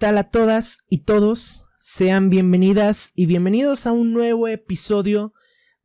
¿Qué 0.00 0.06
tal 0.06 0.16
a 0.16 0.30
todas 0.30 0.78
y 0.88 1.02
todos? 1.02 1.66
Sean 1.78 2.30
bienvenidas 2.30 3.12
y 3.14 3.26
bienvenidos 3.26 3.86
a 3.86 3.92
un 3.92 4.14
nuevo 4.14 4.48
episodio 4.48 5.34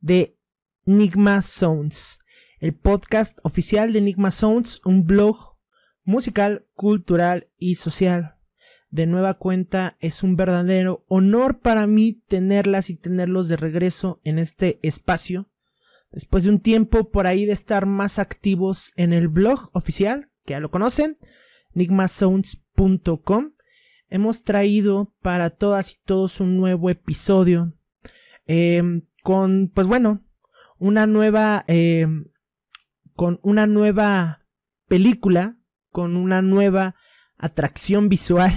de 0.00 0.38
Enigma 0.86 1.42
Sounds, 1.42 2.20
el 2.60 2.74
podcast 2.74 3.38
oficial 3.42 3.92
de 3.92 3.98
Enigma 3.98 4.30
Sounds, 4.30 4.80
un 4.86 5.04
blog 5.04 5.58
musical, 6.02 6.66
cultural 6.72 7.50
y 7.58 7.74
social. 7.74 8.38
De 8.88 9.06
nueva 9.06 9.34
cuenta, 9.34 9.98
es 10.00 10.22
un 10.22 10.34
verdadero 10.34 11.04
honor 11.08 11.60
para 11.60 11.86
mí 11.86 12.24
tenerlas 12.26 12.88
y 12.88 12.94
tenerlos 12.94 13.48
de 13.48 13.56
regreso 13.56 14.22
en 14.24 14.38
este 14.38 14.80
espacio. 14.82 15.50
Después 16.10 16.44
de 16.44 16.50
un 16.52 16.60
tiempo 16.60 17.10
por 17.10 17.26
ahí 17.26 17.44
de 17.44 17.52
estar 17.52 17.84
más 17.84 18.18
activos 18.18 18.92
en 18.96 19.12
el 19.12 19.28
blog 19.28 19.68
oficial, 19.74 20.30
que 20.46 20.52
ya 20.52 20.60
lo 20.60 20.70
conocen, 20.70 21.18
enigmasounds.com 21.74 23.55
hemos 24.16 24.42
traído 24.42 25.14
para 25.20 25.50
todas 25.50 25.92
y 25.92 25.96
todos 26.04 26.40
un 26.40 26.56
nuevo 26.56 26.88
episodio 26.88 27.74
em, 28.46 29.02
con, 29.22 29.70
pues 29.74 29.86
bueno, 29.86 30.20
una 30.78 31.06
nueva, 31.06 31.64
em, 31.68 32.32
con 33.14 33.38
una 33.42 33.66
nueva 33.66 34.40
película, 34.88 35.58
con 35.90 36.16
una 36.16 36.40
nueva 36.40 36.94
atracción 37.36 38.08
visual 38.08 38.52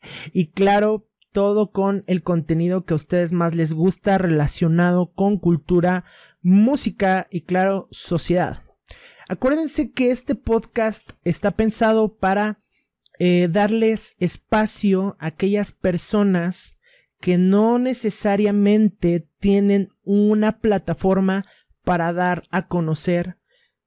y 0.32 0.50
claro, 0.50 1.08
todo 1.30 1.70
con 1.72 2.04
el 2.06 2.22
contenido 2.22 2.84
que 2.84 2.94
a 2.94 2.96
ustedes 2.96 3.32
más 3.32 3.54
les 3.54 3.74
gusta 3.74 4.16
relacionado 4.16 5.12
con 5.12 5.38
cultura, 5.38 6.04
música 6.40 7.26
y 7.30 7.42
claro, 7.42 7.88
sociedad. 7.90 8.62
Acuérdense 9.28 9.92
que 9.92 10.10
este 10.10 10.34
podcast 10.34 11.12
está 11.24 11.50
pensado 11.52 12.16
para 12.16 12.58
eh, 13.18 13.48
darles 13.50 14.16
espacio 14.18 15.16
a 15.18 15.26
aquellas 15.26 15.72
personas 15.72 16.78
que 17.20 17.38
no 17.38 17.78
necesariamente 17.78 19.28
tienen 19.38 19.90
una 20.02 20.58
plataforma 20.58 21.44
para 21.84 22.12
dar 22.12 22.44
a 22.50 22.66
conocer 22.66 23.38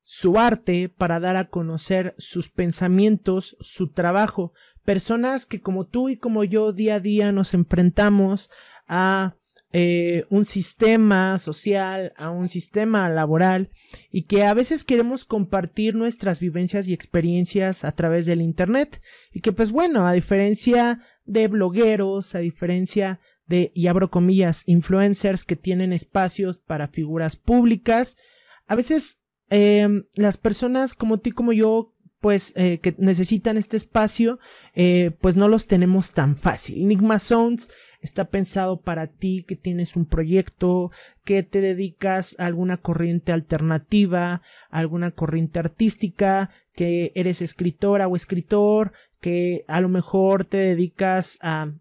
su 0.04 0.38
arte, 0.38 0.88
para 0.88 1.20
dar 1.20 1.36
a 1.36 1.50
conocer 1.50 2.14
sus 2.18 2.50
pensamientos, 2.50 3.58
su 3.60 3.92
trabajo. 3.92 4.54
Personas 4.86 5.46
que 5.46 5.60
como 5.60 5.86
tú 5.86 6.10
y 6.10 6.18
como 6.18 6.44
yo 6.44 6.72
día 6.72 6.96
a 6.96 7.00
día 7.00 7.32
nos 7.32 7.54
enfrentamos 7.54 8.52
a 8.88 9.36
eh, 9.78 10.24
un 10.30 10.46
sistema 10.46 11.38
social, 11.38 12.14
a 12.16 12.30
un 12.30 12.48
sistema 12.48 13.10
laboral 13.10 13.70
y 14.10 14.24
que 14.24 14.46
a 14.46 14.54
veces 14.54 14.86
queremos 14.86 15.26
compartir 15.26 15.96
nuestras 15.96 16.40
vivencias 16.40 16.88
y 16.88 16.94
experiencias 16.94 17.84
a 17.84 17.92
través 17.92 18.26
del 18.26 18.42
Internet. 18.42 19.02
Y 19.34 19.42
que 19.42 19.52
pues 19.52 19.72
bueno, 19.72 20.08
a 20.08 20.14
diferencia 20.14 21.02
de 21.26 21.50
blogueros, 21.50 22.36
a 22.36 22.40
diferencia 22.40 23.20
de, 23.48 23.74
y 23.76 23.88
abro 23.88 24.10
comillas, 24.10 24.64
influencers 24.66 25.44
que 25.44 25.58
tienen 25.58 25.92
espacios 25.92 26.60
para 26.60 26.88
figuras 26.88 27.36
públicas, 27.36 28.16
a 28.68 28.76
veces 28.76 29.24
em, 29.50 30.06
las 30.16 30.38
personas 30.38 30.96
como 30.96 31.20
tú 31.20 31.32
y 31.32 31.34
como 31.34 31.52
yo 31.52 31.92
pues 32.26 32.54
eh, 32.56 32.80
que 32.80 32.96
necesitan 32.98 33.56
este 33.56 33.78
espacio, 33.78 34.40
eh, 34.74 35.12
pues 35.22 35.36
no 35.36 35.48
los 35.48 35.68
tenemos 35.68 36.12
tan 36.12 36.38
fácil. 36.38 36.82
Enigma 36.82 37.20
Sounds 37.20 37.70
está 38.02 38.32
pensado 38.32 38.82
para 38.82 39.06
ti 39.06 39.46
que 39.48 39.56
tienes 39.56 39.96
un 39.96 40.08
proyecto, 40.08 40.90
que 41.24 41.44
te 41.44 41.62
dedicas 41.62 42.36
a 42.40 42.48
alguna 42.48 42.78
corriente 42.78 43.32
alternativa, 43.32 44.42
alguna 44.72 45.12
corriente 45.12 45.60
artística, 45.60 46.50
que 46.74 47.12
eres 47.14 47.44
escritora 47.44 48.08
o 48.08 48.16
escritor, 48.16 48.94
que 49.22 49.64
a 49.68 49.80
lo 49.80 49.90
mejor 49.90 50.46
te 50.46 50.58
dedicas 50.58 51.38
a, 51.44 51.74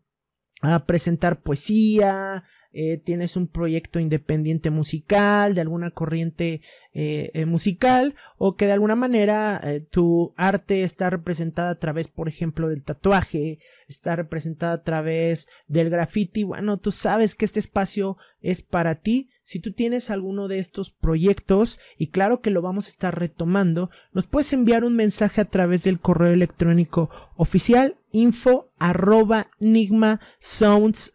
a 0.61 0.85
presentar 0.85 1.41
poesía, 1.41 2.45
eh, 2.77 2.99
tienes 2.99 3.37
un 3.37 3.47
proyecto 3.47 4.01
independiente 4.01 4.71
musical, 4.71 5.55
de 5.55 5.61
alguna 5.61 5.93
corriente 5.93 6.61
eh, 6.93 7.31
eh, 7.33 7.47
musical, 7.47 8.17
o 8.37 8.57
que 8.57 8.67
de 8.67 8.73
alguna 8.73 8.97
manera 8.97 9.61
tu 9.91 10.35
arte 10.37 10.83
está 10.83 11.09
representada 11.09 11.71
a 11.71 11.79
través, 11.79 12.09
por 12.09 12.29
ejemplo, 12.29 12.69
del 12.69 12.83
tatuaje, 12.83 13.61
está 13.87 14.17
representada 14.17 14.73
a 14.73 14.83
través 14.83 15.49
del 15.69 15.89
graffiti. 15.89 16.43
Bueno, 16.43 16.79
tú 16.79 16.91
sabes 16.91 17.37
que 17.37 17.45
este 17.45 17.61
espacio 17.61 18.17
es 18.41 18.61
para 18.61 18.97
ti. 18.97 19.31
Si 19.45 19.61
tú 19.61 19.73
tienes 19.73 20.11
alguno 20.11 20.49
de 20.49 20.59
estos 20.59 20.91
proyectos, 20.91 21.79
y 21.97 22.09
claro 22.09 22.41
que 22.41 22.51
lo 22.51 22.61
vamos 22.61 22.87
a 22.87 22.91
estar 22.91 23.17
retomando, 23.17 23.91
nos 24.13 24.27
puedes 24.27 24.53
enviar 24.53 24.85
un 24.85 24.97
mensaje 24.97 25.41
a 25.41 25.45
través 25.45 25.85
del 25.85 26.01
correo 26.01 26.33
electrónico 26.33 27.09
oficial 27.37 27.99
info 28.15 28.71
arroba 28.79 29.49
sounds 30.41 31.13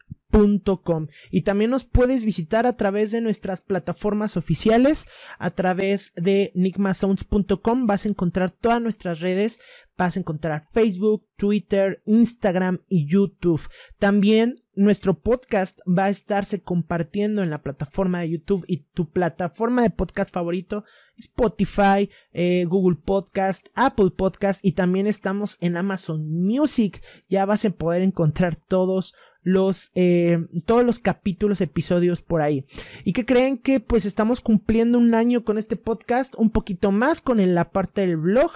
y 1.31 1.41
también 1.41 1.72
nos 1.72 1.85
puedes 1.85 2.23
visitar 2.23 2.67
a 2.67 2.78
través 2.78 3.12
de 3.12 3.19
nuestras 3.19 3.62
plataformas 3.62 4.38
oficiales, 4.38 5.07
a 5.40 5.50
través 5.50 6.13
de 6.16 6.51
nigmasounds.com 6.56 7.88
vas 7.88 8.06
a 8.06 8.09
encontrar 8.09 8.51
todas 8.51 8.81
nuestras 8.81 9.22
redes, 9.22 9.59
vas 9.97 10.16
a 10.16 10.19
encontrar 10.19 10.67
Facebook, 10.72 11.25
Twitter, 11.35 12.01
Instagram 12.06 12.79
y 12.88 13.07
YouTube. 13.07 13.62
También 13.97 14.56
nuestro 14.75 15.19
podcast 15.19 15.79
va 15.85 16.06
a 16.06 16.09
estarse 16.09 16.61
compartiendo 16.61 17.41
en 17.41 17.50
la 17.50 17.63
plataforma 17.63 18.22
de 18.22 18.29
YouTube 18.29 18.63
y 18.67 18.85
tu 18.94 19.09
plataforma 19.11 19.81
de 19.81 19.90
podcast 19.90 20.31
favorito, 20.31 20.85
Spotify, 21.17 22.09
eh, 22.31 22.66
Google 22.66 22.97
Podcast, 23.03 23.67
Apple 23.73 24.11
Podcast 24.16 24.63
y 24.63 24.73
también 24.73 25.07
estamos 25.07 25.57
en 25.59 25.75
Amazon 25.75 26.46
Music. 26.46 27.03
Ya 27.28 27.46
vas 27.46 27.66
a 27.66 27.72
poder 27.72 28.03
encontrar 28.03 28.56
todos 28.56 29.16
los 29.49 29.91
eh, 29.95 30.45
todos 30.65 30.83
los 30.83 30.99
capítulos, 30.99 31.61
episodios 31.61 32.21
por 32.21 32.41
ahí. 32.41 32.65
Y 33.03 33.13
que 33.13 33.25
creen 33.25 33.57
que 33.57 33.79
pues 33.79 34.05
estamos 34.05 34.41
cumpliendo 34.41 34.97
un 34.97 35.13
año 35.13 35.43
con 35.43 35.57
este 35.57 35.75
podcast, 35.75 36.35
un 36.37 36.51
poquito 36.51 36.91
más 36.91 37.21
con 37.21 37.39
la 37.53 37.71
parte 37.71 38.01
del 38.01 38.17
blog. 38.17 38.51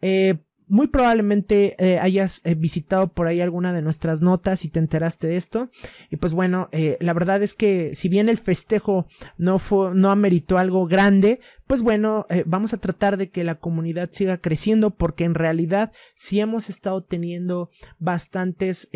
Eh, 0.00 0.44
muy 0.68 0.88
probablemente 0.88 1.74
eh, 1.78 1.98
hayas 1.98 2.42
eh, 2.44 2.54
visitado 2.54 3.08
por 3.08 3.26
ahí 3.26 3.40
alguna 3.40 3.72
de 3.72 3.82
nuestras 3.82 4.22
notas 4.22 4.64
y 4.64 4.68
te 4.68 4.78
enteraste 4.78 5.26
de 5.26 5.36
esto. 5.36 5.70
Y 6.10 6.16
pues 6.16 6.32
bueno, 6.32 6.68
eh, 6.72 6.96
la 7.00 7.12
verdad 7.12 7.42
es 7.42 7.54
que 7.54 7.94
si 7.94 8.08
bien 8.08 8.28
el 8.28 8.38
festejo 8.38 9.06
no 9.36 9.58
fue, 9.58 9.94
no 9.94 10.10
ameritó 10.10 10.58
algo 10.58 10.86
grande, 10.86 11.40
pues 11.66 11.82
bueno, 11.82 12.26
vamos 12.46 12.72
a 12.72 12.78
tratar 12.78 13.18
de 13.18 13.28
que 13.28 13.44
la 13.44 13.56
comunidad 13.56 14.08
siga 14.10 14.38
creciendo 14.38 14.88
porque 14.88 15.24
en 15.24 15.34
realidad 15.34 15.92
sí 16.14 16.40
hemos 16.40 16.70
estado 16.70 17.02
teniendo 17.02 17.68
bastantes 17.98 18.88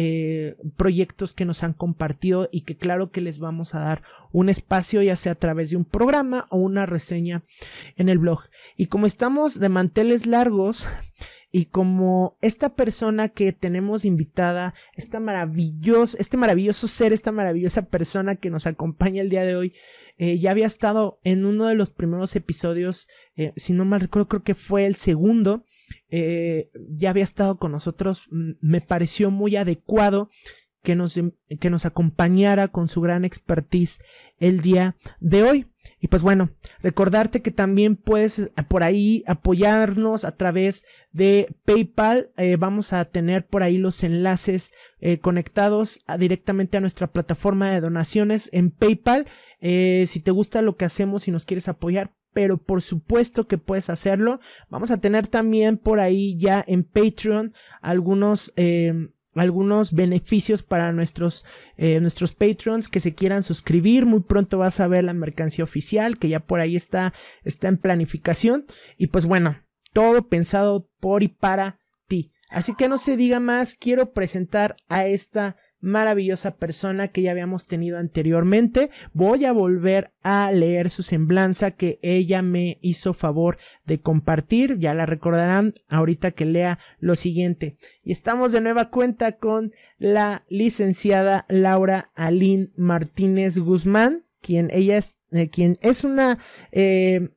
proyectos 0.78 1.34
que 1.34 1.44
nos 1.44 1.64
han 1.64 1.74
compartido 1.74 2.48
y 2.50 2.62
que 2.62 2.78
claro 2.78 3.10
que 3.10 3.20
les 3.20 3.40
vamos 3.40 3.74
a 3.74 3.80
dar 3.80 4.02
un 4.32 4.48
espacio 4.48 5.02
ya 5.02 5.16
sea 5.16 5.32
a 5.32 5.34
través 5.34 5.68
de 5.68 5.76
un 5.76 5.84
programa 5.84 6.46
o 6.48 6.56
una 6.56 6.86
reseña 6.86 7.42
en 7.96 8.08
el 8.08 8.16
blog. 8.16 8.40
Y 8.78 8.86
como 8.86 9.06
estamos 9.06 9.60
de 9.60 9.68
manteles 9.68 10.24
largos, 10.24 10.86
y 11.54 11.66
como 11.66 12.38
esta 12.40 12.74
persona 12.74 13.28
que 13.28 13.52
tenemos 13.52 14.06
invitada, 14.06 14.72
esta 14.94 15.20
maravilloso, 15.20 16.16
este 16.18 16.38
maravilloso 16.38 16.88
ser, 16.88 17.12
esta 17.12 17.30
maravillosa 17.30 17.82
persona 17.90 18.36
que 18.36 18.48
nos 18.48 18.66
acompaña 18.66 19.20
el 19.20 19.28
día 19.28 19.44
de 19.44 19.56
hoy, 19.56 19.74
eh, 20.16 20.38
ya 20.38 20.50
había 20.50 20.66
estado 20.66 21.20
en 21.24 21.44
uno 21.44 21.66
de 21.66 21.74
los 21.74 21.90
primeros 21.90 22.34
episodios, 22.36 23.06
eh, 23.36 23.52
si 23.54 23.74
no 23.74 23.84
mal 23.84 24.00
recuerdo, 24.00 24.28
creo 24.28 24.42
que 24.42 24.54
fue 24.54 24.86
el 24.86 24.96
segundo, 24.96 25.64
eh, 26.08 26.70
ya 26.88 27.10
había 27.10 27.24
estado 27.24 27.58
con 27.58 27.72
nosotros, 27.72 28.28
me 28.30 28.80
pareció 28.80 29.30
muy 29.30 29.56
adecuado 29.56 30.30
que 30.82 30.96
nos, 30.96 31.18
que 31.60 31.70
nos 31.70 31.86
acompañara 31.86 32.68
con 32.68 32.88
su 32.88 33.00
gran 33.00 33.24
expertise 33.24 34.00
el 34.38 34.60
día 34.60 34.96
de 35.20 35.42
hoy. 35.44 35.66
Y 36.00 36.08
pues 36.08 36.22
bueno, 36.22 36.50
recordarte 36.80 37.42
que 37.42 37.50
también 37.50 37.96
puedes 37.96 38.38
eh, 38.38 38.50
por 38.68 38.82
ahí 38.82 39.24
apoyarnos 39.26 40.24
a 40.24 40.36
través 40.36 40.84
de 41.12 41.54
PayPal. 41.64 42.30
Eh, 42.36 42.56
vamos 42.56 42.92
a 42.92 43.04
tener 43.04 43.46
por 43.46 43.62
ahí 43.62 43.78
los 43.78 44.02
enlaces 44.02 44.72
eh, 45.00 45.18
conectados 45.18 46.00
directamente 46.18 46.76
a 46.76 46.80
nuestra 46.80 47.08
plataforma 47.08 47.70
de 47.70 47.80
donaciones 47.80 48.48
en 48.52 48.70
PayPal. 48.70 49.26
si 49.60 50.20
te 50.20 50.30
gusta 50.30 50.62
lo 50.62 50.76
que 50.76 50.84
hacemos 50.84 51.28
y 51.28 51.30
nos 51.30 51.44
quieres 51.44 51.68
apoyar, 51.68 52.14
pero 52.32 52.58
por 52.58 52.82
supuesto 52.82 53.46
que 53.46 53.58
puedes 53.58 53.90
hacerlo. 53.90 54.40
Vamos 54.70 54.90
a 54.90 55.00
tener 55.00 55.26
también 55.26 55.78
por 55.78 56.00
ahí 56.00 56.36
ya 56.38 56.64
en 56.66 56.84
Patreon 56.84 57.52
algunos 57.80 58.52
algunos 59.34 59.92
beneficios 59.92 60.62
para 60.62 60.92
nuestros, 60.92 61.44
eh, 61.76 62.00
nuestros 62.00 62.34
patrons 62.34 62.88
que 62.88 63.00
se 63.00 63.14
quieran 63.14 63.42
suscribir. 63.42 64.06
Muy 64.06 64.20
pronto 64.20 64.58
vas 64.58 64.80
a 64.80 64.88
ver 64.88 65.04
la 65.04 65.14
mercancía 65.14 65.64
oficial 65.64 66.18
que 66.18 66.28
ya 66.28 66.40
por 66.40 66.60
ahí 66.60 66.76
está, 66.76 67.14
está 67.42 67.68
en 67.68 67.78
planificación. 67.78 68.66
Y 68.98 69.08
pues 69.08 69.26
bueno, 69.26 69.62
todo 69.92 70.28
pensado 70.28 70.88
por 71.00 71.22
y 71.22 71.28
para 71.28 71.80
ti. 72.06 72.32
Así 72.50 72.74
que 72.74 72.88
no 72.88 72.98
se 72.98 73.16
diga 73.16 73.40
más, 73.40 73.76
quiero 73.76 74.12
presentar 74.12 74.76
a 74.88 75.06
esta 75.06 75.56
maravillosa 75.82 76.56
persona 76.56 77.08
que 77.08 77.20
ya 77.20 77.32
habíamos 77.32 77.66
tenido 77.66 77.98
anteriormente. 77.98 78.88
Voy 79.12 79.44
a 79.44 79.52
volver 79.52 80.12
a 80.22 80.50
leer 80.52 80.88
su 80.88 81.02
semblanza 81.02 81.72
que 81.72 81.98
ella 82.00 82.40
me 82.40 82.78
hizo 82.80 83.12
favor 83.12 83.58
de 83.84 84.00
compartir. 84.00 84.78
Ya 84.78 84.94
la 84.94 85.04
recordarán 85.04 85.74
ahorita 85.88 86.30
que 86.30 86.46
lea 86.46 86.78
lo 86.98 87.16
siguiente. 87.16 87.76
Y 88.04 88.12
estamos 88.12 88.52
de 88.52 88.62
nueva 88.62 88.88
cuenta 88.88 89.32
con 89.32 89.72
la 89.98 90.44
licenciada 90.48 91.44
Laura 91.48 92.10
Aline 92.14 92.70
Martínez 92.76 93.58
Guzmán, 93.58 94.24
quien 94.40 94.70
ella 94.72 94.96
es, 94.96 95.18
eh, 95.32 95.50
quien 95.50 95.76
es 95.82 96.04
una, 96.04 96.38
eh, 96.70 97.30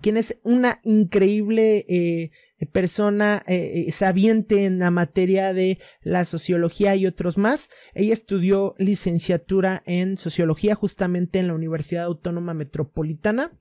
quien 0.00 0.16
es 0.16 0.40
una 0.44 0.80
increíble 0.84 1.84
eh, 1.88 2.30
persona 2.66 3.42
eh, 3.46 3.84
eh, 3.86 3.92
sabiente 3.92 4.64
en 4.64 4.78
la 4.78 4.90
materia 4.90 5.52
de 5.52 5.78
la 6.02 6.24
sociología 6.24 6.94
y 6.96 7.06
otros 7.06 7.38
más. 7.38 7.70
Ella 7.94 8.12
estudió 8.12 8.74
licenciatura 8.78 9.82
en 9.86 10.16
sociología 10.16 10.74
justamente 10.74 11.38
en 11.38 11.48
la 11.48 11.54
Universidad 11.54 12.04
Autónoma 12.04 12.54
Metropolitana. 12.54 13.52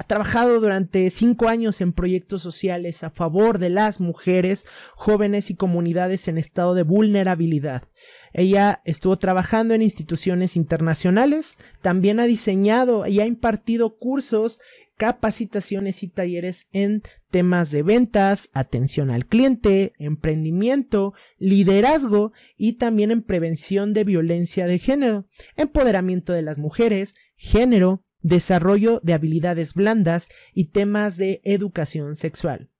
Ha 0.00 0.04
trabajado 0.04 0.60
durante 0.60 1.10
cinco 1.10 1.48
años 1.48 1.80
en 1.80 1.92
proyectos 1.92 2.40
sociales 2.40 3.02
a 3.02 3.10
favor 3.10 3.58
de 3.58 3.68
las 3.68 4.00
mujeres, 4.00 4.64
jóvenes 4.94 5.50
y 5.50 5.56
comunidades 5.56 6.28
en 6.28 6.38
estado 6.38 6.74
de 6.74 6.84
vulnerabilidad. 6.84 7.82
Ella 8.32 8.80
estuvo 8.84 9.18
trabajando 9.18 9.74
en 9.74 9.82
instituciones 9.82 10.54
internacionales, 10.54 11.58
también 11.82 12.20
ha 12.20 12.26
diseñado 12.26 13.08
y 13.08 13.18
ha 13.18 13.26
impartido 13.26 13.98
cursos 13.98 14.60
capacitaciones 14.96 16.02
y 16.04 16.08
talleres 16.08 16.68
en 16.72 17.02
temas 17.30 17.70
de 17.72 17.82
ventas, 17.82 18.50
atención 18.52 19.10
al 19.10 19.26
cliente, 19.26 19.94
emprendimiento, 19.98 21.12
liderazgo 21.38 22.32
y 22.56 22.74
también 22.74 23.10
en 23.10 23.22
prevención 23.22 23.94
de 23.94 24.04
violencia 24.04 24.66
de 24.66 24.78
género, 24.78 25.26
empoderamiento 25.56 26.32
de 26.32 26.42
las 26.42 26.58
mujeres, 26.58 27.14
género, 27.36 28.04
desarrollo 28.20 29.00
de 29.02 29.14
habilidades 29.14 29.74
blandas 29.74 30.28
y 30.54 30.66
temas 30.66 31.16
de 31.16 31.40
educación 31.44 32.14
sexual. 32.14 32.70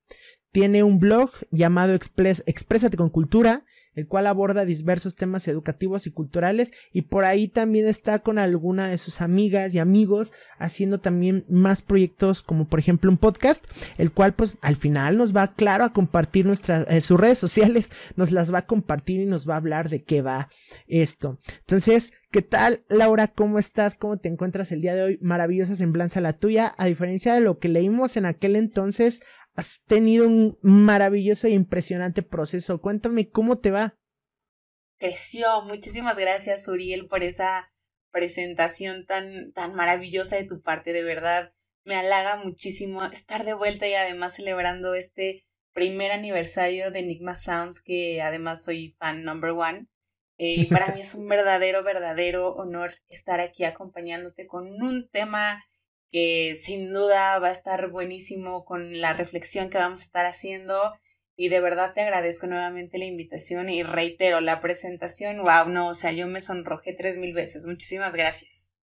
Tiene 0.51 0.83
un 0.83 0.99
blog 0.99 1.31
llamado 1.51 1.95
Exprésate 1.95 2.97
con 2.97 3.11
Cultura 3.11 3.65
el 3.99 4.07
cual 4.07 4.29
aborda 4.29 4.65
diversos 4.65 5.17
temas 5.17 5.49
educativos 5.49 6.07
y 6.07 6.13
culturales 6.13 6.71
y 6.93 7.03
por 7.03 7.25
ahí 7.25 7.49
también 7.49 7.89
está 7.89 8.21
con 8.21 8.39
alguna 8.39 8.87
de 8.87 8.97
sus 8.97 9.21
amigas 9.21 9.75
y 9.75 9.81
amigos 9.81 10.33
haciendo 10.57 11.01
también 11.01 11.45
más 11.49 11.83
proyectos 11.83 12.41
como 12.43 12.69
por 12.69 12.79
ejemplo 12.79 13.11
un 13.11 13.19
podcast, 13.19 13.67
el 13.97 14.13
cual 14.13 14.35
pues 14.35 14.57
al 14.61 14.77
final 14.77 15.17
nos 15.17 15.35
va 15.35 15.53
claro 15.53 15.83
a 15.83 15.93
compartir 15.93 16.47
nuestras 16.47 16.87
eh, 16.89 17.01
sus 17.01 17.19
redes 17.19 17.41
sociales, 17.41 17.91
nos 18.15 18.31
las 18.31 18.55
va 18.55 18.59
a 18.59 18.67
compartir 18.67 19.21
y 19.21 19.27
nos 19.27 19.49
va 19.49 19.55
a 19.55 19.59
hablar 19.59 19.89
de 19.89 20.05
qué 20.05 20.23
va 20.23 20.49
esto. 20.87 21.41
Entonces, 21.59 22.13
¿qué 22.31 22.43
tal 22.43 22.85
Laura? 22.89 23.27
¿Cómo 23.27 23.59
estás? 23.59 23.97
¿Cómo 23.97 24.19
te 24.19 24.29
encuentras 24.29 24.71
el 24.71 24.81
día 24.81 24.95
de 24.95 25.03
hoy? 25.03 25.19
Maravillosa 25.23 25.75
semblanza 25.75 26.21
la 26.21 26.35
tuya, 26.35 26.73
a 26.79 26.87
diferencia 26.87 27.35
de 27.35 27.41
lo 27.41 27.59
que 27.59 27.67
leímos 27.67 28.17
en 28.17 28.27
aquel 28.27 28.55
entonces, 28.55 29.23
has 29.59 29.83
tenido 29.83 30.29
un 30.29 30.57
maravilloso 30.63 31.49
e 31.49 31.51
impresionante 31.51 32.23
proceso. 32.23 32.81
Cuéntame 32.81 33.29
cómo 33.29 33.59
te 33.59 33.73
va. 33.73 33.93
Creció. 34.99 35.63
Muchísimas 35.63 36.17
gracias, 36.17 36.69
Uriel, 36.69 37.09
por 37.09 37.25
esa 37.25 37.69
presentación 38.13 39.05
tan, 39.05 39.53
tan 39.55 39.75
maravillosa 39.75 40.37
de 40.37 40.45
tu 40.45 40.63
parte. 40.63 40.93
De 40.93 41.03
verdad, 41.03 41.53
me 41.83 41.97
halaga 41.97 42.37
muchísimo 42.37 43.05
estar 43.07 43.45
de 43.45 43.55
vuelta 43.55 43.89
y 43.89 43.95
además 43.95 44.37
celebrando 44.37 44.95
este 44.95 45.45
primer 45.73 46.13
aniversario 46.13 46.93
de 46.93 47.01
Enigma 47.01 47.35
Sounds, 47.35 47.83
que 47.83 48.23
además 48.23 48.63
soy 48.63 48.95
fan 48.97 49.25
number 49.25 49.51
one. 49.51 49.89
Eh, 50.37 50.69
para 50.71 50.95
mí 50.95 51.01
es 51.01 51.17
un 51.17 51.27
verdadero, 51.29 51.83
verdadero 51.83 52.53
honor 52.53 52.93
estar 53.09 53.41
aquí 53.41 53.65
acompañándote 53.65 54.47
con 54.47 54.69
un 54.69 55.09
tema 55.09 55.65
que 56.11 56.55
sin 56.57 56.93
duda 56.93 57.39
va 57.39 57.49
a 57.49 57.53
estar 57.53 57.89
buenísimo 57.91 58.65
con 58.65 59.01
la 59.01 59.13
reflexión 59.13 59.71
que 59.71 59.79
vamos 59.79 60.01
a 60.01 60.05
estar 60.05 60.27
haciendo. 60.27 60.95
Y 61.37 61.51
de 61.51 61.61
verdad 61.61 61.93
te 61.95 62.01
agradezco 62.01 62.47
nuevamente 62.47 62.99
la 62.99 63.05
invitación 63.05 63.69
y 63.69 63.83
reitero 63.83 64.41
la 64.41 64.61
presentación. 64.61 65.43
Wow, 65.43 65.69
no, 65.69 65.89
o 65.89 65.95
sea, 65.95 66.13
yo 66.13 66.27
me 66.27 66.41
sonrojé 66.41 66.93
tres 66.95 67.17
mil 67.19 67.35
veces. 67.35 67.67
Muchísimas 67.67 68.15
gracias. 68.17 68.78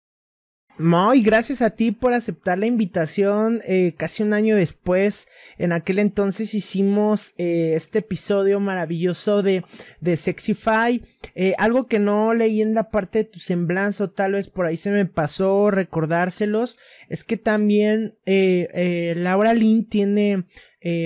No, 0.76 1.14
y 1.14 1.22
gracias 1.22 1.62
a 1.62 1.70
ti 1.70 1.92
por 1.92 2.14
aceptar 2.14 2.58
la 2.58 2.66
invitación. 2.66 3.60
Eh, 3.64 3.94
casi 3.96 4.24
un 4.24 4.32
año 4.32 4.56
después, 4.56 5.28
en 5.56 5.70
aquel 5.70 6.00
entonces 6.00 6.52
hicimos 6.52 7.32
eh, 7.38 7.74
este 7.76 8.00
episodio 8.00 8.58
maravilloso 8.58 9.44
de, 9.44 9.64
de 10.00 10.16
Sexify. 10.16 11.00
Eh, 11.36 11.54
algo 11.58 11.86
que 11.86 12.00
no 12.00 12.34
leí 12.34 12.60
en 12.60 12.74
la 12.74 12.90
parte 12.90 13.18
de 13.18 13.24
tu 13.24 13.38
semblanza, 13.38 14.12
tal 14.12 14.32
vez 14.32 14.48
por 14.48 14.66
ahí 14.66 14.76
se 14.76 14.90
me 14.90 15.06
pasó 15.06 15.70
recordárselos, 15.70 16.78
es 17.08 17.22
que 17.22 17.36
también 17.36 18.18
Laura 18.24 19.54
Lynn 19.54 19.88
tiene 19.88 20.44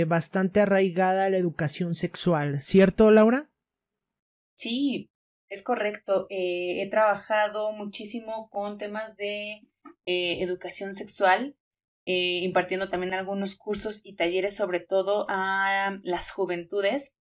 bastante 0.07 0.61
arraigada 0.61 1.31
la 1.31 1.39
educación 1.39 1.95
sexual, 1.95 2.63
¿cierto, 2.63 3.11
Laura? 3.11 3.51
Sí, 4.55 5.11
es 5.49 5.63
correcto. 5.63 6.27
Eh, 6.31 6.83
he 6.83 6.89
trabajado 6.89 7.73
muchísimo 7.73 8.49
con 8.51 8.79
temas 8.79 9.17
de 9.17 9.63
eh, 10.07 10.43
educación 10.43 10.93
sexual, 10.93 11.57
eh, 12.07 12.41
impartiendo 12.43 12.89
también 12.89 13.15
algunos 13.15 13.57
cursos 13.57 14.01
y 14.05 14.15
talleres, 14.15 14.57
sobre 14.57 14.81
todo 14.81 15.27
a 15.29 15.99
las 16.03 16.31
juventudes 16.31 17.15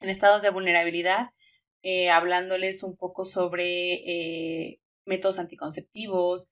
en 0.00 0.08
estados 0.08 0.42
de 0.42 0.50
vulnerabilidad, 0.50 1.28
hablándoles 2.12 2.82
un 2.82 2.96
poco 2.96 3.24
sobre 3.24 4.80
métodos 5.04 5.38
anticonceptivos, 5.38 6.50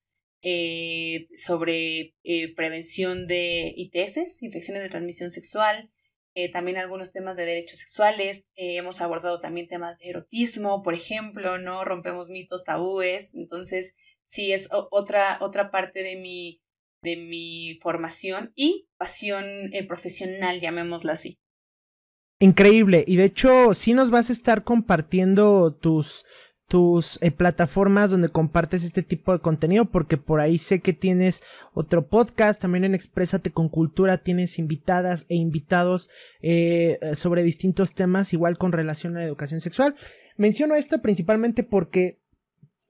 sobre 1.36 2.14
prevención 2.56 3.26
de 3.26 3.72
ITS, 3.76 4.42
infecciones 4.42 4.82
de 4.82 4.88
transmisión 4.88 5.30
sexual, 5.30 5.90
eh, 6.34 6.50
también 6.50 6.76
algunos 6.76 7.12
temas 7.12 7.36
de 7.36 7.44
derechos 7.44 7.80
sexuales, 7.80 8.46
eh, 8.54 8.76
hemos 8.76 9.00
abordado 9.00 9.40
también 9.40 9.66
temas 9.68 9.98
de 9.98 10.10
erotismo, 10.10 10.82
por 10.82 10.94
ejemplo, 10.94 11.58
¿no? 11.58 11.84
Rompemos 11.84 12.28
mitos, 12.28 12.64
tabúes, 12.64 13.34
entonces 13.34 13.94
sí 14.24 14.52
es 14.52 14.68
otra, 14.90 15.38
otra 15.40 15.70
parte 15.70 16.02
de 16.02 16.16
mi, 16.16 16.60
de 17.02 17.16
mi 17.16 17.78
formación 17.82 18.52
y 18.54 18.88
pasión 18.96 19.44
eh, 19.72 19.86
profesional, 19.86 20.60
llamémosla 20.60 21.14
así. 21.14 21.38
Increíble, 22.38 23.04
y 23.06 23.16
de 23.16 23.24
hecho 23.24 23.74
sí 23.74 23.92
nos 23.92 24.10
vas 24.10 24.30
a 24.30 24.32
estar 24.32 24.64
compartiendo 24.64 25.74
tus, 25.74 26.24
tus 26.70 27.18
eh, 27.20 27.32
plataformas 27.32 28.12
donde 28.12 28.28
compartes 28.28 28.84
este 28.84 29.02
tipo 29.02 29.32
de 29.32 29.40
contenido, 29.40 29.86
porque 29.86 30.16
por 30.16 30.38
ahí 30.38 30.56
sé 30.56 30.78
que 30.78 30.92
tienes 30.92 31.42
otro 31.74 32.06
podcast, 32.06 32.60
también 32.60 32.84
en 32.84 32.94
Exprésate 32.94 33.50
con 33.50 33.68
Cultura 33.68 34.18
tienes 34.18 34.56
invitadas 34.56 35.26
e 35.28 35.34
invitados 35.34 36.08
eh, 36.42 37.00
sobre 37.14 37.42
distintos 37.42 37.94
temas, 37.94 38.32
igual 38.32 38.56
con 38.56 38.70
relación 38.70 39.16
a 39.16 39.18
la 39.18 39.26
educación 39.26 39.60
sexual. 39.60 39.96
Menciono 40.36 40.76
esto 40.76 41.02
principalmente 41.02 41.64
porque 41.64 42.19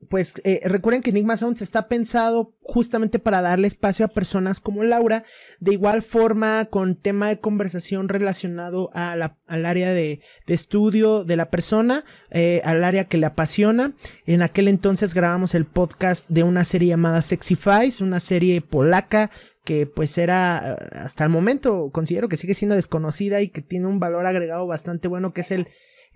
pues 0.08 0.34
eh, 0.44 0.60
recuerden 0.64 1.02
que 1.02 1.10
Enigma 1.10 1.36
Sounds 1.36 1.60
está 1.60 1.86
pensado 1.86 2.54
justamente 2.62 3.18
para 3.18 3.42
darle 3.42 3.66
espacio 3.66 4.04
a 4.04 4.08
personas 4.08 4.58
como 4.58 4.82
Laura, 4.82 5.24
de 5.58 5.72
igual 5.72 6.02
forma 6.02 6.64
con 6.66 6.94
tema 6.94 7.28
de 7.28 7.36
conversación 7.36 8.08
relacionado 8.08 8.90
a 8.94 9.14
la, 9.16 9.36
al 9.46 9.66
área 9.66 9.92
de, 9.92 10.20
de, 10.46 10.54
estudio 10.54 11.24
de 11.24 11.36
la 11.36 11.50
persona, 11.50 12.04
eh, 12.30 12.62
al 12.64 12.82
área 12.82 13.04
que 13.04 13.18
le 13.18 13.26
apasiona. 13.26 13.92
En 14.24 14.42
aquel 14.42 14.68
entonces 14.68 15.14
grabamos 15.14 15.54
el 15.54 15.66
podcast 15.66 16.28
de 16.30 16.44
una 16.44 16.64
serie 16.64 16.88
llamada 16.88 17.20
Sexyfies, 17.20 18.00
una 18.00 18.20
serie 18.20 18.62
polaca 18.62 19.30
que 19.64 19.86
pues 19.86 20.16
era 20.16 20.74
hasta 20.92 21.24
el 21.24 21.30
momento 21.30 21.90
considero 21.92 22.28
que 22.28 22.38
sigue 22.38 22.54
siendo 22.54 22.76
desconocida 22.76 23.42
y 23.42 23.48
que 23.48 23.60
tiene 23.60 23.86
un 23.86 24.00
valor 24.00 24.26
agregado 24.26 24.66
bastante 24.66 25.06
bueno 25.06 25.34
que 25.34 25.42
es 25.42 25.50
el 25.50 25.68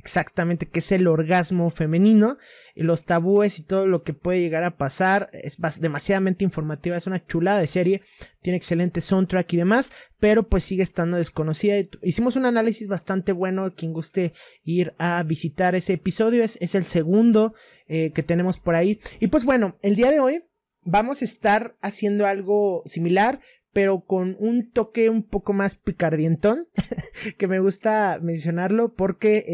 exactamente 0.04 0.66
qué 0.66 0.80
es 0.80 0.92
el 0.92 1.06
orgasmo 1.06 1.70
femenino, 1.70 2.36
y 2.74 2.82
los 2.82 3.06
tabúes 3.06 3.58
y 3.58 3.62
todo 3.62 3.86
lo 3.86 4.02
que 4.02 4.12
puede 4.12 4.40
llegar 4.40 4.62
a 4.62 4.76
pasar. 4.76 5.30
Es 5.32 5.58
demasiadamente 5.80 6.44
informativa, 6.44 6.98
es 6.98 7.06
una 7.06 7.24
chulada 7.24 7.58
de 7.58 7.66
serie, 7.66 8.02
tiene 8.42 8.58
excelente 8.58 9.00
soundtrack 9.00 9.50
y 9.54 9.56
demás, 9.56 9.92
pero 10.20 10.46
pues 10.46 10.62
sigue 10.64 10.82
estando 10.82 11.16
desconocida. 11.16 11.76
Hicimos 12.02 12.36
un 12.36 12.44
análisis 12.44 12.86
bastante 12.86 13.32
bueno, 13.32 13.74
quien 13.74 13.94
guste 13.94 14.34
ir 14.62 14.94
a 14.98 15.22
visitar 15.22 15.74
ese 15.74 15.94
episodio, 15.94 16.44
es, 16.44 16.58
es 16.60 16.74
el 16.74 16.84
segundo 16.84 17.54
eh, 17.88 18.12
que 18.12 18.22
tenemos 18.22 18.58
por 18.58 18.74
ahí. 18.74 19.00
Y 19.20 19.28
pues 19.28 19.46
bueno, 19.46 19.78
el 19.80 19.96
día 19.96 20.10
de 20.10 20.20
hoy 20.20 20.44
vamos 20.82 21.22
a 21.22 21.24
estar 21.24 21.78
haciendo 21.80 22.26
algo 22.26 22.82
similar, 22.84 23.40
pero 23.74 24.04
con 24.06 24.36
un 24.38 24.70
toque 24.70 25.10
un 25.10 25.24
poco 25.24 25.52
más 25.52 25.74
picardientón, 25.74 26.68
que 27.36 27.48
me 27.48 27.58
gusta 27.58 28.18
mencionarlo 28.22 28.94
porque 28.94 29.44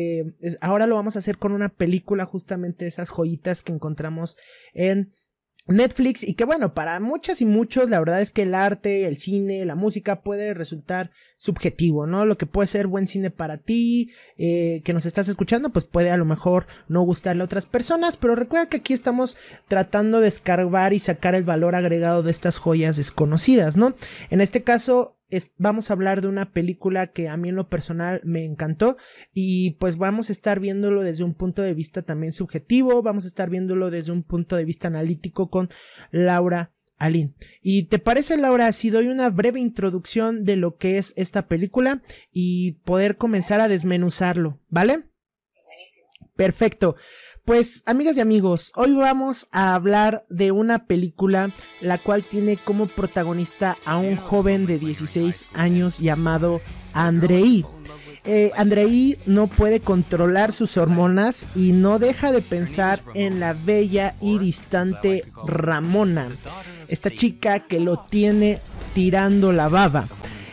eh, 0.41 0.57
ahora 0.61 0.87
lo 0.87 0.95
vamos 0.95 1.17
a 1.17 1.21
hacer 1.21 1.39
con 1.39 1.53
una 1.53 1.71
película 1.71 2.27
justamente 2.27 2.87
esas 2.87 3.11
joyitas 3.11 3.63
que 3.63 3.73
encontramos 3.73 4.37
en 4.75 5.13
Netflix 5.71 6.23
y 6.23 6.35
que 6.35 6.45
bueno, 6.45 6.75
para 6.75 6.99
muchas 7.01 7.41
y 7.41 7.47
muchos 7.47 7.89
la 7.89 7.99
verdad 7.99 8.21
es 8.21 8.31
que 8.31 8.43
el 8.43 8.55
arte, 8.55 9.07
el 9.07 9.19
cine, 9.19 9.65
la 9.65 9.75
música 9.75 10.23
puede 10.23 10.53
resultar 10.55 11.11
subjetivo, 11.37 12.07
¿no? 12.07 12.27
Lo 12.27 12.37
que 12.37 12.47
puede 12.47 12.67
ser 12.67 12.87
buen 12.87 13.07
cine 13.07 13.31
para 13.31 13.59
ti, 13.59 14.11
eh, 14.37 14.83
que 14.85 14.93
nos 14.93 15.07
estás 15.07 15.29
escuchando, 15.29 15.71
pues 15.71 15.85
puede 15.85 16.11
a 16.11 16.17
lo 16.17 16.25
mejor 16.25 16.67
no 16.89 17.03
gustarle 17.03 17.43
a 17.43 17.47
otras 17.47 17.67
personas, 17.67 18.17
pero 18.17 18.35
recuerda 18.35 18.69
que 18.69 18.79
aquí 18.79 18.93
estamos 18.93 19.37
tratando 19.69 20.21
de 20.21 20.29
escarbar 20.29 20.93
y 20.93 20.99
sacar 20.99 21.35
el 21.35 21.45
valor 21.45 21.75
agregado 21.75 22.23
de 22.23 22.31
estas 22.31 22.59
joyas 22.59 22.97
desconocidas, 22.97 23.77
¿no? 23.77 23.95
En 24.31 24.41
este 24.41 24.63
caso, 24.63 25.20
vamos 25.59 25.91
a 25.91 25.95
hablar 25.95 26.21
de 26.21 26.29
una 26.29 26.53
película 26.53 27.09
que 27.09 27.29
a 27.29 27.37
mí 27.37 27.49
en 27.49 27.57
lo 27.57 27.69
personal 27.69 28.21
me 28.25 28.45
encantó 28.45 28.97
y 29.33 29.73
pues 29.73 29.97
vamos 29.97 30.29
a 30.29 30.33
estar 30.33 30.61
viéndolo 30.61 31.03
desde 31.03 31.25
un 31.25 31.35
punto 31.35 31.63
de 31.63 31.75
vista 31.75 32.03
también 32.03 32.33
subjetivo, 32.33 33.03
vamos 33.03 33.25
a 33.25 33.29
estar 33.29 33.51
viéndolo 33.51 33.91
desde 33.91 34.13
un 34.13 34.23
punto 34.23 34.57
de 34.57 34.65
vista 34.65 34.89
analítico 34.89 35.51
con 35.51 35.69
Laura 36.11 36.73
Alin. 36.99 37.31
¿Y 37.63 37.85
te 37.85 37.99
parece, 37.99 38.37
Laura, 38.37 38.73
si 38.73 38.91
doy 38.91 39.09
una 39.09 39.31
breve 39.31 39.59
introducción 39.59 40.45
de 40.45 40.57
lo 40.57 40.77
que 40.77 40.99
es 40.99 41.15
esta 41.17 41.49
película 41.49 42.03
y 42.33 42.73
poder 42.85 43.17
comenzar 43.17 43.61
a 43.61 43.69
desmenuzarlo, 43.69 44.61
¿vale? 44.69 45.05
Perfecto. 46.37 46.97
Pues 47.45 47.83
amigas 47.87 48.17
y 48.17 48.21
amigos, 48.21 48.73
hoy 48.77 48.95
vamos 48.95 49.49
a 49.51 49.75
hablar 49.75 50.25
de 50.29 50.53
una 50.53 50.87
película 50.87 51.51
la 51.81 51.99
cual 51.99 52.23
tiene 52.23 52.57
como 52.57 52.87
protagonista 52.87 53.77
a 53.85 53.97
un 53.97 54.17
joven 54.17 54.67
de 54.67 54.79
16 54.79 55.49
años 55.55 55.99
llamado 55.99 56.61
Andrei. 56.93 57.65
Eh, 58.25 58.51
Andrei 58.57 59.19
no 59.25 59.47
puede 59.47 59.81
controlar 59.81 60.53
sus 60.53 60.77
hormonas 60.77 61.47
y 61.57 61.73
no 61.73 61.99
deja 61.99 62.31
de 62.31 62.43
pensar 62.43 63.03
en 63.15 63.41
la 63.41 63.55
bella 63.55 64.15
y 64.21 64.39
distante 64.39 65.25
Ramona, 65.47 66.29
esta 66.89 67.11
chica 67.11 67.61
que 67.61 67.81
lo 67.81 68.05
tiene 68.09 68.61
tirando 68.93 69.53
la 69.53 69.69
baba. 69.69 70.09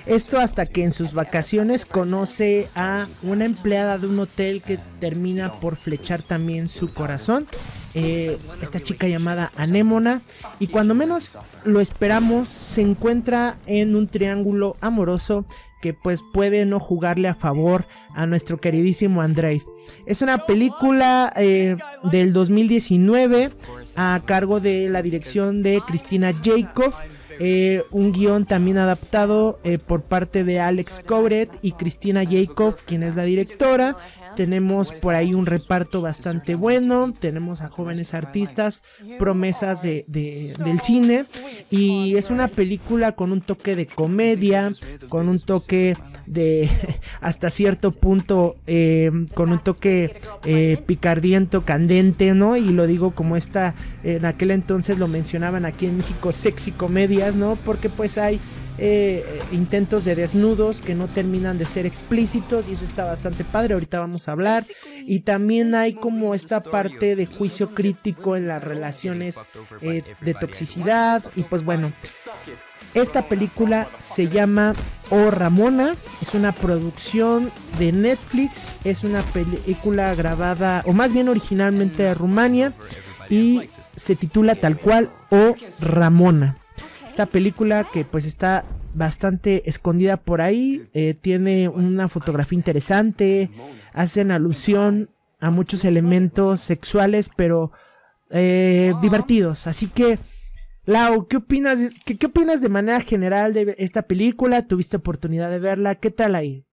Esto 0.08 0.40
hasta 0.40 0.66
que 0.66 0.84
en 0.84 0.94
sus 0.94 1.14
vacaciones 1.14 1.86
conoce 1.86 2.70
a 2.76 3.08
una 3.24 3.44
empleada 3.46 3.98
de 3.98 4.08
un 4.08 4.20
hotel 4.20 4.62
que 4.62 4.80
termina 5.00 5.52
por 5.60 5.76
flechar 5.76 6.22
también 6.22 6.70
su 6.70 6.94
corazón. 6.94 7.46
Eh, 7.94 8.38
esta 8.62 8.80
chica 8.80 9.08
llamada 9.08 9.52
Anémona. 9.58 10.22
Y 10.60 10.68
cuando 10.68 10.96
menos 10.96 11.38
lo 11.66 11.82
esperamos, 11.82 12.48
se 12.48 12.82
encuentra 12.82 13.58
en 13.66 13.96
un 13.96 14.08
triángulo 14.08 14.78
amoroso 14.82 15.46
que 15.82 15.94
pues 15.94 16.22
puede 16.34 16.66
no 16.66 16.80
jugarle 16.80 17.28
a 17.28 17.36
favor 17.36 17.86
a 18.16 18.26
nuestro 18.26 18.60
queridísimo 18.60 19.22
Andrei. 19.22 19.62
Es 20.06 20.22
una 20.22 20.46
película 20.46 21.34
eh, 21.36 21.76
del 22.12 22.34
2019 22.34 23.52
a 23.96 24.22
cargo 24.26 24.60
de 24.60 24.90
la 24.90 25.02
dirección 25.02 25.64
de 25.64 25.82
Cristina 25.86 26.34
Jacob. 26.44 26.94
Eh, 27.40 27.84
un 27.92 28.12
guion 28.12 28.46
también 28.46 28.78
adaptado 28.78 29.60
eh, 29.64 29.78
por 29.78 30.02
parte 30.02 30.44
de 30.44 30.60
Alex 30.60 31.02
Cobret 31.06 31.50
y 31.62 31.74
Cristina 31.74 32.24
Jacob, 32.24 32.76
quien 32.86 33.04
es 33.04 33.16
la 33.16 33.24
directora. 33.24 33.98
Tenemos 34.38 34.94
por 34.94 35.16
ahí 35.16 35.34
un 35.34 35.48
reparto 35.48 36.04
bastante 36.04 36.54
bueno, 36.54 37.12
tenemos 37.12 37.62
a 37.62 37.70
jóvenes 37.70 38.14
artistas, 38.14 38.84
promesas 39.18 39.82
de, 39.82 40.06
del 40.08 40.80
cine 40.80 41.26
y 41.72 42.16
es 42.18 42.30
una 42.30 42.48
película 42.48 43.14
con 43.14 43.32
un 43.32 43.42
toque 43.42 43.76
de 43.76 43.88
comedia, 43.88 44.74
con 45.10 45.28
un 45.28 45.40
toque 45.40 45.98
de 46.28 46.70
hasta 47.20 47.50
cierto 47.50 47.90
punto, 47.90 48.58
eh, 48.68 49.10
con 49.34 49.52
un 49.52 49.58
toque 49.58 50.16
eh, 50.46 50.84
picardiento, 50.86 51.66
candente, 51.66 52.36
¿no? 52.36 52.58
Y 52.58 52.70
lo 52.70 52.86
digo 52.86 53.16
como 53.16 53.38
esta, 53.38 53.74
en 54.04 54.24
aquel 54.26 54.52
entonces 54.52 55.00
lo 55.00 55.08
mencionaban 55.08 55.66
aquí 55.66 55.88
en 55.88 55.98
México, 55.98 56.32
sexy 56.32 56.74
comedias, 56.74 57.36
¿no? 57.36 57.58
Porque 57.66 57.90
pues 57.90 58.20
hay 58.20 58.40
eh, 58.78 59.42
intentos 59.52 60.06
de 60.06 60.16
desnudos 60.16 60.82
que 60.82 60.96
no 60.96 61.08
terminan 61.08 61.58
de 61.58 61.66
ser 61.66 61.86
explícitos 61.86 62.70
y 62.70 62.74
eso 62.74 62.86
está 62.86 63.06
bastante 63.06 63.44
padre, 63.44 63.74
ahorita 63.74 64.00
vamos 64.00 64.28
a 64.28 64.34
hablar. 64.34 64.64
Y 65.06 65.22
también 65.22 65.74
hay 65.76 65.94
como 65.94 66.36
esta 66.36 66.62
parte 66.62 67.16
de 67.16 67.26
juicio 67.26 67.74
crítico 67.74 68.36
en 68.36 68.48
las 68.48 68.64
relaciones 68.64 69.40
eh, 69.82 70.04
de 70.22 70.34
toxicidad 70.34 71.24
y 71.36 71.44
pues 71.44 71.64
bueno. 71.64 71.92
Esta 72.94 73.28
película 73.28 73.90
se 74.00 74.28
llama 74.28 74.74
O 75.12 75.30
Ramona, 75.30 75.96
es 76.20 76.34
una 76.34 76.52
producción 76.52 77.52
de 77.78 77.92
Netflix, 77.92 78.76
es 78.84 79.04
una 79.04 79.22
película 79.22 80.16
grabada, 80.16 80.82
o 80.86 80.94
más 80.94 81.14
bien 81.14 81.30
originalmente 81.30 82.04
de 82.04 82.16
Rumania, 82.16 82.74
y 83.30 83.70
se 83.96 84.16
titula 84.16 84.56
tal 84.56 84.80
cual 84.80 85.12
O 85.30 85.54
Ramona. 85.80 86.58
Esta 87.18 87.26
película 87.26 87.84
que 87.92 88.06
pues 88.06 88.26
está 88.26 88.64
bastante 88.94 89.68
escondida 89.68 90.18
por 90.18 90.40
ahí, 90.40 90.88
eh, 90.94 91.16
tiene 91.16 91.68
una 91.68 92.10
fotografía 92.10 92.56
interesante, 92.56 93.50
hacen 93.92 94.30
alusión 94.30 95.10
a 95.40 95.50
muchos 95.50 95.84
elementos 95.84 96.62
sexuales, 96.62 97.32
pero 97.36 97.72
eh, 98.30 98.94
divertidos. 99.02 99.66
Así 99.66 99.88
que, 99.88 100.20
Lau, 100.86 101.28
¿qué 101.28 101.38
opinas, 101.38 101.98
qué, 102.06 102.20
qué 102.20 102.28
opinas 102.28 102.62
de 102.62 102.70
manera 102.70 103.02
general 103.02 103.52
de 103.52 103.74
esta 103.80 104.04
película? 104.04 104.68
¿Tuviste 104.68 104.98
oportunidad 104.98 105.50
de 105.50 105.58
verla? 105.58 105.96
¿Qué 105.96 106.12
tal 106.12 106.36
ahí? 106.36 106.68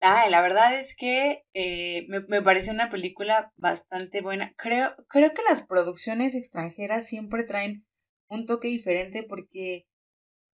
Ah, 0.00 0.24
la 0.30 0.40
verdad 0.40 0.78
es 0.78 0.96
que 0.96 1.44
eh, 1.52 2.06
me, 2.08 2.20
me, 2.20 2.40
pareció 2.40 2.72
una 2.72 2.88
película 2.88 3.52
bastante 3.58 4.22
buena. 4.22 4.54
Creo, 4.56 4.96
creo 5.06 5.34
que 5.34 5.42
las 5.46 5.60
producciones 5.66 6.34
extranjeras 6.34 7.06
siempre 7.06 7.44
traen 7.44 7.84
un 8.30 8.46
toque 8.46 8.68
diferente 8.68 9.24
porque, 9.24 9.86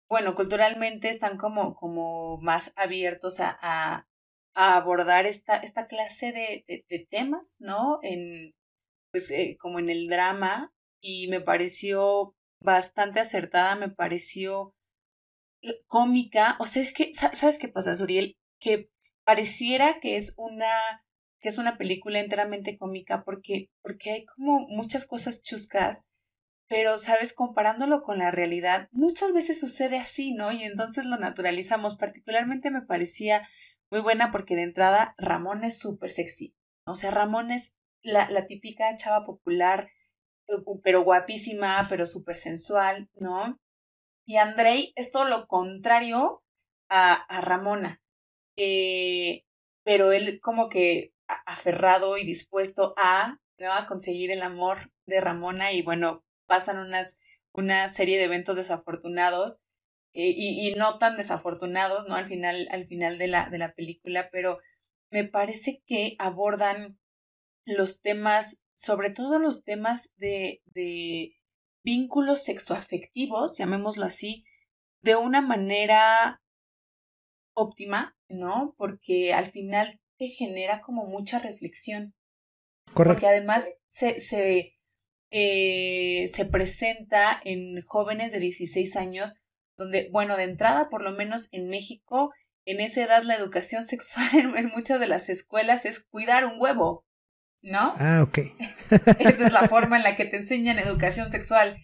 bueno, 0.08 0.34
culturalmente 0.34 1.08
están 1.08 1.36
como, 1.36 1.74
como 1.74 2.38
más 2.40 2.72
abiertos 2.76 3.40
a, 3.40 3.56
a, 3.60 4.06
abordar 4.54 5.26
esta, 5.26 5.56
esta 5.56 5.86
clase 5.86 6.32
de, 6.32 6.84
de, 6.88 7.06
temas, 7.10 7.56
¿no? 7.60 7.98
En, 8.02 8.54
pues, 9.10 9.30
eh, 9.30 9.56
como 9.58 9.78
en 9.78 9.88
el 9.90 10.08
drama, 10.08 10.72
y 11.00 11.28
me 11.28 11.40
pareció 11.40 12.36
bastante 12.60 13.20
acertada, 13.20 13.74
me 13.76 13.88
pareció 13.88 14.74
eh, 15.62 15.78
cómica, 15.86 16.56
o 16.60 16.66
sea, 16.66 16.82
es 16.82 16.92
que, 16.92 17.12
¿sabes 17.14 17.58
qué 17.58 17.68
pasa, 17.68 17.96
Suriel? 17.96 18.36
Que 18.60 18.90
pareciera 19.24 19.98
que 20.00 20.16
es 20.16 20.34
una 20.36 20.70
que 21.42 21.48
es 21.48 21.58
una 21.58 21.76
película 21.76 22.20
enteramente 22.20 22.78
cómica 22.78 23.24
porque, 23.24 23.68
porque 23.82 24.12
hay 24.12 24.24
como 24.24 24.60
muchas 24.68 25.04
cosas 25.06 25.42
chuscas 25.42 26.08
pero, 26.72 26.96
sabes, 26.96 27.34
comparándolo 27.34 28.00
con 28.00 28.16
la 28.16 28.30
realidad, 28.30 28.88
muchas 28.92 29.34
veces 29.34 29.60
sucede 29.60 29.98
así, 29.98 30.32
¿no? 30.32 30.52
Y 30.52 30.62
entonces 30.62 31.04
lo 31.04 31.18
naturalizamos. 31.18 31.96
Particularmente 31.96 32.70
me 32.70 32.80
parecía 32.80 33.46
muy 33.90 34.00
buena 34.00 34.30
porque 34.30 34.56
de 34.56 34.62
entrada 34.62 35.14
Ramón 35.18 35.64
es 35.64 35.78
súper 35.78 36.10
sexy. 36.10 36.56
O 36.86 36.94
sea, 36.94 37.10
Ramón 37.10 37.50
es 37.50 37.76
la, 38.00 38.30
la 38.30 38.46
típica 38.46 38.96
chava 38.96 39.22
popular, 39.22 39.90
eh, 40.48 40.54
pero 40.82 41.02
guapísima, 41.02 41.84
pero 41.90 42.06
súper 42.06 42.36
sensual, 42.36 43.10
¿no? 43.16 43.60
Y 44.24 44.38
Andrei 44.38 44.94
es 44.96 45.10
todo 45.10 45.26
lo 45.26 45.46
contrario 45.48 46.42
a, 46.88 47.12
a 47.12 47.42
Ramona. 47.42 48.00
Eh, 48.56 49.44
pero 49.84 50.12
él 50.12 50.40
como 50.40 50.70
que 50.70 51.12
aferrado 51.44 52.16
y 52.16 52.24
dispuesto 52.24 52.94
a, 52.96 53.36
¿no? 53.58 53.70
a 53.74 53.84
conseguir 53.84 54.30
el 54.30 54.40
amor 54.40 54.90
de 55.04 55.20
Ramona 55.20 55.72
y 55.72 55.82
bueno, 55.82 56.24
pasan 56.46 56.78
unas, 56.78 57.20
una 57.52 57.88
serie 57.88 58.18
de 58.18 58.24
eventos 58.24 58.56
desafortunados 58.56 59.62
eh, 60.14 60.32
y, 60.34 60.68
y, 60.68 60.74
no 60.74 60.98
tan 60.98 61.16
desafortunados, 61.16 62.08
¿no? 62.08 62.14
Al 62.16 62.26
final, 62.26 62.68
al 62.70 62.86
final 62.86 63.18
de 63.18 63.28
la, 63.28 63.48
de 63.48 63.58
la 63.58 63.74
película, 63.74 64.28
pero 64.30 64.58
me 65.10 65.24
parece 65.24 65.82
que 65.86 66.16
abordan 66.18 66.98
los 67.64 68.02
temas, 68.02 68.62
sobre 68.74 69.10
todo 69.10 69.38
los 69.38 69.64
temas 69.64 70.12
de, 70.16 70.62
de 70.66 71.32
vínculos 71.84 72.42
sexoafectivos, 72.42 73.56
llamémoslo 73.56 74.04
así, 74.04 74.44
de 75.02 75.16
una 75.16 75.40
manera 75.40 76.42
óptima, 77.54 78.16
¿no? 78.28 78.74
Porque 78.78 79.34
al 79.34 79.46
final 79.46 80.00
te 80.18 80.28
genera 80.28 80.80
como 80.80 81.06
mucha 81.06 81.38
reflexión. 81.38 82.14
Correcto. 82.94 83.14
Porque 83.14 83.26
además 83.26 83.78
se, 83.86 84.20
se, 84.20 84.78
eh, 85.34 86.28
se 86.28 86.44
presenta 86.44 87.40
en 87.42 87.80
jóvenes 87.86 88.32
de 88.32 88.38
16 88.38 88.96
años, 88.96 89.42
donde, 89.78 90.10
bueno, 90.12 90.36
de 90.36 90.44
entrada, 90.44 90.90
por 90.90 91.02
lo 91.02 91.12
menos 91.12 91.48
en 91.52 91.70
México, 91.70 92.32
en 92.66 92.80
esa 92.80 93.02
edad 93.02 93.22
la 93.22 93.34
educación 93.34 93.82
sexual 93.82 94.54
en, 94.56 94.68
muchas 94.68 95.00
de 95.00 95.08
las 95.08 95.30
escuelas 95.30 95.86
es 95.86 96.04
cuidar 96.04 96.44
un 96.44 96.60
huevo, 96.60 97.06
¿no? 97.62 97.94
Ah, 97.98 98.22
ok. 98.22 98.38
esa 99.18 99.46
es 99.46 99.52
la 99.52 99.68
forma 99.70 99.96
en 99.96 100.02
la 100.02 100.16
que 100.16 100.26
te 100.26 100.36
enseñan 100.36 100.78
educación 100.78 101.30
sexual. 101.30 101.78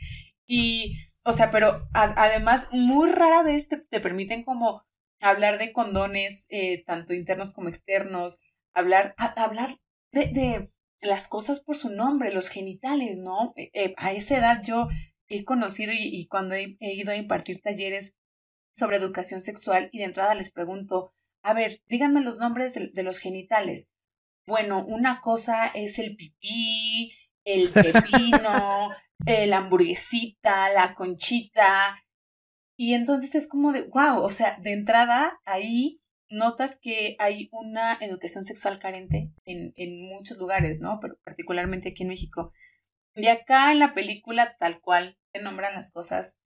Y, 0.47 0.99
o 1.25 1.33
sea, 1.33 1.51
pero 1.51 1.73
además, 1.95 2.69
muy 2.73 3.11
rara 3.11 3.43
vez 3.43 3.69
te, 3.69 3.79
te, 3.79 4.01
permiten 4.01 4.45
como 4.45 4.83
hablar 5.21 5.57
de 5.57 5.73
condones, 5.73 6.47
eh, 6.51 6.85
tanto 6.85 7.15
internos 7.15 7.53
como 7.53 7.71
externos, 7.71 8.41
hablar, 8.75 9.15
hablar 9.17 9.75
de, 10.13 10.27
de 10.33 10.69
las 11.01 11.29
cosas 11.29 11.61
por 11.61 11.77
su 11.77 11.91
nombre, 11.91 12.33
los 12.33 12.49
genitales, 12.49 13.19
¿no? 13.19 13.53
Eh, 13.57 13.71
eh, 13.75 13.95
a 13.97 14.13
esa 14.13 14.39
edad 14.39 14.63
yo 14.65 14.89
he 15.29 15.45
conocido 15.45 15.93
y, 15.95 16.27
cuando 16.27 16.55
he, 16.55 16.77
ido 16.81 17.13
a 17.13 17.17
impartir 17.17 17.61
talleres 17.61 18.17
sobre 18.75 18.97
educación 18.97 19.41
sexual 19.41 19.91
y 19.93 19.99
de 19.99 20.05
entrada 20.05 20.35
les 20.35 20.51
pregunto, 20.51 21.11
a 21.43 21.55
ver, 21.55 21.83
díganme 21.87 22.23
los 22.23 22.39
nombres 22.39 22.75
de, 22.75 23.03
los 23.03 23.19
genitales. 23.19 23.91
Bueno, 24.47 24.85
una 24.87 25.21
cosa 25.21 25.67
es 25.67 25.99
el 25.99 26.17
pipí, 26.17 27.13
el 27.45 27.71
pepino, 27.71 28.91
la 29.27 29.57
hamburguesita, 29.59 30.71
la 30.73 30.95
conchita. 30.95 32.03
Y 32.77 32.95
entonces 32.95 33.35
es 33.35 33.49
como 33.49 33.73
de, 33.73 33.83
wow, 33.83 34.23
o 34.23 34.31
sea, 34.31 34.59
de 34.63 34.73
entrada 34.73 35.41
ahí 35.45 35.98
notas 36.31 36.79
que 36.81 37.17
hay 37.19 37.49
una 37.53 37.99
educación 38.01 38.45
sexual 38.45 38.79
carente 38.79 39.33
en, 39.45 39.73
en 39.77 40.07
muchos 40.07 40.39
lugares, 40.39 40.81
¿no? 40.81 40.99
Pero 41.01 41.19
particularmente 41.25 41.91
aquí 41.91 42.03
en 42.03 42.11
México. 42.11 42.53
Y 43.15 43.27
acá 43.29 43.73
en 43.73 43.79
la 43.79 43.95
película, 43.95 44.57
tal 44.59 44.81
cual, 44.81 45.19
te 45.33 45.43
nombran 45.43 45.75
las 45.75 45.91
cosas 45.91 46.41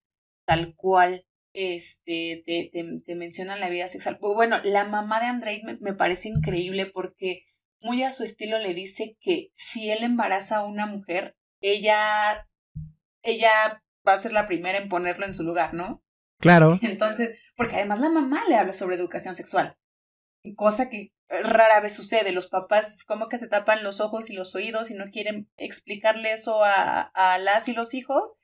tal 0.44 0.74
cual, 0.74 1.26
este, 1.52 2.42
te, 2.46 2.70
te, 3.04 3.14
mencionan 3.14 3.60
la 3.60 3.68
vida 3.68 3.88
sexual. 3.88 4.18
Pues 4.18 4.34
bueno, 4.34 4.58
la 4.64 4.84
mamá 4.84 5.20
de 5.20 5.26
Andrei 5.26 5.62
me, 5.64 5.76
me, 5.80 5.94
parece 5.94 6.28
increíble 6.28 6.86
porque 6.86 7.42
muy 7.80 8.02
a 8.02 8.12
su 8.12 8.24
estilo 8.24 8.58
le 8.58 8.74
dice 8.74 9.16
que 9.20 9.50
si 9.54 9.90
él 9.90 10.02
embaraza 10.02 10.58
a 10.58 10.64
una 10.64 10.86
mujer, 10.86 11.36
ella, 11.60 12.48
ella 13.22 13.82
va 14.06 14.14
a 14.14 14.18
ser 14.18 14.32
la 14.32 14.46
primera 14.46 14.78
en 14.78 14.88
ponerlo 14.88 15.26
en 15.26 15.32
su 15.32 15.42
lugar, 15.42 15.74
¿no? 15.74 16.02
Claro. 16.38 16.78
Entonces, 16.82 17.38
porque 17.62 17.76
además 17.76 18.00
la 18.00 18.08
mamá 18.08 18.42
le 18.48 18.56
habla 18.56 18.72
sobre 18.72 18.96
educación 18.96 19.36
sexual, 19.36 19.78
cosa 20.56 20.90
que 20.90 21.12
rara 21.28 21.78
vez 21.78 21.94
sucede. 21.94 22.32
Los 22.32 22.48
papás 22.48 23.04
como 23.04 23.28
que 23.28 23.38
se 23.38 23.46
tapan 23.46 23.84
los 23.84 24.00
ojos 24.00 24.30
y 24.30 24.32
los 24.32 24.56
oídos 24.56 24.90
y 24.90 24.94
no 24.94 25.04
quieren 25.12 25.48
explicarle 25.56 26.32
eso 26.32 26.64
a, 26.64 27.02
a 27.02 27.38
las 27.38 27.68
y 27.68 27.72
los 27.72 27.94
hijos 27.94 28.36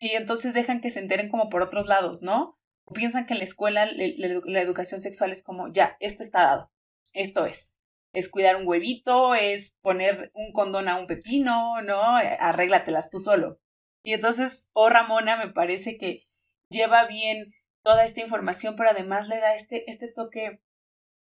y 0.00 0.10
entonces 0.16 0.54
dejan 0.54 0.80
que 0.80 0.90
se 0.90 0.98
enteren 0.98 1.28
como 1.28 1.50
por 1.50 1.62
otros 1.62 1.86
lados, 1.86 2.22
¿no? 2.22 2.58
O 2.84 2.92
piensan 2.94 3.26
que 3.26 3.34
en 3.34 3.38
la 3.38 3.44
escuela 3.44 3.86
la, 3.86 4.60
educación 4.60 5.00
sexual 5.00 5.30
es 5.30 5.44
como, 5.44 5.72
ya, 5.72 5.96
esto 6.00 6.24
está 6.24 6.40
dado, 6.40 6.72
esto 7.12 7.46
es. 7.46 7.76
Es 8.12 8.28
cuidar 8.28 8.56
un 8.56 8.66
huevito, 8.66 9.36
es 9.36 9.76
poner 9.82 10.32
un 10.34 10.50
condón 10.50 10.88
a 10.88 10.96
un 10.96 11.06
pepino, 11.06 11.80
¿no? 11.82 12.00
Arréglatelas 12.40 13.08
tú 13.08 13.20
solo. 13.20 13.60
Y 14.02 14.14
entonces, 14.14 14.70
oh 14.72 14.88
Ramona, 14.88 15.36
me 15.36 15.52
parece 15.52 15.96
que 15.96 16.24
lleva 16.70 17.06
bien 17.06 17.52
toda 17.88 18.04
esta 18.04 18.20
información, 18.20 18.74
pero 18.76 18.90
además 18.90 19.28
le 19.28 19.40
da 19.40 19.54
este, 19.54 19.90
este 19.90 20.12
toque 20.12 20.60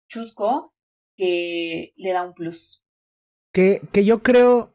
chusco 0.08 0.74
que 1.18 1.92
le 1.98 2.14
da 2.14 2.24
un 2.24 2.34
plus. 2.34 2.86
Que, 3.52 3.82
que 3.92 4.06
yo 4.06 4.24
creo 4.24 4.74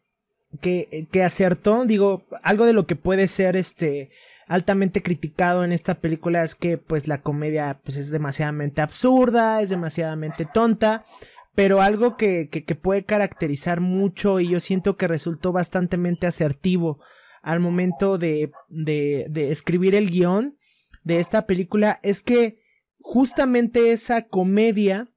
que, 0.61 1.09
que 1.11 1.23
acertó, 1.23 1.87
digo, 1.87 2.27
algo 2.43 2.67
de 2.67 2.75
lo 2.75 2.87
que 2.87 2.95
puede 2.95 3.27
ser 3.27 3.57
este 3.57 4.11
altamente 4.47 5.03
criticado 5.03 5.65
en 5.65 5.73
esta 5.73 5.95
película 5.95 6.45
es 6.45 6.55
que 6.55 6.77
pues 6.77 7.09
la 7.09 7.23
comedia 7.23 7.81
pues 7.83 7.97
es 7.97 8.11
demasiadamente 8.11 8.83
absurda, 8.83 9.63
es 9.63 9.71
demasiadamente 9.71 10.47
tonta, 10.53 11.07
pero 11.55 11.81
algo 11.81 12.19
que, 12.19 12.51
que, 12.51 12.65
que 12.65 12.75
puede 12.75 13.07
caracterizar 13.07 13.81
mucho 13.81 14.41
y 14.41 14.51
yo 14.51 14.61
siento 14.61 14.99
que 14.99 15.09
resultó 15.09 15.53
bastante 15.53 15.97
asertivo 16.27 16.99
al 17.41 17.61
momento 17.61 18.19
de, 18.19 18.53
de, 18.69 19.25
de 19.31 19.53
escribir 19.53 19.95
el 19.95 20.11
guion 20.11 20.58
de 21.05 21.21
esta 21.21 21.47
película 21.47 22.01
es 22.03 22.23
que 22.23 22.61
justamente 23.01 23.93
esa 23.93 24.23
comedia 24.23 25.09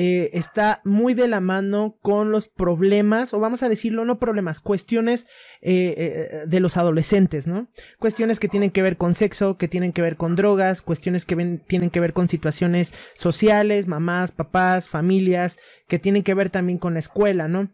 eh, 0.00 0.30
está 0.38 0.80
muy 0.84 1.12
de 1.12 1.26
la 1.26 1.40
mano 1.40 1.98
con 2.02 2.30
los 2.30 2.46
problemas, 2.46 3.34
o 3.34 3.40
vamos 3.40 3.64
a 3.64 3.68
decirlo, 3.68 4.04
no 4.04 4.20
problemas, 4.20 4.60
cuestiones 4.60 5.26
eh, 5.60 5.92
eh, 5.98 6.42
de 6.46 6.60
los 6.60 6.76
adolescentes, 6.76 7.48
¿no? 7.48 7.66
Cuestiones 7.98 8.38
que 8.38 8.46
tienen 8.46 8.70
que 8.70 8.80
ver 8.80 8.96
con 8.96 9.12
sexo, 9.12 9.56
que 9.56 9.66
tienen 9.66 9.92
que 9.92 10.00
ver 10.00 10.16
con 10.16 10.36
drogas, 10.36 10.82
cuestiones 10.82 11.24
que 11.24 11.34
tienen 11.66 11.90
que 11.90 11.98
ver 11.98 12.12
con 12.12 12.28
situaciones 12.28 12.94
sociales, 13.16 13.88
mamás, 13.88 14.30
papás, 14.30 14.88
familias, 14.88 15.58
que 15.88 15.98
tienen 15.98 16.22
que 16.22 16.34
ver 16.34 16.48
también 16.48 16.78
con 16.78 16.94
la 16.94 17.00
escuela, 17.00 17.48
¿no? 17.48 17.68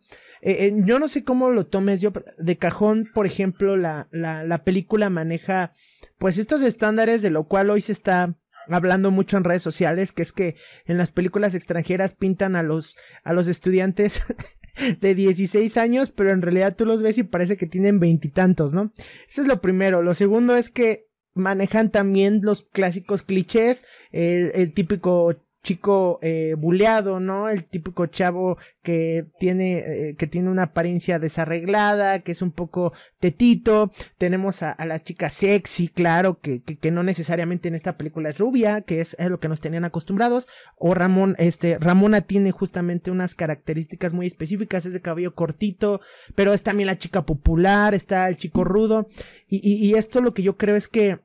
yo 0.85 0.99
no 0.99 1.09
sé 1.09 1.25
cómo 1.25 1.49
lo 1.49 1.67
tomes 1.67 2.03
yo 2.03 2.13
de 2.37 2.59
cajón, 2.59 3.11
por 3.15 3.25
ejemplo, 3.25 3.79
la, 3.79 4.09
la, 4.13 4.45
la 4.45 4.63
película 4.63 5.09
maneja 5.09 5.73
pues 6.19 6.37
estos 6.37 6.61
estándares 6.61 7.23
de 7.23 7.31
lo 7.31 7.45
cual 7.49 7.71
hoy 7.71 7.81
se 7.81 7.93
está 7.93 8.35
hablando 8.69 9.11
mucho 9.11 9.37
en 9.37 9.45
redes 9.45 9.63
sociales, 9.63 10.13
que 10.13 10.23
es 10.23 10.33
que 10.33 10.57
en 10.87 10.99
las 10.99 11.11
películas 11.11 11.55
extranjeras 11.55 12.15
pintan 12.15 12.57
a 12.57 12.63
los, 12.63 12.97
a 13.23 13.33
los 13.33 13.49
estudiantes 13.49 14.23
de 15.01 15.15
16 15.15 15.77
años, 15.77 16.11
pero 16.11 16.31
en 16.31 16.43
realidad 16.43 16.77
tú 16.77 16.87
los 16.87 17.03
ves 17.03 17.19
y 17.19 17.23
parece 17.23 17.57
que 17.57 17.67
tienen 17.67 18.01
veintitantos, 18.01 18.73
¿no? 18.73 18.93
Eso 19.29 19.43
es 19.43 19.47
lo 19.47 19.61
primero. 19.61 20.03
Lo 20.03 20.15
segundo 20.15 20.57
es 20.57 20.71
que 20.71 21.07
manejan 21.35 21.91
también 21.91 22.41
los 22.43 22.63
clásicos 22.63 23.23
clichés, 23.23 23.85
el, 24.13 24.53
el 24.55 24.73
típico 24.73 25.37
chico 25.65 26.21
eh, 26.23 26.55
buleado, 26.57 27.19
¿no? 27.19 27.49
El 27.49 27.65
típico 27.65 28.07
chavo 28.07 28.59
que 28.83 29.25
tiene, 29.41 29.79
eh, 29.79 30.15
que 30.17 30.27
tiene 30.27 30.51
una 30.51 30.65
apariencia 30.65 31.19
desarreglada, 31.19 32.21
que 32.21 32.33
es 32.33 32.43
un 32.43 32.53
poco 32.53 32.93
tetito. 33.19 33.91
Tenemos 34.19 34.63
a, 34.63 34.77
la 34.85 35.01
chica 35.01 35.31
sexy, 35.31 35.89
claro, 35.89 36.39
que, 36.39 36.63
que, 36.63 36.91
no 36.93 37.03
necesariamente 37.03 37.67
en 37.69 37.75
esta 37.75 37.97
película 37.97 38.29
es 38.29 38.39
rubia, 38.39 38.83
que 38.83 39.01
es, 39.01 39.17
lo 39.19 39.41
que 39.41 39.49
nos 39.49 39.61
tenían 39.61 39.85
acostumbrados. 39.85 40.49
O 40.77 40.95
Ramón, 40.95 41.35
este, 41.39 41.79
Ramona 41.79 42.21
tiene 42.21 42.53
justamente 42.53 43.11
unas 43.11 43.35
características 43.35 44.13
muy 44.13 44.27
específicas, 44.27 44.87
es 44.87 44.93
de 44.93 45.01
cabello 45.01 45.35
cortito, 45.35 46.01
pero 46.35 46.53
es 46.53 46.63
también 46.63 46.87
la 46.89 46.99
chica 46.99 47.23
popular, 47.23 47.95
está 47.95 48.29
el 48.29 48.37
chico 48.37 48.63
rudo. 48.65 49.09
Y, 49.49 49.95
esto 49.95 50.21
lo 50.21 50.35
que 50.35 50.43
yo 50.43 50.57
creo 50.57 50.77
es 50.77 50.89
que, 50.89 51.21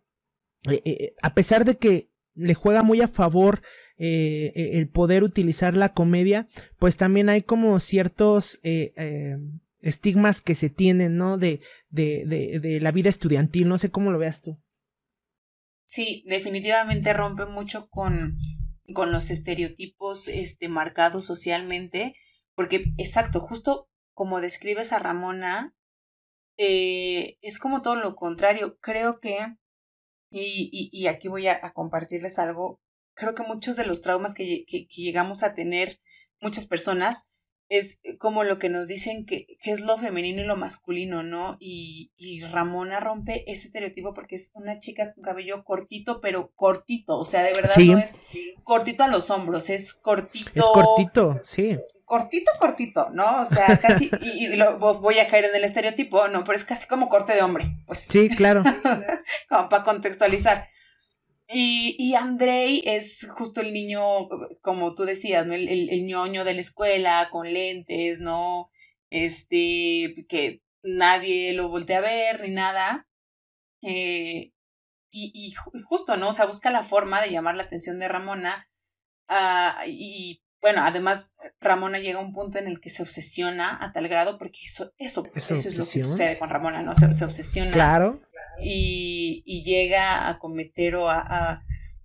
eh 0.69 1.13
a 1.21 1.34
pesar 1.34 1.65
de 1.65 1.78
que 1.78 2.10
le 2.36 2.54
juega 2.54 2.84
muy 2.84 3.02
a 3.02 3.08
favor 3.08 3.62
eh, 4.02 4.54
eh, 4.56 4.78
el 4.78 4.88
poder 4.88 5.26
utilizar 5.26 5.76
la 5.76 5.94
comedia, 5.94 6.48
pues 6.80 6.96
también 6.96 7.28
hay 7.28 7.42
como 7.42 7.78
ciertos 7.82 8.58
eh, 8.64 9.38
estigmas 9.82 10.40
que 10.40 10.56
se 10.56 10.70
tienen, 10.70 11.18
¿no? 11.18 11.38
De, 11.38 11.60
de, 11.90 12.24
de, 12.62 12.80
la 12.80 12.94
vida 12.94 13.10
estudiantil, 13.10 13.68
no 13.68 13.78
sé 13.78 13.92
cómo 13.92 14.12
lo 14.12 14.18
veas 14.18 14.42
tú. 14.42 14.56
Sí, 15.84 16.24
definitivamente 16.28 17.12
rompe 17.12 17.46
mucho 17.46 17.90
con, 17.90 18.38
con 18.94 19.12
los 19.12 19.32
estereotipos 19.32 20.30
este, 20.30 20.70
marcados 20.70 21.26
socialmente, 21.26 22.16
porque 22.56 22.86
exacto, 22.98 23.42
justo 23.42 23.90
como 24.14 24.40
describes 24.40 24.94
a 24.94 25.00
Ramona, 25.00 25.76
es 26.56 27.60
como 27.60 27.82
todo 27.82 27.96
lo 27.96 28.16
contrario. 28.16 28.78
Creo 28.80 29.20
que, 29.20 29.38
y, 30.30 30.90
y, 30.94 31.08
aquí 31.08 31.28
voy 31.28 31.48
a, 31.48 31.60
compartirles 31.74 32.40
algo, 32.40 32.80
creo 33.20 33.36
que 33.36 33.44
muchos 33.44 33.76
de 33.76 33.86
los 33.86 34.02
traumas 34.02 34.34
que, 34.34 34.66
que, 34.66 34.88
llegamos 34.96 35.44
a 35.44 35.54
tener 35.54 36.00
muchas 36.40 36.66
personas 36.66 37.28
es 37.68 38.00
como 38.18 38.44
lo 38.44 38.58
que 38.58 38.70
nos 38.70 38.88
dicen 38.88 39.28
que, 39.28 39.46
que 39.62 39.72
es 39.72 39.82
lo 39.82 39.96
femenino 39.96 40.42
y 40.42 40.46
lo 40.46 40.56
masculino, 40.56 41.22
¿no? 41.22 41.56
Y, 41.60 42.12
y, 42.18 42.42
Ramona 42.46 43.00
rompe 43.00 43.44
ese 43.46 43.68
estereotipo 43.68 44.14
porque 44.16 44.38
es 44.38 44.52
una 44.56 44.80
chica 44.80 45.14
con 45.14 45.22
cabello 45.22 45.64
cortito, 45.64 46.20
pero 46.20 46.52
cortito, 46.56 47.20
o 47.20 47.26
sea, 47.26 47.44
de 47.44 47.54
verdad 47.54 47.76
no 47.78 48.00
es 48.00 48.14
cortito 48.64 49.04
a 49.04 49.08
los 49.08 49.30
hombros, 49.30 49.70
es 49.70 49.94
cortito. 49.94 50.50
Es 50.56 50.66
cortito, 50.66 51.42
sí. 51.44 51.78
Cortito, 52.06 52.52
cortito, 52.60 53.12
¿no? 53.12 53.42
O 53.42 53.46
sea, 53.46 53.78
casi, 53.82 54.10
y, 54.22 54.46
y 54.46 54.56
lo, 54.56 54.80
voy 54.80 55.20
a 55.20 55.28
caer 55.28 55.46
en 55.46 55.56
el 55.56 55.64
estereotipo, 55.64 56.28
no, 56.30 56.44
pero 56.44 56.58
es 56.58 56.66
casi 56.66 56.88
como 56.88 57.08
corte 57.08 57.34
de 57.36 57.44
hombre, 57.44 57.66
pues. 57.86 58.00
Sí, 58.00 58.30
claro. 58.30 58.64
como 59.50 59.70
para 59.70 59.84
contextualizar. 59.84 60.68
Y, 61.52 61.96
y 61.98 62.14
Andrei 62.14 62.84
es 62.86 63.28
justo 63.32 63.62
el 63.62 63.74
niño, 63.74 64.02
como 64.62 64.94
tú 64.94 65.04
decías, 65.04 65.48
¿no? 65.48 65.54
El, 65.54 65.68
el, 65.68 66.06
ñoño 66.06 66.46
de 66.46 66.54
la 66.54 66.62
escuela, 66.62 67.30
con 67.32 67.52
lentes, 67.52 68.22
¿no? 68.22 68.70
Este, 69.10 70.14
que 70.30 70.62
nadie 70.84 71.54
lo 71.54 71.68
voltea 71.70 71.98
a 71.98 72.02
ver 72.02 72.42
ni 72.42 72.52
nada. 72.52 73.08
Eh, 73.82 74.54
y, 75.12 75.32
y, 75.34 75.54
justo, 75.86 76.18
¿no? 76.18 76.30
O 76.30 76.34
sea, 76.34 76.46
busca 76.46 76.70
la 76.70 76.84
forma 76.84 77.20
de 77.20 77.32
llamar 77.32 77.56
la 77.56 77.64
atención 77.64 77.98
de 77.98 78.08
Ramona. 78.08 78.70
Uh, 79.28 79.88
y 79.88 80.44
bueno, 80.62 80.84
además 80.84 81.34
Ramona 81.60 81.98
llega 81.98 82.20
a 82.20 82.24
un 82.24 82.32
punto 82.32 82.60
en 82.60 82.68
el 82.68 82.80
que 82.80 82.92
se 82.92 83.02
obsesiona 83.02 83.76
a 83.82 83.92
tal 83.92 84.08
grado, 84.08 84.38
porque 84.38 84.60
eso, 84.66 84.94
eso, 85.00 85.26
eso 85.34 85.54
es 85.56 85.78
lo 85.78 85.86
que 85.86 86.00
sucede 86.00 86.38
con 86.38 86.52
Ramona, 86.52 86.84
¿no? 86.84 86.94
Se, 86.94 87.12
se 87.12 87.26
obsesiona. 87.26 87.72
Claro 87.72 88.20
y, 88.62 89.43
y 89.45 89.63
llega 89.63 90.30
a 90.30 90.39
cometer 90.39 90.95
o 90.95 91.10
a, 91.10 91.62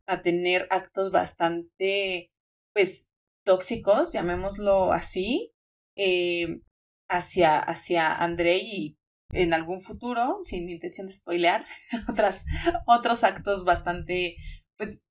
a, 0.07 0.23
tener 0.23 0.67
actos 0.71 1.11
bastante, 1.11 2.33
pues, 2.73 3.11
tóxicos, 3.45 4.13
llamémoslo 4.13 4.93
así, 4.93 5.53
eh, 5.97 6.61
hacia, 7.09 7.59
hacia 7.59 8.15
Andrei 8.15 8.61
y 8.63 8.99
en 9.31 9.55
algún 9.55 9.81
futuro, 9.81 10.39
sin 10.43 10.69
intención 10.69 11.07
de 11.07 11.13
spoilear, 11.13 11.65
otros 12.87 13.25
actos 13.25 13.65
bastante, 13.65 14.37
pues, 14.77 15.03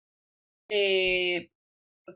eh, 0.70 1.50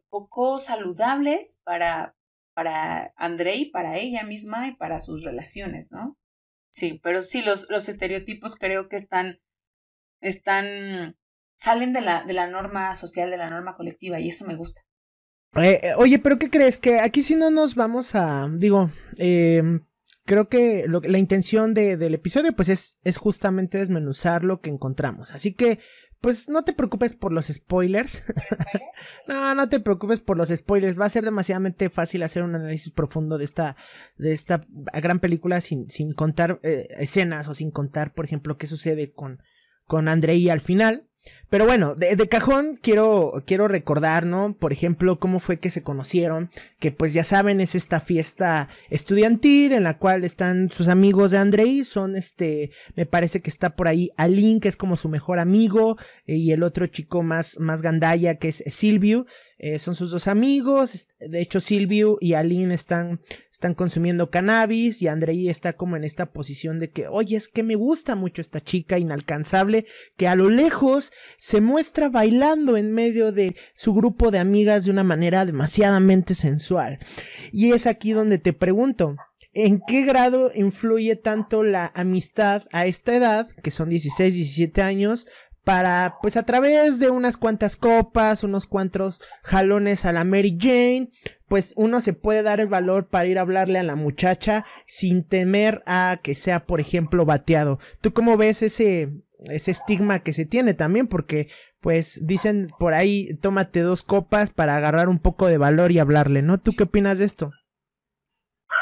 poco 0.09 0.59
saludables 0.59 1.61
para, 1.63 2.15
para 2.53 3.13
Andrei, 3.15 3.69
para 3.71 3.97
ella 3.97 4.23
misma 4.23 4.67
y 4.67 4.75
para 4.75 4.99
sus 4.99 5.23
relaciones, 5.23 5.91
¿no? 5.91 6.17
Sí, 6.69 6.99
pero 7.03 7.21
sí, 7.21 7.41
los, 7.43 7.69
los 7.69 7.89
estereotipos 7.89 8.55
creo 8.55 8.87
que 8.87 8.97
están, 8.97 9.39
están, 10.21 11.17
salen 11.55 11.93
de 11.93 12.01
la, 12.01 12.23
de 12.23 12.33
la 12.33 12.47
norma 12.47 12.95
social, 12.95 13.29
de 13.29 13.37
la 13.37 13.49
norma 13.49 13.75
colectiva, 13.75 14.19
y 14.19 14.29
eso 14.29 14.45
me 14.45 14.55
gusta. 14.55 14.81
Eh, 15.55 15.79
eh, 15.81 15.91
oye, 15.97 16.19
pero 16.19 16.37
¿qué 16.37 16.49
crees? 16.49 16.77
Que 16.77 16.99
aquí 16.99 17.23
si 17.23 17.35
no 17.35 17.49
nos 17.49 17.75
vamos 17.75 18.15
a, 18.15 18.47
digo, 18.57 18.91
eh, 19.17 19.63
creo 20.25 20.49
que 20.49 20.85
lo, 20.87 20.99
la 20.99 21.17
intención 21.17 21.73
de, 21.73 21.97
del 21.97 22.13
episodio 22.13 22.55
pues 22.55 22.69
es, 22.69 22.97
es 23.03 23.17
justamente 23.17 23.77
desmenuzar 23.79 24.43
lo 24.43 24.61
que 24.61 24.69
encontramos. 24.69 25.31
Así 25.31 25.53
que 25.53 25.79
pues 26.21 26.49
no 26.49 26.63
te 26.63 26.73
preocupes 26.73 27.13
por 27.13 27.31
los 27.31 27.47
spoilers. 27.47 28.23
no, 29.27 29.53
no 29.53 29.69
te 29.69 29.79
preocupes 29.79 30.19
por 30.19 30.37
los 30.37 30.49
spoilers. 30.49 30.99
Va 30.99 31.05
a 31.05 31.09
ser 31.09 31.23
demasiadamente 31.23 31.89
fácil 31.89 32.23
hacer 32.23 32.43
un 32.43 32.55
análisis 32.55 32.91
profundo 32.91 33.37
de 33.37 33.45
esta, 33.45 33.75
de 34.17 34.33
esta 34.33 34.61
gran 35.01 35.19
película 35.19 35.61
sin, 35.61 35.89
sin 35.89 36.13
contar 36.13 36.59
eh, 36.63 36.87
escenas 36.97 37.47
o 37.47 37.53
sin 37.53 37.71
contar, 37.71 38.13
por 38.13 38.25
ejemplo, 38.25 38.57
qué 38.57 38.67
sucede 38.67 39.11
con, 39.11 39.41
con 39.85 40.07
Andrei 40.07 40.49
al 40.49 40.59
final. 40.59 41.06
Pero 41.49 41.65
bueno, 41.65 41.95
de, 41.95 42.15
cajón 42.27 42.77
quiero, 42.81 43.43
quiero 43.45 43.69
recordar, 43.69 44.25
¿no? 44.25 44.53
Por 44.53 44.73
ejemplo, 44.73 45.17
cómo 45.17 45.39
fue 45.39 45.59
que 45.59 45.69
se 45.69 45.81
conocieron, 45.81 46.49
que 46.79 46.91
pues 46.91 47.13
ya 47.13 47.23
saben, 47.23 47.61
es 47.61 47.73
esta 47.73 48.01
fiesta 48.01 48.67
estudiantil 48.89 49.71
en 49.71 49.83
la 49.83 49.97
cual 49.97 50.25
están 50.25 50.69
sus 50.69 50.89
amigos 50.89 51.31
de 51.31 51.37
Andrei, 51.37 51.85
son 51.85 52.17
este, 52.17 52.71
me 52.95 53.05
parece 53.05 53.39
que 53.39 53.49
está 53.49 53.77
por 53.77 53.87
ahí 53.87 54.09
Alin, 54.17 54.59
que 54.59 54.67
es 54.67 54.75
como 54.75 54.97
su 54.97 55.07
mejor 55.07 55.39
amigo, 55.39 55.97
eh, 56.25 56.35
y 56.35 56.51
el 56.51 56.63
otro 56.63 56.85
chico 56.87 57.23
más, 57.23 57.59
más 57.59 57.81
gandaya, 57.81 58.35
que 58.35 58.49
es 58.49 58.63
Silvio, 58.67 59.25
eh, 59.59 59.79
son 59.79 59.95
sus 59.95 60.11
dos 60.11 60.27
amigos. 60.27 61.07
De 61.19 61.41
hecho, 61.41 61.59
Silvio 61.59 62.17
y 62.21 62.33
Aline 62.33 62.73
están, 62.73 63.21
están 63.51 63.73
consumiendo 63.73 64.29
cannabis 64.29 65.01
y 65.01 65.07
Andrei 65.07 65.49
está 65.49 65.73
como 65.73 65.95
en 65.95 66.03
esta 66.03 66.27
posición 66.27 66.77
de 66.77 66.91
que, 66.91 67.07
oye, 67.07 67.37
es 67.37 67.49
que 67.49 67.63
me 67.63 67.75
gusta 67.75 68.15
mucho 68.15 68.41
esta 68.41 68.59
chica 68.59 68.99
inalcanzable 68.99 69.85
que 70.15 70.27
a 70.27 70.35
lo 70.35 70.49
lejos 70.49 71.11
se 71.39 71.59
muestra 71.61 72.09
bailando 72.09 72.77
en 72.77 72.93
medio 72.93 73.31
de 73.31 73.55
su 73.73 73.93
grupo 73.93 74.29
de 74.29 74.39
amigas 74.39 74.85
de 74.85 74.91
una 74.91 75.03
manera 75.03 75.45
demasiadamente 75.45 76.35
sensual. 76.35 76.99
Y 77.51 77.71
es 77.71 77.87
aquí 77.87 78.11
donde 78.11 78.37
te 78.37 78.53
pregunto, 78.53 79.15
¿En 79.59 79.81
qué 79.87 80.05
grado 80.05 80.51
influye 80.53 81.15
tanto 81.15 81.63
la 81.63 81.91
amistad 81.95 82.61
a 82.71 82.85
esta 82.85 83.15
edad, 83.15 83.47
que 83.63 83.71
son 83.71 83.89
16, 83.89 84.35
17 84.35 84.83
años, 84.83 85.27
para, 85.67 86.19
pues 86.21 86.37
a 86.37 86.43
través 86.43 86.97
de 86.97 87.09
unas 87.09 87.35
cuantas 87.35 87.75
copas, 87.75 88.45
unos 88.45 88.67
cuantos 88.67 89.21
jalones 89.43 90.05
a 90.05 90.13
la 90.13 90.23
Mary 90.23 90.57
Jane, 90.57 91.09
pues 91.49 91.73
uno 91.75 91.99
se 91.99 92.13
puede 92.13 92.41
dar 92.41 92.61
el 92.61 92.69
valor 92.69 93.09
para 93.09 93.25
ir 93.25 93.37
a 93.37 93.41
hablarle 93.41 93.77
a 93.77 93.83
la 93.83 93.97
muchacha 93.97 94.63
sin 94.85 95.27
temer 95.27 95.83
a 95.85 96.21
que 96.23 96.35
sea, 96.35 96.65
por 96.65 96.79
ejemplo, 96.79 97.25
bateado. 97.25 97.79
¿Tú 97.99 98.13
cómo 98.13 98.37
ves 98.37 98.61
ese, 98.61 99.09
ese 99.39 99.71
estigma 99.71 100.23
que 100.23 100.31
se 100.31 100.45
tiene 100.45 100.73
también? 100.73 101.07
Porque, 101.07 101.49
pues, 101.81 102.25
dicen 102.25 102.69
por 102.79 102.93
ahí, 102.93 103.35
tómate 103.41 103.81
dos 103.81 104.03
copas 104.03 104.51
para 104.51 104.77
agarrar 104.77 105.09
un 105.09 105.19
poco 105.19 105.47
de 105.47 105.57
valor 105.57 105.91
y 105.91 105.99
hablarle, 105.99 106.43
¿no? 106.43 106.61
¿Tú 106.61 106.77
qué 106.77 106.83
opinas 106.83 107.17
de 107.17 107.25
esto? 107.25 107.51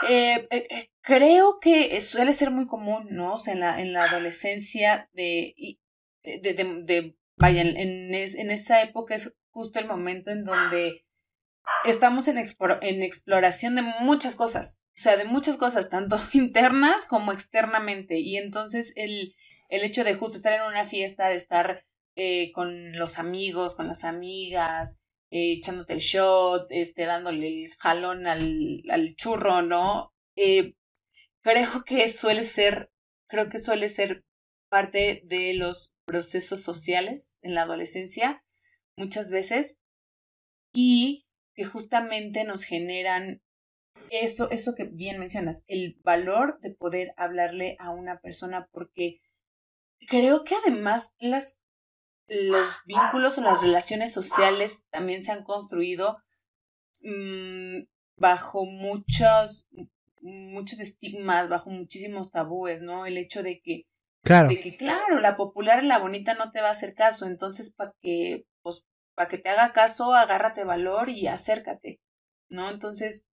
Eh, 0.08 0.48
eh, 0.52 0.67
eh, 0.69 0.91
creo 1.02 1.58
que 1.60 2.00
suele 2.00 2.32
ser 2.32 2.52
muy 2.52 2.67
común, 2.67 3.08
¿no? 3.10 3.34
O 3.34 3.39
sea, 3.39 3.56
en 3.56 3.60
la, 3.62 3.82
en 3.82 3.91
la 3.91 4.04
adolescencia 4.04 5.10
de, 5.13 5.56
de, 6.41 6.53
de, 6.53 6.63
de 6.83 7.17
vaya, 7.38 7.61
en, 7.61 7.77
en, 7.77 8.51
esa 8.51 8.81
época 8.81 9.15
es 9.15 9.35
justo 9.49 9.79
el 9.79 9.88
momento 9.88 10.31
en 10.31 10.43
donde 10.43 11.05
estamos 11.85 12.27
en, 12.27 12.38
en 12.38 13.03
exploración 13.03 13.75
de 13.75 13.81
muchas 14.01 14.35
cosas, 14.35 14.83
o 14.89 15.01
sea, 15.01 15.17
de 15.17 15.25
muchas 15.25 15.57
cosas, 15.57 15.89
tanto 15.89 16.19
internas 16.33 17.05
como 17.05 17.31
externamente. 17.31 18.19
Y 18.19 18.38
entonces 18.38 18.93
el, 18.95 19.33
el 19.69 19.83
hecho 19.83 20.03
de 20.03 20.15
justo 20.15 20.38
estar 20.38 20.53
en 20.53 20.67
una 20.67 20.85
fiesta, 20.85 21.29
de 21.29 21.35
estar 21.35 21.85
eh, 22.15 22.51
con 22.53 22.93
los 22.93 23.19
amigos, 23.19 23.75
con 23.75 23.88
las 23.88 24.03
amigas, 24.03 25.01
eh, 25.31 25.53
echándote 25.53 25.93
el 25.93 25.99
shot, 25.99 26.67
este, 26.69 27.05
dándole 27.05 27.47
el 27.47 27.69
jalón 27.77 28.27
al, 28.27 28.81
al 28.89 29.15
churro, 29.15 29.61
¿no? 29.61 30.13
Eh, 30.35 30.75
creo 31.41 31.83
que 31.85 32.07
suele 32.09 32.45
ser, 32.45 32.91
creo 33.27 33.49
que 33.49 33.57
suele 33.57 33.89
ser 33.89 34.23
parte 34.69 35.21
de 35.25 35.53
los 35.55 35.94
procesos 36.06 36.62
sociales 36.62 37.38
en 37.41 37.56
la 37.56 37.63
adolescencia 37.63 38.44
muchas 38.96 39.32
veces 39.32 39.82
y 40.74 41.26
que 41.54 41.65
justamente 41.65 42.44
nos 42.44 42.63
generan 42.63 43.41
eso, 44.10 44.50
eso 44.52 44.76
que 44.76 44.86
bien 44.86 45.20
mencionas, 45.20 45.63
el 45.68 45.98
valor 46.04 46.60
de 46.60 46.72
poder 46.74 47.12
hablarle 47.18 47.76
a 47.80 47.89
una 47.89 48.20
persona 48.20 48.70
porque 48.72 49.20
creo 50.08 50.44
que 50.44 50.56
además 50.56 51.15
las, 51.20 51.63
los 52.28 52.82
vínculos 52.86 53.38
o 53.38 53.41
las 53.41 53.62
relaciones 53.62 54.13
sociales 54.13 54.88
también 54.91 55.24
se 55.24 55.32
han 55.32 55.44
construido 55.44 56.18
mm, 57.02 57.84
bajo 58.18 58.65
muchos, 58.65 59.68
muchos 60.22 60.80
estigmas, 60.80 61.50
bajo 61.50 61.70
muchísimos 61.70 62.32
tabúes, 62.32 62.82
¿no? 62.82 63.06
El 63.06 63.18
hecho 63.18 63.44
de 63.44 63.62
que 63.62 63.88
Claro. 64.25 64.49
De 64.49 64.59
que, 64.59 64.75
claro, 64.75 65.19
la 65.21 65.35
popular 65.35 65.83
y 65.83 65.88
la 65.88 65.99
bonita 65.99 66.33
no 66.33 66.51
te 66.51 66.59
va 66.59 66.69
a 66.69 66.71
hacer 66.71 66.95
caso. 66.95 67.27
Entonces, 67.27 67.73
para 67.75 67.93
que, 68.01 68.45
pues, 68.63 68.88
para 69.13 69.29
que 69.29 69.38
te 69.38 69.49
haga 69.49 69.71
caso, 69.71 70.15
agárrate 70.15 70.63
valor 70.63 71.09
y 71.09 71.27
acércate. 71.27 72.01
¿No? 72.49 72.71
Entonces, 72.71 73.27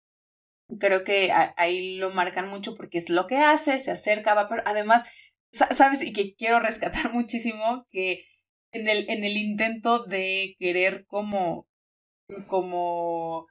creo 0.80 1.04
que 1.04 1.32
ahí 1.56 1.96
lo 1.96 2.10
marcan 2.10 2.48
mucho 2.48 2.74
porque 2.74 2.98
es 2.98 3.08
lo 3.08 3.28
que 3.28 3.36
hace, 3.36 3.78
se 3.78 3.92
acerca, 3.92 4.34
va, 4.34 4.48
pero 4.48 4.62
además, 4.66 5.04
¿sabes? 5.52 6.02
Y 6.02 6.12
que 6.12 6.34
quiero 6.34 6.58
rescatar 6.58 7.12
muchísimo 7.12 7.86
que 7.88 8.24
en 8.72 8.88
el, 8.88 9.08
en 9.08 9.22
el 9.24 9.36
intento 9.36 10.04
de 10.04 10.56
querer 10.58 11.06
como, 11.06 11.68
como, 12.48 13.46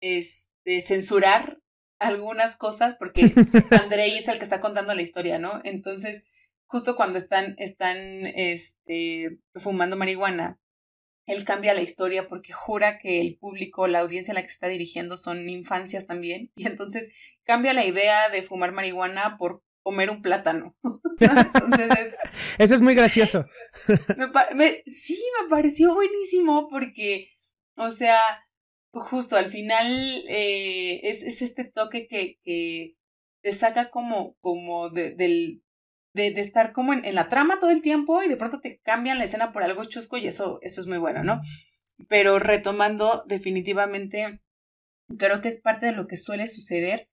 este, 0.00 0.80
censurar 0.80 1.58
algunas 1.98 2.56
cosas, 2.56 2.94
porque 2.98 3.32
Andrei 3.82 4.16
es 4.16 4.28
el 4.28 4.38
que 4.38 4.44
está 4.44 4.60
contando 4.60 4.94
la 4.94 5.02
historia, 5.02 5.38
¿no? 5.40 5.60
Entonces, 5.64 6.28
justo 6.66 6.96
cuando 6.96 7.18
están, 7.18 7.54
están 7.58 7.96
este, 7.98 9.38
fumando 9.54 9.96
marihuana, 9.96 10.58
él 11.26 11.44
cambia 11.44 11.74
la 11.74 11.82
historia 11.82 12.26
porque 12.26 12.52
jura 12.52 12.98
que 12.98 13.20
el 13.20 13.38
público, 13.38 13.86
la 13.86 14.00
audiencia 14.00 14.32
a 14.32 14.34
la 14.34 14.42
que 14.42 14.48
está 14.48 14.68
dirigiendo 14.68 15.16
son 15.16 15.48
infancias 15.48 16.06
también, 16.06 16.50
y 16.54 16.66
entonces 16.66 17.14
cambia 17.44 17.72
la 17.72 17.84
idea 17.84 18.28
de 18.28 18.42
fumar 18.42 18.72
marihuana 18.72 19.36
por 19.38 19.62
comer 19.82 20.10
un 20.10 20.22
plátano. 20.22 20.76
entonces 21.20 22.18
Eso 22.58 22.74
es 22.74 22.80
muy 22.80 22.94
gracioso. 22.94 23.46
sí, 24.86 25.22
me 25.42 25.48
pareció 25.48 25.94
buenísimo 25.94 26.68
porque, 26.70 27.28
o 27.76 27.90
sea, 27.90 28.18
justo 28.92 29.36
al 29.36 29.48
final 29.48 29.86
eh, 30.28 31.00
es, 31.04 31.22
es, 31.22 31.42
este 31.42 31.64
toque 31.64 32.06
que, 32.06 32.38
que 32.42 32.96
te 33.42 33.52
saca 33.52 33.90
como, 33.90 34.36
como 34.40 34.88
del, 34.88 35.63
de, 36.14 36.28
estar 36.40 36.72
como 36.72 36.92
en, 36.92 37.04
en, 37.04 37.14
la 37.14 37.28
trama 37.28 37.58
todo 37.58 37.70
el 37.70 37.82
tiempo 37.82 38.22
y 38.22 38.28
de 38.28 38.36
pronto 38.36 38.60
te 38.60 38.80
cambian 38.80 39.18
la 39.18 39.24
escena 39.24 39.52
por 39.52 39.62
algo 39.62 39.84
chusco 39.84 40.16
y 40.16 40.26
eso, 40.26 40.58
eso 40.62 40.80
es 40.80 40.86
muy 40.86 40.98
bueno, 40.98 41.22
¿no? 41.24 41.40
Pero 42.08 42.38
retomando, 42.38 43.24
definitivamente, 43.26 44.40
creo 45.18 45.40
que 45.40 45.48
es 45.48 45.60
parte 45.60 45.86
de 45.86 45.92
lo 45.92 46.06
que 46.06 46.16
suele 46.16 46.48
suceder, 46.48 47.10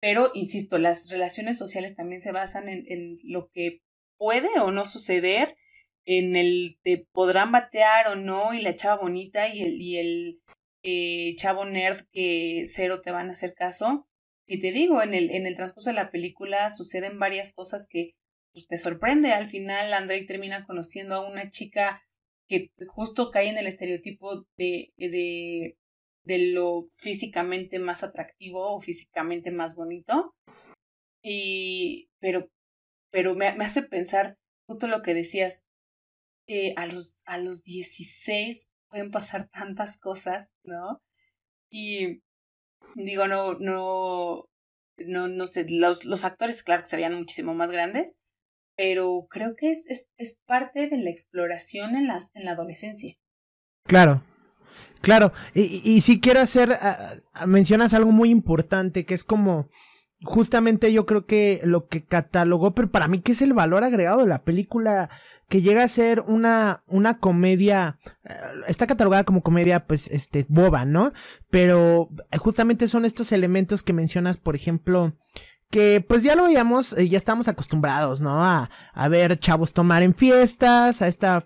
pero 0.00 0.30
insisto, 0.34 0.78
las 0.78 1.10
relaciones 1.10 1.56
sociales 1.56 1.94
también 1.94 2.20
se 2.20 2.32
basan 2.32 2.68
en, 2.68 2.84
en 2.88 3.16
lo 3.22 3.48
que 3.48 3.82
puede 4.18 4.48
o 4.60 4.72
no 4.72 4.86
suceder, 4.86 5.56
en 6.04 6.34
el 6.34 6.78
te 6.82 7.06
podrán 7.12 7.52
batear 7.52 8.08
o 8.08 8.16
no, 8.16 8.54
y 8.54 8.62
la 8.62 8.74
chava 8.74 9.00
bonita 9.00 9.48
y 9.48 9.62
el, 9.62 9.80
y 9.80 9.98
el 9.98 10.42
eh, 10.82 11.36
chavo 11.36 11.64
nerd 11.64 12.06
que 12.10 12.64
cero 12.66 13.00
te 13.00 13.12
van 13.12 13.28
a 13.28 13.32
hacer 13.32 13.54
caso. 13.54 14.08
Y 14.46 14.58
te 14.58 14.72
digo, 14.72 15.02
en 15.02 15.14
el, 15.14 15.30
en 15.30 15.46
el 15.46 15.54
transcurso 15.54 15.90
de 15.90 15.94
la 15.94 16.10
película 16.10 16.70
suceden 16.70 17.20
varias 17.20 17.52
cosas 17.52 17.86
que 17.88 18.16
pues 18.52 18.66
te 18.66 18.78
sorprende. 18.78 19.32
Al 19.32 19.46
final, 19.46 19.92
Andrei 19.92 20.26
termina 20.26 20.64
conociendo 20.64 21.16
a 21.16 21.30
una 21.30 21.50
chica 21.50 22.02
que 22.48 22.70
justo 22.86 23.30
cae 23.30 23.48
en 23.48 23.58
el 23.58 23.66
estereotipo 23.66 24.46
de, 24.56 24.92
de, 24.96 25.78
de 26.24 26.52
lo 26.52 26.84
físicamente 26.92 27.78
más 27.78 28.02
atractivo 28.02 28.74
o 28.74 28.80
físicamente 28.80 29.50
más 29.50 29.74
bonito. 29.74 30.34
Y, 31.22 32.08
pero, 32.18 32.50
pero 33.10 33.34
me, 33.34 33.54
me 33.54 33.64
hace 33.64 33.82
pensar 33.82 34.36
justo 34.66 34.86
lo 34.86 35.02
que 35.02 35.14
decías, 35.14 35.66
a, 36.76 36.86
los, 36.86 37.22
a 37.26 37.38
los 37.38 37.62
16 37.62 38.70
pueden 38.88 39.10
pasar 39.10 39.48
tantas 39.48 39.98
cosas, 39.98 40.54
¿no? 40.64 41.02
Y 41.70 42.22
digo, 42.94 43.26
no, 43.26 43.54
no, 43.54 44.44
no, 44.98 45.28
no 45.28 45.46
sé, 45.46 45.66
los, 45.68 46.04
los 46.04 46.24
actores, 46.24 46.62
claro 46.62 46.82
que 46.82 46.90
serían 46.90 47.14
muchísimo 47.14 47.54
más 47.54 47.70
grandes, 47.70 48.22
pero 48.76 49.26
creo 49.28 49.54
que 49.56 49.70
es, 49.70 49.86
es, 49.88 50.10
es 50.16 50.40
parte 50.46 50.88
de 50.88 50.98
la 50.98 51.10
exploración 51.10 51.96
en, 51.96 52.06
las, 52.06 52.34
en 52.34 52.44
la 52.44 52.52
adolescencia. 52.52 53.16
Claro. 53.84 54.24
Claro, 55.00 55.32
y, 55.52 55.82
y, 55.84 56.00
sí 56.00 56.20
quiero 56.20 56.40
hacer, 56.40 56.72
ah, 56.80 57.16
mencionas 57.44 57.92
algo 57.92 58.12
muy 58.12 58.30
importante, 58.30 59.04
que 59.04 59.14
es 59.14 59.24
como, 59.24 59.68
justamente 60.22 60.92
yo 60.92 61.06
creo 61.06 61.26
que 61.26 61.60
lo 61.64 61.88
que 61.88 62.04
catalogó, 62.04 62.74
pero 62.74 62.90
para 62.90 63.08
mí 63.08 63.20
que 63.20 63.32
es 63.32 63.42
el 63.42 63.52
valor 63.52 63.84
agregado 63.84 64.20
de 64.20 64.28
la 64.28 64.44
película, 64.44 65.10
que 65.48 65.62
llega 65.62 65.82
a 65.82 65.88
ser 65.88 66.20
una, 66.20 66.84
una 66.86 67.18
comedia, 67.18 67.98
eh, 68.24 68.34
está 68.68 68.86
catalogada 68.86 69.24
como 69.24 69.42
comedia, 69.42 69.86
pues, 69.86 70.08
este, 70.08 70.46
boba, 70.48 70.84
¿no? 70.84 71.12
Pero 71.50 72.08
justamente 72.38 72.88
son 72.88 73.04
estos 73.04 73.32
elementos 73.32 73.82
que 73.82 73.92
mencionas, 73.92 74.38
por 74.38 74.54
ejemplo, 74.54 75.16
que 75.72 76.04
pues 76.06 76.22
ya 76.22 76.36
lo 76.36 76.44
veíamos, 76.44 76.92
eh, 76.92 77.08
ya 77.08 77.16
estamos 77.16 77.48
acostumbrados, 77.48 78.20
¿no? 78.20 78.44
A, 78.44 78.68
a 78.92 79.08
ver 79.08 79.38
chavos 79.38 79.72
tomar 79.72 80.02
en 80.02 80.14
fiestas, 80.14 81.00
a 81.00 81.08
esta 81.08 81.42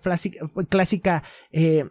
clásica, 0.67 1.23
eh, 1.51 1.85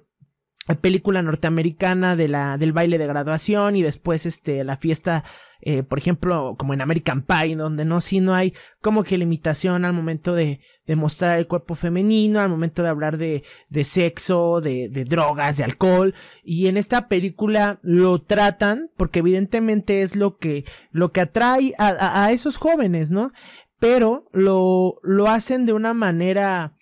película 0.75 1.23
norteamericana 1.23 2.17
de 2.17 2.29
la, 2.29 2.57
del 2.59 2.73
baile 2.73 2.99
de 2.99 3.07
graduación 3.07 3.77
y 3.77 3.83
después 3.83 4.27
este, 4.27 4.65
la 4.65 4.77
fiesta, 4.77 5.23
eh, 5.61 5.85
por 5.85 5.99
ejemplo, 5.99 6.57
como 6.59 6.75
en 6.75 6.81
American 6.81 7.23
Pie, 7.23 7.55
donde 7.55 7.85
no, 7.85 8.01
si 8.01 8.21
no 8.21 8.35
hay 8.35 8.53
como 8.81 9.05
que 9.05 9.17
limitación 9.17 9.85
al 9.85 9.93
momento 9.93 10.35
de, 10.35 10.61
de 10.85 10.97
mostrar 10.97 11.39
el 11.39 11.47
cuerpo 11.47 11.77
femenino, 11.77 12.41
al 12.41 12.49
momento 12.49 12.83
de 12.83 12.89
hablar 12.89 13.17
de, 13.17 13.45
de 13.69 13.85
sexo, 13.85 14.61
de, 14.61 14.89
de 14.89 15.05
drogas, 15.05 15.57
de 15.57 15.65
alcohol, 15.65 16.15
y 16.43 16.67
en 16.67 16.77
esta 16.77 17.07
película 17.07 17.79
lo 17.83 18.21
tratan, 18.21 18.91
porque 18.97 19.21
evidentemente 19.21 20.03
es 20.03 20.17
lo 20.17 20.37
que, 20.37 20.65
lo 20.91 21.13
que 21.13 21.21
atrae 21.21 21.75
a, 21.79 21.89
a, 21.89 22.25
a 22.25 22.33
esos 22.33 22.57
jóvenes, 22.57 23.13
¿no? 23.13 23.31
Pero 23.79 24.29
lo, 24.33 24.97
lo 25.03 25.29
hacen 25.29 25.65
de 25.65 25.75
una 25.75 25.95
manera 25.95 26.75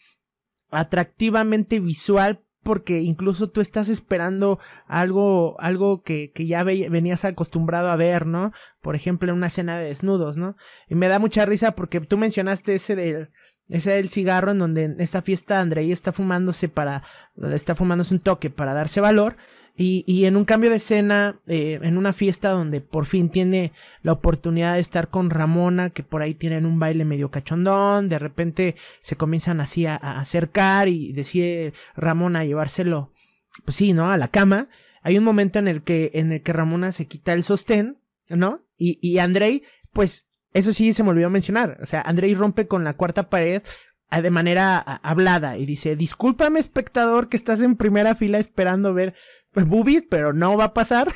atractivamente 0.70 1.81
visual 1.81 2.43
porque 2.64 3.03
incluso 3.03 3.48
tú 3.48 3.61
estás 3.61 3.88
esperando 3.88 4.59
algo, 4.88 5.55
algo 5.61 6.03
que, 6.03 6.33
que 6.33 6.46
ya 6.46 6.64
venías 6.64 7.24
acostumbrado 7.24 7.90
a 7.90 7.96
ver, 7.96 8.27
¿no? 8.27 8.53
Por 8.81 8.96
ejemplo, 8.96 9.31
en 9.31 9.37
una 9.37 9.46
escena 9.46 9.79
de 9.79 9.85
desnudos, 9.85 10.37
¿no? 10.37 10.57
Y 10.88 10.96
me 10.96 11.07
da 11.07 11.20
mucha 11.20 11.46
risa 11.46 11.77
porque 11.77 12.00
tú 12.00 12.18
mencionaste 12.18 12.74
ese 12.74 12.96
del, 12.96 13.31
ese 13.68 13.92
del 13.92 14.09
cigarro 14.09 14.50
en 14.50 14.59
donde 14.59 14.85
en 14.85 15.00
esta 15.00 15.22
fiesta 15.22 15.61
Andrei 15.61 15.92
está 15.92 16.11
fumándose 16.11 16.68
para, 16.68 17.03
está 17.53 17.74
fumándose 17.74 18.14
un 18.14 18.20
toque 18.20 18.50
para 18.50 18.74
darse 18.74 19.00
valor 19.00 19.37
y, 19.76 20.04
y 20.06 20.26
en 20.26 20.37
un 20.37 20.44
cambio 20.44 20.70
de 20.70 20.76
escena, 20.76 21.40
eh, 21.48 21.80
en 21.82 21.98
una 21.98 22.12
fiesta 22.12 22.50
donde 22.50 22.80
por 22.80 23.06
fin 23.06 23.28
tiene 23.28 23.72
la 24.02 24.12
oportunidad 24.12 24.74
de 24.74 24.80
estar 24.80 25.08
con 25.08 25.30
Ramona, 25.30 25.90
que 25.90 26.04
por 26.04 26.22
ahí 26.22 26.34
tienen 26.34 26.64
un 26.64 26.78
baile 26.78 27.04
medio 27.04 27.32
cachondón, 27.32 28.08
de 28.08 28.20
repente 28.20 28.76
se 29.00 29.16
comienzan 29.16 29.60
así 29.60 29.87
a, 29.87 29.96
acercar 29.96 30.88
y 30.88 31.12
decide 31.12 31.72
Ramona 31.96 32.44
llevárselo, 32.44 33.10
pues 33.64 33.76
sí, 33.76 33.92
¿no? 33.92 34.10
A 34.10 34.16
la 34.16 34.28
cama. 34.28 34.68
Hay 35.02 35.18
un 35.18 35.24
momento 35.24 35.58
en 35.58 35.66
el 35.66 35.82
que, 35.82 36.12
en 36.14 36.30
el 36.30 36.42
que 36.42 36.52
Ramona 36.52 36.92
se 36.92 37.06
quita 37.06 37.32
el 37.32 37.42
sostén, 37.42 37.98
¿no? 38.28 38.62
Y, 38.78 38.98
y 39.02 39.18
Andrei, 39.18 39.64
pues, 39.92 40.28
eso 40.52 40.72
sí 40.72 40.92
se 40.92 41.02
me 41.02 41.10
olvidó 41.10 41.30
mencionar. 41.30 41.78
O 41.82 41.87
sea, 41.87 42.00
Andrei 42.02 42.32
rompe 42.32 42.68
con 42.68 42.84
la 42.84 42.94
cuarta 42.94 43.28
pared 43.28 43.60
de 44.10 44.30
manera 44.30 44.78
hablada 44.78 45.58
y 45.58 45.66
dice, 45.66 45.96
discúlpame 45.96 46.60
espectador 46.60 47.28
que 47.28 47.36
estás 47.36 47.60
en 47.60 47.76
primera 47.76 48.14
fila 48.14 48.38
esperando 48.38 48.94
ver 48.94 49.14
boobies, 49.62 50.04
pero 50.08 50.32
no 50.32 50.56
va 50.56 50.64
a 50.64 50.74
pasar. 50.74 51.12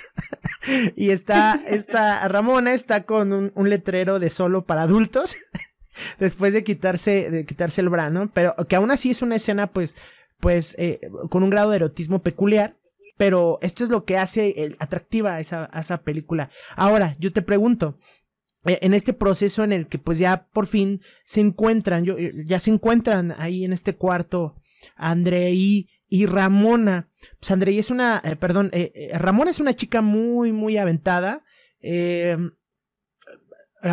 y 0.96 1.10
está, 1.10 1.58
esta 1.66 2.26
Ramona 2.28 2.72
está 2.72 3.04
con 3.04 3.32
un, 3.32 3.68
letrero 3.68 4.20
de 4.20 4.30
solo 4.30 4.64
para 4.64 4.82
adultos. 4.82 5.36
después 6.20 6.52
de 6.52 6.62
quitarse, 6.62 7.30
de 7.30 7.44
quitarse 7.44 7.80
el 7.80 7.88
brano, 7.88 8.30
pero 8.32 8.54
que 8.68 8.76
aún 8.76 8.92
así 8.92 9.10
es 9.10 9.22
una 9.22 9.36
escena, 9.36 9.72
pues, 9.72 9.96
pues, 10.38 10.76
eh, 10.78 11.00
con 11.30 11.42
un 11.42 11.50
grado 11.50 11.70
de 11.70 11.76
erotismo 11.76 12.22
peculiar. 12.22 12.76
Pero 13.16 13.58
esto 13.62 13.82
es 13.82 13.90
lo 13.90 14.04
que 14.04 14.16
hace 14.16 14.76
atractiva 14.78 15.34
a 15.34 15.40
esa, 15.40 15.68
a 15.72 15.80
esa 15.80 16.02
película. 16.02 16.50
Ahora, 16.76 17.16
yo 17.18 17.32
te 17.32 17.42
pregunto, 17.42 17.98
eh, 17.98 18.27
en 18.64 18.94
este 18.94 19.12
proceso 19.12 19.64
en 19.64 19.72
el 19.72 19.86
que 19.86 19.98
pues 19.98 20.18
ya 20.18 20.48
por 20.52 20.66
fin 20.66 21.00
se 21.24 21.40
encuentran, 21.40 22.04
ya 22.44 22.58
se 22.58 22.70
encuentran 22.70 23.34
ahí 23.38 23.64
en 23.64 23.72
este 23.72 23.96
cuarto 23.96 24.56
André 24.96 25.52
y 25.52 25.88
Ramona, 26.26 27.08
pues 27.38 27.50
Andrei 27.50 27.78
es 27.78 27.90
una, 27.90 28.20
eh, 28.24 28.36
perdón, 28.36 28.70
eh, 28.72 28.92
eh, 28.94 29.18
Ramona 29.18 29.50
es 29.50 29.60
una 29.60 29.74
chica 29.74 30.02
muy, 30.02 30.52
muy 30.52 30.76
aventada. 30.76 31.44
la 31.80 32.34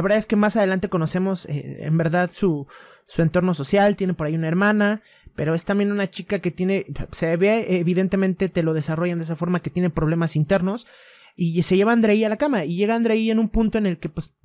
verdad 0.02 0.18
es 0.18 0.26
que 0.26 0.36
más 0.36 0.56
adelante 0.56 0.90
conocemos 0.90 1.46
en 1.48 1.98
verdad 1.98 2.30
su, 2.32 2.68
su 3.06 3.22
entorno 3.22 3.54
social, 3.54 3.96
tiene 3.96 4.14
por 4.14 4.28
ahí 4.28 4.36
una 4.36 4.48
hermana, 4.48 5.02
pero 5.36 5.54
es 5.54 5.66
también 5.66 5.92
una 5.92 6.10
chica 6.10 6.40
que 6.40 6.52
tiene, 6.52 6.86
se 7.12 7.36
ve 7.38 7.80
evidentemente 7.80 8.50
te 8.50 8.64
lo 8.64 8.74
desarrollan 8.74 9.20
de 9.20 9.26
esa 9.26 9.36
forma 9.36 9.62
que 9.62 9.70
tiene 9.70 9.90
problemas 9.90 10.36
internos 10.36 10.88
y 11.36 11.62
se 11.64 11.76
lleva 11.76 11.92
a 11.92 11.94
Andrei 11.94 12.24
a 12.24 12.30
la 12.30 12.38
cama 12.38 12.66
y 12.66 12.78
llega 12.78 12.96
Andrei 12.96 13.30
en 13.30 13.40
un 13.40 13.50
punto 13.50 13.78
en 13.78 13.86
el 13.86 14.00
que 14.00 14.10
pues 14.10 14.38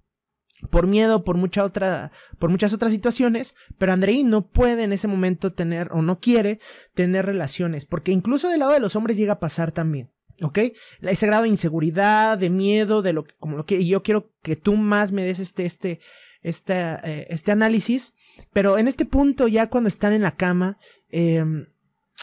por 0.69 0.87
miedo, 0.87 1.25
por 1.25 1.37
mucha 1.37 1.65
otra, 1.65 2.13
por 2.39 2.51
muchas 2.51 2.73
otras 2.73 2.93
situaciones, 2.93 3.55
pero 3.79 3.93
Andrei 3.93 4.25
no 4.25 4.43
puede 4.47 4.85
en 4.85 4.93
ese 4.93 5.09
momento 5.09 5.53
tener 5.53 5.89
o 5.93 6.03
no 6.03 6.21
quiere 6.21 6.61
tener 6.95 7.27
relaciones, 7.27 7.87
porque 7.87 8.13
incluso 8.13 8.49
del 8.49 8.61
lado 8.61 8.73
de 8.73 8.81
los 8.81 8.97
hombres 8.97 9.17
llega 9.17 9.35
a 9.35 9.41
pasar 9.41 9.73
también. 9.73 10.11
¿Ok? 10.43 10.59
Ese 11.03 11.27
grado 11.27 11.43
de 11.43 11.51
inseguridad, 11.51 12.39
de 12.39 12.49
miedo, 12.49 13.03
de 13.03 13.13
lo 13.13 13.25
que, 13.25 13.35
como 13.39 13.59
lo 13.59 13.67
que, 13.67 13.79
y 13.79 13.89
yo 13.89 14.03
quiero 14.03 14.31
que 14.43 14.57
tú 14.57 14.75
más 14.77 15.13
me 15.13 15.23
des 15.23 15.39
este, 15.39 15.67
este, 15.67 16.01
este, 16.43 17.33
este 17.33 17.53
análisis, 17.53 18.15
pero 18.51 18.79
en 18.79 18.89
este 18.89 19.05
punto 19.05 19.49
ya 19.49 19.69
cuando 19.69 19.89
están 19.89 20.15
en 20.15 20.23
la 20.23 20.37
cama, 20.37 20.79
eh, 21.11 21.45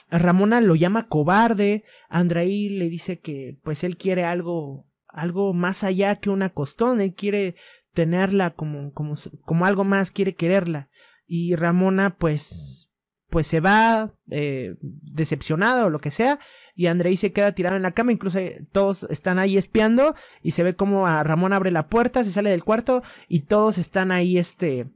Ramona 0.09 0.61
lo 0.61 0.75
llama 0.75 1.07
cobarde, 1.07 1.83
Andrei 2.09 2.69
le 2.69 2.89
dice 2.89 3.19
que 3.19 3.51
pues 3.63 3.83
él 3.83 3.97
quiere 3.97 4.23
algo, 4.23 4.85
algo 5.07 5.53
más 5.53 5.83
allá 5.83 6.15
que 6.15 6.29
una 6.29 6.49
costón, 6.49 7.01
él 7.01 7.13
quiere 7.13 7.55
tenerla 7.97 8.51
como, 8.51 8.93
como, 8.93 9.15
como 9.43 9.65
algo 9.65 9.83
más, 9.83 10.11
quiere 10.11 10.35
quererla. 10.35 10.87
Y 11.25 11.55
Ramona, 11.55 12.15
pues, 12.15 12.91
pues 13.27 13.47
se 13.47 13.59
va 13.59 14.11
eh, 14.29 14.75
decepcionada 14.81 15.83
o 15.83 15.89
lo 15.89 15.97
que 15.97 16.11
sea. 16.11 16.37
Y 16.75 16.85
Andrei 16.85 17.17
se 17.17 17.31
queda 17.33 17.53
tirado 17.53 17.75
en 17.75 17.81
la 17.81 17.93
cama. 17.93 18.11
Incluso 18.11 18.37
todos 18.71 19.07
están 19.09 19.39
ahí 19.39 19.57
espiando. 19.57 20.13
Y 20.43 20.51
se 20.51 20.61
ve 20.61 20.75
como 20.75 21.07
a 21.07 21.23
Ramón 21.23 21.53
abre 21.53 21.71
la 21.71 21.87
puerta, 21.87 22.23
se 22.23 22.29
sale 22.29 22.51
del 22.51 22.63
cuarto. 22.63 23.01
Y 23.27 23.41
todos 23.47 23.79
están 23.79 24.11
ahí, 24.11 24.37
este. 24.37 24.91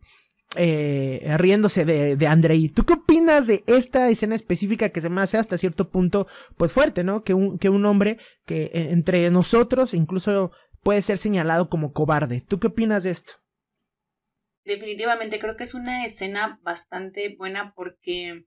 Eh, 0.58 1.34
riéndose 1.38 1.86
de, 1.86 2.18
de 2.18 2.28
Andrei. 2.28 2.70
¿Tú 2.70 2.86
qué 2.86 2.94
opinas 2.94 3.48
de 3.48 3.64
esta 3.66 4.10
escena 4.10 4.36
específica 4.36 4.90
que 4.90 5.02
se 5.02 5.10
me 5.10 5.22
hace 5.22 5.38
hasta 5.38 5.58
cierto 5.58 5.90
punto, 5.90 6.28
pues 6.58 6.72
fuerte, 6.72 7.06
¿no? 7.06 7.24
Que 7.24 7.34
un, 7.34 7.58
que 7.58 7.70
un 7.70 7.86
hombre 7.86 8.18
que 8.46 8.64
eh, 8.64 8.90
entre 8.92 9.32
nosotros, 9.32 9.94
incluso 9.94 10.52
puede 10.82 11.02
ser 11.02 11.18
señalado 11.18 11.70
como 11.70 11.94
cobarde. 11.94 12.42
¿Tú 12.42 12.60
qué 12.60 12.68
opinas 12.68 13.04
de 13.04 13.12
esto? 13.12 13.34
Definitivamente 14.66 15.40
creo 15.40 15.56
que 15.56 15.64
es 15.64 15.74
una 15.74 16.06
escena 16.06 16.60
bastante 16.64 17.36
buena 17.38 17.74
porque, 17.76 18.46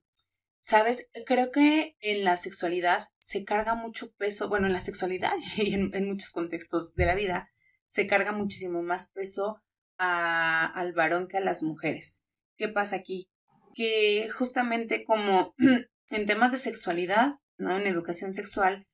sabes, 0.59 1.09
creo 1.25 1.49
que 1.49 1.97
en 1.99 2.23
la 2.23 2.37
sexualidad 2.37 3.09
se 3.19 3.43
carga 3.43 3.75
mucho 3.75 4.13
peso, 4.13 4.47
bueno, 4.47 4.67
en 4.67 4.73
la 4.73 4.79
sexualidad 4.79 5.33
y 5.57 5.73
en, 5.73 6.07
muchos 6.07 6.31
contextos 6.31 6.95
de 6.95 7.05
la 7.05 7.15
vida, 7.15 7.49
se 7.87 8.07
carga 8.07 8.31
muchísimo 8.31 8.81
más 8.81 9.09
peso 9.09 9.57
a, 9.97 10.65
al 10.65 10.93
varón 10.93 11.27
que 11.27 11.37
a 11.37 11.41
las 11.41 11.63
mujeres. 11.63 12.23
¿Qué 12.57 12.69
pasa 12.69 12.95
aquí? 12.95 13.29
Que 13.73 14.29
justamente 14.29 15.03
como 15.03 15.53
en 16.09 16.25
temas 16.25 16.51
de 16.51 16.57
sexualidad, 16.57 17.31
¿no? 17.57 17.75
En 17.75 17.87
educación 17.87 18.33
sexual, 18.33 18.87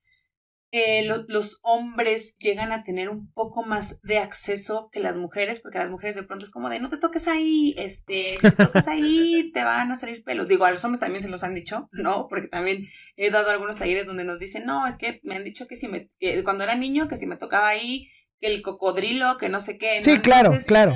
eh, 0.73 1.05
los 1.27 1.59
hombres 1.63 2.35
llegan 2.39 2.71
a 2.71 2.83
tener 2.83 3.09
un 3.09 3.31
poco 3.33 3.63
más 3.63 3.99
de 4.03 4.19
acceso 4.19 4.89
que 4.91 5.01
las 5.01 5.17
mujeres, 5.17 5.59
porque 5.59 5.79
las 5.79 5.91
mujeres 5.91 6.15
de 6.15 6.23
pronto 6.23 6.45
es 6.45 6.51
como 6.51 6.69
de 6.69 6.79
no 6.79 6.87
te 6.87 6.97
toques 6.97 7.27
ahí, 7.27 7.75
este, 7.77 8.37
si 8.37 8.49
te 8.51 8.65
tocas 8.65 8.87
ahí 8.87 9.51
te 9.53 9.65
van 9.65 9.91
a 9.91 9.97
salir 9.97 10.23
pelos. 10.23 10.47
Digo, 10.47 10.63
a 10.63 10.71
los 10.71 10.83
hombres 10.85 11.01
también 11.01 11.21
se 11.21 11.29
los 11.29 11.43
han 11.43 11.53
dicho, 11.53 11.89
¿no? 11.91 12.27
Porque 12.29 12.47
también 12.47 12.85
he 13.17 13.29
dado 13.29 13.49
algunos 13.49 13.77
talleres 13.77 14.05
donde 14.05 14.23
nos 14.23 14.39
dicen, 14.39 14.65
no, 14.65 14.87
es 14.87 14.95
que 14.95 15.19
me 15.23 15.35
han 15.35 15.43
dicho 15.43 15.67
que 15.67 15.75
si 15.75 15.89
me, 15.89 16.07
que 16.19 16.41
cuando 16.43 16.63
era 16.63 16.75
niño, 16.75 17.09
que 17.09 17.17
si 17.17 17.27
me 17.27 17.35
tocaba 17.35 17.67
ahí, 17.67 18.07
que 18.39 18.47
el 18.47 18.61
cocodrilo, 18.61 19.37
que 19.37 19.49
no 19.49 19.59
sé 19.59 19.77
qué. 19.77 20.01
Sí, 20.03 20.19
claro, 20.19 20.57
claro. 20.65 20.95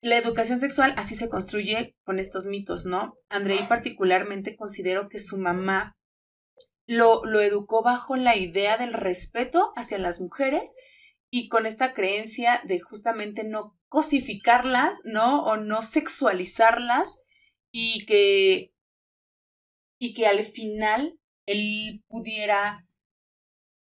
La 0.00 0.16
educación 0.16 0.60
sexual 0.60 0.94
así 0.96 1.16
se 1.16 1.28
construye 1.28 1.96
con 2.04 2.18
estos 2.18 2.46
mitos, 2.46 2.84
¿no? 2.84 3.16
Andrei 3.28 3.66
particularmente 3.66 4.56
considero 4.56 5.08
que 5.08 5.18
su 5.18 5.38
mamá 5.38 5.97
lo, 6.88 7.40
educó 7.40 7.82
bajo 7.82 8.16
la 8.16 8.34
idea 8.34 8.76
del 8.78 8.94
respeto 8.94 9.72
hacia 9.76 9.98
las 9.98 10.20
mujeres 10.20 10.74
y 11.30 11.48
con 11.48 11.66
esta 11.66 11.92
creencia 11.92 12.62
de 12.64 12.80
justamente 12.80 13.44
no 13.44 13.78
cosificarlas, 13.88 15.00
¿no? 15.04 15.44
O 15.44 15.58
no 15.58 15.82
sexualizarlas 15.82 17.22
y 17.70 18.06
que, 18.06 18.72
y 20.00 20.14
que 20.14 20.26
al 20.26 20.42
final 20.42 21.20
él 21.46 22.02
pudiera 22.08 22.86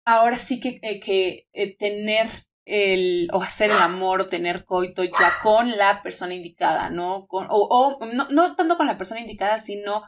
ahora 0.06 0.38
sí 0.38 0.60
que, 0.60 0.80
eh, 0.82 0.98
que 1.00 1.46
eh, 1.52 1.76
tener 1.76 2.26
el, 2.64 3.28
o 3.32 3.42
hacer 3.42 3.70
el 3.70 3.78
amor 3.78 4.22
o 4.22 4.26
tener 4.26 4.64
coito 4.64 5.04
ya 5.04 5.40
con 5.42 5.76
la 5.76 6.00
persona 6.02 6.32
indicada, 6.32 6.88
¿no? 6.88 7.26
Con, 7.26 7.46
o, 7.50 7.68
o 7.68 8.06
no 8.30 8.56
tanto 8.56 8.78
con 8.78 8.86
la 8.86 8.96
persona 8.96 9.20
indicada, 9.20 9.58
sino 9.58 10.04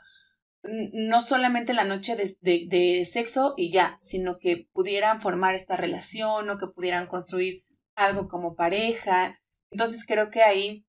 no 0.92 1.20
solamente 1.20 1.74
la 1.74 1.84
noche 1.84 2.16
de, 2.16 2.66
de, 2.66 3.04
sexo 3.04 3.54
y 3.56 3.70
ya, 3.70 3.96
sino 4.00 4.38
que 4.38 4.68
pudieran 4.72 5.20
formar 5.20 5.54
esta 5.54 5.76
relación 5.76 6.48
o 6.50 6.58
que 6.58 6.66
pudieran 6.66 7.06
construir 7.06 7.64
algo 7.94 8.28
como 8.28 8.56
pareja. 8.56 9.40
Entonces 9.70 10.04
creo 10.06 10.30
que 10.30 10.42
ahí 10.42 10.86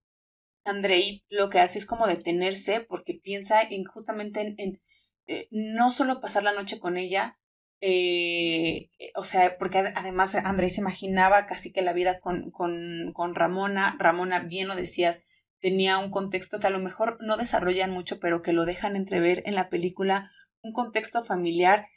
Andrei 0.66 1.26
lo 1.30 1.50
que 1.50 1.60
hace 1.60 1.80
es 1.80 1.86
como 1.86 2.08
detenerse 2.08 2.82
porque 2.82 3.13
piensa 3.13 3.62
en 3.62 3.84
justamente 3.86 4.56
en, 4.58 4.82
eh, 5.28 5.48
no 5.52 5.92
solo 5.92 6.20
pasar 6.20 6.44
la 6.44 6.54
noche 6.54 6.80
con 6.80 6.98
ella, 6.98 7.40
eh, 7.80 8.90
o 9.16 9.24
sea, 9.24 9.58
porque 9.58 9.78
además 9.78 10.36
Andrei 10.36 10.70
se 10.70 10.82
imaginaba 10.82 11.46
casi 11.46 11.72
que 11.72 11.82
la 11.82 11.94
vida 11.94 12.20
con, 12.20 12.50
con, 12.52 13.12
con 13.13 13.36
Ramona, 13.36 13.96
Ramona, 14.00 14.40
bien 14.40 14.68
lo 14.68 14.76
decías, 14.76 15.26
tenía 15.60 15.98
un 15.98 16.10
contexto 16.10 16.60
que 16.60 16.67
a 16.67 16.72
lo 16.72 16.80
mejor 16.80 17.17
no 17.22 17.38
desarrollan 17.38 17.91
mucho, 17.91 18.20
pero 18.20 18.41
que 18.41 18.54
lo 18.54 18.65
dejan 18.65 18.96
entrever 18.96 19.43
en 19.46 19.56
la 19.56 19.70
película, 19.70 20.30
un 20.62 20.74
contexto 20.74 21.24
familiar, 21.24 21.88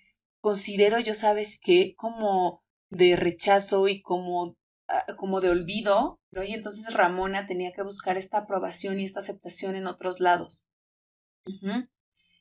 considero 0.40 0.98
yo, 0.98 1.14
sabes 1.14 1.58
que 1.60 1.94
como 1.96 2.62
de 2.88 3.16
rechazo 3.16 3.88
y 3.88 4.00
como, 4.00 4.56
ah, 4.88 5.04
como 5.16 5.40
de 5.40 5.50
olvido, 5.50 6.20
¿no? 6.30 6.42
Y 6.42 6.54
entonces 6.54 6.94
Ramona 6.94 7.46
tenía 7.46 7.72
que 7.72 7.82
buscar 7.82 8.16
esta 8.16 8.38
aprobación 8.38 9.00
y 9.00 9.04
esta 9.04 9.20
aceptación 9.20 9.76
en 9.76 9.86
otros 9.86 10.20
lados. 10.20 10.66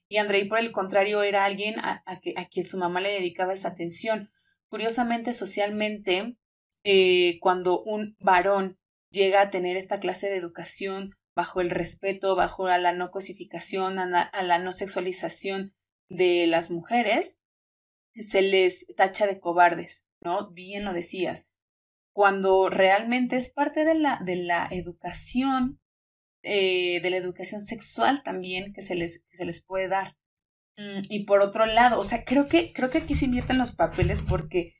Y 0.08 0.18
Andrei, 0.18 0.48
por 0.48 0.60
el 0.60 0.72
contrario, 0.72 1.24
era 1.24 1.46
alguien 1.46 1.80
a, 1.80 2.04
a, 2.06 2.14
a, 2.14 2.46
quien 2.48 2.66
su 2.66 2.78
mamá 2.78 3.00
le 3.02 3.12
dedicaba 3.12 3.54
esa 3.54 3.70
atención. 3.70 4.32
Curiosamente, 4.68 5.34
socialmente, 5.34 6.38
eh, 6.84 7.38
cuando 7.42 7.82
un 7.82 8.16
varón 8.20 8.79
llega 9.12 9.42
a 9.42 9.50
tener 9.50 9.78
esta 9.78 10.00
clase 10.00 10.30
de 10.30 10.38
educación 10.38 11.16
bajo 11.36 11.62
el 11.62 11.70
respeto, 11.70 12.36
bajo 12.36 12.68
la 12.68 12.92
no 12.92 13.12
cosificación, 13.12 13.98
a 13.98 14.44
la, 14.44 14.60
no 14.60 14.74
sexualización 14.74 15.74
de 16.10 16.48
las 16.48 16.70
mujeres, 16.70 17.40
se 18.14 18.42
les 18.42 18.88
tacha 18.98 19.26
de 19.28 19.40
cobardes, 19.40 20.08
¿no? 20.22 20.52
Bien 20.52 20.84
lo 20.84 20.94
decías. 20.94 21.54
Cuando 22.12 22.70
realmente 22.70 23.38
es 23.38 23.54
parte 23.54 23.86
de 23.86 23.96
la, 23.96 24.20
de 24.26 24.36
la 24.36 24.68
educación, 24.72 25.80
eh, 26.44 27.00
de 27.02 27.10
la 27.10 27.18
educación 27.18 27.62
sexual 27.62 28.24
también 28.24 28.74
que 28.74 28.82
se 28.82 28.96
les, 28.96 29.24
que 29.24 29.38
se 29.38 29.46
les 29.46 29.64
puede 29.64 29.88
dar. 29.88 30.18
Mm, 30.76 31.02
y 31.10 31.24
por 31.24 31.42
otro 31.42 31.66
lado, 31.66 32.00
o 32.00 32.04
sea, 32.04 32.26
creo 32.26 32.48
que, 32.48 32.74
creo 32.74 32.90
que 32.90 33.00
aquí 33.00 33.16
se 33.16 33.26
invierten 33.26 33.58
los 33.58 33.72
papeles 33.72 34.22
porque 34.22 34.74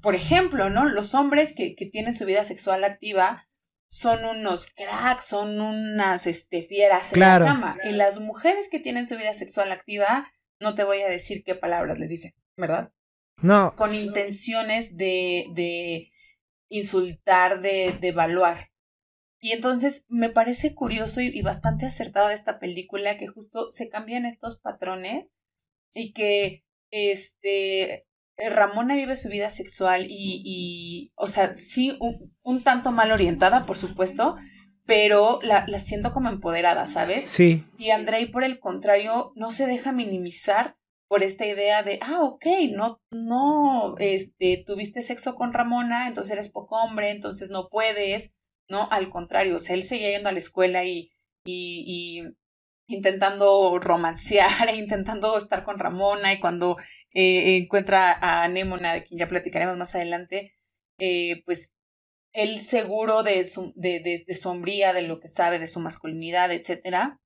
por, 0.00 0.14
ejemplo, 0.14 0.70
¿no? 0.70 0.84
Los 0.86 1.14
hombres 1.14 1.54
que, 1.54 1.74
que, 1.74 1.86
tienen 1.86 2.14
su 2.14 2.24
vida 2.24 2.44
sexual 2.44 2.84
activa 2.84 3.46
son 3.88 4.24
unos 4.24 4.72
cracks, 4.72 5.24
son 5.24 5.60
unas 5.60 6.26
este, 6.26 6.62
fieras 6.62 7.12
en 7.12 7.20
la 7.20 7.38
cama. 7.38 7.78
Y 7.84 7.92
las 7.92 8.20
mujeres 8.20 8.68
que 8.68 8.80
tienen 8.80 9.06
su 9.06 9.16
vida 9.16 9.32
sexual 9.34 9.72
activa, 9.72 10.26
no 10.60 10.74
te 10.74 10.84
voy 10.84 11.00
a 11.02 11.08
decir 11.08 11.44
qué 11.44 11.54
palabras 11.54 11.98
les 11.98 12.10
dicen, 12.10 12.32
¿verdad? 12.56 12.92
No. 13.42 13.74
Con 13.76 13.94
intenciones 13.94 14.96
de, 14.96 15.46
de 15.52 16.10
insultar, 16.68 17.60
de, 17.60 17.92
de 18.00 18.08
evaluar. 18.08 18.70
Y 19.38 19.52
entonces 19.52 20.06
me 20.08 20.30
parece 20.30 20.74
curioso 20.74 21.20
y, 21.20 21.26
y, 21.26 21.42
bastante 21.42 21.86
acertado 21.86 22.28
de 22.28 22.34
esta 22.34 22.58
película 22.58 23.16
que 23.16 23.28
justo 23.28 23.70
se 23.70 23.88
cambian 23.88 24.24
estos 24.24 24.60
patrones 24.60 25.32
y 25.94 26.12
que 26.12 26.64
este 26.90 28.05
Ramona 28.38 28.94
vive 28.94 29.16
su 29.16 29.28
vida 29.28 29.50
sexual 29.50 30.06
y, 30.08 30.42
y 30.44 31.08
o 31.16 31.28
sea, 31.28 31.54
sí, 31.54 31.98
un, 32.42 32.62
tanto 32.62 32.92
mal 32.92 33.10
orientada, 33.12 33.66
por 33.66 33.76
supuesto, 33.76 34.36
pero 34.84 35.40
la, 35.42 35.64
la, 35.68 35.78
siento 35.78 36.12
como 36.12 36.28
empoderada, 36.28 36.86
¿sabes? 36.86 37.24
Sí. 37.24 37.64
Y 37.78 37.90
Andrei, 37.90 38.26
por 38.26 38.44
el 38.44 38.58
contrario, 38.58 39.32
no 39.36 39.50
se 39.52 39.66
deja 39.66 39.92
minimizar 39.92 40.76
por 41.08 41.22
esta 41.22 41.46
idea 41.46 41.82
de, 41.82 41.98
ah, 42.02 42.22
ok, 42.22 42.46
no, 42.72 43.00
no, 43.10 43.94
este, 43.98 44.62
tuviste 44.66 45.02
sexo 45.02 45.34
con 45.34 45.52
Ramona, 45.52 46.08
entonces 46.08 46.32
eres 46.32 46.48
poco 46.48 46.76
hombre, 46.76 47.10
entonces 47.10 47.50
no 47.50 47.68
puedes, 47.68 48.34
¿no? 48.68 48.88
Al 48.90 49.08
contrario, 49.08 49.56
o 49.56 49.60
sea, 49.60 49.76
él 49.76 49.84
seguía 49.84 50.10
yendo 50.10 50.28
a 50.28 50.32
la 50.32 50.40
escuela 50.40 50.84
y, 50.84 51.10
y, 51.44 51.84
y 51.86 52.22
intentando 52.86 53.78
romancear 53.78 54.68
e 54.68 54.76
intentando 54.84 55.36
estar 55.38 55.64
con 55.64 55.78
Ramona 55.78 56.32
y 56.32 56.40
cuando 56.40 56.76
eh, 57.12 57.56
encuentra 57.56 58.12
a 58.12 58.44
Anémona, 58.44 58.94
de 58.94 59.04
quien 59.04 59.18
ya 59.18 59.28
platicaremos 59.28 59.76
más 59.76 59.94
adelante, 59.94 60.52
eh, 60.98 61.42
pues 61.44 61.74
él 62.32 62.58
seguro 62.58 63.22
de 63.22 63.44
su, 63.46 63.72
de, 63.76 64.00
de, 64.00 64.34
su 64.34 64.48
hombría, 64.50 64.92
de 64.92 65.02
lo 65.02 65.20
que 65.20 65.28
sabe, 65.28 65.58
de 65.58 65.66
su 65.66 65.80
masculinidad, 65.80 66.52
etcétera. 66.52 67.20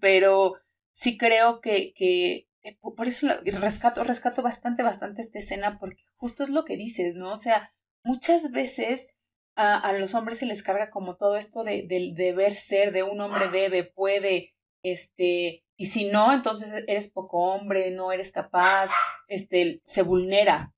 Pero 0.00 0.54
sí 0.90 1.16
creo 1.16 1.60
que, 1.60 1.92
que 1.94 2.48
eh, 2.62 2.76
por 2.80 3.06
eso 3.06 3.28
rescato, 3.60 4.02
rescato 4.02 4.42
bastante, 4.42 4.82
bastante 4.82 5.22
esta 5.22 5.38
escena, 5.38 5.78
porque 5.78 6.02
justo 6.16 6.42
es 6.42 6.50
lo 6.50 6.64
que 6.64 6.76
dices, 6.76 7.14
¿no? 7.14 7.32
O 7.32 7.36
sea, 7.36 7.70
muchas 8.02 8.50
veces 8.50 9.14
a, 9.54 9.76
a 9.76 9.92
los 9.92 10.14
hombres 10.14 10.38
se 10.38 10.46
les 10.46 10.64
carga 10.64 10.90
como 10.90 11.16
todo 11.16 11.36
esto 11.36 11.62
de, 11.62 11.84
de 11.86 12.12
deber 12.12 12.56
ser, 12.56 12.90
de 12.90 13.04
un 13.04 13.20
hombre 13.20 13.48
debe, 13.48 13.84
puede, 13.84 14.55
este, 14.92 15.64
y 15.76 15.86
si 15.86 16.06
no, 16.06 16.32
entonces 16.32 16.84
eres 16.86 17.12
poco 17.12 17.52
hombre, 17.52 17.90
no 17.90 18.12
eres 18.12 18.32
capaz, 18.32 18.90
este, 19.28 19.80
se 19.84 20.02
vulnera. 20.02 20.74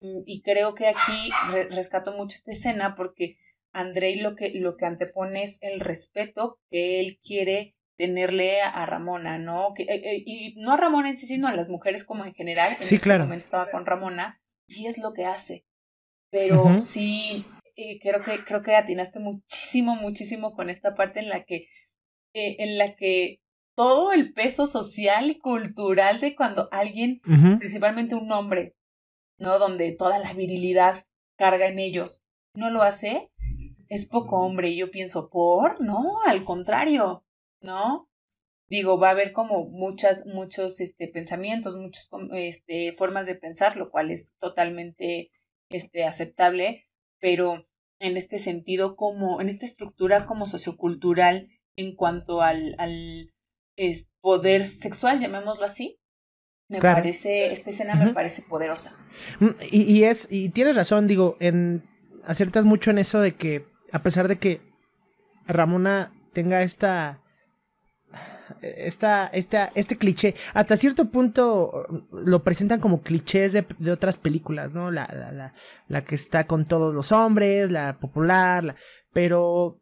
Mm, 0.00 0.22
y 0.26 0.42
creo 0.42 0.74
que 0.74 0.88
aquí 0.88 1.30
rescato 1.70 2.12
mucho 2.12 2.36
esta 2.36 2.52
escena 2.52 2.94
porque 2.94 3.36
Andrei 3.72 4.16
lo 4.16 4.36
que, 4.36 4.50
lo 4.50 4.76
que 4.76 4.86
antepone 4.86 5.42
es 5.42 5.62
el 5.62 5.80
respeto 5.80 6.58
que 6.70 7.00
él 7.00 7.18
quiere 7.22 7.74
tenerle 7.96 8.60
a, 8.62 8.84
Ramona, 8.84 9.38
¿no? 9.38 9.72
Que, 9.74 9.84
eh, 9.84 10.02
eh, 10.04 10.22
y 10.26 10.54
no 10.56 10.72
a 10.72 10.76
Ramona 10.76 11.10
en 11.10 11.16
sí, 11.16 11.26
sino 11.26 11.48
a 11.48 11.54
las 11.54 11.68
mujeres 11.68 12.04
como 12.04 12.24
en 12.24 12.34
general. 12.34 12.76
En 12.78 12.86
sí, 12.86 12.96
ese 12.96 13.18
momento 13.18 13.44
estaba 13.44 13.70
con 13.70 13.86
Ramona 13.86 14.40
y 14.66 14.86
es 14.86 14.98
lo 14.98 15.12
que 15.12 15.24
hace. 15.24 15.64
Pero 16.30 16.80
sí, 16.80 17.46
eh, 17.76 17.98
creo 18.00 18.22
que, 18.22 18.42
creo 18.44 18.62
que 18.62 18.74
atinaste 18.74 19.20
muchísimo, 19.20 19.94
muchísimo 19.96 20.54
con 20.54 20.70
esta 20.70 20.94
parte 20.94 21.20
en 21.20 21.28
la 21.28 21.44
que, 21.44 21.68
en 22.32 22.78
la 22.78 22.94
que 22.94 23.41
todo 23.74 24.12
el 24.12 24.32
peso 24.32 24.66
social 24.66 25.30
y 25.30 25.38
cultural 25.38 26.20
de 26.20 26.34
cuando 26.34 26.68
alguien, 26.72 27.20
principalmente 27.58 28.14
un 28.14 28.30
hombre, 28.32 28.76
¿no? 29.38 29.58
Donde 29.58 29.92
toda 29.92 30.18
la 30.18 30.32
virilidad 30.34 31.04
carga 31.36 31.66
en 31.66 31.78
ellos, 31.78 32.24
no 32.54 32.70
lo 32.70 32.82
hace, 32.82 33.30
es 33.88 34.08
poco 34.08 34.40
hombre. 34.40 34.68
Y 34.68 34.76
yo 34.76 34.90
pienso, 34.90 35.30
¿por? 35.30 35.82
No, 35.82 36.22
al 36.26 36.44
contrario, 36.44 37.24
¿no? 37.60 38.08
Digo, 38.68 38.98
va 38.98 39.08
a 39.08 39.12
haber 39.12 39.32
como 39.32 39.68
muchas, 39.68 40.26
muchos 40.26 40.80
este, 40.80 41.08
pensamientos, 41.08 41.76
muchas 41.76 42.08
este, 42.32 42.92
formas 42.92 43.26
de 43.26 43.34
pensar, 43.34 43.76
lo 43.76 43.90
cual 43.90 44.10
es 44.10 44.34
totalmente 44.38 45.30
este, 45.68 46.04
aceptable, 46.04 46.86
pero 47.20 47.66
en 48.00 48.16
este 48.16 48.38
sentido, 48.38 48.96
como, 48.96 49.40
en 49.40 49.48
esta 49.48 49.66
estructura 49.66 50.26
como 50.26 50.46
sociocultural 50.46 51.48
en 51.76 51.94
cuanto 51.94 52.42
al, 52.42 52.74
al 52.78 53.31
es 53.90 54.10
poder 54.20 54.66
sexual, 54.66 55.20
llamémoslo 55.20 55.64
así. 55.64 55.98
Me 56.68 56.80
parece, 56.80 57.52
esta 57.52 57.70
escena 57.70 57.94
me 57.94 58.14
parece 58.14 58.42
poderosa. 58.48 59.04
Mm, 59.40 59.48
y, 59.70 59.82
y, 59.82 60.04
es, 60.04 60.28
y 60.30 60.48
tienes 60.48 60.74
razón, 60.74 61.06
digo, 61.06 61.36
en, 61.38 61.84
acertas 62.24 62.64
mucho 62.64 62.90
en 62.90 62.98
eso 62.98 63.20
de 63.20 63.34
que, 63.34 63.66
a 63.92 64.02
pesar 64.02 64.26
de 64.26 64.38
que 64.38 64.62
Ramona 65.46 66.14
tenga 66.32 66.62
esta, 66.62 67.20
esta, 68.62 69.26
esta, 69.26 69.70
este 69.74 69.98
cliché, 69.98 70.34
hasta 70.54 70.76
cierto 70.76 71.10
punto 71.10 71.86
lo 72.24 72.42
presentan 72.42 72.80
como 72.80 73.02
clichés 73.02 73.52
de, 73.52 73.66
de 73.78 73.92
otras 73.92 74.16
películas, 74.16 74.72
¿no? 74.72 74.90
La, 74.90 75.06
la, 75.12 75.32
la, 75.32 75.54
la, 75.88 76.04
que 76.04 76.14
está 76.14 76.46
con 76.46 76.64
todos 76.64 76.94
los 76.94 77.12
hombres, 77.12 77.70
la 77.70 77.98
popular, 77.98 78.64
la, 78.64 78.76
pero 79.12 79.81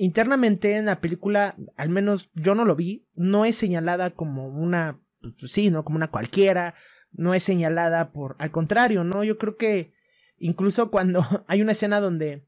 internamente 0.00 0.76
en 0.76 0.86
la 0.86 1.00
película, 1.00 1.56
al 1.76 1.90
menos 1.90 2.30
yo 2.34 2.54
no 2.54 2.64
lo 2.64 2.74
vi, 2.74 3.06
no 3.14 3.44
es 3.44 3.56
señalada 3.56 4.10
como 4.10 4.48
una, 4.48 4.98
pues, 5.20 5.52
sí, 5.52 5.70
¿no? 5.70 5.84
Como 5.84 5.96
una 5.96 6.08
cualquiera, 6.08 6.74
no 7.12 7.34
es 7.34 7.42
señalada 7.42 8.10
por, 8.10 8.34
al 8.38 8.50
contrario, 8.50 9.04
¿no? 9.04 9.24
Yo 9.24 9.36
creo 9.36 9.56
que 9.56 9.92
incluso 10.38 10.90
cuando 10.90 11.22
hay 11.48 11.60
una 11.60 11.72
escena 11.72 12.00
donde, 12.00 12.46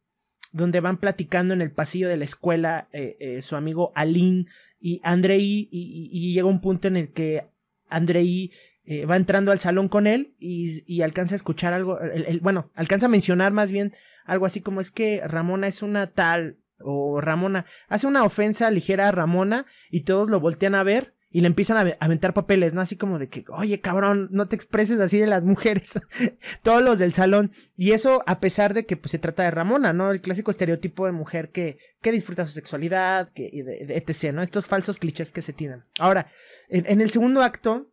donde 0.52 0.80
van 0.80 0.96
platicando 0.96 1.52
en 1.52 1.60
el 1.60 1.72
pasillo 1.72 2.08
de 2.08 2.16
la 2.16 2.24
escuela 2.24 2.88
eh, 2.92 3.16
eh, 3.20 3.42
su 3.42 3.54
amigo 3.54 3.92
Aline 3.94 4.46
y 4.80 5.00
Andrei, 5.04 5.68
y, 5.70 6.32
llega 6.32 6.46
un 6.46 6.62
punto 6.62 6.88
en 6.88 6.96
el 6.96 7.12
que 7.12 7.48
Andrei 7.90 8.50
eh, 8.84 9.04
va 9.04 9.16
entrando 9.16 9.52
al 9.52 9.58
salón 9.58 9.88
con 9.88 10.06
él 10.06 10.34
y, 10.40 10.82
y 10.92 11.02
alcanza 11.02 11.34
a 11.34 11.36
escuchar 11.36 11.74
algo, 11.74 11.98
bueno, 12.40 12.70
alcanza 12.74 13.06
a 13.06 13.10
mencionar 13.10 13.52
más 13.52 13.70
bien 13.70 13.92
algo 14.24 14.46
así 14.46 14.60
como 14.60 14.80
es 14.80 14.90
que 14.90 15.20
Ramona 15.26 15.66
es 15.66 15.82
una 15.82 16.06
tal 16.08 16.61
o 16.84 17.20
Ramona 17.20 17.66
hace 17.88 18.06
una 18.06 18.24
ofensa 18.24 18.70
ligera 18.70 19.08
a 19.08 19.12
Ramona 19.12 19.66
y 19.90 20.02
todos 20.02 20.28
lo 20.28 20.40
voltean 20.40 20.74
a 20.74 20.82
ver 20.82 21.14
y 21.32 21.40
le 21.40 21.46
empiezan 21.46 21.78
a 21.78 21.96
aventar 21.98 22.34
papeles, 22.34 22.74
¿no? 22.74 22.82
Así 22.82 22.96
como 22.96 23.18
de 23.18 23.28
que, 23.28 23.44
oye, 23.48 23.80
cabrón, 23.80 24.28
no 24.30 24.48
te 24.48 24.54
expreses 24.54 25.00
así 25.00 25.18
de 25.18 25.26
las 25.26 25.44
mujeres, 25.44 25.98
todos 26.62 26.82
los 26.82 26.98
del 26.98 27.14
salón. 27.14 27.50
Y 27.74 27.92
eso 27.92 28.22
a 28.26 28.38
pesar 28.38 28.74
de 28.74 28.84
que 28.84 28.98
pues, 28.98 29.12
se 29.12 29.18
trata 29.18 29.42
de 29.42 29.50
Ramona, 29.50 29.94
¿no? 29.94 30.10
El 30.10 30.20
clásico 30.20 30.50
estereotipo 30.50 31.06
de 31.06 31.12
mujer 31.12 31.50
que, 31.50 31.78
que 32.02 32.12
disfruta 32.12 32.44
su 32.44 32.52
sexualidad, 32.52 33.30
que, 33.30 33.50
etc., 33.88 34.34
¿no? 34.34 34.42
Estos 34.42 34.68
falsos 34.68 34.98
clichés 34.98 35.32
que 35.32 35.40
se 35.40 35.54
tienen. 35.54 35.84
Ahora, 35.98 36.26
en, 36.68 37.00
el 37.00 37.10
segundo 37.10 37.42
acto, 37.42 37.90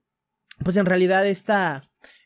pues 0.62 0.76
en 0.76 0.86
realidad 0.86 1.26
esta, 1.26 1.82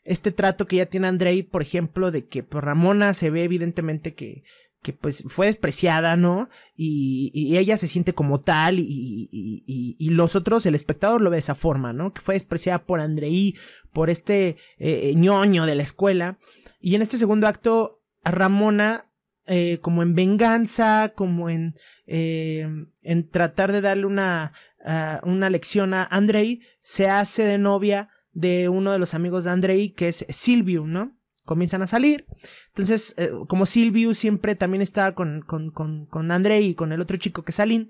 este 0.05 0.31
trato 0.31 0.65
que 0.65 0.77
ya 0.77 0.87
tiene 0.87 1.07
Andrei, 1.07 1.43
por 1.43 1.61
ejemplo, 1.61 2.09
de 2.09 2.25
que 2.25 2.41
pues, 2.41 2.63
Ramona 2.63 3.13
se 3.13 3.29
ve 3.29 3.43
evidentemente 3.43 4.15
que 4.15 4.43
que 4.83 4.93
pues 4.93 5.23
fue 5.27 5.47
despreciada, 5.47 6.15
¿no? 6.15 6.49
Y, 6.75 7.31
y 7.33 7.57
ella 7.57 7.77
se 7.77 7.87
siente 7.87 8.13
como 8.13 8.41
tal 8.41 8.77
y, 8.79 9.29
y, 9.31 9.95
y, 9.97 10.09
los 10.09 10.35
otros, 10.35 10.65
el 10.65 10.75
espectador 10.75 11.21
lo 11.21 11.29
ve 11.29 11.37
de 11.37 11.39
esa 11.39 11.55
forma, 11.55 11.93
¿no? 11.93 12.13
Que 12.13 12.21
fue 12.21 12.35
despreciada 12.35 12.85
por 12.85 12.99
Andrei, 12.99 13.55
por 13.93 14.09
este 14.09 14.49
eh, 14.49 14.57
eh, 14.77 15.13
ñoño 15.15 15.65
de 15.65 15.75
la 15.75 15.83
escuela. 15.83 16.37
Y 16.79 16.95
en 16.95 17.01
este 17.01 17.17
segundo 17.17 17.47
acto, 17.47 18.01
Ramona, 18.23 19.09
eh, 19.45 19.79
como 19.81 20.03
en 20.03 20.15
venganza, 20.15 21.13
como 21.15 21.49
en, 21.49 21.75
eh, 22.05 22.67
en 23.01 23.29
tratar 23.29 23.71
de 23.71 23.81
darle 23.81 24.05
una, 24.05 24.53
uh, 24.85 25.27
una 25.27 25.49
lección 25.49 25.93
a 25.93 26.03
Andrei, 26.03 26.61
se 26.81 27.07
hace 27.09 27.43
de 27.43 27.57
novia 27.57 28.09
de 28.33 28.67
uno 28.69 28.91
de 28.91 28.99
los 28.99 29.13
amigos 29.13 29.45
de 29.45 29.51
Andrei, 29.51 29.91
que 29.91 30.09
es 30.09 30.25
Silvio, 30.29 30.85
¿no? 30.85 31.17
Comienzan 31.45 31.81
a 31.81 31.87
salir. 31.87 32.25
Entonces, 32.69 33.13
eh, 33.17 33.31
como 33.47 33.65
Silvio 33.65 34.13
siempre 34.13 34.55
también 34.55 34.81
está 34.81 35.13
con, 35.13 35.41
con, 35.41 35.71
con, 35.71 36.05
con 36.05 36.45
y 36.45 36.75
con 36.75 36.91
el 36.91 37.01
otro 37.01 37.17
chico 37.17 37.43
que 37.43 37.51
salen, 37.51 37.87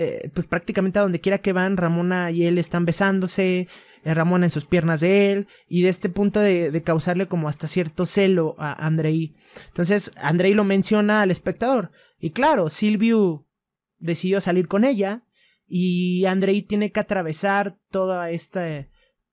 eh, 0.00 0.30
pues 0.32 0.46
prácticamente 0.46 0.98
a 0.98 1.02
donde 1.02 1.20
quiera 1.20 1.38
que 1.38 1.52
van, 1.52 1.76
Ramona 1.76 2.30
y 2.30 2.44
él 2.44 2.58
están 2.58 2.84
besándose, 2.84 3.66
eh, 4.04 4.14
Ramona 4.14 4.46
en 4.46 4.50
sus 4.50 4.64
piernas 4.64 5.00
de 5.00 5.32
él, 5.32 5.48
y 5.66 5.82
de 5.82 5.88
este 5.88 6.08
punto 6.08 6.40
de, 6.40 6.82
causarle 6.84 7.26
como 7.26 7.48
hasta 7.48 7.66
cierto 7.66 8.06
celo 8.06 8.54
a 8.58 8.86
Andrei. 8.86 9.34
Entonces, 9.66 10.12
Andrei 10.16 10.54
lo 10.54 10.62
menciona 10.64 11.22
al 11.22 11.30
espectador. 11.30 11.90
Y 12.20 12.30
claro, 12.30 12.70
Silvio 12.70 13.46
decidió 13.98 14.40
salir 14.40 14.68
con 14.68 14.84
ella, 14.84 15.24
y 15.66 16.24
Andrei 16.26 16.62
tiene 16.62 16.92
que 16.92 17.00
atravesar 17.00 17.76
toda 17.90 18.30
esta 18.30 18.86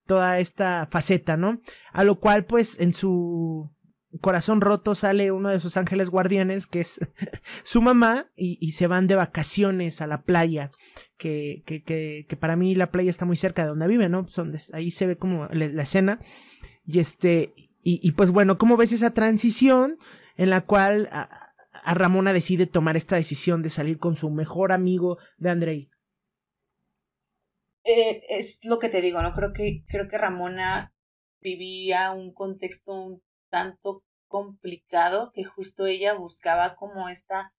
toda 0.06 0.38
esta 0.38 0.86
faceta, 0.86 1.36
¿no? 1.36 1.60
A 1.92 2.04
lo 2.04 2.18
cual, 2.18 2.44
pues, 2.44 2.80
en 2.80 2.92
su 2.92 3.70
corazón 4.20 4.60
roto 4.60 4.94
sale 4.94 5.30
uno 5.30 5.50
de 5.50 5.60
sus 5.60 5.76
ángeles 5.76 6.10
guardianes, 6.10 6.66
que 6.66 6.80
es 6.80 7.00
su 7.62 7.82
mamá, 7.82 8.30
y, 8.36 8.70
se 8.72 8.86
van 8.86 9.06
de 9.06 9.16
vacaciones 9.16 10.00
a 10.00 10.06
la 10.06 10.22
playa, 10.22 10.70
que, 11.18 11.62
que, 11.66 11.82
que, 11.82 12.36
para 12.36 12.56
mí 12.56 12.74
la 12.74 12.90
playa 12.90 13.10
está 13.10 13.24
muy 13.24 13.36
cerca 13.36 13.62
de 13.62 13.68
donde 13.68 13.86
vive, 13.86 14.08
¿no? 14.08 14.26
ahí 14.72 14.90
se 14.90 15.06
ve 15.06 15.16
como 15.16 15.46
la, 15.48 15.82
escena, 15.82 16.20
y 16.84 16.98
este, 17.00 17.52
y, 17.82 18.12
pues 18.12 18.30
bueno, 18.32 18.58
¿cómo 18.58 18.76
ves 18.76 18.92
esa 18.92 19.12
transición 19.12 19.96
en 20.36 20.50
la 20.50 20.62
cual 20.62 21.08
a, 21.12 21.52
a 21.72 21.94
Ramona 21.94 22.32
decide 22.32 22.66
tomar 22.66 22.96
esta 22.96 23.14
decisión 23.14 23.62
de 23.62 23.70
salir 23.70 23.98
con 23.98 24.16
su 24.16 24.30
mejor 24.30 24.72
amigo 24.72 25.18
de 25.38 25.50
Andrei? 25.50 25.90
Eh, 27.86 28.22
es 28.30 28.64
lo 28.64 28.80
que 28.80 28.88
te 28.88 29.00
digo, 29.00 29.22
¿no? 29.22 29.32
Creo 29.32 29.52
que, 29.52 29.84
creo 29.86 30.08
que 30.08 30.18
Ramona 30.18 30.92
vivía 31.40 32.10
un 32.10 32.34
contexto 32.34 32.92
un 32.94 33.22
tanto 33.48 34.02
complicado 34.26 35.30
que 35.32 35.44
justo 35.44 35.86
ella 35.86 36.14
buscaba 36.14 36.74
como 36.74 37.08
esta 37.08 37.54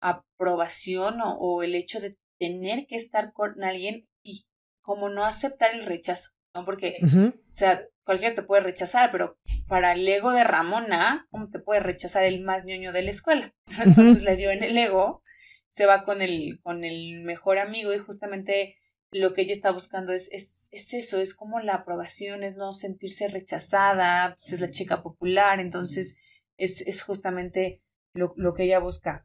aprobación 0.00 1.18
o, 1.22 1.62
el 1.62 1.74
hecho 1.74 2.00
de 2.00 2.16
tener 2.38 2.86
que 2.86 2.96
estar 2.96 3.32
con 3.34 3.62
alguien 3.62 4.08
y 4.22 4.46
como 4.80 5.10
no 5.10 5.24
aceptar 5.24 5.74
el 5.74 5.84
rechazo, 5.84 6.30
¿no? 6.54 6.64
Porque, 6.64 6.96
o 7.02 7.52
sea, 7.52 7.84
cualquiera 8.04 8.34
te 8.34 8.42
puede 8.42 8.62
rechazar, 8.62 9.10
pero 9.10 9.38
para 9.68 9.92
el 9.92 10.08
ego 10.08 10.32
de 10.32 10.44
Ramona, 10.44 11.26
¿cómo 11.30 11.50
te 11.50 11.58
puede 11.58 11.80
rechazar 11.80 12.24
el 12.24 12.40
más 12.42 12.64
ñoño 12.64 12.92
de 12.92 13.02
la 13.02 13.10
escuela? 13.10 13.54
Entonces 13.84 14.22
le 14.22 14.36
dio 14.36 14.50
en 14.50 14.64
el 14.64 14.76
ego, 14.78 15.22
se 15.68 15.84
va 15.84 16.02
con 16.02 16.22
el, 16.22 16.60
con 16.62 16.84
el 16.84 17.22
mejor 17.24 17.58
amigo 17.58 17.92
y 17.92 17.98
justamente 17.98 18.74
lo 19.18 19.32
que 19.32 19.42
ella 19.42 19.52
está 19.52 19.70
buscando 19.70 20.12
es, 20.12 20.30
es, 20.32 20.68
es, 20.72 20.94
eso, 20.94 21.18
es 21.18 21.34
como 21.34 21.60
la 21.60 21.74
aprobación, 21.74 22.42
es 22.42 22.56
no 22.56 22.72
sentirse 22.72 23.28
rechazada, 23.28 24.34
pues, 24.34 24.52
es 24.52 24.60
la 24.60 24.70
chica 24.70 25.02
popular, 25.02 25.60
entonces 25.60 26.18
es, 26.56 26.82
es 26.82 27.02
justamente 27.02 27.80
lo, 28.12 28.34
lo, 28.36 28.54
que 28.54 28.64
ella 28.64 28.78
busca. 28.78 29.24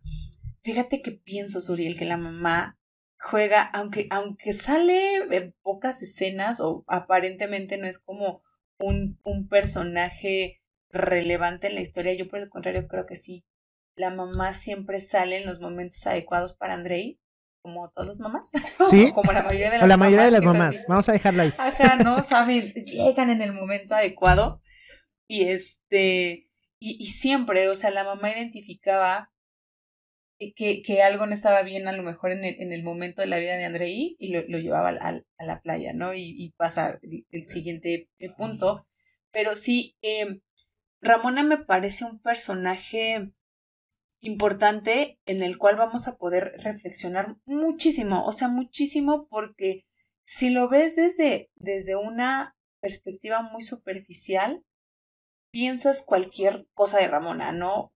Fíjate 0.64 1.02
que 1.02 1.12
pienso, 1.12 1.60
Suriel, 1.60 1.98
que 1.98 2.06
la 2.06 2.18
mamá 2.18 2.80
juega, 3.18 3.62
aunque, 3.62 4.08
aunque 4.10 4.54
sale 4.54 5.18
en 5.36 5.56
pocas 5.62 6.02
escenas 6.02 6.60
o 6.60 6.84
aparentemente 6.88 7.78
no 7.78 7.88
es 7.88 8.00
como 8.00 8.44
un, 8.80 9.20
un 9.24 9.48
personaje 9.48 10.62
relevante 10.90 11.68
en 11.68 11.76
la 11.76 11.82
historia, 11.82 12.14
yo 12.14 12.28
por 12.28 12.40
el 12.40 12.50
contrario 12.50 12.88
creo 12.88 13.06
que 13.06 13.16
sí. 13.16 13.46
La 13.96 14.10
mamá 14.10 14.54
siempre 14.54 15.02
sale 15.02 15.38
en 15.38 15.46
los 15.46 15.62
momentos 15.62 16.06
adecuados 16.08 16.54
para 16.54 16.74
Andrei 16.74 17.21
como 17.62 17.90
todas 17.92 18.08
las 18.10 18.20
mamás. 18.20 18.52
Sí. 18.90 19.12
como 19.12 19.32
la 19.32 19.44
mayoría 19.44 19.70
de 19.70 19.78
las 19.78 19.84
o 19.84 19.88
la 19.88 19.98
mayoría 19.98 20.26
de 20.26 20.32
las 20.32 20.44
mamás. 20.44 20.86
Vamos 20.88 21.08
a 21.10 21.14
dejarla 21.14 21.44
ahí. 21.44 21.54
Ajá, 21.58 21.96
no 22.04 22.22
saben, 22.22 22.74
llegan 22.86 23.30
en 23.30 23.42
el 23.42 23.54
momento 23.54 23.96
adecuado. 23.96 24.62
Y 25.28 25.44
este, 25.44 26.50
y, 26.80 26.98
y 27.00 27.06
siempre, 27.06 27.70
o 27.70 27.76
sea, 27.76 27.92
la 27.92 28.04
mamá 28.04 28.32
identificaba 28.32 29.32
que, 30.56 30.82
que, 30.82 31.02
algo 31.04 31.28
no 31.28 31.34
estaba 31.34 31.62
bien 31.62 31.88
a 31.88 31.92
lo 31.92 32.04
mejor 32.04 32.32
en 32.32 32.44
el, 32.44 32.56
en 32.60 32.72
el 32.72 32.84
momento 32.84 33.22
de 33.22 33.28
la 33.28 33.38
vida 33.38 33.56
de 33.58 33.66
Andrei 33.66 34.16
y 34.18 34.34
lo, 34.34 34.42
lo 34.48 34.58
llevaba 34.58 34.90
a, 34.90 35.22
a, 35.38 35.46
la 35.46 35.62
playa, 35.62 35.94
¿no? 35.94 36.14
Y, 36.14 36.34
y 36.36 36.52
pasa 36.58 37.00
el, 37.04 37.50
siguiente 37.50 38.10
eh, 38.18 38.30
punto. 38.36 38.88
Pero 39.32 39.54
sí, 39.56 39.96
eh, 40.02 40.42
Ramona 41.02 41.44
me 41.44 41.58
parece 41.58 42.06
un 42.06 42.20
personaje 42.20 43.32
importante 44.22 45.20
en 45.26 45.44
el 45.44 45.58
cual 45.58 45.76
vamos 45.76 46.08
a 46.08 46.18
poder 46.18 46.54
reflexionar 46.58 47.36
muchísimo, 47.46 48.26
o 48.26 48.32
sea, 48.32 48.48
muchísimo 48.48 49.28
porque 49.28 49.86
si 50.24 50.50
lo 50.52 50.70
ves 50.70 50.96
desde, 50.96 51.52
desde 51.56 51.96
una 51.96 52.56
perspectiva 52.80 53.42
muy 53.42 53.64
superficial, 53.64 54.64
piensas 55.52 56.04
cualquier 56.04 56.68
cosa 56.74 57.00
de 57.00 57.08
Ramona, 57.08 57.52
¿no? 57.52 57.94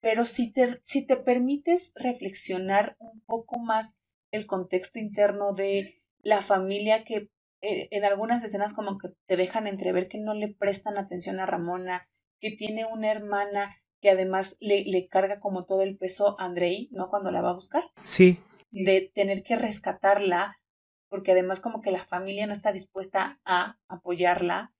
Pero 0.00 0.24
si 0.24 0.52
te, 0.52 0.80
si 0.84 1.06
te 1.06 1.16
permites 1.16 1.92
reflexionar 1.96 2.96
un 2.98 3.22
poco 3.24 3.58
más 3.58 3.96
el 4.30 4.46
contexto 4.46 4.98
interno 4.98 5.54
de 5.54 6.02
la 6.18 6.40
familia 6.40 7.04
que 7.04 7.30
eh, 7.62 7.88
en 7.90 8.04
algunas 8.04 8.44
escenas 8.44 8.74
como 8.74 8.98
que 8.98 9.08
te 9.26 9.36
dejan 9.36 9.66
entrever 9.66 10.08
que 10.08 10.18
no 10.18 10.34
le 10.34 10.52
prestan 10.52 10.98
atención 10.98 11.40
a 11.40 11.46
Ramona, 11.46 12.08
que 12.38 12.50
tiene 12.50 12.84
una 12.84 13.10
hermana 13.10 13.82
que 14.04 14.10
además 14.10 14.58
le, 14.60 14.84
le 14.84 15.08
carga 15.08 15.40
como 15.40 15.64
todo 15.64 15.80
el 15.80 15.96
peso 15.96 16.38
a 16.38 16.44
Andrei, 16.44 16.90
¿no? 16.92 17.08
Cuando 17.08 17.32
la 17.32 17.40
va 17.40 17.48
a 17.48 17.54
buscar. 17.54 17.90
Sí. 18.04 18.38
De 18.70 19.10
tener 19.14 19.42
que 19.42 19.56
rescatarla, 19.56 20.60
porque 21.08 21.32
además 21.32 21.60
como 21.60 21.80
que 21.80 21.90
la 21.90 22.04
familia 22.04 22.46
no 22.46 22.52
está 22.52 22.70
dispuesta 22.70 23.40
a 23.46 23.78
apoyarla. 23.88 24.74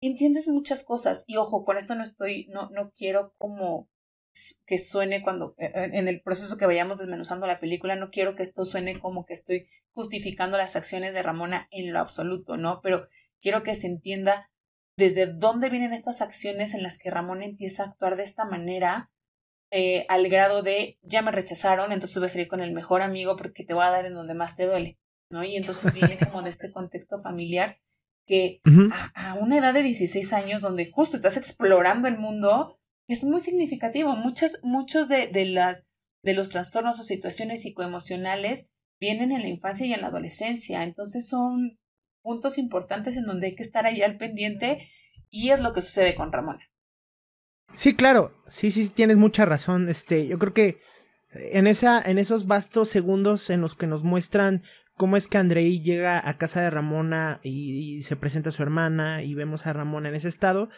Entiendes 0.00 0.48
muchas 0.48 0.82
cosas. 0.82 1.24
Y 1.26 1.36
ojo, 1.36 1.66
con 1.66 1.76
esto 1.76 1.94
no 1.94 2.02
estoy, 2.02 2.46
no, 2.48 2.70
no 2.70 2.90
quiero 2.92 3.34
como 3.36 3.90
que 4.64 4.78
suene 4.78 5.22
cuando, 5.22 5.54
e, 5.58 5.66
e, 5.66 5.98
en 5.98 6.08
el 6.08 6.22
proceso 6.22 6.56
que 6.56 6.64
vayamos 6.64 7.00
desmenuzando 7.00 7.46
la 7.46 7.60
película, 7.60 7.96
no 7.96 8.08
quiero 8.08 8.34
que 8.34 8.44
esto 8.44 8.64
suene 8.64 8.98
como 8.98 9.26
que 9.26 9.34
estoy 9.34 9.66
justificando 9.90 10.56
las 10.56 10.74
acciones 10.74 11.12
de 11.12 11.22
Ramona 11.22 11.68
en 11.70 11.92
lo 11.92 11.98
absoluto, 11.98 12.56
¿no? 12.56 12.80
Pero 12.82 13.04
quiero 13.42 13.62
que 13.62 13.74
se 13.74 13.88
entienda 13.88 14.50
desde 14.98 15.26
dónde 15.26 15.70
vienen 15.70 15.92
estas 15.92 16.22
acciones 16.22 16.74
en 16.74 16.82
las 16.82 16.98
que 16.98 17.08
Ramón 17.08 17.40
empieza 17.40 17.84
a 17.84 17.86
actuar 17.86 18.16
de 18.16 18.24
esta 18.24 18.44
manera, 18.46 19.12
eh, 19.70 20.04
al 20.08 20.28
grado 20.28 20.62
de 20.62 20.98
ya 21.02 21.22
me 21.22 21.30
rechazaron, 21.30 21.92
entonces 21.92 22.18
voy 22.18 22.26
a 22.26 22.30
salir 22.30 22.48
con 22.48 22.60
el 22.60 22.72
mejor 22.72 23.02
amigo 23.02 23.36
porque 23.36 23.62
te 23.62 23.74
voy 23.74 23.84
a 23.84 23.90
dar 23.90 24.06
en 24.06 24.14
donde 24.14 24.34
más 24.34 24.56
te 24.56 24.66
duele, 24.66 24.98
¿no? 25.30 25.44
Y 25.44 25.54
entonces 25.54 25.94
viene 25.94 26.18
como 26.26 26.42
de 26.42 26.50
este 26.50 26.72
contexto 26.72 27.20
familiar 27.20 27.78
que 28.26 28.60
a, 29.14 29.34
una 29.34 29.58
edad 29.58 29.72
de 29.72 29.84
16 29.84 30.32
años, 30.32 30.60
donde 30.60 30.90
justo 30.90 31.16
estás 31.16 31.36
explorando 31.36 32.08
el 32.08 32.18
mundo, 32.18 32.80
es 33.06 33.22
muy 33.22 33.40
significativo. 33.40 34.16
Muchas, 34.16 34.58
muchos 34.64 35.08
de, 35.08 35.28
de, 35.28 35.46
las, 35.46 35.86
de 36.24 36.34
los 36.34 36.48
trastornos 36.48 36.98
o 36.98 37.04
situaciones 37.04 37.62
psicoemocionales 37.62 38.70
vienen 39.00 39.30
en 39.30 39.42
la 39.42 39.48
infancia 39.48 39.86
y 39.86 39.94
en 39.94 40.00
la 40.00 40.08
adolescencia, 40.08 40.82
entonces 40.82 41.28
son 41.28 41.78
puntos 42.28 42.58
importantes 42.58 43.16
en 43.16 43.24
donde 43.24 43.46
hay 43.46 43.54
que 43.54 43.62
estar 43.62 43.86
ahí 43.86 44.02
al 44.02 44.18
pendiente 44.18 44.86
y 45.30 45.48
es 45.48 45.62
lo 45.62 45.72
que 45.72 45.80
sucede 45.80 46.14
con 46.14 46.30
Ramona. 46.30 46.60
Sí, 47.72 47.96
claro, 47.96 48.34
sí, 48.46 48.70
sí, 48.70 48.86
tienes 48.90 49.16
mucha 49.16 49.46
razón. 49.46 49.88
Este, 49.88 50.26
yo 50.26 50.38
creo 50.38 50.52
que 50.52 50.78
en 51.32 51.66
esa, 51.66 52.02
en 52.02 52.18
esos 52.18 52.46
vastos 52.46 52.90
segundos 52.90 53.48
en 53.48 53.62
los 53.62 53.74
que 53.74 53.86
nos 53.86 54.04
muestran 54.04 54.62
cómo 54.94 55.16
es 55.16 55.26
que 55.26 55.38
Andrei 55.38 55.80
llega 55.80 56.20
a 56.28 56.36
casa 56.36 56.60
de 56.60 56.68
Ramona 56.68 57.40
y, 57.42 58.02
se 58.02 58.16
presenta 58.16 58.50
a 58.50 58.52
su 58.52 58.62
hermana 58.62 59.22
y 59.22 59.32
vemos 59.32 59.66
a 59.66 59.72
Ramona 59.72 60.10
en 60.10 60.14
ese 60.14 60.28
estado, 60.28 60.68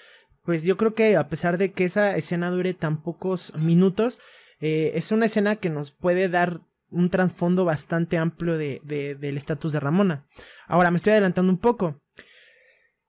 pues 0.44 0.64
yo 0.64 0.76
creo 0.76 0.94
que 0.94 1.16
a 1.16 1.28
pesar 1.28 1.58
de 1.58 1.72
que 1.72 1.84
esa 1.84 2.16
escena 2.16 2.50
dure 2.50 2.74
tan 2.74 3.02
pocos 3.02 3.56
minutos, 3.56 4.20
eh, 4.60 4.92
es 4.94 5.10
una 5.10 5.26
escena 5.26 5.56
que 5.56 5.68
nos 5.68 5.90
puede 5.90 6.28
dar 6.28 6.60
un 6.90 7.10
trasfondo 7.10 7.64
bastante 7.64 8.18
amplio 8.18 8.56
de, 8.56 8.80
del 8.84 9.36
estatus 9.36 9.72
de 9.72 9.80
Ramona. 9.80 10.26
Ahora, 10.66 10.90
me 10.90 10.96
estoy 10.96 11.12
adelantando 11.12 11.52
un 11.52 11.58
poco. 11.58 12.02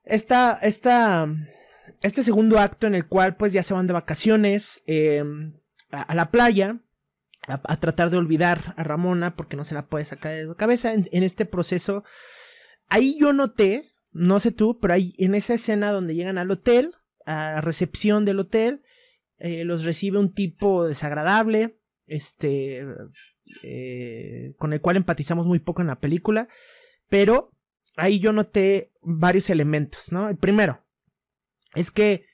Esta, 0.04 0.58
esta, 0.62 1.28
este 2.02 2.24
segundo 2.24 2.60
acto 2.60 2.88
en 2.88 2.96
el 2.96 3.06
cual 3.06 3.36
pues 3.36 3.54
ya 3.54 3.64
se 3.64 3.74
van 3.74 3.88
de 3.88 3.94
vacaciones 3.94 4.84
em, 4.88 5.54
a, 5.92 6.16
la 6.16 6.32
playa, 6.32 6.80
a, 7.48 7.78
tratar 7.78 8.10
de 8.10 8.18
olvidar 8.18 8.74
a 8.78 8.84
Ramona 8.84 9.36
porque 9.36 9.58
no 9.58 9.64
se 9.64 9.74
la 9.74 9.88
puede 9.88 10.06
sacar 10.06 10.34
de 10.34 10.46
la 10.46 10.56
cabeza. 10.56 10.94
En, 10.94 11.24
este 11.24 11.46
proceso, 11.46 12.04
ahí 12.88 13.18
yo 13.20 13.34
noté, 13.34 13.92
no 14.12 14.40
sé 14.40 14.52
tú, 14.52 14.80
pero 14.80 14.94
ahí 14.94 15.14
en 15.18 15.36
esa 15.36 15.54
escena 15.54 15.92
donde 15.92 16.16
llegan 16.16 16.38
al 16.38 16.52
hotel, 16.52 16.96
a 17.26 17.54
la 17.54 17.62
recepción 17.62 18.26
del 18.26 18.40
hotel, 18.40 18.84
eh, 19.38 19.64
los 19.64 19.84
recibe 19.86 20.20
un 20.20 20.34
tipo 20.34 20.86
desagradable, 20.86 21.80
este, 22.06 22.86
eh, 23.64 24.54
con 24.58 24.74
el 24.74 24.82
cual 24.82 24.98
empatizamos 24.98 25.48
muy 25.48 25.60
poco 25.60 25.82
en 25.82 25.88
la 25.88 25.96
película, 25.96 26.48
pero 27.10 27.52
ahí 27.98 28.20
yo 28.20 28.34
noté 28.34 28.92
varios 29.02 29.50
elementos, 29.50 30.12
¿no? 30.12 30.30
El 30.30 30.38
primero 30.38 30.84
es 31.76 31.92
que, 31.92 32.26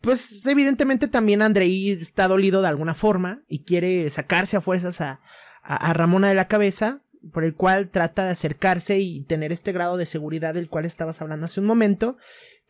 pues 0.00 0.44
evidentemente 0.46 1.08
también 1.08 1.42
Andrei 1.42 1.90
está 1.90 2.28
dolido 2.28 2.62
de 2.62 2.68
alguna 2.68 2.94
forma 2.94 3.42
y 3.48 3.64
quiere 3.64 4.08
sacarse 4.10 4.56
a 4.56 4.60
fuerzas 4.60 5.00
a, 5.00 5.20
Ramona 5.62 6.28
de 6.28 6.34
la 6.34 6.48
cabeza, 6.48 7.02
por 7.32 7.44
el 7.44 7.54
cual 7.54 7.90
trata 7.90 8.24
de 8.24 8.30
acercarse 8.30 8.98
y 8.98 9.24
tener 9.24 9.52
este 9.52 9.72
grado 9.72 9.98
de 9.98 10.06
seguridad 10.06 10.54
del 10.54 10.70
cual 10.70 10.86
estabas 10.86 11.20
hablando 11.20 11.46
hace 11.46 11.60
un 11.60 11.66
momento, 11.66 12.16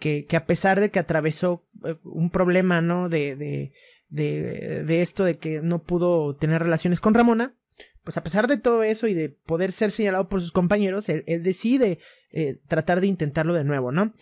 que, 0.01 0.27
a 0.35 0.45
pesar 0.45 0.81
de 0.81 0.91
que 0.91 0.99
atravesó 0.99 1.65
eh, 1.85 1.95
un 2.03 2.31
problema, 2.31 2.81
¿no? 2.81 3.09
De, 3.09 3.37
de, 3.37 3.73
de 4.09 5.01
esto 5.03 5.25
de 5.25 5.39
que 5.39 5.63
no 5.63 5.85
pudo 5.85 6.35
tener 6.35 6.61
relaciones 6.61 7.01
con 7.01 7.15
Ramona, 7.15 7.55
pues 8.11 8.17
a 8.17 8.25
pesar 8.25 8.49
de 8.49 8.57
todo 8.57 8.83
eso 8.83 9.07
y 9.07 9.15
de 9.15 9.29
poder 9.29 9.71
ser 9.71 9.93
señalado 9.93 10.29
por 10.29 10.41
sus 10.41 10.51
compañeros, 10.51 11.09
él, 11.09 11.23
decide 11.45 12.01
eh, 12.33 12.59
tratar 12.67 13.01
de 13.01 13.07
intentarlo 13.07 13.55
de 13.55 13.63
nuevo, 13.63 13.93
¿no? 13.93 14.15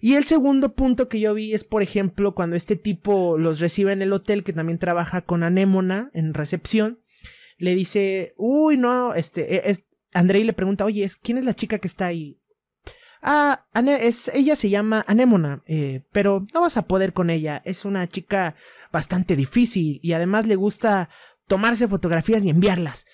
Y 0.00 0.14
el 0.14 0.24
segundo 0.24 0.72
punto 0.72 1.10
que 1.10 1.20
yo 1.20 1.34
vi 1.34 1.52
es, 1.52 1.62
por 1.62 1.82
ejemplo, 1.82 2.34
cuando 2.34 2.56
este 2.56 2.76
tipo 2.76 3.36
los 3.36 3.60
recibe 3.60 3.92
en 3.92 4.00
el 4.00 4.14
hotel, 4.14 4.44
que 4.44 4.54
también 4.54 4.78
trabaja 4.78 5.20
con 5.20 5.42
Anémona 5.42 6.10
en 6.14 6.32
recepción, 6.32 7.00
le 7.58 7.74
dice, 7.74 8.32
uy, 8.38 8.78
no, 8.78 9.12
este, 9.12 9.56
e, 9.56 9.70
es, 9.70 9.84
Andrei 10.14 10.42
le 10.42 10.54
pregunta, 10.54 10.86
oye, 10.86 11.06
¿quién 11.22 11.36
es 11.36 11.44
la 11.44 11.52
chica 11.52 11.78
que 11.78 11.88
está 11.88 12.06
ahí? 12.06 12.40
Ah, 13.20 13.66
ella 14.32 14.56
se 14.56 14.70
llama 14.70 15.04
Anémona, 15.06 15.62
eh, 15.66 16.02
pero 16.12 16.46
no 16.54 16.62
vas 16.62 16.78
a 16.78 16.86
poder 16.86 17.12
con 17.12 17.28
ella. 17.28 17.60
Es 17.66 17.84
una 17.84 18.08
chica 18.08 18.54
bastante 18.90 19.36
difícil 19.36 20.00
y 20.02 20.12
además 20.12 20.46
le 20.46 20.56
gusta 20.56 21.10
tomarse 21.46 21.88
fotografías 21.88 22.42
y 22.44 22.48
enviarlas. 22.48 23.04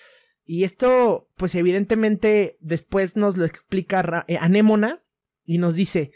Y 0.53 0.65
esto, 0.65 1.29
pues 1.37 1.55
evidentemente, 1.55 2.57
después 2.59 3.15
nos 3.15 3.37
lo 3.37 3.45
explica 3.45 4.25
eh, 4.27 4.35
Anémona 4.37 5.01
y 5.45 5.59
nos 5.59 5.75
dice, 5.75 6.11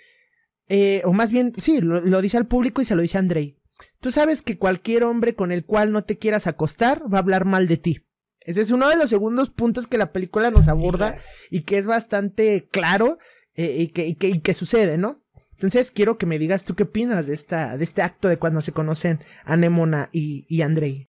eh, 0.67 1.01
o 1.05 1.13
más 1.13 1.31
bien, 1.31 1.53
sí, 1.57 1.79
lo, 1.79 2.21
dice 2.21 2.35
al 2.35 2.45
público 2.45 2.81
y 2.81 2.85
se 2.85 2.97
lo 2.97 3.01
dice 3.01 3.15
a 3.15 3.21
Andrei. 3.21 3.57
Tú 4.01 4.11
sabes 4.11 4.41
que 4.41 4.57
cualquier 4.57 5.05
hombre 5.05 5.35
con 5.35 5.53
el 5.53 5.63
cual 5.63 5.93
no 5.93 6.03
te 6.03 6.17
quieras 6.17 6.47
acostar 6.47 7.01
va 7.03 7.19
a 7.19 7.21
hablar 7.21 7.45
mal 7.45 7.69
de 7.69 7.77
ti. 7.77 8.01
Ese 8.41 8.59
es 8.59 8.71
uno 8.71 8.89
de 8.89 8.97
los 8.97 9.09
segundos 9.09 9.51
puntos 9.51 9.87
que 9.87 9.97
la 9.97 10.11
película 10.11 10.51
nos 10.51 10.67
aborda 10.67 11.15
y 11.49 11.61
que 11.61 11.77
es 11.77 11.87
bastante 11.87 12.67
claro 12.69 13.17
eh, 13.53 13.77
y, 13.79 13.87
que, 13.87 14.05
y, 14.05 14.15
que, 14.15 14.27
y, 14.27 14.41
que, 14.41 14.53
sucede, 14.53 14.97
¿no? 14.97 15.23
Entonces 15.53 15.91
quiero 15.91 16.17
que 16.17 16.25
me 16.25 16.39
digas 16.39 16.65
tú 16.65 16.75
qué 16.75 16.83
opinas 16.83 17.27
de, 17.27 17.35
esta, 17.35 17.77
de 17.77 17.85
este 17.85 18.01
acto 18.01 18.27
de 18.27 18.37
cuando 18.37 18.59
se 18.59 18.73
conocen 18.73 19.21
Anémona 19.45 20.09
y, 20.11 20.45
y 20.49 20.61
Andrei. 20.61 21.07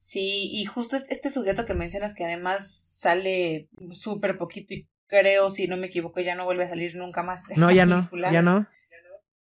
Sí, 0.00 0.48
y 0.52 0.64
justo 0.64 0.94
este 0.94 1.28
sujeto 1.28 1.66
que 1.66 1.74
mencionas 1.74 2.14
que 2.14 2.24
además 2.24 2.70
sale 2.70 3.68
súper 3.90 4.36
poquito 4.36 4.72
y 4.72 4.88
creo, 5.08 5.50
si 5.50 5.66
no 5.66 5.76
me 5.76 5.88
equivoco, 5.88 6.20
ya 6.20 6.36
no 6.36 6.44
vuelve 6.44 6.62
a 6.62 6.68
salir 6.68 6.94
nunca 6.94 7.24
más. 7.24 7.50
No, 7.56 7.72
ya 7.72 7.84
no, 7.84 8.08
ya 8.12 8.40
no. 8.40 8.68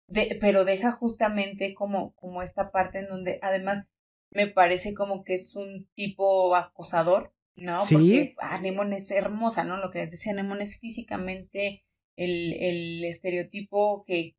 De, 0.07 0.37
pero 0.39 0.63
deja 0.63 0.93
justamente 0.93 1.73
como, 1.73 2.15
como 2.15 2.41
esta 2.41 2.71
parte 2.71 2.99
en 2.99 3.09
donde 3.09 3.39
además 3.41 3.89
me 4.31 4.47
parece 4.47 4.93
como 4.93 5.25
que 5.25 5.33
es 5.33 5.57
un 5.57 5.89
tipo 5.93 6.55
acosador, 6.55 7.35
¿no? 7.57 7.81
Sí. 7.81 7.95
Porque 7.95 8.35
Anemone 8.39 8.95
es 8.95 9.11
hermosa, 9.11 9.65
¿no? 9.65 9.75
Lo 9.75 9.91
que 9.91 9.99
les 9.99 10.11
decía, 10.11 10.31
Anemone 10.31 10.63
es 10.63 10.79
físicamente 10.79 11.83
el, 12.15 12.53
el 12.53 13.03
estereotipo 13.03 14.05
que 14.05 14.37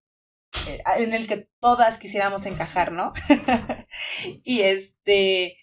eh, 0.66 0.80
en 0.96 1.12
el 1.12 1.26
que 1.26 1.50
todas 1.60 1.98
quisiéramos 1.98 2.46
encajar, 2.46 2.90
¿no? 2.90 3.12
y 4.44 4.62
este, 4.62 5.58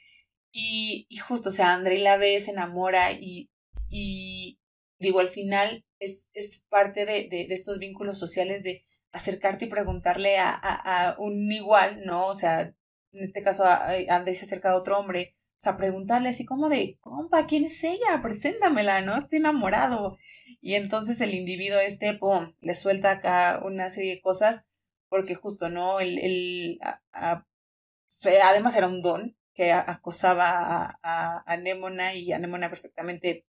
y, 0.52 1.06
y, 1.10 1.18
justo, 1.18 1.50
o 1.50 1.52
sea, 1.52 1.74
André 1.74 2.00
la 2.00 2.18
ve, 2.18 2.39
se 2.41 2.52
enamora 2.52 3.12
y, 3.12 3.50
y 3.89 4.60
digo, 5.00 5.20
al 5.20 5.28
final 5.30 5.86
es, 6.00 6.30
es 6.34 6.66
parte 6.70 7.06
de, 7.06 7.28
de, 7.30 7.48
estos 7.50 7.80
vínculos 7.80 8.18
sociales 8.18 8.64
de 8.64 8.84
acercarte 9.12 9.66
y 9.66 9.70
preguntarle 9.70 10.38
a, 10.38 10.50
a, 10.52 11.12
a, 11.12 11.20
un 11.20 11.52
igual, 11.52 12.02
¿no? 12.06 12.28
O 12.28 12.34
sea, 12.34 12.62
en 12.62 13.24
este 13.24 13.41
caso 13.43 13.66
André 14.10 14.36
se 14.36 14.45
acerca 14.45 14.72
a 14.72 14.76
otro 14.76 14.98
hombre, 15.00 15.34
o 15.58 15.62
sea, 15.62 15.78
preguntarle 15.78 16.30
así 16.30 16.45
como 16.45 16.70
de, 16.70 16.98
compa, 17.02 17.48
¿quién 17.48 17.66
es 17.66 17.84
ella? 17.84 18.22
Preséntamela, 18.22 19.02
¿no? 19.02 19.16
Estoy 19.16 19.39
enamorado. 19.39 20.18
Y 20.62 20.76
entonces 20.76 21.20
el 21.22 21.34
individuo 21.34 21.80
este, 21.80 22.14
pum, 22.14 22.54
le 22.62 22.76
suelta 22.76 23.12
acá 23.12 23.62
una 23.66 23.89
serie 23.89 24.16
de 24.16 24.22
cosas, 24.22 24.68
porque 25.10 25.36
justo, 25.36 25.70
¿no? 25.70 26.00
El, 26.00 26.20
el 26.20 26.80
además 28.43 28.76
era 28.76 28.88
un 28.88 29.02
don 29.02 29.37
que 29.58 29.72
acosaba 29.74 30.86
a, 30.86 30.99
a 31.01 31.43
Anémona 31.51 32.14
y 32.14 32.32
Anémona 32.32 32.70
perfectamente 32.70 33.47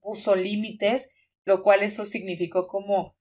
puso 0.00 0.36
límites, 0.36 1.10
lo 1.44 1.64
cual 1.64 1.82
eso 1.82 2.04
significó 2.04 2.68
como 2.68 3.16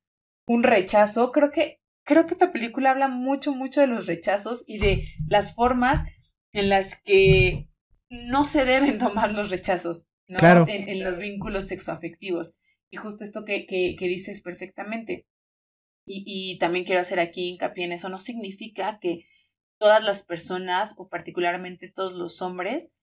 un 0.45 0.61
rechazo. 0.61 1.31
Creo 1.31 1.49
que, 1.49 1.81
creo 2.03 2.27
que 2.27 2.33
esta 2.33 2.51
película 2.51 2.91
habla 2.91 3.07
mucho, 3.07 3.53
mucho 3.53 3.81
de 3.81 3.87
los 3.87 4.05
rechazos 4.05 4.63
y 4.67 4.77
de 4.77 5.03
las 5.27 5.55
formas 5.55 6.05
en 6.53 6.69
las 6.69 7.01
que 7.01 7.67
no 8.11 8.45
se 8.45 8.65
deben 8.65 8.97
tomar 8.99 9.31
los 9.31 9.49
rechazos, 9.49 10.09
¿no? 10.27 10.37
Claro. 10.37 10.67
En, 10.69 10.89
en, 10.89 11.03
los 11.03 11.17
vínculos 11.17 11.69
sexoafectivos. 11.69 12.53
Y 12.91 12.97
justo 12.97 13.23
esto 13.23 13.45
que, 13.45 13.65
que, 13.65 13.95
que 13.97 14.07
dices 14.07 14.41
perfectamente. 14.41 15.25
Y, 16.05 16.23
y 16.27 16.59
también 16.59 16.85
quiero 16.85 17.01
hacer 17.01 17.19
aquí 17.19 17.49
hincapié 17.49 17.85
en 17.85 17.93
eso. 17.93 18.09
No 18.09 18.19
significa 18.19 18.99
que 19.01 19.25
todas 19.81 20.03
las 20.03 20.21
personas, 20.21 20.93
o 20.99 21.09
particularmente 21.09 21.89
todos 21.89 22.13
los 22.13 22.43
hombres, 22.43 22.99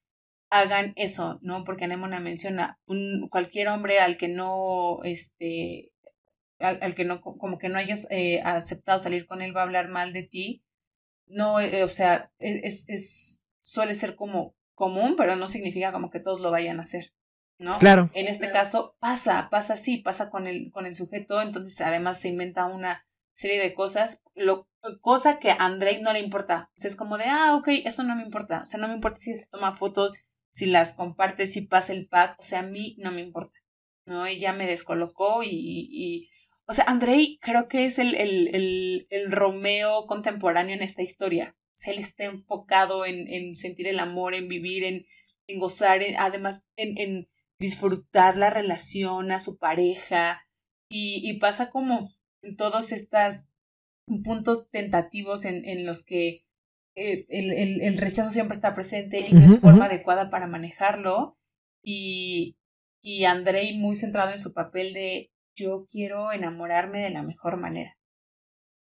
hagan 0.48 0.92
eso, 0.94 1.40
¿no? 1.42 1.64
Porque 1.64 1.86
Anémona 1.86 2.20
menciona 2.20 2.78
un, 2.86 3.28
cualquier 3.32 3.66
hombre 3.66 3.98
al 3.98 4.16
que 4.16 4.28
no, 4.28 5.00
este, 5.02 5.90
al, 6.60 6.78
al 6.80 6.94
que 6.94 7.04
no, 7.04 7.20
como 7.20 7.58
que 7.58 7.68
no 7.68 7.78
hayas 7.78 8.06
eh, 8.12 8.42
aceptado 8.44 9.00
salir 9.00 9.26
con 9.26 9.42
él 9.42 9.56
va 9.56 9.62
a 9.62 9.64
hablar 9.64 9.88
mal 9.88 10.12
de 10.12 10.22
ti. 10.22 10.62
No, 11.26 11.58
eh, 11.58 11.82
o 11.82 11.88
sea, 11.88 12.30
e, 12.38 12.60
es, 12.62 12.88
es, 12.88 13.42
suele 13.58 13.96
ser 13.96 14.14
como 14.14 14.54
común, 14.76 15.16
pero 15.16 15.34
no 15.34 15.48
significa 15.48 15.90
como 15.90 16.10
que 16.10 16.20
todos 16.20 16.38
lo 16.38 16.52
vayan 16.52 16.78
a 16.78 16.82
hacer, 16.82 17.12
¿no? 17.58 17.76
Claro. 17.80 18.08
En 18.14 18.28
este 18.28 18.52
caso 18.52 18.96
pasa, 19.00 19.48
pasa 19.50 19.74
así, 19.74 19.98
pasa 19.98 20.30
con 20.30 20.46
el, 20.46 20.70
con 20.70 20.86
el 20.86 20.94
sujeto, 20.94 21.42
entonces 21.42 21.80
además 21.80 22.20
se 22.20 22.28
inventa 22.28 22.66
una 22.66 23.02
serie 23.38 23.60
de 23.60 23.72
cosas, 23.72 24.24
lo, 24.34 24.68
cosa 25.00 25.38
que 25.38 25.52
a 25.52 25.56
Andrei 25.60 26.02
no 26.02 26.12
le 26.12 26.18
importa. 26.18 26.72
O 26.76 26.80
sea, 26.80 26.90
es 26.90 26.96
como 26.96 27.18
de, 27.18 27.24
ah, 27.26 27.54
ok, 27.54 27.68
eso 27.84 28.02
no 28.02 28.16
me 28.16 28.22
importa. 28.22 28.62
O 28.62 28.66
sea, 28.66 28.80
no 28.80 28.88
me 28.88 28.94
importa 28.94 29.20
si 29.20 29.32
se 29.32 29.46
toma 29.46 29.72
fotos, 29.72 30.12
si 30.50 30.66
las 30.66 30.94
comparte, 30.94 31.46
si 31.46 31.60
pasa 31.60 31.92
el 31.92 32.08
pack, 32.08 32.34
o 32.40 32.42
sea, 32.42 32.60
a 32.60 32.62
mí 32.62 32.96
no 32.98 33.12
me 33.12 33.20
importa, 33.20 33.56
¿no? 34.06 34.26
Ella 34.26 34.52
me 34.52 34.66
descolocó 34.66 35.44
y, 35.44 35.50
y 35.52 36.28
o 36.66 36.72
sea, 36.72 36.84
Andrei 36.88 37.38
creo 37.40 37.68
que 37.68 37.86
es 37.86 38.00
el, 38.00 38.16
el, 38.16 38.54
el, 38.56 39.06
el, 39.10 39.30
Romeo 39.30 40.06
contemporáneo 40.06 40.74
en 40.74 40.82
esta 40.82 41.02
historia. 41.02 41.56
O 41.56 41.70
sea, 41.74 41.92
él 41.92 42.00
está 42.00 42.24
enfocado 42.24 43.06
en, 43.06 43.32
en 43.32 43.54
sentir 43.54 43.86
el 43.86 44.00
amor, 44.00 44.34
en 44.34 44.48
vivir, 44.48 44.82
en, 44.82 45.06
en 45.46 45.60
gozar, 45.60 46.02
en, 46.02 46.16
además 46.18 46.66
en, 46.74 47.28
disfrutar 47.60 48.36
la 48.36 48.50
relación 48.50 49.30
a 49.30 49.38
su 49.38 49.58
pareja 49.58 50.42
y, 50.88 51.20
y 51.28 51.38
pasa 51.38 51.70
como 51.70 52.10
todos 52.56 52.92
estos 52.92 53.46
puntos 54.22 54.70
tentativos 54.70 55.44
en, 55.44 55.64
en 55.64 55.84
los 55.84 56.04
que 56.04 56.44
eh, 56.94 57.26
el, 57.28 57.52
el, 57.52 57.80
el, 57.82 57.98
rechazo 57.98 58.30
siempre 58.30 58.56
está 58.56 58.74
presente 58.74 59.24
y 59.28 59.32
no 59.32 59.46
es 59.46 59.60
forma 59.60 59.84
adecuada 59.84 60.30
para 60.30 60.46
manejarlo. 60.46 61.36
Y, 61.82 62.56
y 63.00 63.24
Andrei 63.24 63.76
muy 63.76 63.94
centrado 63.94 64.32
en 64.32 64.40
su 64.40 64.52
papel 64.52 64.92
de 64.92 65.30
yo 65.54 65.86
quiero 65.90 66.32
enamorarme 66.32 67.00
de 67.00 67.10
la 67.10 67.22
mejor 67.22 67.56
manera. 67.56 67.96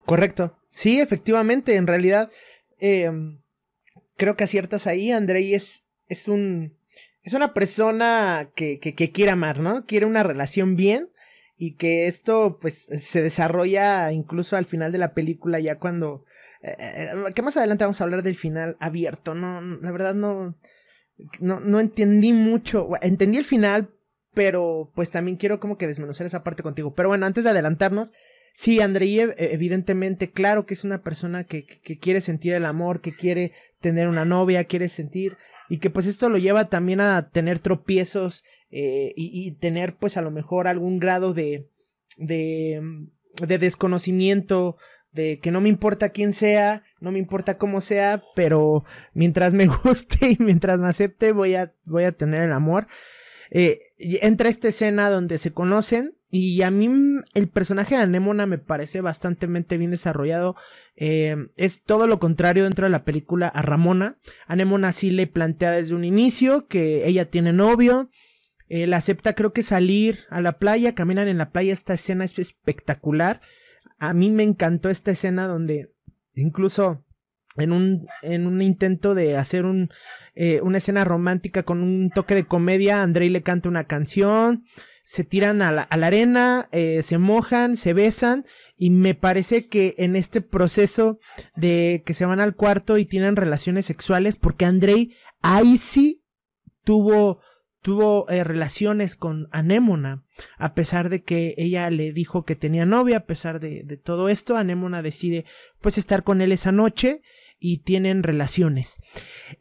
Correcto. 0.06 0.58
Sí, 0.72 1.00
efectivamente, 1.00 1.76
en 1.76 1.88
realidad 1.88 2.32
eh, 2.80 3.12
creo 4.16 4.36
que 4.36 4.44
aciertas 4.44 4.88
ahí. 4.88 5.12
Andrei 5.12 5.54
es, 5.54 5.88
es 6.08 6.28
un 6.28 6.78
es 7.22 7.34
una 7.34 7.54
persona 7.54 8.50
que, 8.56 8.80
que, 8.80 8.96
que 8.96 9.12
quiere 9.12 9.32
amar, 9.32 9.60
¿no? 9.60 9.86
Quiere 9.86 10.06
una 10.06 10.24
relación 10.24 10.76
bien 10.76 11.10
y 11.60 11.76
que 11.76 12.08
esto 12.08 12.58
pues 12.60 12.86
se 12.86 13.22
desarrolla 13.22 14.12
incluso 14.12 14.56
al 14.56 14.66
final 14.66 14.92
de 14.92 14.98
la 14.98 15.14
película 15.14 15.60
ya 15.60 15.78
cuando 15.78 16.26
eh, 16.64 16.76
eh, 16.80 17.12
que 17.36 17.44
más 17.44 17.58
adelante 17.58 17.84
vamos 17.84 18.02
a 18.02 18.06
hablar 18.06 18.24
del 18.24 18.36
final 18.36 18.78
abierto 18.80 19.36
no 19.36 19.62
la 19.62 19.92
verdad 19.92 20.16
no 20.16 20.56
no, 21.40 21.60
no 21.60 21.80
entendí 21.80 22.34
mucho, 22.34 22.90
entendí 23.02 23.38
el 23.38 23.44
final, 23.44 23.90
pero 24.34 24.92
pues 24.96 25.12
también 25.12 25.38
quiero 25.38 25.60
como 25.60 25.78
que 25.78 25.88
desmenuzar 25.88 26.26
esa 26.26 26.44
parte 26.44 26.64
contigo. 26.64 26.94
Pero 26.96 27.10
bueno, 27.10 27.26
antes 27.26 27.44
de 27.44 27.50
adelantarnos, 27.50 28.14
sí, 28.54 28.82
Andrei 28.82 29.20
evidentemente, 29.38 30.32
claro 30.32 30.66
que 30.66 30.74
es 30.74 30.84
una 30.84 31.02
persona 31.02 31.44
que, 31.44 31.66
que, 31.66 31.98
quiere 31.98 32.22
sentir 32.22 32.54
el 32.54 32.66
amor, 32.66 33.02
que 33.02 33.12
quiere 33.12 33.52
tener 33.82 34.08
una 34.08 34.26
novia, 34.26 34.64
quiere 34.66 34.90
sentir, 34.90 35.38
y 35.70 35.78
que 35.78 35.90
pues 35.90 36.08
esto 36.08 36.30
lo 36.30 36.38
lleva 36.38 36.66
también 36.66 37.00
a 37.00 37.30
tener 37.30 37.60
tropiezos 37.60 38.44
eh, 38.72 39.14
y, 39.16 39.52
tener 39.52 39.96
pues 39.96 40.18
a 40.18 40.22
lo 40.22 40.32
mejor 40.32 40.68
algún 40.68 41.00
grado 41.00 41.34
de, 41.34 41.70
de, 42.18 42.82
de 43.48 43.58
desconocimiento, 43.58 44.78
de 45.12 45.40
que 45.40 45.52
no 45.52 45.62
me 45.62 45.70
importa 45.70 46.10
quién 46.10 46.34
sea, 46.34 46.84
no 47.00 47.12
me 47.12 47.20
importa 47.20 47.58
cómo 47.58 47.82
sea, 47.82 48.20
pero 48.36 48.84
mientras 49.14 49.54
me 49.54 49.68
guste 49.84 50.32
y 50.32 50.38
mientras 50.40 50.80
me 50.80 50.88
acepte 50.88 51.32
voy 51.32 51.56
a, 51.56 51.74
voy 51.86 52.04
a 52.04 52.12
tener 52.12 52.44
el 52.44 52.54
amor. 52.54 52.88
Eh, 53.52 53.80
entra 53.98 54.50
esta 54.50 54.68
escena 54.68 55.10
donde 55.10 55.38
se 55.38 55.52
conocen 55.52 56.16
y 56.32 56.62
a 56.62 56.70
mí 56.70 56.90
el 57.34 57.48
personaje 57.48 57.96
de 57.96 58.04
Anémona 58.04 58.46
me 58.46 58.60
parece 58.60 59.02
bastante 59.02 59.48
bien 59.48 59.92
desarrollado. 59.92 60.56
Eh, 60.96 61.36
es 61.56 61.84
todo 61.84 62.06
lo 62.06 62.20
contrario 62.20 62.66
dentro 62.66 62.86
de 62.86 62.92
la 62.92 63.04
película 63.04 63.48
a 63.48 63.62
Ramona. 63.62 64.20
Anémona 64.46 64.94
sí 64.94 65.10
le 65.10 65.26
plantea 65.26 65.72
desde 65.72 65.96
un 65.96 66.04
inicio 66.04 66.68
que 66.68 67.08
ella 67.08 67.30
tiene 67.30 67.52
novio. 67.52 68.10
Él 68.68 68.94
acepta 68.94 69.34
creo 69.34 69.52
que 69.52 69.64
salir 69.64 70.20
a 70.30 70.42
la 70.42 70.60
playa, 70.60 70.94
caminan 70.94 71.28
en 71.28 71.40
la 71.40 71.52
playa, 71.52 71.74
esta 71.74 71.96
escena 71.96 72.24
es 72.24 72.38
espectacular. 72.38 73.42
A 73.98 74.14
mí 74.14 74.30
me 74.30 74.44
encantó 74.44 74.90
esta 74.90 75.10
escena 75.12 75.48
donde 75.48 75.92
incluso 76.36 77.04
en 77.58 77.72
un, 77.72 78.08
en 78.22 78.48
un 78.48 78.62
intento 78.62 79.16
de 79.16 79.38
hacer 79.38 79.66
un, 79.66 79.90
eh, 80.36 80.62
una 80.62 80.78
escena 80.78 81.04
romántica 81.04 81.64
con 81.64 81.82
un 81.82 82.10
toque 82.10 82.36
de 82.36 82.46
comedia, 82.46 83.02
Andrei 83.02 83.30
le 83.30 83.42
canta 83.42 83.70
una 83.70 83.86
canción, 83.86 84.64
se 85.04 85.24
tiran 85.24 85.64
a 85.64 85.72
la, 85.72 85.82
arena, 85.84 86.70
eh, 86.72 87.02
se 87.02 87.18
mojan, 87.18 87.78
se 87.78 87.94
besan 87.94 88.46
y 88.78 88.92
me 88.92 89.16
parece 89.16 89.68
que 89.68 89.96
en 89.98 90.16
este 90.16 90.42
proceso 90.42 91.18
de 91.56 92.04
que 92.06 92.14
se 92.14 92.26
van 92.26 92.40
al 92.40 92.56
cuarto 92.56 92.98
y 93.00 93.06
tienen 93.06 93.36
relaciones 93.36 93.88
sexuales, 93.88 94.38
porque 94.38 94.66
Andrei 94.66 95.16
ahí 95.42 95.78
sí 95.78 96.24
tuvo 96.84 97.40
tuvo 97.82 98.30
eh, 98.30 98.44
relaciones 98.44 99.16
con 99.16 99.48
Anémona, 99.52 100.26
a 100.58 100.74
pesar 100.74 101.10
de 101.10 101.24
que 101.24 101.56
ella 101.58 101.90
le 101.90 102.12
dijo 102.12 102.44
que 102.44 102.56
tenía 102.56 102.86
novia, 102.86 103.18
a 103.18 103.26
pesar 103.26 103.60
de, 103.60 103.84
de, 103.86 103.98
todo 103.98 104.30
esto, 104.30 104.58
Anémona 104.58 105.02
decide 105.02 105.46
pues 105.82 105.98
estar 105.98 106.24
con 106.24 106.42
él 106.42 106.52
esa 106.52 106.72
noche 106.72 107.22
y 107.60 107.80
tienen 107.80 108.24
relaciones. 108.24 108.98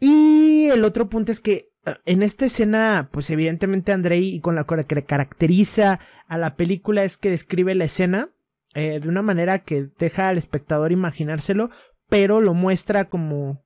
Y 0.01 0.69
el 0.73 0.85
otro 0.85 1.09
punto 1.09 1.33
es 1.33 1.41
que 1.41 1.71
eh, 1.85 1.95
en 2.07 2.23
esta 2.23 2.47
escena, 2.47 3.09
pues 3.13 3.31
evidentemente 3.31 3.93
Andrei 3.93 4.35
y 4.35 4.41
con 4.41 4.55
la 4.55 4.65
que 4.65 4.95
le 4.95 5.05
caracteriza 5.05 6.01
a 6.27 6.39
la 6.39 6.57
película 6.57 7.05
es 7.05 7.17
que 7.17 7.31
describe 7.31 7.75
la 7.75 7.85
escena 7.85 8.31
eh, 8.75 9.01
de 9.01 9.09
una 9.09 9.23
manera 9.23 9.61
que 9.61 9.89
deja 9.99 10.29
al 10.29 10.39
espectador 10.39 10.93
imaginárselo, 10.93 11.71
pero 12.09 12.41
lo 12.41 12.55
muestra 12.55 13.07
como 13.07 13.65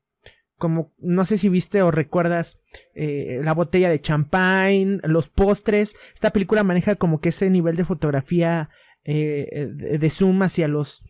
como 0.62 0.92
no 0.98 1.24
sé 1.24 1.38
si 1.38 1.48
viste 1.48 1.82
o 1.82 1.90
recuerdas 1.90 2.60
eh, 2.94 3.40
la 3.42 3.52
botella 3.52 3.90
de 3.90 4.00
champagne, 4.00 5.00
los 5.02 5.28
postres. 5.28 5.96
Esta 6.14 6.30
película 6.30 6.62
maneja 6.62 6.94
como 6.94 7.20
que 7.20 7.30
ese 7.30 7.50
nivel 7.50 7.74
de 7.74 7.84
fotografía 7.84 8.70
eh, 9.02 9.68
de, 9.74 10.08
zoom 10.10 10.40
hacia 10.42 10.68
los 10.68 11.02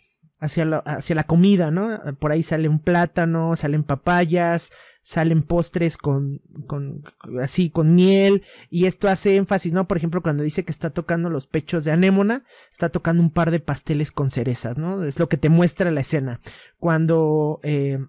hacia 0.42 0.64
la, 0.64 0.78
hacia 0.78 1.14
la 1.14 1.22
comida, 1.24 1.70
¿no? 1.70 2.00
Por 2.18 2.32
ahí 2.32 2.42
sale 2.42 2.68
un 2.68 2.80
plátano, 2.80 3.54
salen 3.54 3.84
papayas, 3.84 4.72
salen 5.00 5.44
postres 5.44 5.96
con, 5.96 6.42
con, 6.66 7.04
así, 7.40 7.70
con 7.70 7.94
miel, 7.94 8.42
y 8.68 8.86
esto 8.86 9.08
hace 9.08 9.36
énfasis, 9.36 9.72
¿no? 9.72 9.86
Por 9.86 9.96
ejemplo, 9.96 10.20
cuando 10.20 10.42
dice 10.42 10.64
que 10.64 10.72
está 10.72 10.90
tocando 10.90 11.30
los 11.30 11.46
pechos 11.46 11.84
de 11.84 11.92
anémona, 11.92 12.44
está 12.72 12.88
tocando 12.88 13.22
un 13.22 13.30
par 13.30 13.52
de 13.52 13.60
pasteles 13.60 14.10
con 14.10 14.30
cerezas, 14.30 14.78
¿no? 14.78 15.04
Es 15.04 15.20
lo 15.20 15.28
que 15.28 15.36
te 15.36 15.48
muestra 15.48 15.92
la 15.92 16.00
escena. 16.00 16.40
Cuando, 16.76 17.60
eh, 17.62 18.00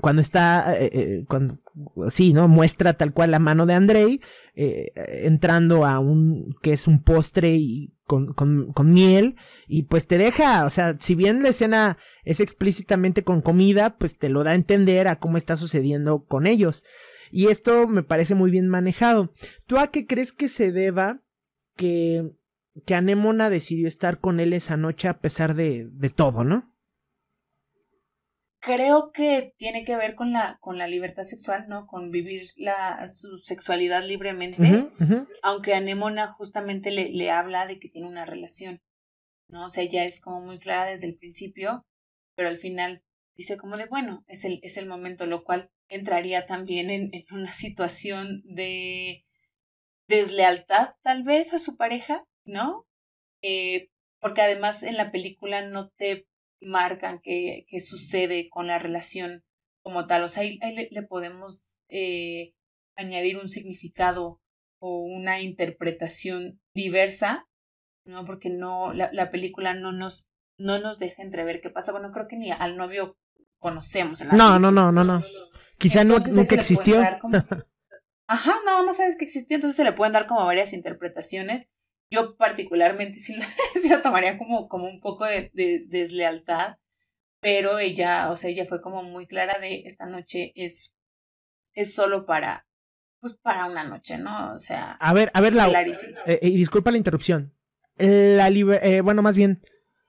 cuando 0.00 0.22
está, 0.22 0.74
eh, 0.78 0.90
eh, 0.92 1.24
cuando, 1.28 1.58
sí, 2.08 2.32
¿no? 2.32 2.48
Muestra 2.48 2.94
tal 2.94 3.12
cual 3.12 3.32
la 3.32 3.38
mano 3.38 3.66
de 3.66 3.74
Andrei, 3.74 4.20
eh, 4.54 4.92
entrando 5.24 5.84
a 5.84 5.98
un, 5.98 6.56
que 6.62 6.72
es 6.72 6.86
un 6.86 7.02
postre 7.02 7.54
y 7.54 7.92
con, 8.10 8.32
con, 8.32 8.72
con, 8.72 8.92
miel, 8.92 9.36
y 9.68 9.84
pues 9.84 10.08
te 10.08 10.18
deja, 10.18 10.64
o 10.64 10.70
sea, 10.70 10.96
si 10.98 11.14
bien 11.14 11.44
la 11.44 11.50
escena 11.50 11.96
es 12.24 12.40
explícitamente 12.40 13.22
con 13.22 13.40
comida, 13.40 13.98
pues 13.98 14.18
te 14.18 14.28
lo 14.28 14.42
da 14.42 14.50
a 14.50 14.56
entender 14.56 15.06
a 15.06 15.20
cómo 15.20 15.36
está 15.36 15.56
sucediendo 15.56 16.24
con 16.24 16.48
ellos. 16.48 16.82
Y 17.30 17.46
esto 17.46 17.86
me 17.86 18.02
parece 18.02 18.34
muy 18.34 18.50
bien 18.50 18.66
manejado. 18.66 19.32
¿Tú 19.68 19.78
a 19.78 19.92
qué 19.92 20.08
crees 20.08 20.32
que 20.32 20.48
se 20.48 20.72
deba 20.72 21.22
que, 21.76 22.32
que 22.84 22.96
Anemona 22.96 23.48
decidió 23.48 23.86
estar 23.86 24.18
con 24.18 24.40
él 24.40 24.54
esa 24.54 24.76
noche 24.76 25.06
a 25.06 25.20
pesar 25.20 25.54
de, 25.54 25.88
de 25.92 26.10
todo, 26.10 26.42
¿no? 26.42 26.69
Creo 28.60 29.10
que 29.12 29.54
tiene 29.56 29.84
que 29.84 29.96
ver 29.96 30.14
con 30.14 30.32
la, 30.32 30.58
con 30.60 30.78
la 30.78 30.86
libertad 30.86 31.24
sexual, 31.24 31.66
¿no? 31.68 31.86
Con 31.86 32.10
vivir 32.10 32.42
la, 32.56 33.08
su 33.08 33.36
sexualidad 33.38 34.04
libremente, 34.04 34.90
aunque 35.42 35.74
Anemona 35.74 36.28
justamente 36.28 36.90
le, 36.90 37.10
le 37.10 37.30
habla 37.30 37.66
de 37.66 37.80
que 37.80 37.88
tiene 37.88 38.06
una 38.06 38.26
relación, 38.26 38.80
¿no? 39.48 39.66
O 39.66 39.68
sea, 39.68 39.82
ella 39.82 40.04
es 40.04 40.20
como 40.20 40.40
muy 40.42 40.58
clara 40.58 40.90
desde 40.90 41.06
el 41.08 41.16
principio, 41.16 41.86
pero 42.36 42.48
al 42.48 42.56
final 42.56 43.02
dice 43.34 43.56
como 43.56 43.78
de, 43.78 43.86
bueno, 43.86 44.24
es 44.28 44.44
el, 44.44 44.60
es 44.62 44.76
el 44.76 44.86
momento, 44.86 45.26
lo 45.26 45.42
cual 45.42 45.70
entraría 45.88 46.46
también 46.46 46.90
en, 46.90 47.10
en 47.12 47.24
una 47.32 47.52
situación 47.52 48.42
de 48.44 49.24
deslealtad 50.06 50.90
tal 51.02 51.22
vez 51.22 51.54
a 51.54 51.58
su 51.58 51.76
pareja, 51.76 52.24
¿no? 52.44 52.86
Eh, 53.42 53.88
porque 54.20 54.42
además 54.42 54.82
en 54.82 54.96
la 54.96 55.10
película 55.10 55.62
no 55.62 55.88
te 55.88 56.26
marcan 56.60 57.20
qué, 57.22 57.66
qué 57.68 57.80
sucede 57.80 58.48
con 58.50 58.66
la 58.66 58.78
relación 58.78 59.44
como 59.82 60.06
tal. 60.06 60.22
O 60.22 60.28
sea, 60.28 60.42
ahí, 60.42 60.58
le, 60.90 61.02
podemos 61.02 61.78
eh, 61.88 62.54
añadir 62.96 63.38
un 63.38 63.48
significado 63.48 64.40
o 64.78 65.02
una 65.04 65.40
interpretación 65.40 66.60
diversa, 66.74 67.46
¿no? 68.04 68.24
Porque 68.24 68.50
no, 68.50 68.92
la, 68.92 69.10
la 69.12 69.30
película 69.30 69.74
no 69.74 69.92
nos, 69.92 70.28
no 70.58 70.78
nos 70.78 70.98
deja 70.98 71.22
entrever 71.22 71.60
qué 71.60 71.70
pasa. 71.70 71.92
Bueno, 71.92 72.12
creo 72.12 72.28
que 72.28 72.36
ni 72.36 72.50
al 72.50 72.76
novio 72.76 73.18
conocemos. 73.58 74.24
no, 74.32 74.58
no, 74.58 74.70
no, 74.70 74.92
no, 74.92 75.04
no. 75.04 75.22
Quizá 75.78 76.04
no, 76.04 76.18
nunca 76.18 76.54
existió. 76.54 77.00
Ajá, 78.26 78.52
nada 78.64 78.84
más 78.84 78.98
sabes 78.98 79.16
que 79.16 79.24
existió, 79.24 79.56
entonces 79.56 79.76
se 79.76 79.82
le 79.82 79.92
pueden 79.92 80.12
dar 80.12 80.26
como 80.26 80.44
varias 80.44 80.72
interpretaciones 80.72 81.72
yo 82.10 82.36
particularmente 82.36 83.18
sí 83.18 83.36
lo, 83.36 84.02
tomaría 84.02 84.36
como, 84.36 84.68
como 84.68 84.86
un 84.86 85.00
poco 85.00 85.24
de, 85.26 85.50
deslealtad, 85.86 86.78
pero 87.40 87.78
ella, 87.78 88.30
o 88.30 88.36
sea, 88.36 88.50
ella 88.50 88.64
fue 88.66 88.80
como 88.80 89.02
muy 89.02 89.26
clara 89.26 89.58
de 89.58 89.82
esta 89.86 90.06
noche 90.06 90.52
es, 90.56 90.96
es 91.72 91.94
solo 91.94 92.24
para, 92.24 92.66
pues 93.20 93.34
para 93.34 93.66
una 93.66 93.84
noche, 93.84 94.18
¿no? 94.18 94.52
O 94.52 94.58
sea, 94.58 94.92
a 94.92 95.12
ver, 95.14 95.30
a 95.34 95.40
ver, 95.40 95.54
la, 95.54 95.70
eh, 96.26 96.38
y 96.42 96.56
disculpa 96.56 96.90
la 96.90 96.98
interrupción. 96.98 97.54
La 97.96 98.48
eh, 98.48 99.02
bueno, 99.02 99.22
más 99.22 99.36
bien, 99.36 99.56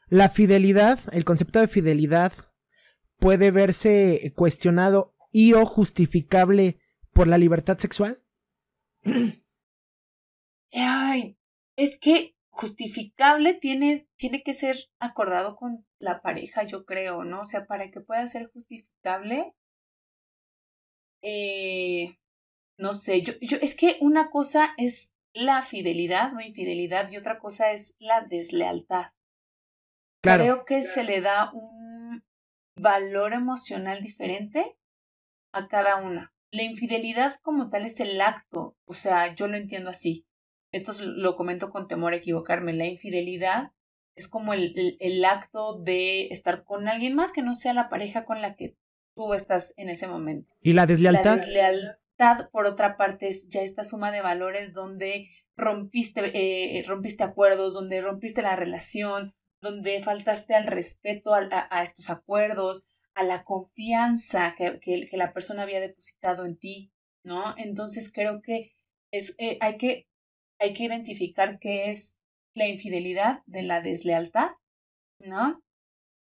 la 0.08 0.30
fidelidad, 0.30 1.00
el 1.12 1.26
concepto 1.26 1.60
de 1.60 1.68
fidelidad 1.68 2.32
puede 3.18 3.52
verse 3.52 4.34
cuestionado 4.36 5.14
y 5.32 5.54
o 5.54 5.66
justificable 5.66 6.80
por 7.14 7.28
la 7.28 7.38
libertad 7.38 7.78
sexual. 7.78 8.24
Ay, 10.74 11.38
es 11.82 11.98
que 11.98 12.36
justificable 12.52 13.56
tiene, 13.56 14.08
tiene 14.16 14.44
que 14.44 14.54
ser 14.54 14.78
acordado 15.00 15.56
con 15.56 15.88
la 15.98 16.22
pareja, 16.22 16.64
yo 16.64 16.86
creo, 16.86 17.24
¿no? 17.24 17.42
O 17.42 17.46
sea, 17.46 17.66
para 17.66 17.90
que 17.90 18.02
pueda 18.02 18.28
ser 18.28 18.52
justificable, 18.52 19.56
eh, 21.24 22.20
no 22.78 22.94
sé, 22.94 23.24
yo, 23.24 23.34
yo, 23.42 23.58
es 23.62 23.76
que 23.76 23.98
una 24.00 24.30
cosa 24.30 24.76
es 24.78 25.16
la 25.34 25.64
fidelidad 25.64 26.36
o 26.36 26.42
infidelidad 26.42 27.10
y 27.10 27.18
otra 27.18 27.40
cosa 27.40 27.72
es 27.72 27.96
la 27.98 28.22
deslealtad. 28.22 29.06
Claro. 30.22 30.44
Creo 30.44 30.66
que 30.66 30.84
se 30.84 31.04
le 31.04 31.20
da 31.20 31.52
un 31.52 32.24
valor 32.76 33.34
emocional 33.34 34.04
diferente 34.04 34.78
a 35.52 35.68
cada 35.68 35.96
una. 35.96 36.32
La 36.52 36.62
infidelidad 36.62 37.40
como 37.42 37.70
tal 37.70 37.86
es 37.86 38.00
el 38.02 38.22
acto, 38.22 38.78
o 38.86 38.94
sea, 38.94 39.34
yo 39.34 39.48
lo 39.48 39.58
entiendo 39.58 39.90
así 39.90 40.28
esto 40.72 40.94
lo 41.04 41.36
comento 41.36 41.70
con 41.70 41.88
temor 41.88 42.14
a 42.14 42.18
equivocarme, 42.18 42.74
la 42.74 42.86
infidelidad 42.86 43.72
es 44.16 44.28
como 44.28 44.54
el, 44.54 44.98
el, 45.00 45.24
acto 45.26 45.80
de 45.80 46.28
estar 46.28 46.64
con 46.64 46.88
alguien 46.88 47.16
más 47.16 47.32
que 47.32 47.42
no 47.42 47.56
sea 47.56 47.74
la 47.74 47.90
pareja 47.90 48.26
con 48.26 48.42
la 48.42 48.56
que 48.56 48.76
tú 49.16 49.34
estás 49.34 49.74
en 49.78 49.90
ese 49.90 50.08
momento. 50.08 50.52
¿Y 50.62 50.74
la 50.74 50.86
deslealtad? 50.86 51.38
La 51.38 51.46
deslealtad, 51.46 52.50
por 52.52 52.66
otra 52.66 52.98
parte, 52.98 53.30
es 53.30 53.50
ya 53.50 53.62
esta 53.62 53.84
suma 53.84 54.12
de 54.12 54.22
valores 54.22 54.74
donde 54.74 55.30
rompiste, 55.56 56.32
eh, 56.34 56.84
rompiste 56.88 57.24
acuerdos, 57.24 57.74
donde 57.74 58.02
rompiste 58.02 58.42
la 58.42 58.56
relación, 58.56 59.34
donde 59.62 60.00
faltaste 60.00 60.56
al 60.56 60.68
respeto 60.68 61.34
a, 61.34 61.48
a, 61.70 61.84
estos 61.84 62.10
acuerdos, 62.10 62.86
a 63.14 63.24
la 63.24 63.44
confianza 63.44 64.56
que, 64.58 64.80
que, 64.80 65.08
que, 65.10 65.18
la 65.18 65.34
persona 65.34 65.64
había 65.64 65.80
depositado 65.80 66.46
en 66.46 66.58
ti. 66.58 66.92
¿no? 67.24 67.56
Entonces 67.58 68.12
creo 68.12 68.42
que 68.42 68.72
es, 69.12 69.36
eh, 69.40 69.58
hay, 69.62 69.78
que, 69.78 70.08
hay 70.62 70.74
que 70.74 70.84
identificar 70.84 71.60
qué 71.60 71.90
es 71.90 72.20
la 72.54 72.68
infidelidad 72.68 73.42
de 73.48 73.64
la 73.64 73.82
deslealtad, 73.82 74.52
¿no? 75.26 75.62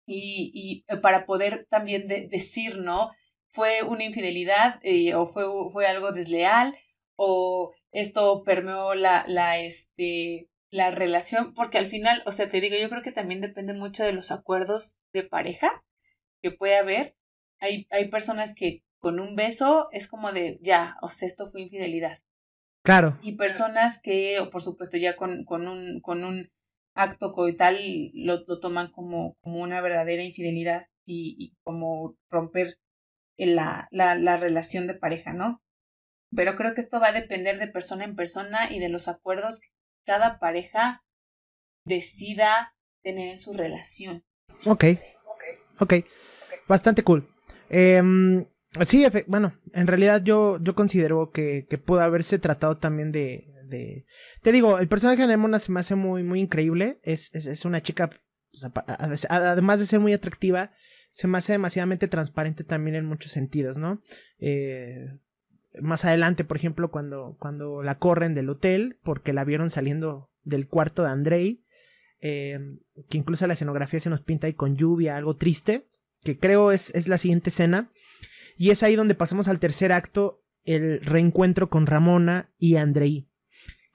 Y, 0.07 0.51
y 0.53 0.85
eh, 0.93 0.97
para 0.99 1.25
poder 1.25 1.67
también 1.71 2.09
decir, 2.09 2.79
¿no? 2.79 3.11
Fue 3.51 3.83
una 3.85 4.05
infidelidad 4.05 4.81
eh, 4.83 5.15
o 5.15 5.25
fue, 5.27 5.45
fue 5.73 5.87
algo 5.87 6.13
desleal 6.13 6.77
o 7.17 7.73
esto 7.93 8.43
permeó 8.45 8.95
la, 8.97 9.25
la, 9.29 9.61
este, 9.61 10.51
la 10.71 10.91
relación, 10.91 11.55
porque 11.55 11.79
al 11.79 11.87
final, 11.87 12.23
o 12.27 12.33
sea, 12.33 12.49
te 12.49 12.61
digo, 12.61 12.77
yo 12.77 12.91
creo 12.91 13.03
que 13.03 13.13
también 13.13 13.41
depende 13.41 13.73
mucho 13.73 14.03
de 14.03 14.13
los 14.13 14.33
acuerdos 14.33 14.99
de 15.13 15.23
pareja 15.23 15.71
que 16.43 16.51
puede 16.51 16.77
haber. 16.77 17.17
Hay, 17.61 17.87
hay 17.91 18.09
personas 18.09 18.55
que 18.55 18.83
con 18.99 19.21
un 19.21 19.37
beso 19.37 19.89
es 19.93 20.09
como 20.09 20.33
de, 20.33 20.59
ya, 20.61 20.97
o 21.03 21.11
sea, 21.11 21.29
esto 21.29 21.47
fue 21.47 21.63
infidelidad. 21.63 22.19
Claro. 22.85 23.19
Y 23.23 23.37
personas 23.37 24.01
que, 24.01 24.39
por 24.53 24.61
supuesto, 24.61 24.99
ya 24.99 25.17
con, 25.17 25.45
con, 25.45 25.67
un, 25.69 26.01
con 26.03 26.23
un 26.23 26.53
acto 26.95 27.33
coital 27.33 27.79
lo, 28.13 28.43
lo 28.47 28.61
toman 28.61 28.91
como, 28.91 29.37
como 29.41 29.63
una 29.63 29.81
verdadera 29.81 30.23
infidelidad 30.23 30.87
y, 31.07 31.35
y 31.39 31.57
como 31.63 32.17
romper 32.31 32.77
la, 33.39 33.89
la, 33.91 34.15
la 34.15 34.37
relación 34.37 34.87
de 34.87 34.95
pareja, 34.95 35.33
¿no? 35.33 35.63
Pero 36.37 36.57
creo 36.57 36.75
que 36.75 36.83
esto 36.83 37.01
va 37.01 37.09
a 37.09 37.13
depender 37.13 37.59
de 37.59 37.69
persona 37.69 38.05
en 38.05 38.17
persona 38.17 38.71
y 38.71 38.81
de 38.81 38.91
los 38.91 39.09
acuerdos 39.09 39.61
que 39.61 39.69
cada 40.05 40.39
pareja 40.39 41.03
decida 41.87 42.77
tener 43.03 43.29
en 43.29 43.39
su 43.39 43.55
relación. 43.55 44.25
Ok. 44.67 44.85
Ok. 45.81 45.95
Bastante 46.69 47.03
cool. 47.03 47.33
Eh, 47.71 48.03
Sí, 48.83 49.07
bueno, 49.29 49.55
en 49.73 49.87
realidad 49.87 50.23
yo, 50.25 50.59
yo 50.61 50.75
considero 50.75 51.31
que, 51.31 51.67
que 51.69 51.79
pudo 51.79 52.01
haberse 52.01 52.39
tratado 52.39 52.77
también 52.77 53.13
de. 53.13 53.51
Te 54.43 54.53
digo, 54.53 54.79
el 54.79 54.89
personaje 54.89 55.23
de 55.23 55.29
Nemona 55.29 55.59
se 55.59 55.73
me 55.73 55.81
hace 55.81 55.95
muy, 55.95 56.23
muy 56.23 56.41
increíble. 56.41 56.99
Es, 57.03 57.35
es, 57.35 57.65
una 57.65 57.83
chica, 57.83 58.11
además 59.29 59.81
de 59.81 59.87
ser 59.87 60.01
muy 60.01 60.13
atractiva, 60.13 60.73
se 61.11 61.27
me 61.27 61.39
hace 61.39 61.53
demasiadamente 61.53 62.09
transparente 62.09 62.65
también 62.65 62.97
en 62.97 63.07
muchos 63.07 63.31
sentidos, 63.33 63.79
¿no? 63.79 64.03
Eh, 64.39 65.19
más 65.81 66.05
adelante, 66.05 66.45
por 66.45 66.57
ejemplo, 66.57 66.91
cuando, 66.91 67.37
cuando 67.41 67.83
la 67.83 67.99
corren 67.99 68.35
del 68.35 68.49
hotel, 68.49 68.99
porque 69.03 69.33
la 69.33 69.45
vieron 69.45 69.71
saliendo 69.71 70.31
del 70.45 70.69
cuarto 70.69 71.03
de 71.03 71.11
Andrei, 71.11 71.65
eh, 72.21 72.61
que 73.09 73.19
incluso 73.19 73.47
la 73.47 73.55
escenografía 73.55 74.01
se 74.01 74.11
nos 74.11 74.23
pinta 74.23 74.47
ahí 74.47 74.55
con 74.55 74.77
lluvia, 74.77 75.17
algo 75.17 75.37
triste, 75.37 75.89
que 76.23 76.39
creo 76.39 76.71
es, 76.73 76.95
es 76.95 77.09
la 77.09 77.19
siguiente 77.19 77.51
escena. 77.51 77.91
Y 78.57 78.71
es 78.71 78.83
ahí 78.83 78.97
donde 78.97 79.15
pasamos 79.15 79.49
al 79.49 79.59
tercer 79.59 79.93
acto, 79.93 80.45
el 80.65 81.01
reencuentro 81.01 81.69
con 81.69 81.87
Ramona 81.87 82.53
y 82.59 82.77
Andrei. 82.77 83.29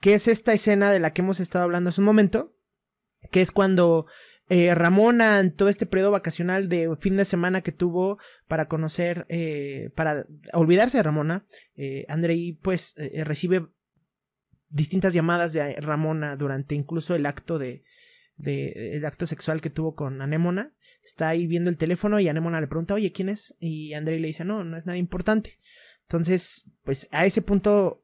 Que 0.00 0.14
es 0.14 0.28
esta 0.28 0.52
escena 0.52 0.90
de 0.90 1.00
la 1.00 1.12
que 1.12 1.22
hemos 1.22 1.40
estado 1.40 1.64
hablando 1.64 1.90
hace 1.90 2.00
un 2.00 2.06
momento. 2.06 2.56
Que 3.30 3.42
es 3.42 3.52
cuando 3.52 4.06
eh, 4.48 4.74
Ramona, 4.74 5.38
en 5.38 5.54
todo 5.54 5.68
este 5.68 5.86
periodo 5.86 6.10
vacacional 6.10 6.68
de 6.68 6.94
fin 6.98 7.16
de 7.16 7.24
semana 7.24 7.60
que 7.60 7.70
tuvo 7.70 8.18
para 8.48 8.66
conocer, 8.66 9.24
eh, 9.28 9.90
para 9.94 10.26
olvidarse 10.52 10.96
de 10.96 11.02
Ramona, 11.04 11.46
eh, 11.76 12.04
Andrei 12.08 12.58
pues 12.60 12.94
eh, 12.96 13.22
recibe 13.24 13.68
distintas 14.68 15.14
llamadas 15.14 15.52
de 15.52 15.76
Ramona 15.80 16.34
durante 16.36 16.74
incluso 16.74 17.14
el 17.14 17.26
acto 17.26 17.58
de, 17.58 17.84
de, 18.40 18.96
el 18.96 19.04
acto 19.04 19.26
sexual 19.26 19.60
que 19.60 19.70
tuvo 19.70 19.94
con 19.94 20.20
Anémona. 20.22 20.72
Está 21.02 21.28
ahí 21.28 21.46
viendo 21.46 21.70
el 21.70 21.76
teléfono 21.76 22.20
y 22.20 22.28
Anémona 22.28 22.60
le 22.60 22.66
pregunta, 22.66 22.94
oye, 22.94 23.12
¿quién 23.12 23.28
es? 23.28 23.54
Y 23.58 23.94
Andrei 23.94 24.18
le 24.18 24.28
dice, 24.28 24.44
no, 24.44 24.64
no 24.64 24.76
es 24.76 24.86
nada 24.86 24.98
importante. 24.98 25.56
Entonces, 26.02 26.70
pues 26.84 27.08
a 27.12 27.24
ese 27.24 27.42
punto 27.42 28.02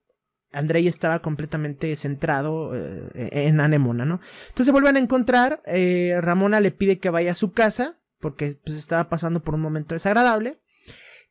Andrei 0.53 0.89
estaba 0.89 1.21
completamente 1.21 1.95
centrado 1.97 2.75
eh, 2.75 3.11
en 3.15 3.61
Anémona, 3.61 4.05
¿no? 4.05 4.21
Entonces 4.49 4.67
se 4.67 4.73
vuelven 4.73 4.97
a 4.97 5.01
encontrar, 5.01 5.61
eh, 5.67 6.17
Ramona 6.21 6.61
le 6.61 6.71
pide 6.71 6.99
que 6.99 7.11
vaya 7.11 7.33
a 7.33 7.35
su 7.35 7.53
casa, 7.53 8.01
porque 8.21 8.59
pues 8.65 8.79
estaba 8.79 9.09
pasando 9.09 9.43
por 9.43 9.55
un 9.55 9.61
momento 9.61 9.95
desagradable, 9.95 10.61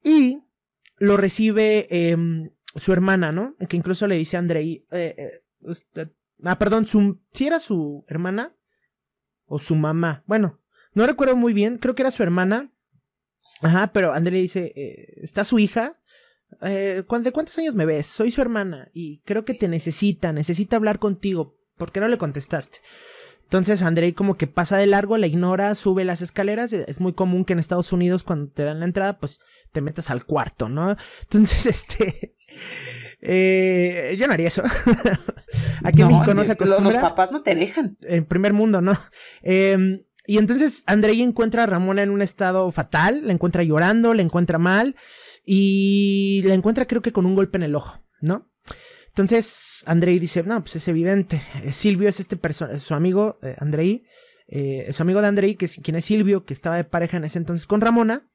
y 0.04 0.44
lo 0.98 1.18
recibe 1.18 1.88
em, 1.90 2.52
su 2.76 2.94
hermana, 2.94 3.32
¿no? 3.32 3.56
Que 3.68 3.78
incluso 3.78 4.06
le 4.06 4.16
dice 4.16 4.36
a 4.36 4.40
Andrei, 4.40 4.86
eh, 4.92 5.42
ah, 6.44 6.60
perdón, 6.60 6.86
su, 6.86 7.20
si 7.34 7.48
era 7.48 7.60
su 7.60 8.06
hermana, 8.08 8.56
o 9.46 9.60
su 9.60 9.76
mamá. 9.76 10.24
Bueno, 10.26 10.60
no 10.94 11.06
recuerdo 11.06 11.36
muy 11.36 11.54
bien, 11.54 11.78
creo 11.78 11.96
que 11.96 12.04
era 12.04 12.12
su 12.12 12.24
hermana. 12.24 12.72
Ajá, 13.62 13.92
pero 13.94 14.14
André 14.14 14.40
dice, 14.40 14.74
eh, 14.76 15.20
¿está 15.22 15.44
su 15.44 15.60
hija? 15.60 16.00
Eh, 16.62 17.04
¿De 17.22 17.32
cuántos 17.32 17.58
años 17.58 17.76
me 17.76 17.86
ves? 17.86 18.08
Soy 18.08 18.32
su 18.32 18.42
hermana 18.42 18.90
y 18.94 19.20
creo 19.22 19.46
que 19.46 19.54
te 19.54 19.68
necesita, 19.68 20.32
necesita 20.32 20.76
hablar 20.76 21.00
contigo. 21.00 21.58
¿Por 21.78 21.92
qué 21.92 22.00
no 22.00 22.08
le 22.08 22.18
contestaste? 22.18 22.80
Entonces 23.44 23.84
Andrei 23.84 24.14
como 24.14 24.38
que 24.38 24.48
pasa 24.48 24.78
de 24.78 24.88
largo, 24.88 25.18
la 25.18 25.28
ignora, 25.28 25.76
sube 25.76 26.04
las 26.04 26.22
escaleras. 26.22 26.74
Es 26.74 27.00
muy 27.00 27.14
común 27.14 27.46
que 27.46 27.54
en 27.54 27.60
Estados 27.60 27.92
Unidos 27.94 28.24
cuando 28.24 28.48
te 28.48 28.64
dan 28.64 28.80
la 28.80 28.86
entrada, 28.86 29.20
pues 29.20 29.40
te 29.72 29.82
metas 29.82 30.10
al 30.10 30.26
cuarto, 30.26 30.70
¿no? 30.70 30.96
Entonces, 31.24 31.66
este... 31.68 32.32
Eh, 33.28 34.16
yo 34.20 34.28
no 34.28 34.34
haría 34.34 34.48
eso. 34.48 34.64
Aquí 35.84 36.02
en 36.02 36.08
México 36.08 36.34
no 36.34 36.44
se 36.44 36.54
acostumbra. 36.54 36.94
Los 36.94 36.96
papás 36.96 37.32
no 37.32 37.42
te 37.42 37.56
dejan. 37.56 37.98
En 38.02 38.26
primer 38.26 38.54
mundo, 38.54 38.82
¿no? 38.82 38.94
Eh, 39.42 40.00
y 40.28 40.38
entonces 40.38 40.84
Andrei 40.88 41.22
encuentra 41.22 41.64
a 41.64 41.68
Ramona 41.68 42.04
en 42.04 42.10
un 42.10 42.22
estado 42.22 42.70
fatal, 42.72 43.22
la 43.26 43.34
encuentra 43.34 43.64
llorando, 43.64 44.14
la 44.14 44.22
encuentra 44.22 44.58
mal 44.58 44.96
y 45.46 46.42
la 46.46 46.54
encuentra 46.54 46.86
creo 46.86 47.02
que 47.02 47.12
con 47.12 47.26
un 47.26 47.36
golpe 47.36 47.58
en 47.58 47.64
el 47.64 47.76
ojo, 47.76 48.00
¿no? 48.22 48.50
Entonces 49.08 49.84
Andrei 49.86 50.20
dice, 50.20 50.44
no, 50.44 50.62
pues 50.62 50.78
es 50.78 50.88
evidente, 50.88 51.42
eh, 51.64 51.72
Silvio 51.72 52.10
es 52.10 52.20
este 52.20 52.38
su 52.80 52.94
amigo, 52.96 53.40
eh, 53.44 53.56
Andrei, 53.60 54.04
eh, 54.48 54.92
su 54.92 55.04
amigo 55.04 55.22
de 55.22 55.28
Andrei, 55.28 55.56
que 55.56 55.66
es 55.66 55.80
quien 55.82 55.96
es 55.96 56.06
Silvio, 56.06 56.44
que 56.44 56.54
estaba 56.54 56.76
de 56.76 56.84
pareja 56.84 57.18
en 57.18 57.26
ese 57.26 57.38
entonces 57.38 57.66
con 57.68 57.82
Ramona, 57.82 58.30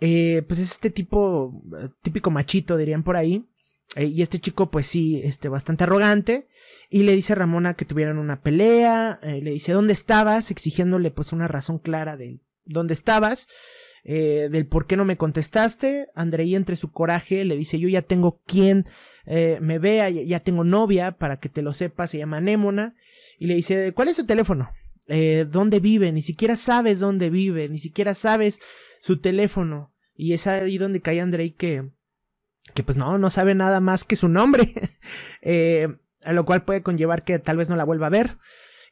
eh, 0.00 0.42
pues 0.48 0.60
es 0.60 0.72
este 0.72 0.90
tipo, 0.90 1.62
típico 2.02 2.30
machito 2.30 2.76
dirían 2.76 3.02
por 3.02 3.16
ahí, 3.16 3.46
eh, 3.94 4.06
y 4.06 4.22
este 4.22 4.40
chico, 4.40 4.70
pues 4.70 4.86
sí, 4.86 5.20
este, 5.22 5.48
bastante 5.48 5.84
arrogante. 5.84 6.48
Y 6.90 7.04
le 7.04 7.14
dice 7.14 7.32
a 7.32 7.36
Ramona 7.36 7.74
que 7.74 7.84
tuvieran 7.84 8.18
una 8.18 8.40
pelea. 8.42 9.20
Eh, 9.22 9.40
le 9.42 9.52
dice, 9.52 9.72
¿dónde 9.72 9.92
estabas? 9.92 10.50
Exigiéndole 10.50 11.10
pues 11.10 11.32
una 11.32 11.48
razón 11.48 11.78
clara 11.78 12.16
de 12.16 12.40
dónde 12.64 12.94
estabas. 12.94 13.48
Eh, 14.04 14.48
del 14.52 14.66
por 14.66 14.86
qué 14.86 14.96
no 14.96 15.04
me 15.04 15.16
contestaste. 15.16 16.08
Andrei 16.14 16.54
entre 16.54 16.76
su 16.76 16.92
coraje 16.92 17.44
le 17.44 17.56
dice, 17.56 17.78
yo 17.78 17.88
ya 17.88 18.02
tengo 18.02 18.40
quien 18.46 18.84
me 19.28 19.80
vea, 19.80 20.08
ya 20.08 20.38
tengo 20.38 20.62
novia, 20.62 21.18
para 21.18 21.40
que 21.40 21.48
te 21.48 21.60
lo 21.60 21.72
sepas, 21.72 22.10
se 22.10 22.18
llama 22.18 22.40
Némona. 22.40 22.94
Y 23.40 23.46
le 23.46 23.56
dice, 23.56 23.92
¿cuál 23.92 24.06
es 24.06 24.14
su 24.14 24.24
teléfono? 24.24 24.70
¿Dónde 25.50 25.80
vive? 25.80 26.12
Ni 26.12 26.22
siquiera 26.22 26.54
sabes 26.54 27.00
dónde 27.00 27.28
vive, 27.28 27.68
ni 27.68 27.80
siquiera 27.80 28.14
sabes 28.14 28.60
su 29.00 29.20
teléfono. 29.20 29.92
Y 30.14 30.32
es 30.32 30.46
ahí 30.46 30.78
donde 30.78 31.00
cae 31.00 31.20
Andrei 31.20 31.50
que 31.50 31.90
que 32.74 32.82
pues 32.82 32.96
no, 32.96 33.18
no 33.18 33.30
sabe 33.30 33.54
nada 33.54 33.80
más 33.80 34.04
que 34.04 34.16
su 34.16 34.28
nombre, 34.28 34.72
eh, 35.42 35.88
a 36.22 36.32
lo 36.32 36.44
cual 36.44 36.64
puede 36.64 36.82
conllevar 36.82 37.24
que 37.24 37.38
tal 37.38 37.56
vez 37.56 37.68
no 37.68 37.76
la 37.76 37.84
vuelva 37.84 38.08
a 38.08 38.10
ver. 38.10 38.38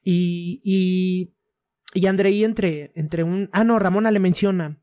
Y, 0.02 0.60
y, 0.64 1.34
y 1.94 2.06
Andrei 2.06 2.44
entre, 2.44 2.92
entre 2.94 3.22
un... 3.22 3.48
Ah, 3.52 3.64
no, 3.64 3.78
Ramona 3.78 4.10
le 4.10 4.20
menciona 4.20 4.78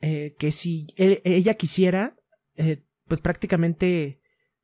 eh, 0.00 0.34
que 0.38 0.52
si 0.52 0.86
ella 0.96 1.54
quisiera, 1.54 2.16
eh, 2.56 2.84
pues 3.06 3.20
prácticamente 3.20 4.20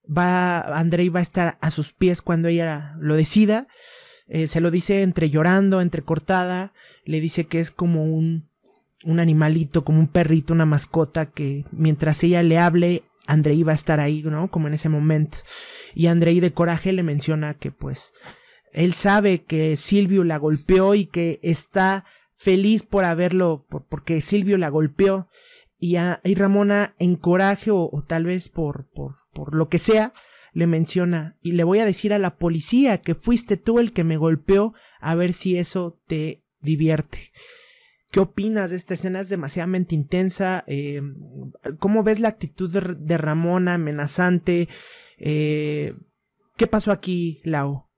va, 0.07 0.61
Andrei 0.79 1.09
va 1.09 1.21
a 1.21 1.23
estar 1.23 1.59
a 1.61 1.71
sus 1.71 1.93
pies 1.93 2.23
cuando 2.23 2.49
ella 2.49 2.97
lo 2.99 3.15
decida. 3.15 3.67
Se 4.47 4.63
lo 4.63 4.71
dice 4.71 5.03
entre 5.03 5.29
llorando, 5.29 5.83
entre 5.83 6.01
cortada, 6.01 6.73
le 7.05 7.21
dice 7.21 7.45
que 7.45 7.61
es 7.61 7.71
como 7.71 8.05
un, 8.05 8.49
un 9.05 9.21
animalito, 9.21 9.85
como 9.85 10.01
un 10.01 10.09
perrito, 10.09 10.55
una 10.55 10.67
mascota 10.67 11.27
que 11.27 11.65
mientras 11.73 12.23
ella 12.25 12.43
le 12.43 12.59
hable, 12.59 13.05
Andrei 13.27 13.63
va 13.63 13.73
a 13.73 13.77
estar 13.77 14.01
ahí, 14.01 14.23
¿no? 14.23 14.51
Como 14.51 14.69
en 14.69 14.75
ese 14.75 14.89
momento. 14.89 15.39
Y 15.95 16.07
Andrei 16.07 16.41
de 16.41 16.53
coraje 16.53 16.93
le 16.93 17.03
menciona 17.03 17.55
que 17.55 17.71
pues 17.71 18.13
él 18.73 18.93
sabe 18.93 19.45
que 19.45 19.77
Silvio 19.77 20.25
la 20.25 20.37
golpeó 20.37 20.95
y 20.95 21.07
que 21.07 21.41
está 21.43 22.05
feliz 22.37 22.83
por 22.83 23.05
haberlo, 23.05 23.67
porque 23.89 24.21
Silvio 24.21 24.59
la 24.59 24.69
golpeó. 24.69 25.29
Y, 25.79 25.97
a, 25.97 26.21
y 26.25 26.35
Ramona 26.35 26.95
en 26.99 27.17
coraje 27.17 27.71
o, 27.71 27.91
tal 28.07 28.25
vez 28.25 28.49
por, 28.49 28.89
por, 28.91 29.17
por 29.33 29.55
lo 29.55 29.69
que 29.69 29.79
sea, 29.79 30.15
le 30.55 30.67
menciona 30.67 31.37
y 31.43 31.53
le 31.53 31.65
voy 31.65 31.81
a 31.81 31.85
decir 31.85 32.15
a 32.15 32.19
la 32.19 32.37
policía 32.37 32.99
que 32.99 33.15
fuiste 33.15 33.57
tú 33.57 33.81
el 33.81 33.93
que 33.93 34.05
me 34.05 34.17
golpeó 34.17 34.73
a 35.01 35.15
ver 35.15 35.35
si 35.35 35.59
eso 35.59 36.01
te 36.07 36.43
divierte. 36.61 37.33
¿Qué 38.15 38.21
opinas 38.21 38.71
de 38.71 38.77
esta 38.77 38.95
escena? 38.95 39.21
Es 39.21 39.29
demasiadamente 39.29 39.97
intensa. 39.97 40.63
Eh, 40.69 41.01
¿Cómo 41.81 42.05
ves 42.05 42.21
la 42.21 42.29
actitud 42.29 42.71
de, 42.73 43.19
Ramona 43.19 43.75
amenazante? 43.75 44.69
Eh, 45.19 45.95
¿Qué 46.57 46.69
pasó 46.69 46.93
aquí, 46.93 47.41
Lau? 47.43 47.91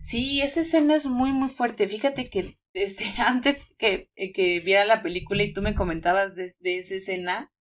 Sí, 0.00 0.42
esa 0.42 0.62
escena 0.62 0.96
es 0.96 1.06
muy, 1.06 1.30
muy 1.30 1.48
fuerte. 1.48 1.86
Fíjate 1.86 2.28
que 2.28 2.56
este, 2.72 3.04
antes 3.24 3.68
que, 3.78 4.10
que 4.34 4.58
viera 4.58 4.84
la 4.84 5.04
película 5.04 5.44
y 5.44 5.52
tú 5.52 5.62
me 5.62 5.76
comentabas 5.76 6.34
de, 6.34 6.52
esa 6.64 6.94
escena, 6.96 7.54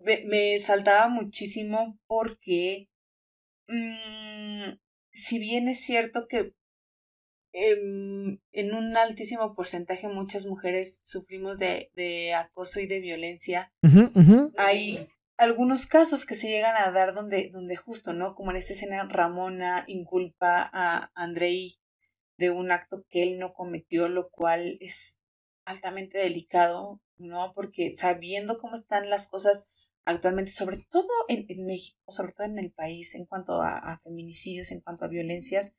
me, 0.00 0.58
saltaba 0.58 1.08
muchísimo 1.08 2.00
porque 2.08 2.88
mm, 3.68 4.72
si 5.12 5.38
bien 5.38 5.68
es 5.68 5.78
cierto 5.78 6.26
que 6.28 6.52
em, 7.58 8.38
en 8.52 8.74
un 8.74 8.96
altísimo 8.96 9.54
porcentaje 9.54 10.08
muchas 10.08 10.46
mujeres 10.46 11.00
sufrimos 11.02 11.58
de, 11.58 11.90
de 11.94 12.34
acoso 12.34 12.80
y 12.80 12.86
de 12.86 13.00
violencia, 13.00 13.72
hay 14.56 15.06
algunos 15.36 15.86
casos 15.86 16.26
que 16.26 16.34
se 16.34 16.48
llegan 16.48 16.74
a 16.76 16.90
dar 16.90 17.14
donde, 17.14 17.48
donde 17.50 17.76
justo, 17.76 18.12
¿no? 18.12 18.34
Como 18.34 18.50
en 18.50 18.56
esta 18.56 18.72
escena 18.72 19.06
Ramona 19.08 19.84
inculpa 19.86 20.68
a 20.72 21.10
Andrei 21.14 21.78
de 22.36 22.50
un 22.50 22.70
acto 22.70 23.04
que 23.08 23.22
él 23.22 23.38
no 23.38 23.52
cometió, 23.52 24.08
lo 24.08 24.30
cual 24.30 24.78
es 24.80 25.20
altamente 25.64 26.18
delicado, 26.18 27.00
¿no? 27.16 27.52
Porque 27.52 27.92
sabiendo 27.92 28.56
cómo 28.56 28.74
están 28.74 29.10
las 29.10 29.28
cosas 29.28 29.68
actualmente, 30.04 30.50
sobre 30.50 30.78
todo 30.90 31.08
en, 31.28 31.46
México, 31.66 31.98
sobre 32.08 32.32
todo 32.32 32.46
en 32.46 32.58
el 32.58 32.72
país, 32.72 33.14
en 33.14 33.26
cuanto 33.26 33.60
a, 33.60 33.98
feminicidios, 34.02 34.72
en 34.72 34.80
cuanto 34.80 35.04
a 35.04 35.08
violencias, 35.08 35.74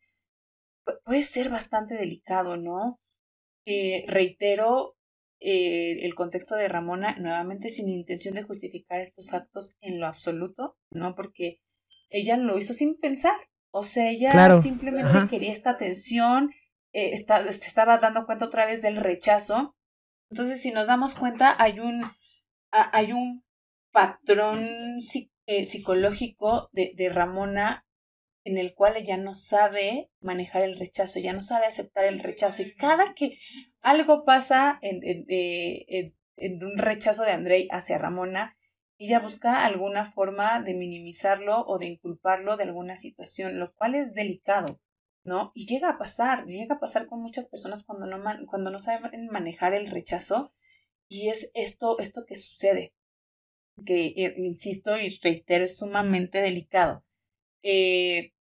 puede 1.05 1.23
ser 1.23 1.49
bastante 1.49 1.95
delicado, 1.95 2.57
¿no? 2.57 2.99
Eh, 3.65 4.05
reitero 4.07 4.97
eh, 5.39 6.05
el 6.05 6.15
contexto 6.15 6.55
de 6.55 6.67
Ramona, 6.67 7.15
nuevamente 7.17 7.69
sin 7.69 7.89
intención 7.89 8.33
de 8.33 8.43
justificar 8.43 8.99
estos 8.99 9.33
actos 9.33 9.77
en 9.81 9.99
lo 9.99 10.07
absoluto, 10.07 10.77
¿no? 10.91 11.15
Porque 11.15 11.59
ella 12.09 12.37
lo 12.37 12.57
hizo 12.57 12.73
sin 12.73 12.97
pensar, 12.97 13.35
o 13.71 13.83
sea, 13.83 14.09
ella 14.09 14.55
simplemente 14.55 15.29
quería 15.29 15.53
esta 15.53 15.71
atención, 15.71 16.51
eh, 16.91 17.11
está, 17.13 17.47
estaba 17.47 17.99
dando 17.99 18.25
cuenta 18.25 18.45
otra 18.45 18.65
vez 18.65 18.81
del 18.81 18.95
rechazo. 18.97 19.75
Entonces, 20.29 20.61
si 20.61 20.71
nos 20.71 20.87
damos 20.87 21.13
cuenta, 21.13 21.55
hay 21.59 21.79
un, 21.79 22.03
hay 22.71 23.13
un 23.13 23.43
patrón 23.91 24.97
eh, 25.45 25.65
psicológico 25.65 26.69
de, 26.73 26.93
de 26.95 27.09
Ramona 27.09 27.85
en 28.49 28.57
el 28.57 28.73
cual 28.73 28.97
ella 28.97 29.17
no 29.17 29.33
sabe 29.33 30.09
manejar 30.21 30.63
el 30.63 30.75
rechazo, 30.75 31.19
ya 31.19 31.33
no 31.33 31.41
sabe 31.41 31.67
aceptar 31.67 32.05
el 32.05 32.19
rechazo. 32.19 32.63
Y 32.63 32.73
cada 32.75 33.13
que 33.13 33.37
algo 33.81 34.25
pasa 34.25 34.79
eh, 34.81 36.13
en, 36.37 36.63
un 36.63 36.77
rechazo 36.77 37.23
de 37.23 37.31
Andrei 37.31 37.67
hacia 37.69 37.99
Ramona, 37.99 38.57
ella 38.97 39.19
busca 39.19 39.65
alguna 39.65 40.05
forma 40.05 40.61
de 40.61 40.73
minimizarlo 40.73 41.63
o 41.67 41.77
de 41.77 41.87
inculparlo 41.87 42.57
de 42.57 42.63
alguna 42.63 42.97
situación, 42.97 43.59
lo 43.59 43.73
cual 43.75 43.95
es 43.95 44.13
delicado, 44.13 44.81
¿no? 45.23 45.51
Y 45.53 45.67
llega 45.67 45.91
a 45.91 45.97
pasar, 45.97 46.45
llega 46.47 46.75
a 46.75 46.79
pasar 46.79 47.07
con 47.07 47.21
muchas 47.21 47.47
personas 47.47 47.83
cuando 47.85 48.07
no, 48.07 48.21
cuando 48.47 48.71
no 48.71 48.79
saben 48.79 49.27
manejar 49.27 49.73
el 49.73 49.89
rechazo 49.89 50.53
y 51.07 51.29
es 51.29 51.51
esto, 51.53 51.97
esto 51.99 52.25
que 52.25 52.35
sucede, 52.35 52.93
que, 53.85 54.07
eh, 54.07 54.33
insisto 54.37 54.97
y 54.97 55.09
reitero, 55.21 55.63
es 55.63 55.77
sumamente 55.77 56.41
delicado. 56.41 57.05
Eh, 57.63 58.33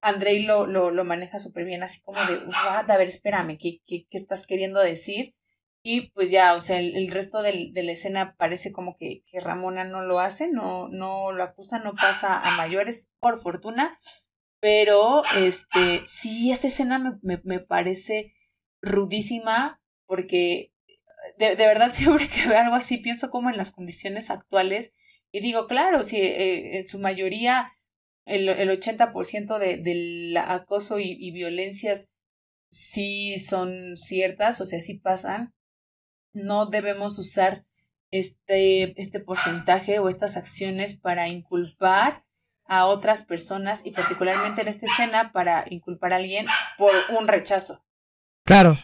Andrei 0.00 0.42
lo, 0.42 0.66
lo, 0.66 0.90
lo 0.90 1.04
maneja 1.04 1.38
súper 1.38 1.64
bien, 1.64 1.82
así 1.82 2.00
como 2.02 2.24
de, 2.24 2.40
a 2.54 2.96
ver, 2.96 3.08
espérame, 3.08 3.58
¿qué, 3.58 3.80
qué, 3.86 4.06
qué 4.08 4.18
estás 4.18 4.46
queriendo 4.46 4.80
decir? 4.80 5.34
Y 5.82 6.10
pues 6.10 6.30
ya, 6.30 6.54
o 6.54 6.60
sea, 6.60 6.78
el, 6.78 7.10
resto 7.10 7.42
del, 7.42 7.72
de 7.72 7.82
la 7.82 7.92
escena 7.92 8.34
parece 8.36 8.70
como 8.70 8.94
que, 8.96 9.22
que, 9.30 9.40
Ramona 9.40 9.84
no 9.84 10.02
lo 10.02 10.20
hace, 10.20 10.50
no, 10.50 10.88
no 10.88 11.32
lo 11.32 11.42
acusa, 11.42 11.78
no 11.78 11.94
pasa 11.94 12.46
a 12.46 12.56
mayores, 12.56 13.12
por 13.18 13.38
fortuna. 13.38 13.98
Pero, 14.60 15.22
este, 15.36 16.02
sí, 16.04 16.52
esa 16.52 16.68
escena 16.68 16.98
me, 16.98 17.12
me, 17.22 17.40
me 17.44 17.60
parece 17.60 18.34
rudísima, 18.82 19.80
porque 20.06 20.74
de, 21.38 21.56
de, 21.56 21.66
verdad 21.66 21.92
siempre 21.92 22.28
que 22.28 22.46
veo 22.46 22.58
algo 22.58 22.76
así 22.76 22.98
pienso 22.98 23.30
como 23.30 23.48
en 23.48 23.56
las 23.56 23.72
condiciones 23.72 24.30
actuales. 24.30 24.92
Y 25.32 25.40
digo, 25.40 25.66
claro, 25.66 26.02
si 26.02 26.18
eh, 26.18 26.78
en 26.78 26.88
su 26.88 26.98
mayoría 26.98 27.72
el, 28.30 28.48
el 28.48 28.70
80% 28.70 29.58
de, 29.58 29.76
del 29.78 30.36
acoso 30.36 30.98
y, 30.98 31.16
y 31.18 31.32
violencias 31.32 32.12
sí 32.68 33.38
son 33.38 33.96
ciertas, 33.96 34.60
o 34.60 34.66
sea, 34.66 34.80
sí 34.80 34.94
pasan, 34.98 35.54
no 36.32 36.66
debemos 36.66 37.18
usar 37.18 37.64
este, 38.10 39.00
este 39.00 39.20
porcentaje 39.20 39.98
o 39.98 40.08
estas 40.08 40.36
acciones 40.36 40.98
para 40.98 41.28
inculpar 41.28 42.24
a 42.64 42.86
otras 42.86 43.24
personas 43.24 43.84
y 43.84 43.90
particularmente 43.90 44.62
en 44.62 44.68
esta 44.68 44.86
escena 44.86 45.32
para 45.32 45.64
inculpar 45.68 46.12
a 46.12 46.16
alguien 46.16 46.46
por 46.78 46.94
un 47.18 47.26
rechazo. 47.26 47.84
Claro, 48.44 48.78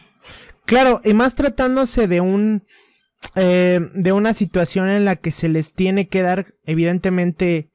claro, 0.65 1.01
y 1.03 1.13
más 1.13 1.35
tratándose 1.35 2.07
de 2.07 2.19
un 2.21 2.65
eh, 3.35 3.79
de 3.93 4.11
una 4.11 4.33
situación 4.33 4.89
en 4.89 5.05
la 5.05 5.15
que 5.15 5.31
se 5.31 5.47
les 5.47 5.73
tiene 5.73 6.07
que 6.07 6.21
dar 6.21 6.53
evidentemente 6.65 7.71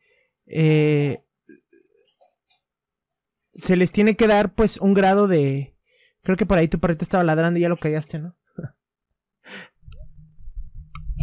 eh, 0.47 1.23
se 3.55 3.77
les 3.77 3.93
tiene 3.93 4.17
que 4.17 4.27
dar 4.27 4.55
pues 4.55 4.79
un 4.79 4.95
grado 4.95 5.29
de 5.29 5.77
creo 6.23 6.37
que 6.37 6.47
por 6.47 6.59
ahí 6.59 6.69
tu 6.69 6.81
perrito 6.81 7.05
estaba 7.05 7.25
ladrando 7.25 7.59
y 7.59 7.63
ya 7.63 7.69
lo 7.69 7.79
callaste, 7.79 8.19
¿no? 8.19 8.37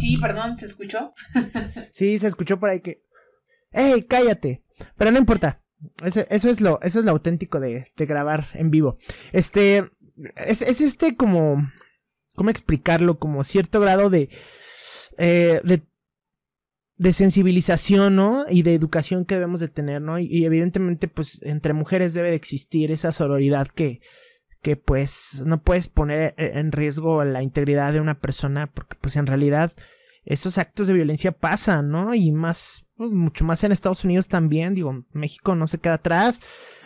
Sí, 0.00 0.16
perdón, 0.16 0.56
¿se 0.56 0.66
escuchó? 0.66 1.12
sí, 1.92 2.18
se 2.18 2.28
escuchó 2.28 2.58
por 2.58 2.70
ahí 2.70 2.80
que. 2.80 3.04
¡Ey, 3.72 4.02
cállate! 4.04 4.64
Pero 4.96 5.10
no 5.10 5.18
importa. 5.18 5.62
Eso, 6.02 6.20
es 6.30 6.60
lo, 6.60 6.80
eso 6.82 7.00
es 7.00 7.04
lo 7.04 7.10
auténtico 7.10 7.60
de, 7.60 7.86
grabar 7.96 8.44
en 8.54 8.70
vivo. 8.70 8.96
Este. 9.32 9.90
Es, 10.36 10.62
este 10.62 11.16
como. 11.16 11.70
¿Cómo 12.36 12.50
explicarlo? 12.50 13.18
Como 13.18 13.44
cierto 13.44 13.80
grado 13.80 14.10
de. 14.10 14.30
Eh, 15.18 15.60
de 15.64 15.82
de 17.00 17.14
sensibilización, 17.14 18.14
¿no? 18.14 18.44
Y 18.46 18.60
de 18.60 18.74
educación 18.74 19.24
que 19.24 19.36
debemos 19.36 19.60
de 19.60 19.68
tener, 19.68 20.02
¿no? 20.02 20.18
Y, 20.18 20.44
evidentemente, 20.44 21.08
pues, 21.08 21.40
entre 21.44 21.72
mujeres 21.72 22.12
debe 22.12 22.28
de 22.28 22.36
existir 22.36 22.90
esa 22.90 23.10
sororidad 23.10 23.68
que, 23.68 24.02
que 24.60 24.76
pues 24.76 25.42
no 25.46 25.62
puedes 25.62 25.88
poner 25.88 26.34
en 26.36 26.72
riesgo 26.72 27.24
la 27.24 27.42
integridad 27.42 27.94
de 27.94 28.00
una 28.00 28.20
persona 28.20 28.66
porque 28.66 28.98
pues 29.00 29.16
en 29.16 29.26
realidad 29.26 29.72
esos 30.26 30.58
actos 30.58 30.88
de 30.88 30.92
violencia 30.92 31.32
pasan, 31.32 31.88
¿no? 31.88 32.14
Y 32.14 32.32
más, 32.32 32.86
pues, 32.98 33.10
mucho 33.12 33.46
más 33.46 33.64
en 33.64 33.72
Estados 33.72 34.04
Unidos 34.04 34.28
también, 34.28 34.74
digo, 34.74 35.06
México 35.12 35.54
no 35.54 35.66
se 35.66 35.78
queda 35.78 35.94
atrás, 35.94 36.42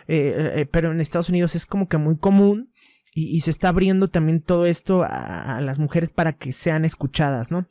eh, 0.07 0.53
eh, 0.55 0.65
pero 0.71 0.93
en 0.93 1.01
Estados 1.01 1.27
Unidos 1.27 1.55
es 1.55 1.65
como 1.65 1.89
que 1.89 1.97
muy 1.97 2.17
común 2.17 2.71
y, 3.13 3.41
se 3.41 3.51
está 3.51 3.67
abriendo 3.67 4.07
también 4.07 4.39
todo 4.39 4.65
esto 4.65 5.05
a, 5.05 5.59
las 5.61 5.77
mujeres 5.77 6.09
para 6.09 6.31
que 6.31 6.53
sean 6.53 6.85
escuchadas, 6.85 7.51
¿no? 7.51 7.67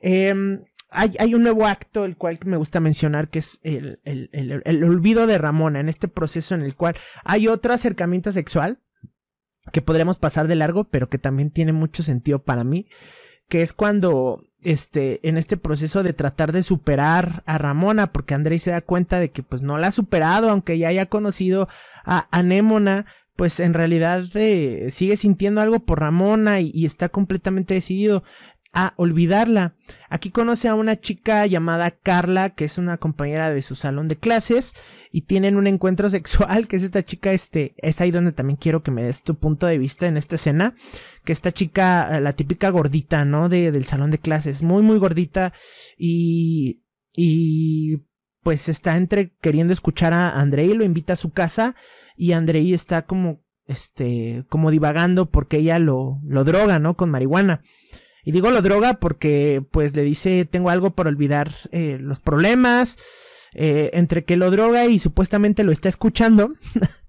Em, 0.00 0.64
hay, 0.94 1.34
un 1.34 1.42
nuevo 1.42 1.66
acto, 1.66 2.04
el 2.04 2.16
cual 2.16 2.38
me 2.44 2.56
gusta 2.56 2.80
mencionar, 2.80 3.28
que 3.28 3.40
es 3.40 3.60
el, 3.62 4.00
el, 4.04 4.30
el, 4.32 4.84
olvido 4.84 5.26
de 5.26 5.38
Ramona, 5.38 5.80
en 5.80 5.88
este 5.88 6.08
proceso 6.08 6.54
en 6.54 6.62
el 6.62 6.76
cual 6.76 6.94
hay 7.24 7.48
otro 7.48 7.74
acercamiento 7.74 8.30
sexual, 8.32 8.78
que 9.72 9.82
podremos 9.82 10.18
pasar 10.18 10.46
de 10.46 10.54
largo, 10.54 10.84
pero 10.84 11.08
que 11.08 11.18
también 11.18 11.50
tiene 11.50 11.72
mucho 11.72 12.02
sentido 12.02 12.42
para 12.42 12.64
mí, 12.64 12.86
que 13.48 13.62
es 13.62 13.72
cuando 13.72 14.44
este 14.62 15.26
en 15.28 15.36
este 15.36 15.56
proceso 15.56 16.02
de 16.02 16.14
tratar 16.14 16.52
de 16.52 16.62
superar 16.62 17.42
a 17.44 17.58
Ramona, 17.58 18.12
porque 18.12 18.34
Andrei 18.34 18.58
se 18.58 18.70
da 18.70 18.80
cuenta 18.80 19.18
de 19.18 19.30
que 19.30 19.42
pues 19.42 19.62
no 19.62 19.78
la 19.78 19.88
ha 19.88 19.92
superado, 19.92 20.48
aunque 20.48 20.78
ya 20.78 20.88
haya 20.88 21.06
conocido 21.06 21.68
a 22.04 22.28
Anémona, 22.30 23.06
pues 23.36 23.58
en 23.58 23.74
realidad 23.74 24.24
eh, 24.34 24.86
sigue 24.90 25.16
sintiendo 25.16 25.60
algo 25.60 25.80
por 25.80 26.00
Ramona 26.00 26.60
y, 26.60 26.84
está 26.84 27.08
completamente 27.08 27.74
decidido 27.74 28.22
a 28.74 28.92
olvidarla. 28.96 29.76
Aquí 30.10 30.30
conoce 30.30 30.68
a 30.68 30.74
una 30.74 31.00
chica 31.00 31.46
llamada 31.46 31.92
Carla, 31.92 32.50
que 32.50 32.64
es 32.64 32.76
una 32.76 32.98
compañera 32.98 33.50
de 33.50 33.62
su 33.62 33.76
salón 33.76 34.08
de 34.08 34.16
clases, 34.16 34.74
y 35.12 35.22
tienen 35.22 35.56
un 35.56 35.68
encuentro 35.68 36.10
sexual, 36.10 36.66
que 36.66 36.76
es 36.76 36.82
esta 36.82 37.04
chica, 37.04 37.32
este, 37.32 37.74
es 37.78 38.00
ahí 38.00 38.10
donde 38.10 38.32
también 38.32 38.56
quiero 38.56 38.82
que 38.82 38.90
me 38.90 39.04
des 39.04 39.22
tu 39.22 39.36
punto 39.36 39.66
de 39.66 39.78
vista 39.78 40.08
en 40.08 40.16
esta 40.16 40.34
escena, 40.34 40.74
que 41.24 41.32
esta 41.32 41.52
chica, 41.52 42.20
la 42.20 42.34
típica 42.34 42.68
gordita, 42.70 43.24
¿no? 43.24 43.48
De, 43.48 43.70
del 43.70 43.84
salón 43.84 44.10
de 44.10 44.18
clases, 44.18 44.64
muy, 44.64 44.82
muy 44.82 44.98
gordita, 44.98 45.52
y, 45.96 46.82
y, 47.16 48.02
pues 48.42 48.68
está 48.68 48.96
entre 48.96 49.32
queriendo 49.40 49.72
escuchar 49.72 50.12
a 50.12 50.40
Andrei, 50.40 50.74
lo 50.74 50.84
invita 50.84 51.12
a 51.12 51.16
su 51.16 51.30
casa, 51.30 51.76
y 52.16 52.32
Andrei 52.32 52.74
está 52.74 53.02
como, 53.02 53.40
este, 53.66 54.44
como 54.48 54.72
divagando 54.72 55.30
porque 55.30 55.58
ella 55.58 55.78
lo, 55.78 56.18
lo 56.24 56.42
droga, 56.42 56.80
¿no? 56.80 56.96
Con 56.96 57.10
marihuana. 57.10 57.62
Y 58.24 58.32
digo 58.32 58.50
lo 58.50 58.62
droga 58.62 58.94
porque 58.94 59.62
pues 59.70 59.94
le 59.94 60.02
dice 60.02 60.44
tengo 60.44 60.70
algo 60.70 60.90
para 60.90 61.10
olvidar 61.10 61.50
eh, 61.70 61.98
los 62.00 62.20
problemas. 62.20 62.98
Eh, 63.56 63.90
entre 63.92 64.24
que 64.24 64.36
lo 64.36 64.50
droga 64.50 64.86
y 64.86 64.98
supuestamente 64.98 65.62
lo 65.62 65.72
está 65.72 65.88
escuchando. 65.88 66.52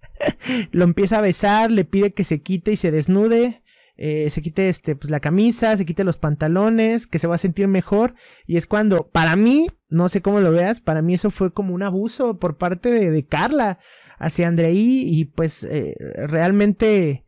lo 0.72 0.84
empieza 0.84 1.18
a 1.18 1.22
besar, 1.22 1.72
le 1.72 1.86
pide 1.86 2.14
que 2.14 2.24
se 2.24 2.42
quite 2.42 2.74
y 2.74 2.76
se 2.76 2.92
desnude. 2.92 3.64
Eh, 3.98 4.30
se 4.30 4.42
quite 4.42 4.68
este, 4.68 4.96
pues 4.96 5.10
la 5.10 5.22
camisa, 5.22 5.76
se 5.78 5.86
quite 5.86 6.04
los 6.04 6.18
pantalones, 6.18 7.08
que 7.08 7.18
se 7.18 7.28
va 7.28 7.36
a 7.36 7.40
sentir 7.40 7.68
mejor. 7.68 8.14
Y 8.46 8.58
es 8.58 8.68
cuando, 8.68 9.08
para 9.08 9.36
mí, 9.36 9.68
no 9.90 10.10
sé 10.10 10.22
cómo 10.22 10.40
lo 10.40 10.52
veas, 10.52 10.82
para 10.82 11.02
mí 11.02 11.14
eso 11.14 11.32
fue 11.32 11.54
como 11.54 11.74
un 11.74 11.82
abuso 11.82 12.38
por 12.38 12.58
parte 12.58 12.92
de, 12.92 13.10
de 13.10 13.26
Carla 13.26 13.80
hacia 14.18 14.48
Andrei 14.48 15.04
y 15.06 15.26
pues 15.26 15.64
eh, 15.64 15.96
realmente 16.28 17.25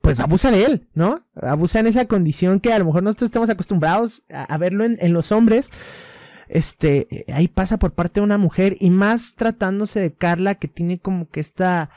pues 0.00 0.20
abusa 0.20 0.50
de 0.50 0.64
él, 0.64 0.88
¿no? 0.94 1.26
Abusa 1.34 1.80
en 1.80 1.86
esa 1.86 2.06
condición 2.06 2.60
que 2.60 2.72
a 2.72 2.78
lo 2.78 2.86
mejor 2.86 3.02
nosotros 3.02 3.28
estamos 3.28 3.50
acostumbrados 3.50 4.22
a, 4.30 4.56
verlo 4.58 4.84
en, 4.84 5.12
los 5.12 5.32
hombres. 5.32 5.70
este, 6.48 7.06
ahí 7.32 7.48
pasa 7.48 7.78
por 7.78 7.92
parte 7.92 8.20
de 8.20 8.24
una 8.24 8.38
mujer 8.38 8.76
y 8.80 8.90
más 8.90 9.34
tratándose 9.36 10.00
de 10.00 10.14
Carla 10.14 10.54
que 10.54 10.68
tiene 10.68 10.98
como 10.98 11.28
que 11.28 11.40
esta, 11.40 11.90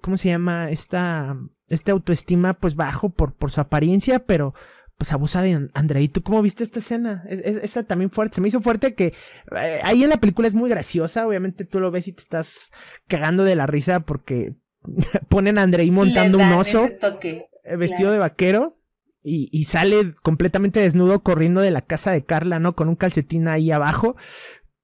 ¿cómo 0.00 0.16
se 0.16 0.30
llama? 0.30 0.70
Esta, 0.70 1.36
esta 1.68 1.92
autoestima 1.92 2.54
pues 2.54 2.76
bajo 2.76 3.10
por, 3.10 3.34
por 3.34 3.50
su 3.50 3.60
apariencia, 3.60 4.20
pero 4.20 4.54
pues 4.96 5.12
abusa 5.12 5.42
de 5.42 5.68
Andrei. 5.74 6.08
¿Tú 6.08 6.22
cómo 6.22 6.40
viste 6.42 6.62
esta 6.62 6.78
escena? 6.78 7.24
Es, 7.28 7.40
esa 7.40 7.82
también 7.82 8.10
fuerte. 8.10 8.36
Se 8.36 8.40
me 8.40 8.48
hizo 8.48 8.60
fuerte 8.60 8.94
que 8.94 9.12
eh, 9.56 9.80
ahí 9.82 10.04
en 10.04 10.10
la 10.10 10.18
película 10.18 10.48
es 10.48 10.54
muy 10.54 10.70
graciosa. 10.70 11.26
Obviamente 11.26 11.64
tú 11.64 11.80
lo 11.80 11.90
ves 11.90 12.08
y 12.08 12.12
te 12.12 12.22
estás 12.22 12.70
cagando 13.06 13.44
de 13.44 13.56
la 13.56 13.66
risa 13.66 14.00
porque 14.00 14.54
ponen 15.28 15.58
a 15.58 15.62
Andrei 15.62 15.90
montando 15.90 16.38
un 16.38 16.52
oso 16.52 16.86
eh, 16.86 17.76
vestido 17.76 18.12
de 18.12 18.18
vaquero 18.18 18.78
y, 19.26 19.64
sale 19.64 20.14
completamente 20.22 20.80
desnudo 20.80 21.22
corriendo 21.22 21.62
de 21.62 21.70
la 21.70 21.80
casa 21.80 22.12
de 22.12 22.24
Carla, 22.24 22.58
¿no? 22.58 22.76
Con 22.76 22.90
un 22.90 22.96
calcetín 22.96 23.48
ahí 23.48 23.70
abajo. 23.70 24.16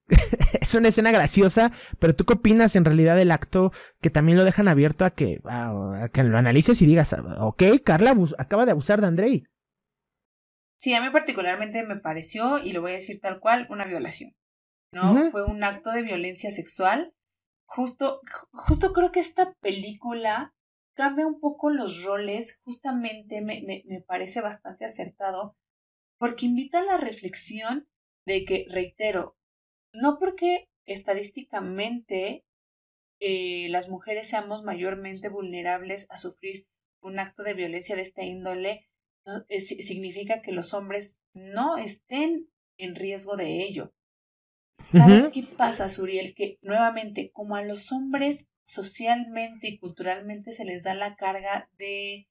es 0.61 0.75
una 0.75 0.89
escena 0.89 1.11
graciosa, 1.13 1.71
pero 1.99 2.17
¿tú 2.17 2.25
qué 2.25 2.33
opinas 2.33 2.75
en 2.75 2.87
realidad 2.87 3.17
del 3.17 3.33
acto 3.33 3.71
que 4.01 4.09
también 4.09 4.39
lo 4.39 4.45
dejan 4.45 4.67
abierto 4.67 5.05
a 5.05 5.11
que, 5.11 5.41
a, 5.45 6.09
que 6.11 6.25
lo 6.25 6.39
analices 6.39 6.81
y 6.81 6.87
digas, 6.87 7.15
ok, 7.39 7.63
Carla 7.85 8.17
acaba 8.39 8.65
de 8.65 8.73
abusar 8.73 9.03
de 9.03 9.09
Andrei? 9.09 9.45
Sí, 10.75 10.95
a 10.95 11.03
mí 11.03 11.11
particularmente 11.11 11.83
me 11.83 11.97
pareció, 11.97 12.59
y 12.59 12.73
lo 12.73 12.81
voy 12.81 12.93
a 12.93 12.95
decir 12.95 13.21
tal 13.21 13.41
cual, 13.41 13.67
una 13.69 13.85
violación. 13.85 14.35
¿No? 14.93 15.31
Fue 15.31 15.45
un 15.45 15.63
acto 15.63 15.93
de 15.93 16.03
violencia 16.03 16.51
sexual. 16.51 17.15
Justo, 17.73 18.21
justo 18.53 18.93
creo 18.93 19.13
que 19.13 19.21
esta 19.21 19.55
película 19.61 20.57
cambia 20.97 21.29
un 21.29 21.39
poco 21.39 21.71
los 21.71 22.03
roles, 22.03 22.61
justamente 22.65 23.43
me, 23.43 23.63
me, 23.63 23.85
me 23.87 24.01
parece 24.01 24.41
bastante 24.41 24.85
acertado, 24.85 25.57
porque 26.19 26.47
invita 26.47 26.81
a 26.81 26.85
la 26.85 26.97
reflexión 26.97 27.89
de 28.27 28.45
que, 28.45 28.67
reitero, 28.69 29.39
no 29.95 30.19
porque 30.19 30.69
estadísticamente 30.85 32.45
eh, 33.21 33.69
las 33.69 33.89
mujeres 33.89 34.27
seamos 34.29 34.65
mayormente 34.65 35.29
vulnerables 35.29 36.11
a 36.11 36.19
sufrir 36.19 36.67
un 37.01 37.21
acto 37.21 37.45
de 37.45 37.55
violencia 37.55 37.95
de 37.95 38.03
esta 38.03 38.25
índole, 38.25 38.89
significa 39.49 40.43
que 40.43 40.51
los 40.51 40.75
hombres 40.75 41.21
no 41.35 41.79
estén 41.79 42.51
en 42.79 42.97
riesgo 42.97 43.37
de 43.37 43.63
ello. 43.63 43.95
¿Sabes 44.91 45.29
qué 45.29 45.43
pasa, 45.43 45.89
Suriel? 45.89 46.35
Que 46.35 46.59
nuevamente, 46.63 47.31
como 47.33 47.57
a 47.57 47.63
los 47.63 47.93
hombres 47.93 48.51
socialmente 48.63 49.69
y 49.69 49.79
culturalmente 49.79 50.53
se 50.53 50.65
les 50.65 50.83
da 50.85 50.95
la 50.95 51.17
carga 51.17 51.69
de 51.79 52.29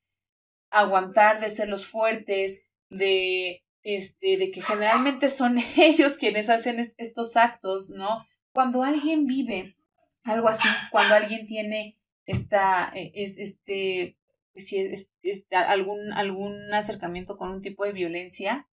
aguantar, 0.70 1.40
de 1.40 1.50
ser 1.50 1.70
los 1.70 1.88
fuertes, 1.88 2.66
de, 2.90 3.64
este, 3.84 4.38
de 4.38 4.52
que 4.52 4.62
generalmente 4.62 5.30
son 5.30 5.58
ellos 5.78 6.18
quienes 6.18 6.50
hacen 6.50 6.80
estos 6.98 7.38
actos, 7.38 7.90
¿no? 7.90 8.26
Cuando 8.52 8.84
alguien 8.84 9.26
vive 9.26 9.76
algo 10.24 10.48
así, 10.48 10.68
cuando 10.92 11.16
alguien 11.16 11.46
tiene 11.46 11.98
esta, 12.26 12.92
e, 12.94 13.12
es, 13.16 13.38
este, 13.38 14.18
si 14.54 14.78
es, 14.78 15.12
algún, 15.52 16.14
algún 16.14 16.74
acercamiento 16.74 17.38
con 17.38 17.50
un 17.50 17.62
tipo 17.62 17.86
de 17.86 17.94
violencia, 17.94 18.69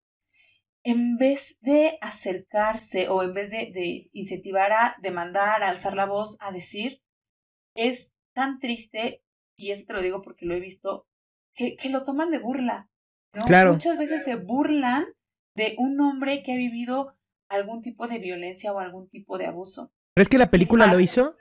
en 0.86 1.16
vez 1.16 1.58
de 1.62 1.98
acercarse 2.00 3.08
o 3.08 3.24
en 3.24 3.34
vez 3.34 3.50
de, 3.50 3.72
de 3.72 4.08
incentivar 4.12 4.70
a 4.70 4.96
demandar, 5.02 5.64
a 5.64 5.70
alzar 5.70 5.96
la 5.96 6.06
voz, 6.06 6.36
a 6.38 6.52
decir, 6.52 7.02
es 7.74 8.14
tan 8.32 8.60
triste, 8.60 9.20
y 9.56 9.72
eso 9.72 9.84
te 9.88 9.94
lo 9.94 10.00
digo 10.00 10.22
porque 10.22 10.46
lo 10.46 10.54
he 10.54 10.60
visto, 10.60 11.08
que, 11.56 11.76
que 11.76 11.88
lo 11.88 12.04
toman 12.04 12.30
de 12.30 12.38
burla. 12.38 12.88
¿no? 13.32 13.42
Claro. 13.46 13.72
Muchas 13.72 13.98
veces 13.98 14.22
se 14.22 14.36
burlan 14.36 15.06
de 15.56 15.74
un 15.76 16.00
hombre 16.00 16.44
que 16.44 16.52
ha 16.52 16.56
vivido 16.56 17.18
algún 17.48 17.80
tipo 17.80 18.06
de 18.06 18.20
violencia 18.20 18.72
o 18.72 18.78
algún 18.78 19.08
tipo 19.08 19.38
de 19.38 19.46
abuso. 19.46 19.92
¿Crees 20.14 20.28
que 20.28 20.38
la 20.38 20.52
película 20.52 20.86
lo 20.86 21.00
hizo? 21.00 21.36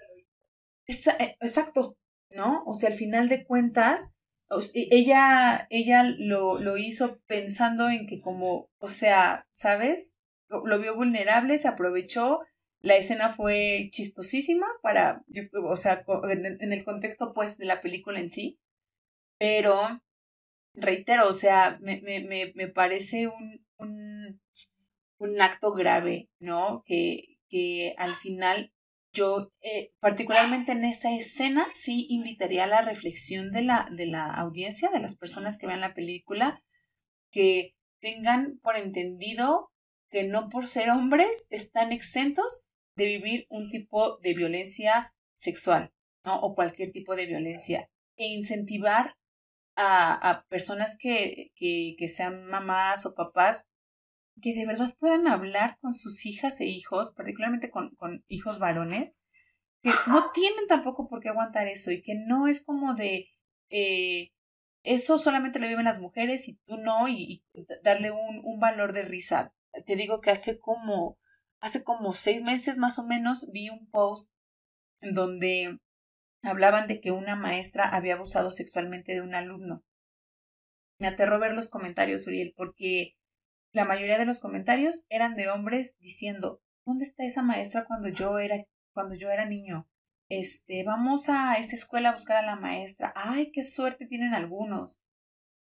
Eh, 0.88 1.38
exacto, 1.40 2.00
¿no? 2.32 2.64
O 2.66 2.74
sea, 2.74 2.90
al 2.90 2.96
final 2.96 3.30
de 3.30 3.46
cuentas, 3.46 4.15
ella, 4.74 5.68
ella 5.70 6.04
lo, 6.18 6.60
lo 6.60 6.78
hizo 6.78 7.20
pensando 7.28 7.90
en 7.90 8.06
que 8.06 8.22
como, 8.22 8.70
o 8.78 8.90
sea, 8.90 9.48
¿sabes? 9.50 10.22
Lo 10.50 10.80
vio 10.80 10.96
vulnerable, 10.96 11.58
se 11.58 11.68
aprovechó, 11.68 12.42
la 12.80 12.96
escena 12.96 13.30
fue 13.30 13.90
chistosísima 13.92 14.68
para, 14.82 15.24
o 15.64 15.76
sea, 15.76 16.06
en, 16.30 16.72
el 16.72 16.84
contexto 16.84 17.34
pues 17.34 17.58
de 17.58 17.66
la 17.66 17.82
película 17.82 18.20
en 18.20 18.30
sí, 18.30 18.60
pero 19.40 20.04
reitero, 20.74 21.28
o 21.28 21.34
sea, 21.34 21.80
me, 21.82 22.02
me, 22.02 22.22
me, 22.22 22.54
me 22.56 22.68
parece 22.68 23.28
un, 23.28 23.66
un, 23.78 24.42
un 25.18 25.42
acto 25.42 25.74
grave, 25.74 26.30
¿no? 26.40 26.84
Que, 26.86 27.40
que 27.50 27.96
al 27.98 28.14
final 28.14 28.72
yo, 29.16 29.52
eh, 29.62 29.94
particularmente 30.00 30.74
en 30.74 30.84
esa 30.84 31.16
escena, 31.16 31.68
sí 31.72 32.06
invitaría 32.10 32.66
a 32.66 32.68
la 32.68 32.82
reflexión 32.82 33.52
de 33.52 33.64
la, 33.64 33.88
de 33.92 34.06
la 34.06 34.30
audiencia, 34.32 34.90
de 34.92 35.00
las 35.00 35.16
personas 35.16 35.58
que 35.58 35.66
vean 35.66 35.82
la 35.82 35.94
película, 35.94 36.62
que 37.32 37.74
tengan 38.00 38.60
por 38.62 38.76
entendido 38.76 39.72
que 40.12 40.24
no 40.24 40.50
por 40.50 40.68
ser 40.68 40.92
hombres 40.92 41.48
están 41.50 41.92
exentos 41.92 42.66
de 42.96 43.06
vivir 43.06 43.48
un 43.50 43.70
tipo 43.70 44.18
de 44.20 44.34
violencia 44.34 45.14
sexual, 45.34 45.94
¿no? 46.24 46.40
O 46.40 46.54
cualquier 46.54 46.92
tipo 46.92 47.16
de 47.16 47.26
violencia. 47.26 47.90
E 48.18 48.28
incentivar 48.28 49.16
a, 49.76 50.30
a 50.30 50.46
personas 50.46 50.98
que, 51.00 51.52
que, 51.56 51.96
que 51.98 52.08
sean 52.08 52.46
mamás 52.48 53.06
o 53.06 53.16
papás 53.16 53.70
que 54.42 54.54
de 54.54 54.66
verdad 54.66 54.94
puedan 55.00 55.28
hablar 55.28 55.78
con 55.80 55.94
sus 55.94 56.26
hijas 56.26 56.60
e 56.62 56.66
hijos, 56.66 57.14
particularmente 57.16 57.70
con, 57.70 57.96
con 57.96 58.24
hijos 58.28 58.60
varones, 58.60 59.20
que 59.82 59.92
no 60.08 60.32
tienen 60.32 60.68
tampoco 60.68 61.06
por 61.06 61.22
qué 61.22 61.30
aguantar 61.30 61.68
eso 61.68 61.92
y 61.92 62.02
que 62.02 62.16
no 62.16 62.48
es 62.48 62.64
como 62.64 62.96
de 62.96 63.28
eh, 63.70 64.32
eso 64.84 65.18
solamente 65.18 65.60
lo 65.60 65.68
viven 65.68 65.86
las 65.86 66.00
mujeres 66.00 66.48
y 66.48 66.58
tú 66.66 66.78
no, 66.78 67.08
y, 67.08 67.44
darle 67.84 68.12
un, 68.12 68.42
un, 68.44 68.60
valor 68.60 68.94
de 68.94 69.02
risa. 69.02 69.54
Te 69.86 69.96
digo 69.96 70.22
que 70.22 70.30
hace 70.30 70.60
como, 70.60 71.18
hace 71.60 71.84
como 71.84 72.14
seis 72.14 72.44
meses 72.44 72.78
más 72.78 73.00
o 73.00 73.08
menos 73.08 73.50
vi 73.52 73.70
un 73.70 73.90
post 73.90 74.30
donde 75.02 75.80
hablaban 76.44 76.88
de 76.88 77.02
que 77.02 77.12
una 77.12 77.36
maestra 77.36 77.84
había 77.84 78.14
abusado 78.14 78.52
sexualmente 78.52 79.14
de 79.14 79.22
un 79.22 79.34
alumno. 79.34 79.84
Me 81.00 81.08
aterró 81.08 81.40
ver 81.40 81.54
los 81.54 81.70
comentarios, 81.70 82.28
Uriel, 82.28 82.54
porque 82.56 83.16
la 83.76 83.84
mayoría 83.84 84.18
de 84.18 84.26
los 84.26 84.40
comentarios 84.40 85.06
eran 85.10 85.36
de 85.36 85.50
hombres 85.50 85.98
diciendo, 86.00 86.62
¿dónde 86.86 87.04
está 87.04 87.26
esa 87.26 87.44
maestra 87.44 87.86
cuando 87.86 88.08
yo 88.08 88.40
era, 88.40 88.56
cuando 88.94 89.16
yo 89.16 89.30
era 89.30 89.46
niño? 89.46 89.90
Este, 90.30 90.84
vamos 90.86 91.28
a 91.28 91.58
esa 91.58 91.76
escuela 91.76 92.10
a 92.10 92.14
buscar 92.14 92.38
a 92.38 92.46
la 92.46 92.56
maestra. 92.56 93.12
Ay, 93.16 93.52
qué 93.52 93.64
suerte 93.64 94.08
tienen 94.08 94.34
algunos. 94.34 95.04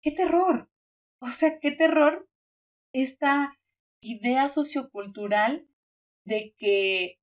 ¡Qué 0.01 0.11
terror! 0.11 0.69
O 1.19 1.29
sea, 1.29 1.57
qué 1.59 1.71
terror 1.71 2.29
esta 2.91 3.57
idea 4.01 4.49
sociocultural 4.49 5.65
de 6.25 6.53
que 6.57 7.21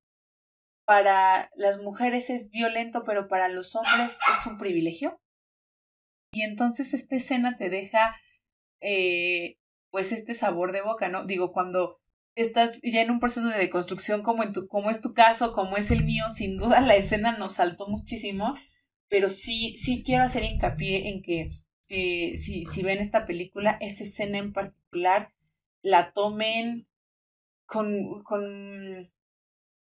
para 0.86 1.50
las 1.56 1.82
mujeres 1.82 2.30
es 2.30 2.50
violento, 2.50 3.04
pero 3.04 3.28
para 3.28 3.50
los 3.50 3.76
hombres 3.76 4.18
es 4.32 4.46
un 4.46 4.56
privilegio. 4.56 5.20
Y 6.32 6.42
entonces 6.42 6.94
esta 6.94 7.16
escena 7.16 7.58
te 7.58 7.68
deja 7.68 8.16
eh, 8.80 9.59
pues 9.90 10.12
este 10.12 10.34
sabor 10.34 10.72
de 10.72 10.82
boca, 10.82 11.08
¿no? 11.08 11.24
Digo, 11.24 11.52
cuando 11.52 11.98
estás 12.34 12.80
ya 12.82 13.02
en 13.02 13.10
un 13.10 13.20
proceso 13.20 13.48
de 13.48 13.58
deconstrucción 13.58 14.22
como, 14.22 14.42
en 14.42 14.52
tu, 14.52 14.66
como 14.68 14.90
es 14.90 15.00
tu 15.00 15.12
caso, 15.12 15.52
como 15.52 15.76
es 15.76 15.90
el 15.90 16.04
mío, 16.04 16.28
sin 16.30 16.56
duda 16.56 16.80
la 16.80 16.96
escena 16.96 17.36
nos 17.36 17.52
saltó 17.52 17.88
muchísimo, 17.88 18.56
pero 19.08 19.28
sí, 19.28 19.74
sí 19.76 20.02
quiero 20.04 20.24
hacer 20.24 20.44
hincapié 20.44 21.08
en 21.08 21.22
que 21.22 21.50
eh, 21.88 22.36
si, 22.36 22.64
si 22.64 22.82
ven 22.82 22.98
esta 22.98 23.26
película, 23.26 23.76
esa 23.80 24.04
escena 24.04 24.38
en 24.38 24.52
particular, 24.52 25.32
la 25.82 26.12
tomen 26.12 26.86
con, 27.66 28.22
con 28.22 29.10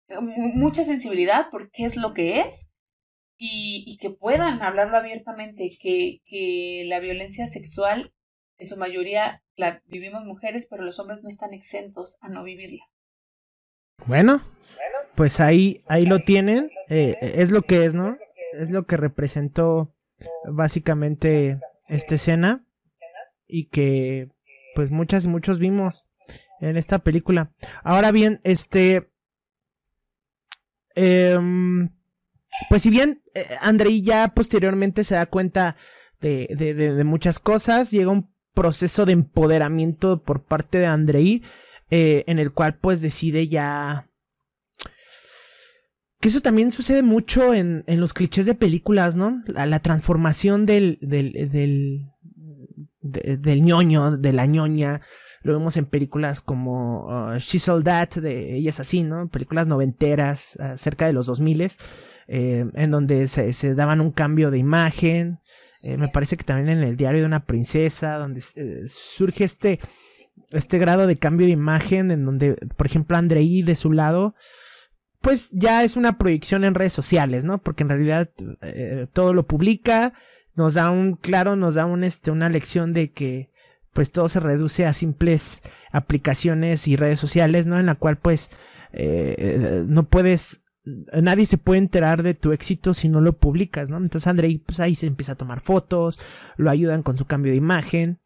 mucha 0.10 0.84
sensibilidad 0.84 1.47
porque 1.49 1.86
es 1.86 1.95
lo 1.97 2.14
que 2.14 2.41
es 2.41 2.72
y, 3.38 3.84
y 3.88 3.97
que 3.97 4.10
puedan 4.10 4.62
hablarlo 4.62 4.97
abiertamente, 4.97 5.72
que, 5.80 6.22
que 6.26 6.84
la 6.88 6.99
violencia 6.99 7.47
sexual 7.47 8.14
en 8.58 8.68
su 8.68 8.78
mayoría 8.78 9.43
la 9.56 9.82
vivimos 9.86 10.24
mujeres, 10.26 10.68
pero 10.70 10.84
los 10.84 10.99
hombres 10.99 11.24
no 11.24 11.30
están 11.30 11.54
exentos 11.54 12.18
a 12.22 12.30
no 12.30 12.43
vivirla. 12.43 12.84
Bueno, 14.06 14.41
pues 15.16 15.39
ahí, 15.39 15.80
ahí 15.88 16.06
lo 16.06 16.20
tienen. 16.20 16.72
Eh, 16.89 17.16
es 17.22 17.51
lo 17.51 17.62
que 17.62 17.86
es, 17.86 17.93
¿no? 17.93 18.18
Es 18.54 18.72
lo 18.72 18.86
que 18.86 18.97
representó 18.97 19.95
básicamente 20.45 21.60
esta 21.88 22.16
escena 22.16 22.66
y 23.47 23.70
que 23.70 24.30
pues 24.76 24.91
muchas 24.91 25.26
y 25.26 25.28
muchos 25.28 25.60
vimos 25.60 26.06
en 26.60 26.78
esta 26.78 26.99
película. 26.99 27.54
Ahora 27.84 28.12
bien, 28.12 28.39
este... 28.43 29.12
Em, 30.95 31.89
pues 32.70 32.84
si 32.84 32.91
bien 32.91 33.24
eh, 33.34 33.45
Andrei 33.62 34.04
ya 34.04 34.28
posteriormente 34.36 35.04
se 35.04 35.16
da 35.16 35.26
cuenta 35.26 35.76
de, 36.20 36.47
de, 36.56 36.74
de, 36.76 36.93
de 36.93 37.04
muchas 37.04 37.39
cosas, 37.39 37.89
llega 37.89 38.12
un 38.12 38.33
proceso 38.54 39.06
de 39.06 39.14
empoderamiento 39.14 40.22
por 40.22 40.43
parte 40.43 40.80
de 40.80 40.86
Andrei. 40.86 41.43
eh, 41.89 42.24
en 42.28 42.39
el 42.39 42.51
cual 42.51 42.78
pues 42.80 43.01
decide 43.01 43.47
ya... 43.47 44.10
Que 46.20 46.30
eso 46.30 46.39
también 46.39 46.72
sucede 46.72 47.04
mucho 47.04 47.54
en, 47.54 47.84
en 47.86 47.99
los 47.99 48.14
clichés 48.14 48.45
de 48.45 48.56
películas, 48.56 49.18
¿no? 49.18 49.43
La, 49.47 49.80
transformación 49.82 50.66
del, 50.66 50.97
del, 51.01 51.34
del, 51.51 52.14
del 53.01 53.62
ñoño, 53.62 54.18
de 54.18 54.32
la 54.32 54.45
ñoña. 54.45 55.01
Lo 55.41 55.51
vemos 55.51 55.76
en 55.76 55.86
películas 55.86 56.39
como 56.39 57.08
uh, 57.08 57.38
She's 57.38 57.68
All 57.68 57.84
That, 57.84 58.12
de 58.16 58.56
ella 58.56 58.70
es 58.70 58.80
así, 58.80 59.04
¿no? 59.04 59.28
Películas 59.28 59.68
noventeras, 59.68 60.58
uh, 60.60 60.78
cerca 60.78 61.06
de 61.06 61.14
los 61.14 61.26
2000 61.26 61.72
eh, 62.28 62.66
en 62.76 62.91
donde 62.91 63.28
se, 63.28 63.76
daban 63.76 63.99
un 63.99 64.12
cambio 64.12 64.49
de 64.49 64.58
imagen. 64.58 65.39
Eh, 65.84 65.98
me 65.98 66.08
parece 66.08 66.38
que 66.38 66.46
también 66.46 66.78
en 66.78 66.84
el 66.84 66.96
diario 66.96 67.20
de 67.20 67.26
una 67.26 67.46
princesa, 67.46 68.18
donde 68.18 68.42
eh, 68.56 68.84
surge 68.88 69.44
este, 69.44 69.80
este 70.52 70.78
grado 70.78 71.08
de 71.08 71.18
cambio 71.18 71.46
de 71.46 71.54
imagen, 71.54 72.10
en 72.10 72.24
donde, 72.24 72.56
por 72.78 72.88
ejemplo, 72.88 73.18
Andrei 73.18 73.62
de 73.64 73.76
su 73.76 73.92
lado, 73.92 74.34
pues 75.20 75.52
ya 75.52 75.84
es 75.84 75.98
una 75.98 76.18
proyección 76.18 76.64
en 76.64 76.76
redes 76.76 76.94
sociales, 76.94 77.44
¿no? 77.44 77.62
Porque 77.62 77.84
en 77.84 77.90
realidad 77.90 78.30
eh, 78.62 79.08
todo 79.12 79.34
lo 79.34 79.46
publica, 79.46 80.14
nos 80.56 80.76
da 80.76 80.90
un, 80.90 81.16
claro, 81.16 81.58
nos 81.58 81.76
da 81.76 81.86
un, 81.86 82.04
este, 82.04 82.32
una 82.32 82.50
lección 82.50 82.94
de 82.94 83.12
que 83.12 83.52
pues 83.92 84.12
todo 84.12 84.28
se 84.28 84.40
reduce 84.40 84.86
a 84.86 84.94
simples 84.94 85.62
aplicaciones 85.92 86.88
y 86.88 86.96
redes 86.96 87.20
sociales, 87.20 87.68
¿no? 87.68 87.80
En 87.80 87.86
la 87.86 87.96
cual 87.96 88.18
pues 88.18 88.52
eh, 88.94 89.84
no 89.88 90.04
puedes, 90.08 90.62
nadie 90.86 91.46
se 91.46 91.58
puede 91.58 91.80
enterar 91.80 92.24
de 92.24 92.34
tu 92.34 92.52
éxito 92.52 92.94
si 92.94 93.10
no 93.10 93.22
lo 93.22 93.38
publicas, 93.38 93.90
¿no? 93.90 93.98
Entonces 93.98 94.28
Andrei 94.28 94.58
pues 94.58 94.80
ahí 94.80 94.96
se 94.96 95.08
empieza 95.08 95.34
a 95.34 95.38
tomar 95.38 95.62
fotos, 95.62 96.20
lo 96.58 96.70
ayudan 96.70 97.04
con 97.04 97.18
su 97.18 97.26
cambio 97.26 97.52
de 97.52 97.58
imagen. 97.58 98.20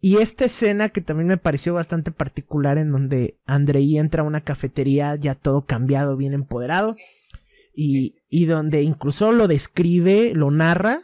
Y 0.00 0.16
esta 0.18 0.46
escena 0.46 0.88
que 0.88 1.00
también 1.00 1.28
me 1.28 1.36
pareció 1.36 1.74
bastante 1.74 2.10
particular 2.10 2.78
en 2.78 2.92
donde 2.92 3.38
Andrei 3.44 3.98
entra 3.98 4.22
a 4.22 4.26
una 4.26 4.42
cafetería 4.42 5.16
ya 5.16 5.34
todo 5.34 5.62
cambiado, 5.62 6.16
bien 6.16 6.32
empoderado. 6.32 6.94
Y, 7.74 8.14
y 8.30 8.46
donde 8.46 8.82
incluso 8.82 9.32
lo 9.32 9.46
describe, 9.46 10.32
lo 10.34 10.50
narra 10.50 11.02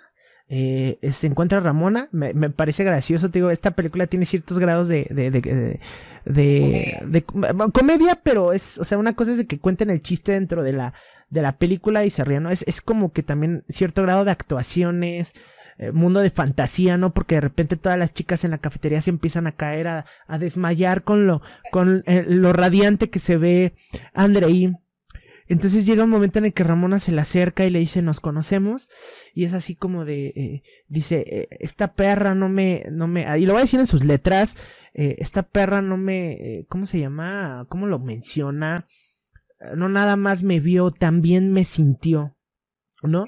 eh, 0.49 0.99
se 1.11 1.27
encuentra 1.27 1.61
Ramona, 1.61 2.09
me, 2.13 2.35
me, 2.35 2.51
parece 2.51 2.85
gracioso, 2.85 3.31
te 3.31 3.39
digo, 3.39 3.51
esta 3.51 3.71
película 3.71 4.07
tiene 4.07 4.27
ciertos 4.27 4.59
grados 4.59 4.89
de, 4.89 5.07
de, 5.11 5.31
de, 5.31 5.41
de, 5.41 5.81
de, 6.27 6.99
de 7.07 7.25
comedia, 7.73 8.21
pero 8.23 8.53
es, 8.53 8.79
o 8.79 8.85
sea, 8.85 8.99
una 8.99 9.15
cosa 9.15 9.31
es 9.31 9.39
de 9.39 9.47
que 9.47 9.59
cuenten 9.59 9.89
el 9.89 10.01
chiste 10.01 10.33
dentro 10.33 10.63
de 10.63 10.75
la, 10.75 10.93
de 11.31 11.41
la 11.41 11.57
película 11.57 12.05
y 12.05 12.11
se 12.11 12.25
ríen, 12.25 12.43
¿no? 12.43 12.51
Es, 12.51 12.63
es 12.69 12.83
como 12.83 13.13
que 13.13 13.23
también 13.23 13.65
cierto 13.69 14.03
grado 14.03 14.27
de 14.27 14.33
actuaciones, 14.33 15.33
eh, 15.79 15.93
mundo 15.93 16.21
de 16.21 16.31
fantasía, 16.31 16.99
¿no? 16.99 17.15
Porque 17.15 17.37
de 17.37 17.41
repente 17.41 17.77
todas 17.77 17.99
las 17.99 18.13
chicas 18.13 18.45
en 18.45 18.51
la 18.51 18.59
cafetería 18.59 19.01
se 19.01 19.11
empiezan 19.11 19.47
a 19.47 19.53
caer, 19.53 19.89
a, 19.89 20.05
a 20.27 20.39
desmayar 20.39 21.05
con 21.05 21.27
lo, 21.27 21.41
con 21.73 22.03
eh, 22.07 22.25
lo 22.29 22.53
radiante 22.53 23.09
que 23.09 23.19
se 23.19 23.39
ve 23.39 23.75
Andrei 24.13 24.77
entonces 25.47 25.85
llega 25.85 26.05
un 26.05 26.11
momento 26.11 26.39
en 26.39 26.47
el 26.47 26.53
que 26.53 26.65
Ramona 26.65 26.99
se 26.99 27.13
le 27.13 27.21
acerca 27.21 27.65
y 27.65 27.71
le 27.71 27.79
dice 27.79 28.03
nos 28.03 28.21
conocemos 28.21 28.89
y 29.35 29.45
es 29.45 29.53
así 29.53 29.75
como 29.75 30.05
de 30.05 30.29
eh, 30.29 30.63
dice 30.89 31.25
eh, 31.27 31.49
esta 31.61 31.95
perra 31.95 32.35
no 32.35 32.49
me 32.49 32.85
no 32.91 33.09
me 33.09 33.27
y 33.39 33.47
lo 33.47 33.53
voy 33.53 33.61
a 33.61 33.65
decir 33.65 33.81
en 33.81 33.87
sus 33.87 34.05
letras 34.05 34.57
eh, 34.95 35.17
esta 35.19 35.43
perra 35.43 35.83
no 35.83 35.97
me 35.97 36.65
cómo 36.69 36.87
se 36.87 37.01
llama 37.01 37.67
cómo 37.69 37.87
lo 37.87 37.99
menciona 37.99 38.87
no 39.77 39.89
nada 39.89 40.17
más 40.17 40.43
me 40.43 40.61
vio 40.61 40.91
también 40.91 41.53
me 41.53 41.65
sintió 41.65 42.37
no 43.03 43.27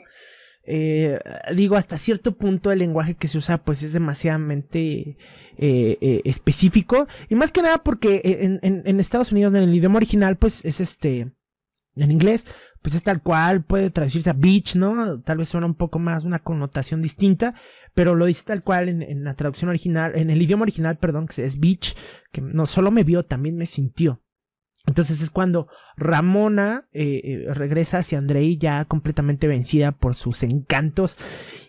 digo, 1.55 1.77
hasta 1.77 1.97
cierto 1.97 2.37
punto 2.37 2.73
el 2.73 2.81
lenguaje 2.81 3.15
que 3.15 3.29
se 3.29 3.39
usa 3.39 3.63
pues 3.63 3.85
es 3.85 3.93
demasiadamente 3.93 5.17
específico. 5.57 7.07
Y 7.29 7.37
más 7.37 7.53
que 7.53 7.63
nada 7.63 7.79
porque 7.79 8.21
en, 8.25 8.59
en, 8.63 8.99
Estados 8.99 9.31
Unidos 9.31 9.55
en 9.55 9.63
el 9.63 9.73
idioma 9.73 9.99
original 9.99 10.37
pues 10.37 10.65
es 10.65 10.81
este 10.81 11.36
en 11.97 12.11
inglés, 12.11 12.47
pues 12.83 12.95
es 12.95 13.03
tal 13.03 13.23
cual, 13.23 13.65
puede 13.65 13.91
traducirse 13.91 14.31
a 14.31 14.35
beach, 14.35 14.77
¿no? 14.77 15.21
Tal 15.23 15.39
vez 15.39 15.49
suena 15.49 15.67
un 15.67 15.75
poco 15.75 15.99
más 15.99 16.25
una 16.25 16.39
connotación 16.39 17.03
distinta, 17.03 17.55
pero 17.95 18.15
lo 18.15 18.27
dice 18.27 18.45
tal 18.45 18.63
cual 18.63 18.89
en, 18.89 19.25
la 19.25 19.35
traducción 19.35 19.71
original, 19.71 20.13
en 20.15 20.31
el 20.31 20.41
idioma 20.41 20.63
original, 20.63 20.99
perdón, 20.99 21.27
que 21.27 21.45
es 21.45 21.59
beach, 21.59 21.97
que 22.33 22.41
no 22.41 22.67
solo 22.67 22.91
me 22.91 23.05
vio, 23.05 23.25
también 23.25 23.57
me 23.57 23.67
sintió. 23.67 24.23
Entonces 24.87 25.21
es 25.21 25.31
cuando 25.31 25.67
Ramona 25.97 26.89
eh, 26.93 27.21
eh, 27.25 27.47
regresa 27.55 27.99
hacia 27.99 28.19
Andrei 28.19 28.57
ya 28.57 28.85
completamente 28.85 29.49
vencida 29.49 29.91
por 29.91 30.15
sus 30.15 30.45
encantos 30.45 31.19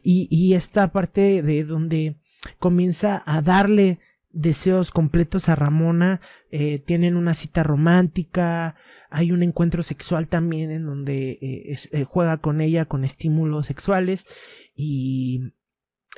y 0.03 0.53
esta 0.53 0.91
parte 0.91 1.41
de 1.41 1.63
donde 1.63 2.19
comienza 2.59 3.23
a 3.25 3.41
darle 3.41 3.99
deseos 4.31 4.91
completos 4.91 5.49
a 5.49 5.55
Ramona, 5.55 6.21
eh, 6.51 6.79
tienen 6.79 7.15
una 7.15 7.33
cita 7.33 7.63
romántica, 7.63 8.75
hay 9.09 9.31
un 9.31 9.43
encuentro 9.43 9.83
sexual 9.83 10.27
también 10.27 10.71
en 10.71 10.85
donde 10.85 11.39
eh, 11.41 11.63
es, 11.71 11.89
eh, 11.93 12.03
juega 12.03 12.37
con 12.37 12.61
ella 12.61 12.85
con 12.85 13.03
estímulos 13.03 13.65
sexuales 13.65 14.27
y, 14.75 15.53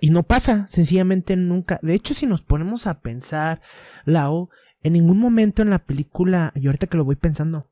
y 0.01 0.10
no 0.10 0.24
pasa, 0.24 0.68
sencillamente 0.68 1.36
nunca. 1.36 1.80
De 1.82 1.93
hecho, 1.93 2.14
si 2.14 2.26
nos 2.26 2.41
ponemos 2.41 2.88
a 2.88 3.01
pensar, 3.01 3.62
Lao, 4.05 4.49
en 4.84 4.93
ningún 4.93 5.20
momento 5.20 5.62
en 5.62 5.70
la 5.70 5.86
película, 5.86 6.51
y 6.55 6.68
ahorita 6.68 6.88
que 6.88 6.97
lo 6.97 7.05
voy 7.05 7.16
pensando, 7.16 7.70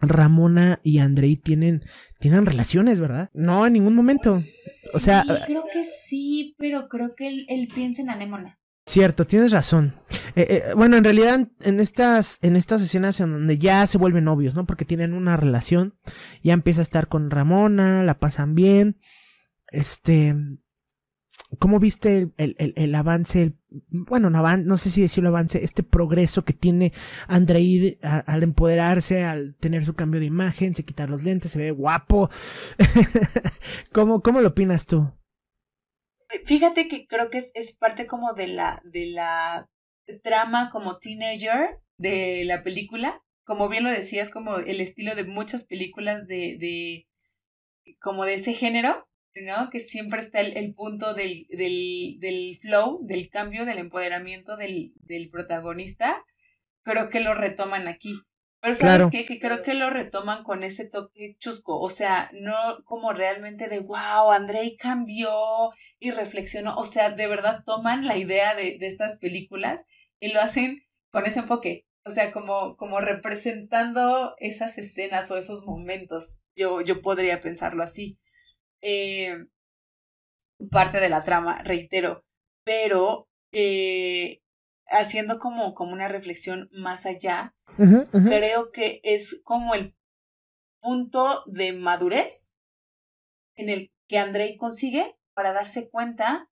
Ramona 0.00 0.80
y 0.82 0.98
Andrei 0.98 1.36
tienen, 1.36 1.82
tienen 2.18 2.46
relaciones, 2.46 3.00
¿verdad? 3.00 3.30
No, 3.32 3.66
en 3.66 3.72
ningún 3.72 3.94
momento. 3.94 4.30
O 4.30 4.98
sea, 4.98 5.24
creo 5.46 5.64
que 5.72 5.84
sí, 5.84 6.54
pero 6.58 6.88
creo 6.88 7.14
que 7.14 7.28
él, 7.28 7.46
él 7.48 7.68
piensa 7.74 8.02
en 8.02 8.10
Anémona. 8.10 8.58
Cierto, 8.86 9.24
tienes 9.24 9.52
razón. 9.52 9.94
Eh, 10.36 10.46
eh, 10.50 10.74
bueno, 10.76 10.98
en 10.98 11.04
realidad, 11.04 11.48
en 11.62 11.80
estas, 11.80 12.38
en 12.42 12.54
estas 12.54 12.82
escenas 12.82 13.18
en 13.20 13.32
donde 13.32 13.56
ya 13.56 13.86
se 13.86 13.96
vuelven 13.96 14.24
novios, 14.24 14.54
¿no? 14.54 14.66
Porque 14.66 14.84
tienen 14.84 15.14
una 15.14 15.38
relación, 15.38 15.94
ya 16.42 16.52
empieza 16.52 16.80
a 16.80 16.82
estar 16.82 17.08
con 17.08 17.30
Ramona, 17.30 18.02
la 18.02 18.18
pasan 18.18 18.54
bien. 18.54 18.98
Este, 19.68 20.36
¿cómo 21.58 21.80
viste 21.80 22.30
el, 22.36 22.56
el, 22.58 22.74
el, 22.76 22.94
avance? 22.94 23.42
El, 23.42 23.58
bueno, 23.88 24.28
no, 24.28 24.76
sé 24.76 24.90
si 24.90 25.00
decirlo 25.00 25.30
avance, 25.30 25.64
este 25.64 25.82
progreso 25.82 26.44
que 26.44 26.52
tiene 26.52 26.92
Andrei 27.26 27.98
al 28.02 28.42
empoderarse, 28.42 29.24
al 29.24 29.54
tener 29.54 29.86
su 29.86 29.94
cambio 29.94 30.20
de 30.20 30.26
imagen, 30.26 30.74
se 30.74 30.84
quitar 30.84 31.08
los 31.08 31.22
lentes, 31.22 31.52
se 31.52 31.58
ve 31.58 31.70
guapo. 31.70 32.28
¿Cómo, 33.94 34.20
¿Cómo 34.20 34.42
lo 34.42 34.48
opinas 34.48 34.84
tú? 34.84 35.10
Fíjate 36.44 36.88
que 36.88 37.06
creo 37.06 37.30
que 37.30 37.38
es, 37.38 37.52
es 37.54 37.76
parte 37.76 38.06
como 38.06 38.34
de 38.34 38.48
la, 38.48 38.80
de 38.84 39.06
la 39.06 39.68
trama 40.22 40.70
como 40.70 40.98
teenager 40.98 41.78
de 41.96 42.44
la 42.44 42.62
película. 42.62 43.20
Como 43.44 43.68
bien 43.68 43.84
lo 43.84 43.90
decías, 43.90 44.30
como 44.30 44.56
el 44.56 44.80
estilo 44.80 45.14
de 45.14 45.24
muchas 45.24 45.64
películas 45.66 46.26
de, 46.26 46.56
de 46.58 47.06
como 48.00 48.24
de 48.24 48.34
ese 48.34 48.54
género, 48.54 49.06
¿no? 49.34 49.68
Que 49.70 49.80
siempre 49.80 50.20
está 50.20 50.40
el, 50.40 50.56
el 50.56 50.72
punto 50.74 51.12
del, 51.12 51.46
del, 51.50 52.16
del 52.20 52.56
flow, 52.60 53.00
del 53.04 53.28
cambio, 53.28 53.64
del 53.64 53.78
empoderamiento 53.78 54.56
del, 54.56 54.92
del 54.96 55.28
protagonista. 55.28 56.24
Creo 56.84 57.10
que 57.10 57.20
lo 57.20 57.34
retoman 57.34 57.88
aquí. 57.88 58.14
Pero 58.64 58.74
¿sabes 58.76 58.94
Claro. 58.96 59.10
qué? 59.10 59.26
Que 59.26 59.38
creo 59.38 59.62
que 59.62 59.74
lo 59.74 59.90
retoman 59.90 60.42
con 60.42 60.64
ese 60.64 60.88
toque 60.88 61.36
chusco. 61.38 61.78
O 61.78 61.90
sea, 61.90 62.30
no 62.32 62.82
como 62.86 63.12
realmente 63.12 63.68
de 63.68 63.80
wow, 63.80 64.32
Andrei 64.32 64.78
cambió 64.78 65.30
y 65.98 66.12
reflexionó. 66.12 66.74
O 66.76 66.86
sea, 66.86 67.10
de 67.10 67.26
verdad 67.26 67.62
toman 67.66 68.06
la 68.06 68.16
idea 68.16 68.54
de, 68.54 68.78
de 68.78 68.86
estas 68.86 69.18
películas 69.18 69.84
y 70.18 70.32
lo 70.32 70.40
hacen 70.40 70.82
con 71.10 71.26
ese 71.26 71.40
enfoque. 71.40 71.84
O 72.06 72.10
sea, 72.10 72.32
como, 72.32 72.76
como 72.78 73.00
representando 73.02 74.34
esas 74.38 74.78
escenas 74.78 75.30
o 75.30 75.36
esos 75.36 75.66
momentos. 75.66 76.42
Yo, 76.56 76.80
yo 76.80 77.02
podría 77.02 77.40
pensarlo 77.42 77.82
así. 77.82 78.18
Eh, 78.80 79.36
parte 80.70 81.00
de 81.00 81.10
la 81.10 81.22
trama, 81.22 81.62
reitero. 81.64 82.24
Pero 82.64 83.28
eh, 83.52 84.40
haciendo 84.86 85.38
como, 85.38 85.74
como 85.74 85.92
una 85.92 86.08
reflexión 86.08 86.70
más 86.72 87.04
allá, 87.04 87.54
Creo 87.76 88.70
que 88.72 89.00
es 89.02 89.40
como 89.44 89.74
el 89.74 89.96
punto 90.80 91.44
de 91.46 91.72
madurez 91.72 92.54
en 93.56 93.68
el 93.68 93.92
que 94.06 94.18
Andrei 94.18 94.56
consigue 94.56 95.16
para 95.34 95.52
darse 95.52 95.88
cuenta 95.90 96.50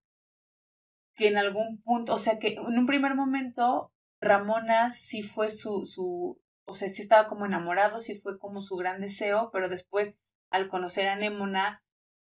que 1.14 1.28
en 1.28 1.36
algún 1.36 1.80
punto, 1.82 2.14
o 2.14 2.18
sea, 2.18 2.38
que 2.38 2.54
en 2.54 2.78
un 2.78 2.86
primer 2.86 3.14
momento 3.14 3.92
Ramona 4.20 4.90
sí 4.90 5.22
fue 5.22 5.50
su, 5.50 5.84
su, 5.84 6.40
o 6.64 6.74
sea, 6.74 6.88
sí 6.88 7.02
estaba 7.02 7.26
como 7.26 7.44
enamorado, 7.44 8.00
sí 8.00 8.14
fue 8.14 8.38
como 8.38 8.60
su 8.60 8.76
gran 8.76 9.00
deseo, 9.00 9.50
pero 9.52 9.68
después 9.68 10.18
al 10.50 10.68
conocer 10.68 11.08
a 11.08 11.16
Némona, 11.16 11.82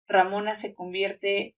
Ramona 0.06 0.54
se 0.54 0.74
convierte 0.74 1.56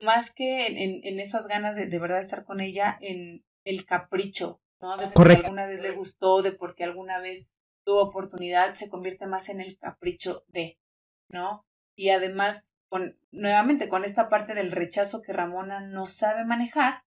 más 0.00 0.34
que 0.34 0.66
en, 0.66 0.76
en, 0.76 1.00
en 1.04 1.20
esas 1.20 1.46
ganas 1.46 1.76
de, 1.76 1.86
de 1.86 1.98
verdad 1.98 2.20
estar 2.20 2.44
con 2.44 2.60
ella, 2.60 2.98
en 3.00 3.44
el 3.64 3.84
capricho, 3.84 4.60
¿no? 4.80 4.96
De 4.96 5.04
porque 5.04 5.14
Correcto. 5.14 5.44
alguna 5.44 5.66
vez 5.66 5.80
le 5.80 5.90
gustó, 5.92 6.42
de 6.42 6.52
porque 6.52 6.84
alguna 6.84 7.20
vez 7.20 7.52
tuvo 7.84 8.02
oportunidad, 8.02 8.72
se 8.74 8.88
convierte 8.88 9.26
más 9.26 9.48
en 9.48 9.60
el 9.60 9.78
capricho 9.78 10.44
de, 10.48 10.78
¿no? 11.28 11.66
Y 11.96 12.10
además, 12.10 12.68
con, 12.88 13.18
nuevamente, 13.30 13.88
con 13.88 14.04
esta 14.04 14.28
parte 14.28 14.54
del 14.54 14.72
rechazo 14.72 15.22
que 15.22 15.32
Ramona 15.32 15.80
no 15.80 16.06
sabe 16.06 16.44
manejar, 16.44 17.04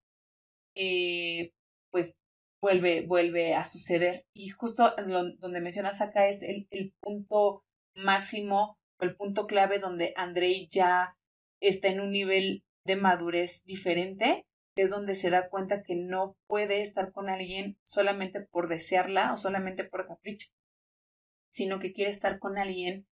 eh, 0.76 1.53
pues 1.91 2.19
vuelve, 2.61 3.06
vuelve 3.06 3.56
a 3.56 3.65
suceder. 3.65 4.26
Y 4.34 4.49
justo 4.49 4.94
donde 5.39 5.61
mencionas 5.61 6.02
acá 6.02 6.27
es 6.27 6.44
el, 6.44 6.68
el 6.69 6.94
punto 7.02 7.64
máximo, 7.95 8.77
el 8.99 9.15
punto 9.15 9.48
clave 9.48 9.80
donde 9.80 10.14
Andrei 10.15 10.68
ya 10.69 11.18
está 11.60 11.88
en 11.88 11.99
un 11.99 12.11
nivel 12.11 12.64
de 12.85 12.95
madurez 12.95 13.64
diferente, 13.65 14.45
es 14.84 14.90
donde 14.90 15.16
se 15.16 15.30
da 15.30 15.49
cuenta 15.49 15.84
que 15.84 15.95
no 15.95 16.38
puede 16.48 16.82
estar 16.82 17.12
con 17.12 17.30
alguien 17.30 17.78
solamente 17.84 18.41
por 18.41 18.68
desearla 18.68 19.34
o 19.34 19.38
solamente 19.38 19.84
por 19.84 20.06
capricho, 20.06 20.49
sino 21.49 21.80
que 21.80 21.94
quiere 21.94 22.12
estar 22.12 22.40
con 22.40 22.58
alguien 22.58 23.08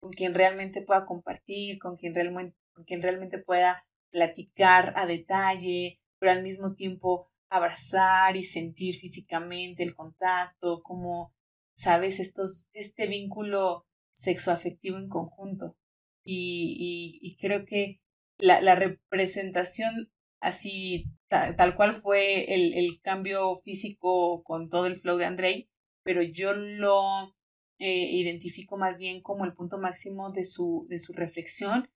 con 0.00 0.12
quien 0.12 0.34
realmente 0.34 0.82
pueda 0.82 1.04
compartir, 1.04 1.78
con 1.78 1.96
quien 1.96 2.14
realmente, 2.14 3.38
pueda 3.38 3.82
platicar 4.10 4.94
a 4.96 5.06
detalle, 5.06 6.00
pero 6.18 6.32
al 6.32 6.42
mismo 6.42 6.74
tiempo 6.74 7.30
abrazar 7.50 8.36
y 8.36 8.44
sentir 8.44 8.94
físicamente 8.94 9.82
el 9.82 9.94
contacto, 9.94 10.82
como, 10.82 11.34
sabes, 11.74 12.18
estos, 12.18 12.68
este 12.72 13.06
vínculo 13.06 13.86
sexoafectivo 14.12 14.96
en 14.96 15.08
conjunto. 15.08 15.76
Y, 16.24 17.36
creo 17.40 17.64
que 17.64 18.00
la 18.38 18.74
representación 18.74 20.10
así, 20.40 21.06
tal, 21.28 21.76
cual 21.76 21.92
fue 21.92 22.54
el, 22.54 22.74
el, 22.74 23.00
cambio 23.00 23.54
físico 23.56 24.42
con 24.42 24.68
todo 24.68 24.86
el 24.86 24.96
flow 24.96 25.16
de 25.16 25.26
Andrei, 25.26 25.70
pero 26.02 26.22
yo 26.22 26.54
lo 26.54 27.36
eh, 27.78 28.10
identifico 28.12 28.76
más 28.76 28.98
bien 28.98 29.20
como 29.20 29.44
el 29.44 29.52
punto 29.52 29.78
máximo 29.78 30.30
de 30.30 30.44
su, 30.44 30.86
de 30.88 30.98
su 30.98 31.12
reflexión 31.12 31.90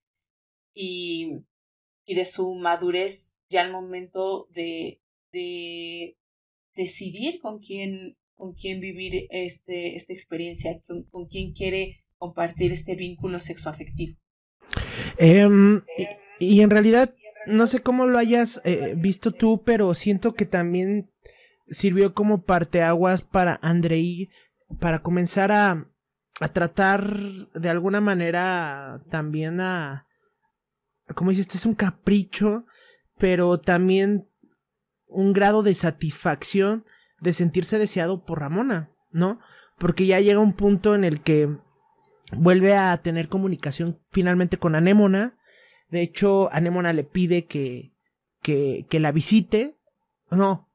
y, 0.75 1.45
y 2.07 2.15
de 2.15 2.25
su 2.25 2.55
madurez 2.55 3.37
ya 3.49 3.63
al 3.63 3.73
momento 3.73 4.49
de, 4.51 5.01
de 5.33 6.17
decidir 6.75 7.41
con 7.41 7.59
quién, 7.59 8.17
con 8.35 8.55
quién 8.55 8.81
vivir 8.81 9.27
este, 9.31 9.97
esta 9.97 10.13
experiencia, 10.13 10.81
con, 10.87 11.05
con 11.05 11.27
quién 11.27 11.53
quiere 11.53 12.05
compartir 12.17 12.73
este 12.73 12.95
vínculo 12.95 13.41
sexoafectivo. 13.41 14.19
Em, 15.19 15.83
y, 16.41 16.61
en 16.61 16.71
realidad, 16.71 17.15
no 17.47 17.67
sé 17.67 17.81
cómo 17.81 18.07
lo 18.07 18.19
hayas 18.19 18.61
eh, 18.65 18.95
visto 18.97 19.33
tú, 19.33 19.63
pero 19.65 19.95
siento 19.95 20.35
que 20.35 20.47
también 20.47 21.11
sirvió 21.69 22.15
como 22.15 22.43
parteaguas 22.43 23.23
para 23.23 23.59
Andrei 23.63 24.31
para 24.81 25.03
comenzar 25.03 25.53
a, 25.53 25.89
a 26.41 26.49
tratar 26.49 27.05
de 27.07 27.69
alguna 27.69 28.01
manera 28.01 29.01
también 29.11 29.61
a, 29.61 30.07
como 31.15 31.31
dices, 31.31 31.47
esto 31.47 31.59
es 31.59 31.67
un 31.67 31.75
capricho, 31.75 32.67
pero 33.19 33.61
también 33.61 34.29
un 35.07 35.33
grado 35.33 35.63
de 35.63 35.75
satisfacción 35.75 36.85
de 37.21 37.33
sentirse 37.33 37.79
deseado 37.79 38.25
por 38.25 38.41
Ramona, 38.41 38.91
¿no? 39.11 39.39
Porque 39.79 40.07
ya 40.07 40.21
llega 40.21 40.41
un 40.41 40.53
punto 40.53 40.95
en 40.95 41.05
el 41.05 41.21
que 41.21 41.57
vuelve 42.33 42.75
a 42.75 42.97
tener 42.99 43.29
comunicación 43.29 44.01
finalmente 44.11 44.59
con 44.59 44.75
Anémona. 44.75 45.37
De 45.89 46.03
hecho, 46.03 46.53
Anémona 46.53 46.93
le 46.93 47.05
pide 47.05 47.45
que, 47.45 47.93
que, 48.43 48.87
que 48.89 49.01
la 49.01 49.13
visite. 49.13 49.77
No, 50.31 50.69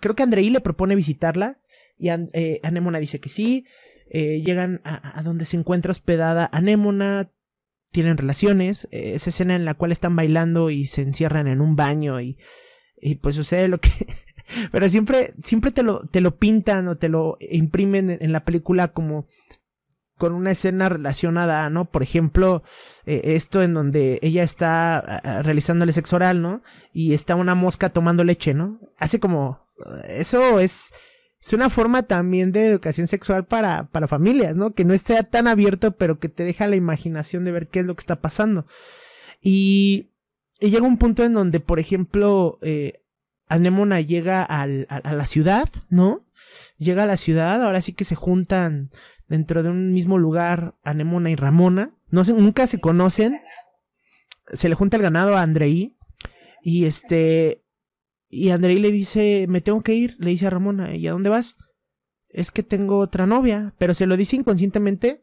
creo 0.00 0.14
que 0.14 0.22
Andrei 0.22 0.50
le 0.50 0.60
propone 0.60 0.94
visitarla 0.94 1.58
y 1.98 2.08
eh, 2.08 2.60
Anémona 2.62 2.98
dice 2.98 3.20
que 3.20 3.28
sí. 3.28 3.66
Eh, 4.10 4.42
llegan 4.44 4.82
a, 4.84 5.22
donde 5.22 5.46
se 5.46 5.56
encuentra 5.56 5.90
hospedada 5.90 6.50
Anémona, 6.52 7.30
tienen 7.90 8.16
relaciones. 8.16 8.88
Eh, 8.90 9.12
esa 9.14 9.30
escena 9.30 9.56
en 9.56 9.64
la 9.64 9.74
cual 9.74 9.92
están 9.92 10.16
bailando 10.16 10.70
y 10.70 10.86
se 10.86 11.02
encierran 11.02 11.48
en 11.48 11.60
un 11.60 11.76
baño 11.76 12.20
y 12.20 12.38
y 13.02 13.16
pues 13.16 13.34
sucede 13.34 13.68
lo 13.68 13.80
que 13.80 13.90
pero 14.72 14.88
siempre 14.88 15.34
siempre 15.36 15.72
te 15.72 15.82
lo 15.82 16.06
te 16.06 16.20
lo 16.20 16.36
pintan 16.36 16.86
o 16.88 16.96
te 16.96 17.08
lo 17.08 17.36
imprimen 17.40 18.16
en, 18.20 18.32
la 18.32 18.44
película 18.44 18.88
como 18.88 19.26
con 20.18 20.32
una 20.32 20.52
escena 20.52 20.88
relacionada, 20.88 21.68
¿no? 21.70 21.86
Por 21.86 22.02
ejemplo, 22.02 22.62
eh, 23.06 23.20
esto 23.24 23.62
en 23.62 23.74
donde 23.74 24.18
ella 24.22 24.42
está 24.42 25.20
realizándole 25.42 25.92
sexo 25.92 26.16
oral, 26.16 26.42
¿no? 26.42 26.62
Y 26.92 27.14
está 27.14 27.34
una 27.34 27.54
mosca 27.54 27.90
tomando 27.90 28.24
leche, 28.24 28.54
¿no? 28.54 28.80
Hace 28.98 29.20
como 29.20 29.58
eso 30.08 30.60
es 30.60 30.92
es 31.40 31.52
una 31.52 31.70
forma 31.70 32.04
también 32.04 32.52
de 32.52 32.66
educación 32.66 33.08
sexual 33.08 33.44
para, 33.46 33.88
para 33.88 34.06
familias, 34.06 34.56
¿no? 34.56 34.74
Que 34.74 34.84
no 34.84 34.96
sea 34.96 35.24
tan 35.24 35.48
abierto, 35.48 35.90
pero 35.90 36.20
que 36.20 36.28
te 36.28 36.44
deja 36.44 36.68
la 36.68 36.76
imaginación 36.76 37.44
de 37.44 37.50
ver 37.50 37.66
qué 37.66 37.80
es 37.80 37.86
lo 37.86 37.96
que 37.96 38.00
está 38.00 38.20
pasando. 38.20 38.64
Y 39.40 40.12
y 40.62 40.70
llega 40.70 40.86
un 40.86 40.96
punto 40.96 41.24
en 41.24 41.32
donde, 41.32 41.58
por 41.58 41.80
ejemplo, 41.80 42.60
eh, 42.62 43.02
llega 44.06 44.42
a, 44.42 44.66
la 44.66 45.26
ciudad, 45.26 45.68
¿no? 45.90 46.24
Llega 46.78 47.02
a 47.02 47.06
la 47.06 47.16
ciudad, 47.16 47.64
ahora 47.64 47.80
sí 47.80 47.92
que 47.92 48.04
se 48.04 48.14
juntan 48.14 48.90
dentro 49.32 49.62
de 49.62 49.70
un 49.70 49.94
mismo 49.94 50.18
lugar 50.18 50.74
Anémona 50.84 51.30
y 51.30 51.36
Ramona. 51.36 51.96
No 52.10 52.22
se, 52.22 52.34
nunca 52.34 52.66
se 52.66 52.78
conocen. 52.78 53.40
Se 54.52 54.68
le 54.68 54.74
junta 54.74 54.98
el 54.98 55.02
ganado 55.02 55.36
a 55.36 55.40
Andrei. 55.40 55.96
Y 56.62 56.84
este. 56.84 57.64
Y 58.28 58.50
Andrei 58.50 58.78
le 58.78 58.92
dice: 58.92 59.46
Me 59.48 59.62
tengo 59.62 59.80
que 59.80 59.94
ir. 59.94 60.16
Le 60.18 60.30
dice 60.30 60.46
a 60.46 60.50
Ramona: 60.50 60.94
¿Y 60.94 61.06
a 61.06 61.12
dónde 61.12 61.30
vas? 61.30 61.56
Es 62.28 62.50
que 62.50 62.62
tengo 62.62 62.98
otra 62.98 63.26
novia. 63.26 63.74
Pero 63.78 63.94
se 63.94 64.04
lo 64.04 64.18
dice 64.18 64.36
inconscientemente 64.36 65.22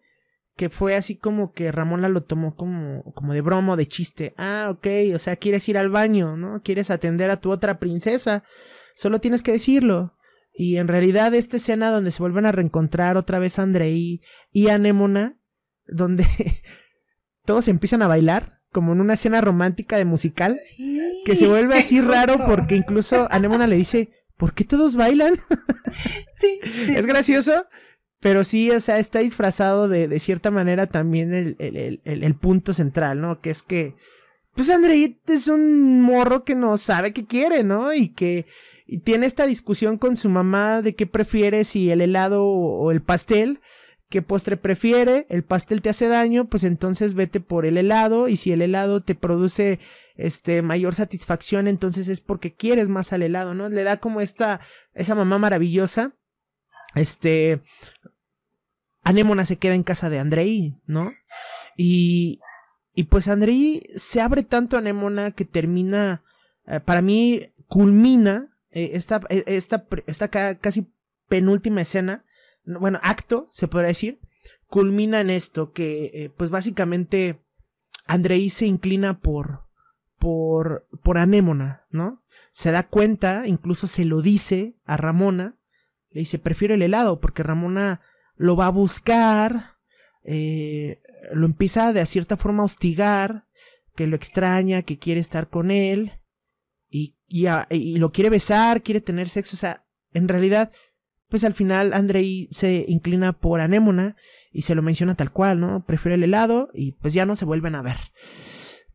que 0.58 0.70
fue 0.70 0.96
así 0.96 1.16
como 1.16 1.54
que 1.54 1.72
Ramón 1.72 2.02
la 2.02 2.10
lo 2.10 2.24
tomó 2.24 2.54
como, 2.54 3.04
como 3.14 3.34
de 3.34 3.42
broma, 3.42 3.78
de 3.78 3.88
chiste. 3.88 4.34
Ah, 4.38 4.68
ok, 4.72 4.88
o 5.16 5.20
sea, 5.20 5.38
quieres 5.38 5.70
ir 5.70 5.78
al 5.78 5.90
baño, 5.90 6.36
¿no? 6.36 6.62
Quieres 6.64 6.90
atender 6.90 7.30
a 7.30 7.40
tu 7.40 7.50
otra 7.50 7.80
princesa. 7.80 8.44
Solo 8.96 9.20
tienes 9.22 9.42
que 9.42 9.54
decirlo. 9.54 10.18
Y 10.60 10.76
en 10.76 10.90
realidad 10.90 11.34
esta 11.36 11.56
escena 11.56 11.90
donde 11.90 12.12
se 12.12 12.22
vuelven 12.22 12.46
a 12.46 12.52
reencontrar 12.52 13.16
otra 13.16 13.40
vez 13.40 13.60
Andrei 13.60 14.20
y 14.52 14.68
Anémona, 14.68 15.40
donde 15.88 16.26
todos 17.46 17.70
empiezan 17.70 18.02
a 18.02 18.10
bailar, 18.10 18.60
como 18.70 18.92
en 18.92 19.00
una 19.00 19.14
escena 19.14 19.40
romántica 19.40 19.96
de 19.96 20.04
musical, 20.04 20.54
que 21.24 21.38
se 21.38 21.48
vuelve 21.48 21.78
así 21.78 22.02
raro 22.02 22.36
porque 22.46 22.76
incluso 22.76 23.30
Anémona 23.32 23.68
le 23.68 23.78
dice, 23.78 24.10
¿por 24.36 24.54
qué 24.54 24.66
todos 24.66 24.98
bailan? 24.98 25.36
Sí, 26.30 26.60
sí. 26.62 26.94
es 26.94 27.08
gracioso, 27.08 27.66
pero 28.20 28.44
sí, 28.44 28.70
o 28.70 28.82
sea, 28.82 29.00
está 29.00 29.20
disfrazado 29.20 29.88
de, 29.88 30.10
de 30.10 30.20
cierta 30.20 30.52
manera 30.52 30.88
también 30.88 31.34
el, 31.34 31.56
el, 31.58 32.02
el, 32.04 32.24
el, 32.24 32.36
punto 32.36 32.74
central, 32.74 33.22
¿no? 33.22 33.40
Que 33.40 33.50
es 33.50 33.64
que, 33.64 33.96
pues 34.56 34.70
Andreit 34.70 35.28
es 35.30 35.48
un 35.48 36.02
morro 36.02 36.44
que 36.44 36.54
no 36.54 36.78
sabe 36.78 37.14
qué 37.14 37.26
quiere, 37.26 37.64
¿no? 37.64 37.94
Y 37.94 38.10
que 38.10 38.46
y 38.92 39.00
tiene 39.00 39.26
esta 39.26 39.46
discusión 39.46 39.98
con 39.98 40.18
su 40.18 40.30
mamá 40.30 40.82
de 40.82 40.96
qué 40.96 41.06
prefiere, 41.06 41.64
si 41.64 41.92
el 41.92 42.02
helado 42.02 42.44
o 42.46 42.92
el 42.92 43.02
pastel, 43.02 43.62
qué 44.10 44.22
postre 44.22 44.58
prefiere, 44.58 45.28
el 45.30 45.44
pastel 45.44 45.82
te 45.82 45.90
hace 45.90 46.08
daño, 46.08 46.46
pues 46.46 46.64
entonces 46.64 47.14
vete 47.14 47.40
por 47.40 47.66
el 47.66 47.78
helado 47.78 48.28
y 48.28 48.38
si 48.38 48.52
el 48.52 48.62
helado 48.62 49.02
te 49.04 49.14
produce 49.14 49.80
este 50.16 50.62
mayor 50.62 50.96
satisfacción, 50.96 51.68
entonces 51.68 52.08
es 52.08 52.20
porque 52.20 52.54
quieres 52.54 52.90
más 52.90 53.14
al 53.14 53.22
helado, 53.22 53.54
¿no? 53.54 53.70
Le 53.70 53.84
da 53.84 53.98
como 53.98 54.22
esta 54.22 54.60
esa 54.94 55.14
mamá 55.14 55.38
maravillosa 55.38 56.16
este, 56.96 57.62
Anémona 59.04 59.46
se 59.46 59.58
queda 59.58 59.76
en 59.76 59.84
casa 59.84 60.10
de 60.10 60.20
Andrei, 60.20 60.76
¿no? 60.86 61.12
Y, 61.78 62.40
y 62.94 63.06
pues 63.06 63.28
Andrei 63.28 63.84
se 63.96 64.22
abre 64.22 64.44
tanto 64.44 64.76
a 64.76 64.80
Anémona 64.80 65.32
que 65.32 65.46
termina, 65.46 66.24
eh, 66.66 66.80
para 66.80 67.02
mí, 67.02 67.52
culmina 67.68 68.58
eh, 68.72 68.92
esta, 68.94 69.22
eh, 69.30 69.44
esta, 69.48 69.88
esta 70.08 70.28
casi 70.28 70.92
penúltima 71.28 71.82
escena, 71.82 72.26
bueno, 72.64 73.00
acto, 73.02 73.48
se 73.52 73.68
podría 73.68 73.90
decir, 73.90 74.20
culmina 74.68 75.22
en 75.22 75.30
esto, 75.30 75.72
que 75.72 76.32
pues 76.38 76.50
básicamente 76.50 77.40
Andrei 78.06 78.50
se 78.50 78.66
inclina 78.66 79.20
por, 79.20 79.66
por, 80.20 80.88
por 81.04 81.18
Anémona, 81.18 81.86
¿no? 81.90 82.24
Se 82.52 82.72
da 82.72 82.88
cuenta, 82.88 83.48
incluso 83.48 83.88
se 83.88 84.06
lo 84.06 84.22
dice 84.22 84.76
a 84.86 84.98
Ramona, 84.98 85.58
le 86.12 86.22
dice, 86.22 86.40
prefiero 86.40 86.74
el 86.74 86.82
helado, 86.82 87.20
porque 87.20 87.44
Ramona 87.44 88.02
lo 88.36 88.56
va 88.56 88.68
a 88.68 88.72
buscar, 88.72 89.78
eh, 90.24 91.02
lo 91.34 91.46
empieza 91.46 91.94
de 91.94 92.06
cierta 92.06 92.38
forma 92.38 92.64
a 92.64 92.66
hostigar, 92.66 93.46
que 93.96 94.08
lo 94.08 94.16
extraña, 94.16 94.82
que 94.82 94.98
quiere 94.98 95.20
estar 95.20 95.50
con 95.50 95.72
él, 95.72 96.19
y, 96.90 97.16
y, 97.28 97.98
lo 97.98 98.12
quiere 98.12 98.30
besar, 98.30 98.82
quiere 98.82 99.02
tener 99.02 99.30
sexo, 99.30 99.56
o 99.56 99.60
sea, 99.60 99.86
en 100.14 100.28
realidad, 100.28 100.72
pues 101.28 101.44
al 101.44 101.54
final 101.54 101.94
Andrei 101.94 102.50
se 102.52 102.86
inclina 102.88 103.34
por 103.34 103.62
Anémona 103.62 104.16
y 104.52 104.64
se 104.64 104.76
lo 104.76 104.82
menciona 104.82 105.16
tal 105.16 105.32
cual, 105.32 105.60
¿no? 105.60 105.86
Prefiere 105.86 106.16
el 106.16 106.24
helado 106.24 106.70
y 106.74 106.94
pues 106.94 107.14
ya 107.14 107.26
no 107.26 107.36
se 107.36 107.46
vuelven 107.46 107.76
a 107.76 107.82
ver. 107.82 107.98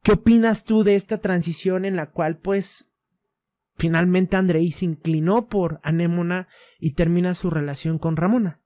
¿Qué 0.03 0.13
opinas 0.13 0.65
tú 0.65 0.83
de 0.83 0.97
esta 0.97 1.19
transición 1.19 1.85
en 1.85 1.97
la 1.97 2.11
cual 2.11 2.39
pues 2.39 2.95
Finalmente 3.77 4.37
Andrei 4.37 4.71
se 4.71 4.85
inclinó 4.85 5.49
por 5.49 5.81
Anémona 5.83 6.49
y 6.79 6.95
termina 6.95 7.35
su 7.35 7.51
relación 7.51 7.99
con 7.99 8.17
Ramona. 8.17 8.63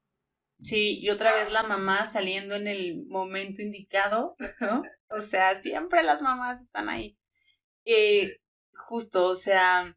Sí, 0.61 0.99
y 1.01 1.09
otra 1.11 1.33
vez 1.35 1.51
la 1.51 1.63
mamá 1.63 2.07
saliendo 2.07 2.57
en 2.57 2.67
el 2.67 3.05
momento 3.07 3.63
indicado. 3.63 4.37
O 5.11 5.23
sea, 5.23 5.55
siempre 5.55 6.03
las 6.03 6.21
mamás 6.21 6.61
están 6.61 6.91
ahí. 6.91 7.19
Eh, 7.87 8.43
justo, 8.79 9.29
o 9.29 9.35
sea, 9.35 9.97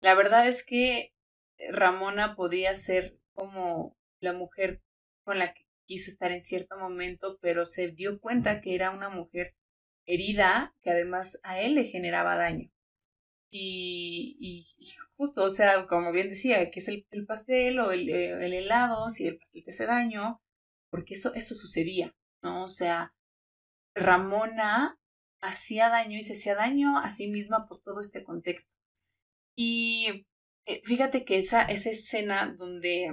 la 0.00 0.14
verdad 0.14 0.48
es 0.48 0.64
que 0.64 1.14
Ramona 1.70 2.34
podía 2.36 2.74
ser 2.74 3.18
como 3.32 3.96
la 4.20 4.32
mujer 4.32 4.82
con 5.24 5.38
la 5.38 5.52
que 5.54 5.66
quiso 5.86 6.10
estar 6.10 6.32
en 6.32 6.40
cierto 6.40 6.78
momento, 6.78 7.38
pero 7.40 7.64
se 7.64 7.90
dio 7.92 8.20
cuenta 8.20 8.60
que 8.60 8.74
era 8.74 8.90
una 8.90 9.08
mujer 9.08 9.54
herida 10.04 10.74
que 10.82 10.90
además 10.90 11.40
a 11.42 11.60
él 11.60 11.74
le 11.74 11.84
generaba 11.84 12.36
daño. 12.36 12.70
Y, 13.50 14.66
justo, 15.16 15.44
o 15.44 15.48
sea, 15.48 15.86
como 15.86 16.12
bien 16.12 16.28
decía, 16.28 16.68
que 16.70 16.80
es 16.80 16.88
el, 16.88 17.06
pastel 17.26 17.78
o 17.80 17.90
el, 17.90 18.08
eh, 18.10 18.32
el, 18.44 18.52
helado, 18.52 19.08
si 19.08 19.26
el 19.26 19.38
pastel 19.38 19.64
te 19.64 19.70
hace 19.70 19.86
daño, 19.86 20.42
porque 20.90 21.14
eso, 21.14 21.32
eso 21.34 21.54
sucedía, 21.54 22.14
¿no? 22.42 22.64
O 22.64 22.68
sea, 22.68 23.14
Ramona 23.94 24.98
hacía 25.40 25.88
daño 25.88 26.18
y 26.18 26.22
se 26.22 26.34
hacía 26.34 26.54
daño 26.54 26.98
a 26.98 27.10
sí 27.10 27.28
misma 27.30 27.66
por 27.66 27.78
todo 27.78 28.00
este 28.00 28.24
contexto. 28.24 28.74
Y 29.54 30.26
eh, 30.66 30.82
fíjate 30.84 31.24
que 31.24 31.38
esa, 31.38 31.62
esa 31.62 31.90
escena 31.90 32.54
donde, 32.58 33.10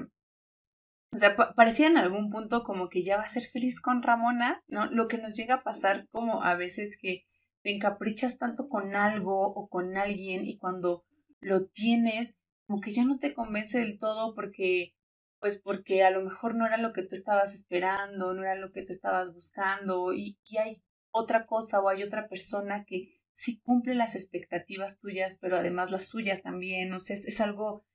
o 1.12 1.18
sea, 1.18 1.36
parecía 1.36 1.88
en 1.88 1.98
algún 1.98 2.30
punto 2.30 2.64
como 2.64 2.90
que 2.90 3.04
ya 3.04 3.18
va 3.18 3.24
a 3.24 3.28
ser 3.28 3.44
feliz 3.44 3.80
con 3.80 4.04
Ramona, 4.04 4.64
¿no? 4.68 4.88
Lo 4.88 5.08
que 5.08 5.18
nos 5.18 5.36
llega 5.36 5.56
a 5.56 5.64
pasar 5.64 6.08
como 6.12 6.44
a 6.44 6.56
veces 6.56 6.98
que 7.00 7.24
te 7.62 7.72
encaprichas 7.72 8.38
tanto 8.38 8.68
con 8.70 8.96
algo 8.96 9.48
o 9.54 9.70
con 9.70 9.98
alguien 9.98 10.46
y 10.46 10.58
cuando 10.58 11.06
lo 11.40 11.66
tienes, 11.68 12.38
como 12.68 12.82
que 12.82 12.92
ya 12.92 13.06
no 13.06 13.20
te 13.20 13.34
convence 13.34 13.80
del 13.80 13.98
todo 13.98 14.36
porque, 14.36 14.94
pues 15.40 15.62
porque 15.62 16.04
a 16.04 16.12
lo 16.12 16.22
mejor 16.24 16.56
no 16.56 16.66
era 16.66 16.78
lo 16.78 16.94
que 16.94 17.04
tú 17.04 17.16
estabas 17.16 17.54
esperando, 17.54 18.34
no 18.34 18.44
era 18.44 18.56
lo 18.56 18.72
que 18.72 18.84
tú 18.84 18.92
estabas 18.92 19.34
buscando 19.34 20.14
y, 20.14 20.38
y 20.50 20.58
hay 20.58 20.84
otra 21.14 21.46
cosa 21.46 21.80
o 21.80 21.88
hay 21.88 22.04
otra 22.04 22.28
persona 22.28 22.84
que 22.84 23.10
sí 23.32 23.60
cumple 23.62 23.96
las 23.96 24.16
expectativas 24.16 24.98
tuyas, 25.00 25.38
pero 25.40 25.58
además 25.58 25.92
las 25.92 26.06
suyas 26.06 26.42
también, 26.42 26.90
no 26.90 27.00
sé, 27.00 27.14
es, 27.14 27.40
algo 27.40 27.86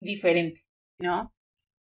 diferente, 0.00 0.60
¿no? 0.98 1.32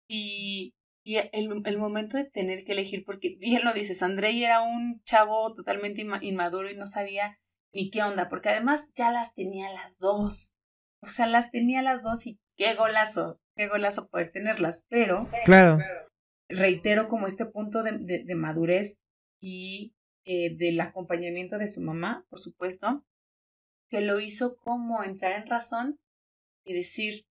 Y, 0.08 0.74
y 1.04 1.16
el, 1.16 1.62
el, 1.64 1.78
momento 1.78 2.16
de 2.16 2.24
tener 2.24 2.64
que 2.64 2.72
elegir, 2.72 3.04
porque 3.04 3.36
bien 3.38 3.64
lo 3.64 3.72
dices, 3.72 4.02
Andrei 4.02 4.44
era 4.44 4.60
un 4.60 5.00
chavo 5.02 5.52
totalmente 5.54 6.06
inmaduro 6.22 6.70
y 6.70 6.76
no 6.76 6.86
sabía 6.86 7.38
ni 7.72 7.90
qué 7.90 8.02
onda, 8.02 8.28
porque 8.28 8.50
además 8.50 8.92
ya 8.94 9.10
las 9.10 9.34
tenía 9.34 9.72
las 9.72 9.98
dos, 9.98 10.56
o 11.00 11.06
sea, 11.06 11.26
las 11.26 11.50
tenía 11.50 11.82
las 11.82 12.02
dos 12.02 12.26
y 12.26 12.40
qué 12.56 12.74
golazo, 12.74 13.40
qué 13.56 13.68
golazo 13.68 14.08
poder 14.08 14.30
tenerlas, 14.30 14.86
pero, 14.88 15.24
claro, 15.44 15.78
reitero 16.48 17.08
como 17.08 17.26
este 17.26 17.46
punto 17.46 17.82
de, 17.82 18.24
de 18.24 18.34
madurez 18.34 19.02
y 19.40 19.93
eh, 20.26 20.56
del 20.56 20.80
acompañamiento 20.80 21.58
de 21.58 21.68
su 21.68 21.82
mamá, 21.82 22.26
por 22.30 22.38
supuesto, 22.38 23.04
que 23.90 24.00
lo 24.00 24.20
hizo 24.20 24.56
como 24.56 25.04
entrar 25.04 25.32
en 25.32 25.46
razón 25.46 26.00
y 26.64 26.72
decir, 26.72 27.26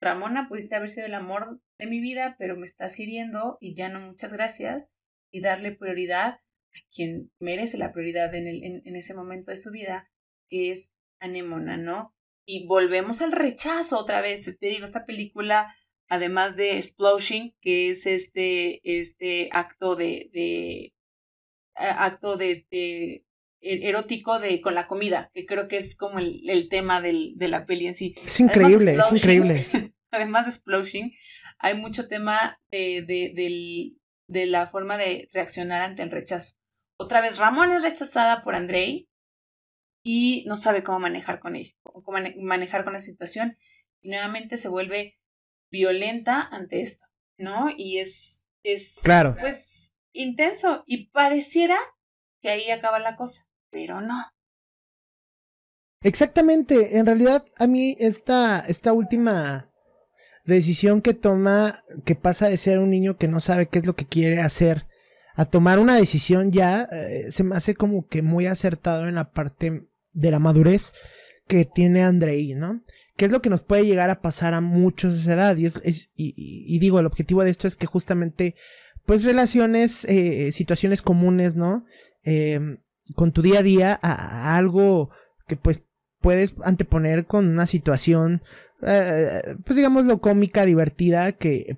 Ramona, 0.00 0.46
pudiste 0.46 0.76
haber 0.76 0.90
sido 0.90 1.06
el 1.06 1.14
amor 1.14 1.62
de 1.78 1.86
mi 1.86 1.98
vida, 2.00 2.36
pero 2.38 2.56
me 2.56 2.66
estás 2.66 2.98
hiriendo 2.98 3.56
y 3.60 3.74
ya 3.74 3.88
no 3.88 4.00
muchas 4.00 4.34
gracias, 4.34 4.96
y 5.30 5.40
darle 5.40 5.72
prioridad 5.72 6.34
a 6.34 6.78
quien 6.94 7.32
merece 7.38 7.78
la 7.78 7.90
prioridad 7.90 8.34
en, 8.34 8.46
el, 8.46 8.82
en, 8.84 8.96
ese 8.96 9.14
momento 9.14 9.50
de 9.50 9.56
su 9.56 9.70
vida, 9.70 10.10
que 10.48 10.70
es 10.70 10.92
Anemona, 11.20 11.76
¿no? 11.76 12.14
Y 12.44 12.66
volvemos 12.66 13.22
al 13.22 13.32
rechazo 13.32 13.98
otra 13.98 14.20
vez. 14.20 14.58
Te 14.58 14.66
digo, 14.66 14.84
esta 14.84 15.04
película, 15.04 15.74
además 16.08 16.56
de 16.56 16.76
Explosion, 16.76 17.54
que 17.60 17.90
es 17.90 18.06
este, 18.06 18.80
este 18.84 19.48
acto 19.52 19.96
de 19.96 20.92
acto 21.74 22.36
de, 22.36 22.66
e, 22.70 23.24
erótico 23.60 24.38
de 24.38 24.60
con 24.60 24.74
la 24.74 24.86
comida, 24.86 25.30
que 25.32 25.46
creo 25.46 25.68
que 25.68 25.76
es 25.76 25.96
como 25.96 26.18
el, 26.18 26.48
el 26.48 26.68
tema 26.68 27.00
del, 27.00 27.34
de 27.36 27.48
la 27.48 27.66
peli 27.66 27.86
en 27.86 27.94
sí. 27.94 28.14
Es 28.24 28.40
increíble, 28.40 28.92
es 28.92 29.12
increíble. 29.12 29.64
Además 30.10 30.46
de 30.46 30.52
Explosion, 30.52 31.12
hay 31.58 31.74
mucho 31.74 32.08
tema 32.08 32.60
de, 32.70 33.02
de, 33.02 33.32
del, 33.34 34.00
de 34.26 34.46
la 34.46 34.66
forma 34.66 34.96
de 34.96 35.28
reaccionar 35.32 35.82
ante 35.82 36.02
el 36.02 36.10
rechazo. 36.10 36.54
Otra 36.96 37.20
vez, 37.20 37.38
Ramón 37.38 37.72
es 37.72 37.82
rechazada 37.82 38.40
por 38.40 38.54
Andrei 38.54 39.08
y 40.02 40.44
no 40.48 40.56
sabe 40.56 40.82
cómo 40.82 40.98
manejar 41.00 41.40
con 41.40 41.56
ella, 41.56 41.72
cómo 41.82 42.18
manejar 42.38 42.84
con 42.84 42.92
la 42.92 43.00
situación 43.00 43.56
y 44.00 44.08
nuevamente 44.08 44.56
se 44.56 44.68
vuelve 44.68 45.18
violenta 45.70 46.42
ante 46.50 46.80
esto, 46.80 47.06
¿no? 47.36 47.68
Y 47.76 47.98
es, 47.98 48.46
es 48.62 49.00
claro. 49.02 49.36
pues 49.38 49.94
intenso 50.12 50.84
y 50.86 51.06
pareciera 51.10 51.76
que 52.40 52.50
ahí 52.50 52.70
acaba 52.70 52.98
la 52.98 53.16
cosa, 53.16 53.48
pero 53.70 54.00
no. 54.00 54.16
Exactamente, 56.02 56.96
en 56.98 57.06
realidad 57.06 57.44
a 57.58 57.66
mí 57.66 57.96
esta, 57.98 58.60
esta 58.60 58.92
última 58.92 59.70
decisión 60.46 61.02
que 61.02 61.12
toma, 61.12 61.84
que 62.04 62.14
pasa 62.14 62.48
de 62.48 62.56
ser 62.56 62.78
un 62.78 62.90
niño 62.90 63.18
que 63.18 63.28
no 63.28 63.40
sabe 63.40 63.68
qué 63.68 63.78
es 63.78 63.86
lo 63.86 63.96
que 63.96 64.06
quiere 64.06 64.40
hacer, 64.40 64.86
a 65.34 65.44
tomar 65.44 65.78
una 65.78 65.96
decisión 65.96 66.52
ya, 66.52 66.88
eh, 66.90 67.30
se 67.30 67.44
me 67.44 67.54
hace 67.54 67.74
como 67.74 68.08
que 68.08 68.22
muy 68.22 68.46
acertado 68.46 69.08
en 69.08 69.14
la 69.14 69.30
parte 69.30 69.88
de 70.12 70.30
la 70.30 70.38
madurez 70.38 70.94
que 71.46 71.64
tiene 71.64 72.02
Andrei, 72.02 72.54
¿no? 72.54 72.82
Que 73.16 73.26
es 73.26 73.32
lo 73.32 73.42
que 73.42 73.50
nos 73.50 73.60
puede 73.60 73.84
llegar 73.84 74.08
a 74.08 74.22
pasar 74.22 74.54
a 74.54 74.60
muchos 74.60 75.12
de 75.12 75.18
esa 75.20 75.32
edad. 75.34 75.56
Y, 75.56 75.66
es, 75.66 76.12
y 76.14 76.78
digo, 76.78 77.00
el 77.00 77.06
objetivo 77.06 77.42
de 77.42 77.50
esto 77.50 77.66
es 77.66 77.76
que 77.76 77.86
justamente 77.86 78.54
pues 79.10 79.24
relaciones, 79.24 80.04
eh, 80.04 80.52
situaciones 80.52 81.02
comunes, 81.02 81.56
¿no? 81.56 81.84
Em, 82.22 82.78
con 83.16 83.32
tu 83.32 83.42
día 83.42 83.58
a 83.58 83.62
día 83.64 83.98
a, 84.00 84.56
algo 84.56 85.10
que 85.48 85.56
pues 85.56 85.82
puedes 86.20 86.54
anteponer 86.62 87.26
con 87.26 87.48
una 87.48 87.66
situación, 87.66 88.40
eh, 88.82 89.56
pues 89.64 89.74
digamos 89.74 90.04
lo 90.04 90.20
cómica, 90.20 90.64
divertida, 90.64 91.32
que, 91.32 91.76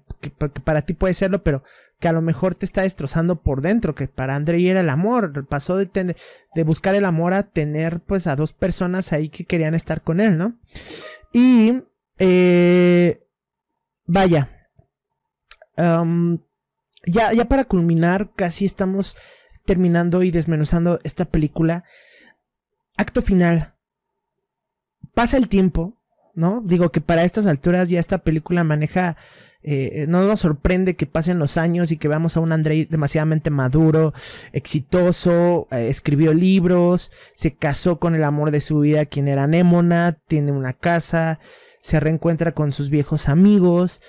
para 0.63 0.83
ti 0.83 0.93
puede 0.93 1.15
serlo, 1.15 1.43
pero 1.43 1.65
que 2.01 2.09
a 2.09 2.13
lo 2.13 2.21
mejor 2.21 2.55
te 2.55 2.67
está 2.67 2.83
destrozando 2.83 3.41
por 3.41 3.63
dentro, 3.63 3.95
que 3.95 4.09
para 4.09 4.37
André 4.37 4.69
era 4.69 4.81
el 4.81 4.91
amor, 4.91 5.47
pasó 5.47 5.79
de, 5.79 5.87
tener, 5.87 6.17
de 6.55 6.65
buscar 6.65 6.95
el 6.95 7.07
amor 7.07 7.33
a 7.33 7.45
tener 7.45 8.01
pues 8.01 8.27
a 8.27 8.37
dos 8.37 8.53
personas 8.53 9.15
ahí 9.15 9.31
que 9.31 9.47
querían 9.47 9.75
estar 9.75 10.03
con 10.03 10.21
él, 10.21 10.37
¿no? 10.37 10.59
Y, 11.33 11.83
eh, 12.19 13.21
vaya, 14.05 14.51
ya, 17.07 17.33
ya 17.33 17.47
para 17.47 17.65
culminar, 17.65 18.33
casi 18.35 18.65
estamos 18.65 19.17
terminando 19.65 20.23
y 20.23 20.31
desmenuzando 20.31 20.99
esta 21.05 21.25
película. 21.25 21.85
Acto 22.97 23.23
final. 23.23 23.75
Pasa 25.15 25.37
el 25.37 25.49
tiempo, 25.49 26.01
¿no? 26.35 26.63
Digo 26.65 26.91
que 26.91 27.01
para 27.01 27.25
estas 27.25 27.47
alturas 27.47 27.89
ya 27.89 28.01
esta 28.01 28.19
película 28.19 28.65
maneja. 28.65 29.17
Eh, 29.65 30.07
no 30.09 30.25
nos 30.25 30.41
sorprende 30.41 30.97
que 30.97 31.07
pasen 31.07 31.39
los 31.39 31.57
años 31.57 31.93
y 31.93 31.97
que 31.97 32.09
veamos 32.09 32.37
a 32.37 32.41
un 32.41 32.51
Andrei 32.51 32.85
demasiadamente 32.85 33.49
maduro, 33.49 34.13
exitoso, 34.53 35.69
eh, 35.71 35.87
escribió 35.89 36.35
libros, 36.35 37.13
se 37.35 37.55
casó 37.55 38.01
con 38.01 38.17
el 38.17 38.25
amor 38.25 38.51
de 38.51 38.61
su 38.61 38.81
vida, 38.81 39.07
quien 39.07 39.29
era 39.29 39.47
Némona, 39.47 40.19
tiene 40.27 40.51
una 40.51 40.73
casa, 40.73 41.39
se 41.81 42.01
reencuentra 42.01 42.51
con 42.51 42.73
sus 42.73 42.91
viejos 42.91 43.29
amigos 43.29 44.03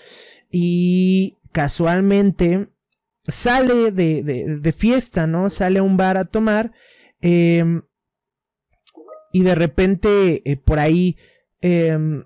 y 0.50 1.38
casualmente 1.52 2.73
sale 3.28 3.92
de, 3.92 4.24
de, 4.24 4.72
fiesta, 4.72 5.28
¿no? 5.28 5.50
Sale 5.50 5.80
a 5.80 5.84
un 5.84 5.98
bar 5.98 6.18
a 6.18 6.26
tomar. 6.26 6.72
Em, 7.22 7.82
y 9.32 9.44
de 9.44 9.56
repente 9.56 10.50
eh, 10.50 10.58
por 10.58 10.80
ahí. 10.80 11.18
Em, 11.62 12.26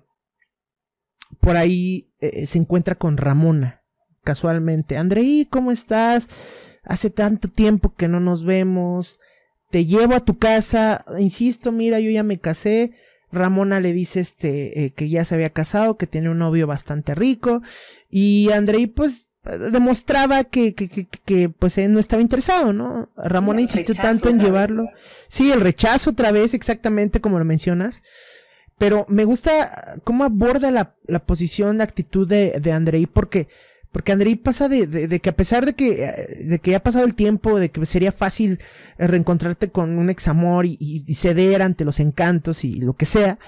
por 1.40 1.56
ahí 1.56 2.12
eh, 2.20 2.46
se 2.46 2.58
encuentra 2.58 2.96
con 2.96 3.16
Ramona. 3.16 3.82
Casualmente. 4.24 4.96
Andrei, 4.96 5.46
¿cómo 5.48 5.70
estás? 5.70 6.28
Hace 6.84 7.10
tanto 7.10 7.48
tiempo 7.48 7.94
que 7.94 8.08
no 8.08 8.20
nos 8.20 8.44
vemos. 8.44 9.18
Te 9.70 9.86
llevo 9.86 10.14
a 10.14 10.24
tu 10.24 10.38
casa. 10.38 11.04
Insisto, 11.18 11.72
mira, 11.72 12.00
yo 12.00 12.10
ya 12.10 12.22
me 12.22 12.38
casé. 12.38 12.94
Ramona 13.30 13.80
le 13.80 13.92
dice 13.92 14.20
este 14.20 14.84
eh, 14.84 14.92
que 14.92 15.08
ya 15.08 15.24
se 15.24 15.34
había 15.34 15.50
casado, 15.50 15.96
que 15.96 16.06
tiene 16.06 16.30
un 16.30 16.38
novio 16.38 16.66
bastante 16.66 17.14
rico. 17.14 17.62
Y 18.10 18.50
Andrei, 18.52 18.86
pues, 18.86 19.27
demostraba 19.56 20.44
que, 20.44 20.74
que, 20.74 20.88
que, 20.88 21.06
que, 21.06 21.48
pues 21.48 21.78
él 21.78 21.92
no 21.92 22.00
estaba 22.00 22.22
interesado, 22.22 22.72
¿no? 22.72 23.10
Ramona 23.16 23.60
insistió 23.60 23.94
tanto 23.94 24.28
en 24.28 24.38
llevarlo. 24.38 24.84
Sí, 25.28 25.50
el 25.52 25.60
rechazo 25.60 26.10
otra 26.10 26.32
vez, 26.32 26.54
exactamente 26.54 27.20
como 27.20 27.38
lo 27.38 27.44
mencionas. 27.44 28.02
Pero 28.78 29.06
me 29.08 29.24
gusta 29.24 30.00
cómo 30.04 30.24
aborda 30.24 30.70
la, 30.70 30.94
la 31.06 31.24
posición, 31.26 31.78
la 31.78 31.84
actitud 31.84 32.28
de, 32.28 32.60
de 32.60 32.72
Andrei, 32.72 33.06
porque, 33.06 33.48
porque 33.90 34.12
Andrei 34.12 34.36
pasa 34.36 34.68
de, 34.68 34.86
de, 34.86 35.20
que 35.20 35.30
a 35.30 35.36
pesar 35.36 35.66
de 35.66 35.74
que, 35.74 36.38
de 36.44 36.58
que 36.60 36.76
ha 36.76 36.82
pasado 36.82 37.04
el 37.04 37.14
tiempo, 37.14 37.58
de 37.58 37.70
que 37.70 37.84
sería 37.86 38.12
fácil 38.12 38.60
reencontrarte 38.96 39.70
con 39.70 39.98
un 39.98 40.10
examor 40.10 40.64
y, 40.66 40.76
y 40.78 41.14
ceder 41.14 41.62
ante 41.62 41.84
los 41.84 41.98
encantos 41.98 42.62
y 42.62 42.76
lo 42.76 42.94
que 42.94 43.06
sea, 43.06 43.38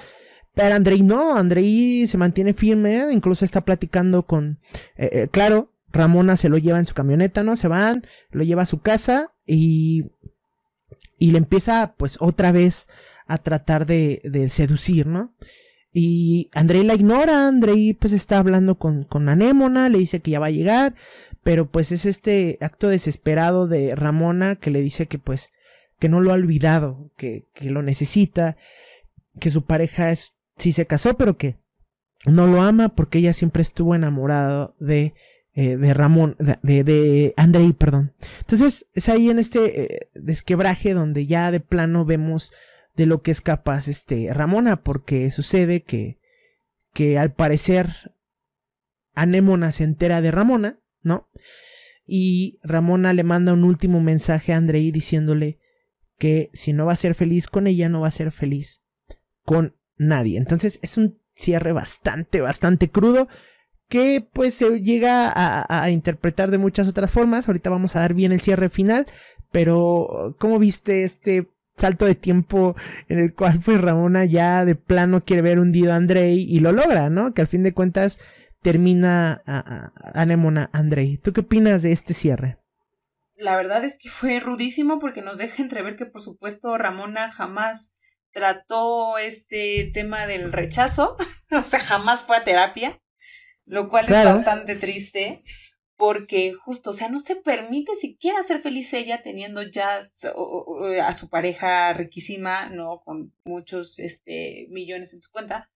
pero 0.55 0.75
Andrei 0.75 1.03
no, 1.03 1.37
Andrei 1.37 2.07
se 2.07 2.19
mantiene 2.19 2.55
firme, 2.55 3.13
incluso 3.13 3.45
está 3.45 3.65
platicando 3.65 4.27
con, 4.27 4.59
eh, 4.97 5.11
eh, 5.13 5.29
claro, 5.31 5.73
Ramona 5.93 6.37
se 6.37 6.49
lo 6.49 6.59
lleva 6.59 6.79
en 6.79 6.87
su 6.87 6.95
camioneta, 6.95 7.43
¿no? 7.43 7.57
Se 7.57 7.69
van, 7.69 8.07
lo 8.31 8.45
lleva 8.45 8.63
a 8.63 8.67
su 8.67 8.81
casa 8.81 9.33
y, 9.47 10.13
y 11.19 11.33
le 11.33 11.39
empieza 11.39 11.95
pues 11.97 12.17
otra 12.21 12.53
vez 12.53 12.89
a 13.27 13.39
tratar 13.39 13.87
de, 13.87 14.49
seducir, 14.49 15.07
¿no? 15.07 15.35
Y 15.93 16.51
Andrei 16.53 16.85
la 16.85 16.95
ignora, 16.95 17.49
Andrei 17.49 17.95
pues 17.95 18.13
está 18.13 18.39
hablando 18.39 18.77
con, 18.77 19.05
con 19.05 19.29
Anémona, 19.29 19.89
le 19.89 19.99
dice 19.99 20.21
que 20.21 20.33
ya 20.33 20.41
va 20.41 20.47
a 20.47 20.51
llegar, 20.51 20.95
pero 21.43 21.67
pues 21.67 21.91
es 21.91 22.07
este 22.07 22.59
acto 22.61 22.89
desesperado 22.89 23.67
de 23.67 23.95
Ramona 23.97 24.57
que 24.57 24.71
le 24.71 24.81
dice 24.81 25.07
que 25.07 25.19
pues 25.19 25.53
que 25.99 26.09
no 26.09 26.21
lo 26.21 26.31
ha 26.31 26.35
olvidado, 26.35 27.11
que, 27.17 27.47
que 27.55 27.71
lo 27.71 27.83
necesita, 27.83 28.57
que 29.39 29.51
su 29.51 29.65
pareja 29.65 30.11
es, 30.11 30.35
sí 30.57 30.73
se 30.73 30.87
casó, 30.87 31.17
pero 31.17 31.37
que 31.37 31.57
no 32.27 32.47
lo 32.47 32.63
ama 32.63 32.89
porque 32.89 33.19
ella 33.19 33.33
siempre 33.33 33.63
estuvo 33.63 33.95
enamorada 33.95 34.75
de, 34.79 35.15
eh, 35.55 35.77
de 35.77 35.95
Ramón, 35.95 36.37
de, 36.39 36.85
de 36.85 37.35
Andrei, 37.37 37.73
perdón. 37.73 38.15
Entonces 38.39 38.87
es 38.95 39.09
ahí 39.09 39.31
en 39.31 39.39
este 39.39 39.83
eh, 39.83 40.11
desquebraje 40.15 40.95
donde 40.95 41.27
ya 41.27 41.51
de 41.51 41.61
plano 41.61 42.05
vemos 42.05 42.53
de 42.95 43.07
lo 43.07 43.23
que 43.23 43.31
es 43.31 43.41
capaz 43.41 43.89
este 43.89 44.33
Ramona, 44.33 44.83
porque 44.83 45.31
sucede 45.31 45.83
que, 45.83 46.19
que 46.93 47.19
al 47.19 47.33
parecer 47.33 48.15
Anémona 49.15 49.73
se 49.73 49.85
entera 49.85 50.21
de 50.21 50.31
Ramona, 50.31 50.81
¿no? 51.03 51.29
Y 52.07 52.59
Ramona 52.63 53.13
le 53.13 53.25
manda 53.25 53.53
un 53.53 53.65
último 53.65 54.01
mensaje 54.01 54.53
a 54.53 54.57
Andrei 54.57 54.91
diciéndole 54.91 55.59
que 56.19 56.51
si 56.53 56.73
no 56.73 56.87
va 56.87 56.93
a 56.93 56.97
ser 56.97 57.15
feliz 57.15 57.49
con 57.49 57.67
ella, 57.67 57.89
no 57.89 58.03
va 58.03 58.09
a 58.09 58.13
ser 58.13 58.31
feliz 58.31 58.83
con 59.45 59.77
nadie. 59.97 60.39
Entonces 60.39 60.79
es 60.83 60.97
un 60.97 61.19
cierre 61.35 61.73
bastante, 61.73 62.41
bastante 62.41 62.91
crudo 62.91 63.29
que 63.91 64.25
pues 64.33 64.55
se 64.55 64.81
llega 64.81 65.33
a, 65.35 65.91
interpretar 65.91 66.51
de 66.51 66.59
muchas 66.59 66.89
otras 66.89 67.11
formas. 67.11 67.49
Ahorita 67.49 67.69
vamos 67.69 67.97
a 67.97 68.01
dar 68.01 68.15
bien 68.15 68.31
el 68.31 68.41
cierre 68.41 68.71
final, 68.71 69.07
pero 69.51 70.37
¿cómo 70.39 70.61
viste 70.61 71.03
este 71.03 71.51
salto 71.77 72.05
de 72.07 72.15
tiempo 72.15 72.77
en 73.09 73.19
el 73.19 73.35
cual 73.35 73.59
pues 73.63 73.81
Ramona 73.81 74.25
ya 74.25 74.65
de 74.65 74.77
plano 74.77 75.25
quiere 75.25 75.43
ver 75.43 75.59
hundido 75.59 75.93
a 75.93 75.97
Andrei 75.97 76.41
y 76.41 76.61
lo 76.61 76.71
logra, 76.71 77.11
¿no? 77.11 77.35
Que 77.35 77.41
al 77.41 77.49
fin 77.49 77.65
de 77.65 77.75
cuentas 77.75 78.21
termina 78.63 79.43
a, 79.45 79.93
Anemona 80.15 80.71
Andrei. 80.73 81.19
¿Tú 81.19 81.33
qué 81.33 81.41
opinas 81.41 81.83
de 81.83 81.91
este 81.91 82.15
cierre? 82.15 82.59
La 83.35 83.57
verdad 83.57 83.83
es 83.83 83.99
que 84.01 84.09
fue 84.09 84.39
rudísimo 84.39 85.01
porque 85.01 85.21
nos 85.21 85.39
deja 85.39 85.63
entrever 85.63 85.97
que 85.97 86.07
por 86.07 86.21
supuesto 86.21 86.79
Ramona 86.79 87.33
jamás 87.33 87.95
trató 88.33 89.19
este 89.19 89.91
tema 89.93 90.29
del 90.29 90.53
rechazo, 90.53 91.17
o 91.51 91.63
sea, 91.63 91.81
jamás 91.81 92.23
fue 92.23 92.37
a 92.37 92.45
terapia, 92.45 93.00
lo 93.71 93.89
cual 93.89 94.07
es 94.07 94.25
bastante 94.25 94.75
triste 94.75 95.41
porque 95.97 96.53
justo, 96.53 96.91
o 96.91 96.93
sea, 96.93 97.09
no 97.09 97.21
se 97.21 97.37
permite 97.37 97.95
siquiera 97.95 98.43
ser 98.43 98.59
feliz 98.59 98.93
ella 98.95 99.23
teniendo 99.23 99.63
ya 99.63 100.01
a 101.05 101.15
su 101.15 101.29
pareja 101.29 101.93
riquísima, 101.93 102.71
¿no? 102.71 103.01
Con 103.05 103.33
muchos 103.45 104.01
este, 104.01 104.67
millones 104.71 105.15
en 105.15 105.23
su 105.23 105.31
cuenta. 105.31 105.71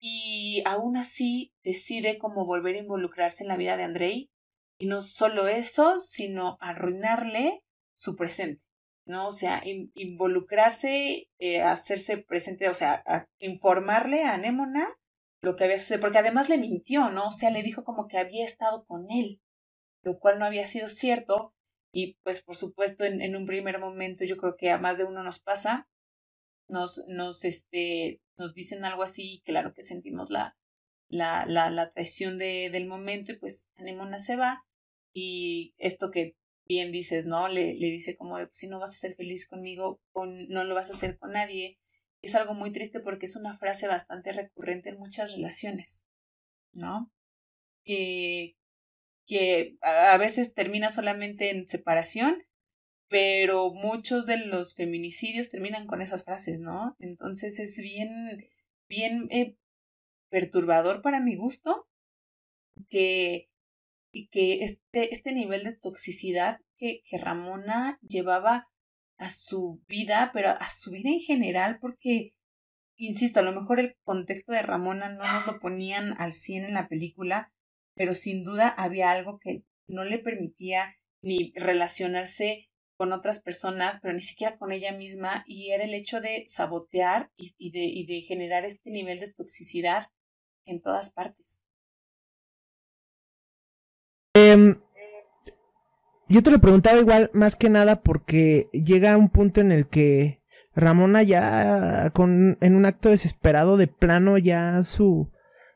Y 0.00 0.62
aún 0.64 0.96
así 0.96 1.52
decide 1.62 2.18
como 2.18 2.46
volver 2.46 2.74
a 2.74 2.80
involucrarse 2.80 3.44
en 3.44 3.48
la 3.48 3.56
vida 3.56 3.76
de 3.76 3.84
Andrei. 3.84 4.30
Y 4.78 4.86
no 4.86 5.00
solo 5.00 5.46
eso, 5.46 5.98
sino 5.98 6.56
arruinarle 6.60 7.64
su 7.94 8.16
presente, 8.16 8.64
¿no? 9.04 9.28
O 9.28 9.32
sea, 9.32 9.62
involucrarse, 9.94 11.28
eh, 11.38 11.62
hacerse 11.62 12.18
presente, 12.18 12.68
o 12.70 12.74
sea, 12.74 13.04
informarle 13.38 14.24
a 14.24 14.34
Anémona 14.34 14.88
lo 15.44 15.56
que 15.56 15.64
había 15.64 15.78
sucedido, 15.78 16.00
porque 16.00 16.18
además 16.18 16.48
le 16.48 16.58
mintió, 16.58 17.10
¿no? 17.10 17.28
O 17.28 17.32
sea, 17.32 17.50
le 17.50 17.62
dijo 17.62 17.84
como 17.84 18.08
que 18.08 18.18
había 18.18 18.44
estado 18.44 18.84
con 18.86 19.10
él, 19.10 19.40
lo 20.02 20.18
cual 20.18 20.38
no 20.38 20.44
había 20.44 20.66
sido 20.66 20.88
cierto. 20.88 21.54
Y 21.92 22.18
pues 22.24 22.42
por 22.42 22.56
supuesto 22.56 23.04
en, 23.04 23.20
en 23.22 23.36
un 23.36 23.46
primer 23.46 23.78
momento 23.78 24.24
yo 24.24 24.36
creo 24.36 24.56
que 24.56 24.70
a 24.70 24.78
más 24.78 24.98
de 24.98 25.04
uno 25.04 25.22
nos 25.22 25.38
pasa, 25.38 25.88
nos, 26.68 27.06
nos, 27.08 27.44
este, 27.44 28.20
nos 28.36 28.52
dicen 28.54 28.84
algo 28.84 29.02
así, 29.02 29.42
claro 29.44 29.74
que 29.74 29.82
sentimos 29.82 30.30
la, 30.30 30.56
la, 31.08 31.46
la, 31.46 31.70
la 31.70 31.88
traición 31.88 32.38
de, 32.38 32.70
del 32.70 32.86
momento 32.86 33.32
y 33.32 33.36
pues 33.36 33.70
Anemona 33.76 34.20
se 34.20 34.36
va 34.36 34.66
y 35.12 35.74
esto 35.78 36.10
que 36.10 36.36
bien 36.66 36.90
dices, 36.90 37.26
¿no? 37.26 37.48
Le, 37.48 37.74
le 37.74 37.86
dice 37.90 38.16
como 38.16 38.38
de, 38.38 38.46
pues, 38.46 38.58
si 38.58 38.68
no 38.68 38.80
vas 38.80 38.90
a 38.90 38.98
ser 38.98 39.14
feliz 39.14 39.46
conmigo, 39.48 40.00
con, 40.12 40.48
no 40.48 40.64
lo 40.64 40.74
vas 40.74 40.90
a 40.90 40.94
hacer 40.94 41.18
con 41.18 41.32
nadie 41.32 41.78
es 42.24 42.34
algo 42.34 42.54
muy 42.54 42.72
triste 42.72 43.00
porque 43.00 43.26
es 43.26 43.36
una 43.36 43.56
frase 43.56 43.86
bastante 43.86 44.32
recurrente 44.32 44.90
en 44.90 44.98
muchas 44.98 45.34
relaciones, 45.34 46.06
¿no? 46.72 47.12
Que, 47.84 48.56
que 49.26 49.76
a 49.82 50.16
veces 50.18 50.54
termina 50.54 50.90
solamente 50.90 51.50
en 51.50 51.66
separación, 51.66 52.42
pero 53.08 53.72
muchos 53.72 54.26
de 54.26 54.38
los 54.38 54.74
feminicidios 54.74 55.50
terminan 55.50 55.86
con 55.86 56.02
esas 56.02 56.24
frases, 56.24 56.60
¿no? 56.60 56.96
Entonces 56.98 57.58
es 57.58 57.78
bien, 57.82 58.44
bien 58.88 59.28
eh, 59.30 59.56
perturbador 60.30 61.02
para 61.02 61.20
mi 61.20 61.36
gusto 61.36 61.86
que, 62.88 63.48
que 64.30 64.64
este, 64.64 65.14
este 65.14 65.32
nivel 65.32 65.62
de 65.64 65.76
toxicidad 65.76 66.60
que, 66.76 67.02
que 67.04 67.18
Ramona 67.18 67.98
llevaba 68.02 68.68
a 69.18 69.30
su 69.30 69.82
vida, 69.86 70.30
pero 70.32 70.50
a 70.50 70.68
su 70.68 70.90
vida 70.90 71.10
en 71.10 71.20
general, 71.20 71.78
porque, 71.80 72.34
insisto, 72.96 73.40
a 73.40 73.42
lo 73.42 73.52
mejor 73.52 73.80
el 73.80 73.96
contexto 74.02 74.52
de 74.52 74.62
Ramona 74.62 75.08
no 75.08 75.24
nos 75.24 75.46
lo 75.46 75.58
ponían 75.58 76.14
al 76.18 76.32
100 76.32 76.64
en 76.64 76.74
la 76.74 76.88
película, 76.88 77.52
pero 77.94 78.14
sin 78.14 78.44
duda 78.44 78.68
había 78.68 79.10
algo 79.10 79.38
que 79.38 79.64
no 79.86 80.04
le 80.04 80.18
permitía 80.18 80.96
ni 81.22 81.52
relacionarse 81.56 82.70
con 82.96 83.12
otras 83.12 83.42
personas, 83.42 83.98
pero 84.00 84.14
ni 84.14 84.22
siquiera 84.22 84.56
con 84.56 84.72
ella 84.72 84.92
misma, 84.92 85.44
y 85.46 85.70
era 85.70 85.84
el 85.84 85.94
hecho 85.94 86.20
de 86.20 86.44
sabotear 86.46 87.30
y, 87.36 87.70
de, 87.70 87.84
y 87.84 88.06
de 88.06 88.20
generar 88.20 88.64
este 88.64 88.90
nivel 88.90 89.18
de 89.18 89.32
toxicidad 89.32 90.06
en 90.64 90.80
todas 90.80 91.12
partes. 91.12 91.66
Em, 94.36 94.80
yo 96.28 96.42
te 96.42 96.50
lo 96.50 96.60
preguntaba 96.60 96.98
igual 96.98 97.30
más 97.34 97.56
que 97.56 97.68
nada 97.68 98.00
porque 98.02 98.68
llega 98.72 99.16
un 99.16 99.28
punto 99.28 99.60
en 99.60 99.72
el 99.72 99.86
que 99.86 100.42
Ramona 100.74 101.22
ya 101.22 102.10
con 102.10 102.58
en 102.60 102.76
un 102.76 102.86
acto 102.86 103.10
desesperado 103.10 103.76
de 103.76 103.86
plano 103.86 104.38
ya 104.38 104.82
su 104.82 105.30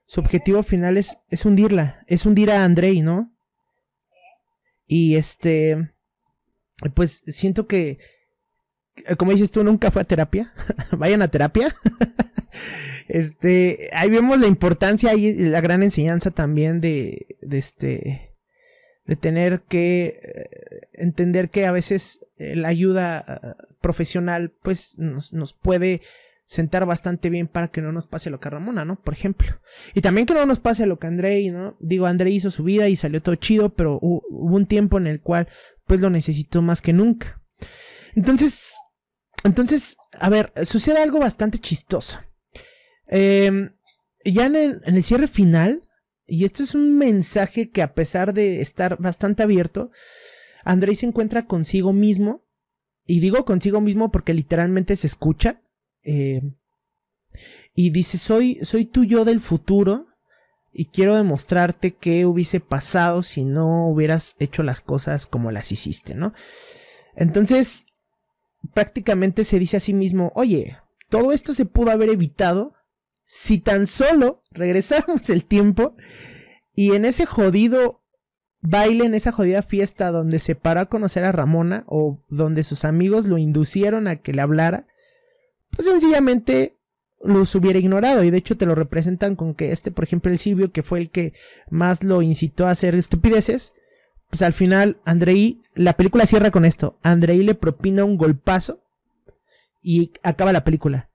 su 0.07 0.21
objetivo 0.21 0.63
final 0.63 0.97
es, 0.97 1.19
es 1.29 1.45
hundirla, 1.45 2.03
es 2.07 2.25
hundir 2.25 2.51
a 2.51 2.65
Andrei, 2.65 3.03
¿no? 3.03 3.31
Y 4.87 5.17
este 5.17 5.93
pues 6.95 7.23
siento 7.27 7.67
que 7.67 7.99
como 9.19 9.33
dices 9.33 9.51
tú 9.51 9.63
nunca 9.63 9.91
fue 9.91 10.03
a 10.03 10.07
terapia. 10.07 10.53
Vayan 10.93 11.23
a 11.23 11.29
terapia. 11.29 11.75
este, 13.09 13.91
ahí 13.93 14.11
vemos 14.11 14.41
la 14.41 14.47
importancia 14.47 15.15
y 15.15 15.35
la 15.35 15.61
gran 15.61 15.83
enseñanza 15.83 16.31
también 16.31 16.81
de 16.81 17.37
de 17.43 17.59
este 17.59 18.28
de 19.09 19.17
tener 19.17 19.63
que 19.63 20.21
eh, 20.23 20.89
entender 20.93 21.49
que 21.49 21.67
a 21.67 21.73
veces 21.73 22.27
eh, 22.37 22.55
la 22.55 22.69
ayuda 22.69 23.25
eh, 23.27 23.65
profesional 23.81 24.53
pues 24.63 24.99
nos, 24.99 25.33
nos, 25.33 25.55
puede 25.55 26.03
sentar 26.45 26.85
bastante 26.85 27.31
bien 27.31 27.49
para 27.49 27.69
que 27.69 27.81
no 27.81 27.91
nos 27.91 28.07
pase 28.07 28.29
lo 28.29 28.39
que 28.39 28.49
a 28.49 28.51
Ramona, 28.53 28.85
¿no? 28.85 29.01
Por 29.01 29.15
ejemplo. 29.15 29.49
Y 29.95 30.03
también 30.03 30.27
que 30.27 30.35
no 30.35 30.45
nos 30.45 30.61
pase 30.61 30.87
lo 30.87 30.99
que 30.99 31.07
Andrei, 31.07 31.51
¿no? 31.51 31.77
Digo, 31.81 32.05
Andrei 32.05 32.35
hizo 32.35 32.51
su 32.51 32.65
vida 32.65 32.89
y 32.89 32.97
salió 32.97 33.23
todo 33.23 33.35
chido, 33.35 33.71
pero 33.71 33.99
hubo 34.01 34.57
un 34.57 34.67
tiempo 34.67 34.99
en 34.99 35.07
el 35.07 35.23
cual 35.23 35.49
pues 35.87 36.01
lo 36.01 36.11
necesitó 36.11 36.61
más 36.61 36.83
que 36.83 36.93
nunca. 36.93 37.41
Entonces, 38.15 38.75
entonces, 39.43 39.97
a 40.13 40.29
ver, 40.29 40.53
sucede 40.65 41.03
algo 41.03 41.19
bastante 41.19 41.59
chistoso. 41.59 42.21
Eh, 43.09 43.71
ya 44.25 44.47
en 44.47 44.83
el 44.85 45.03
cierre 45.03 45.29
final, 45.29 45.83
y 46.29 46.45
esto 46.45 46.63
es 46.63 46.75
un 46.75 46.99
mensaje 46.99 47.71
que 47.71 47.81
a 47.81 47.95
pesar 47.95 48.35
de 48.35 48.61
estar 48.61 48.99
bastante 48.99 49.43
abierto, 49.43 49.91
Andrei 50.63 50.95
se 50.95 51.07
encuentra 51.07 51.47
consigo 51.47 51.95
mismo. 51.95 52.45
Y 53.07 53.21
digo 53.21 53.47
consigo 53.47 53.81
mismo 53.81 54.13
porque 54.13 54.35
literalmente 54.35 54.95
se 54.97 55.07
escucha. 55.07 55.63
Eh, 56.03 56.43
y 57.75 57.91
dice, 57.91 58.19
soy, 58.19 58.59
soy 58.61 58.91
yo 58.93 59.25
del 59.25 59.41
futuro. 59.41 60.09
Y 60.71 60.91
quiero 60.91 61.17
demostrarte 61.17 61.97
qué 61.97 62.27
hubiese 62.27 62.61
pasado 62.61 63.23
si 63.23 63.47
no 63.47 63.89
hubieras 63.89 64.37
hecho 64.39 64.63
las 64.63 64.83
cosas 64.83 65.27
como 65.27 65.51
las 65.51 65.73
hiciste, 65.73 66.15
¿no? 66.15 66.35
Entonces, 67.17 67.87
prácticamente 68.75 69.45
se 69.45 69.59
dice 69.59 69.79
a 69.79 69.81
sí 69.81 69.95
mismo, 69.95 70.31
oye, 70.35 70.77
todo 71.09 71.33
esto 71.33 71.55
se 71.55 71.65
pudo 71.65 71.91
haber 71.91 72.11
evitado 72.11 72.75
si 73.31 73.59
tan 73.59 73.87
solo 73.87 74.43
regresamos 74.51 75.29
el 75.29 75.45
tiempo 75.45 75.95
y 76.75 76.95
en 76.95 77.05
ese 77.05 77.27
jodido 77.27 78.01
baile, 78.63 79.05
en 79.05 79.15
esa 79.15 79.33
jodida 79.33 79.61
fiesta 79.61 80.11
donde 80.11 80.39
se 80.39 80.55
paró 80.55 80.81
a 80.81 80.87
conocer 80.87 81.25
a 81.25 81.33
Ramona 81.33 81.85
o 81.87 82.25
donde 82.29 82.65
sus 82.65 82.87
amigos 82.87 83.27
lo 83.27 83.37
inducieron 83.37 84.09
a 84.09 84.17
que 84.17 84.33
le 84.33 84.41
hablara, 84.41 84.87
pues 85.71 85.87
sencillamente 85.87 86.79
los 87.23 87.55
hubiera 87.55 87.79
ignorado. 87.79 88.25
Y 88.25 88.31
de 88.31 88.39
hecho 88.39 88.57
te 88.57 88.65
lo 88.65 88.75
representan 88.75 89.37
con 89.37 89.55
que 89.55 89.73
este, 89.73 89.91
por 89.91 90.05
ejemplo, 90.05 90.33
el 90.33 90.39
Silvio, 90.39 90.73
que 90.73 90.83
fue 90.83 90.99
el 90.99 91.11
que 91.11 91.35
más 91.69 92.05
lo 92.05 92.23
incitó 92.23 92.67
a 92.67 92.71
hacer 92.71 92.95
estupideces, 92.95 93.75
pues 94.31 94.41
al 94.41 94.55
final 94.55 95.01
Andrei, 95.05 95.61
la 95.75 95.99
película 95.99 96.25
cierra 96.25 96.51
con 96.51 96.65
esto, 96.65 96.99
Andrei 97.03 97.43
le 97.43 97.55
propina 97.55 98.05
un 98.05 98.17
golpazo 98.17 98.83
y 99.83 100.13
acaba 100.23 100.53
la 100.53 100.65
película 100.65 101.08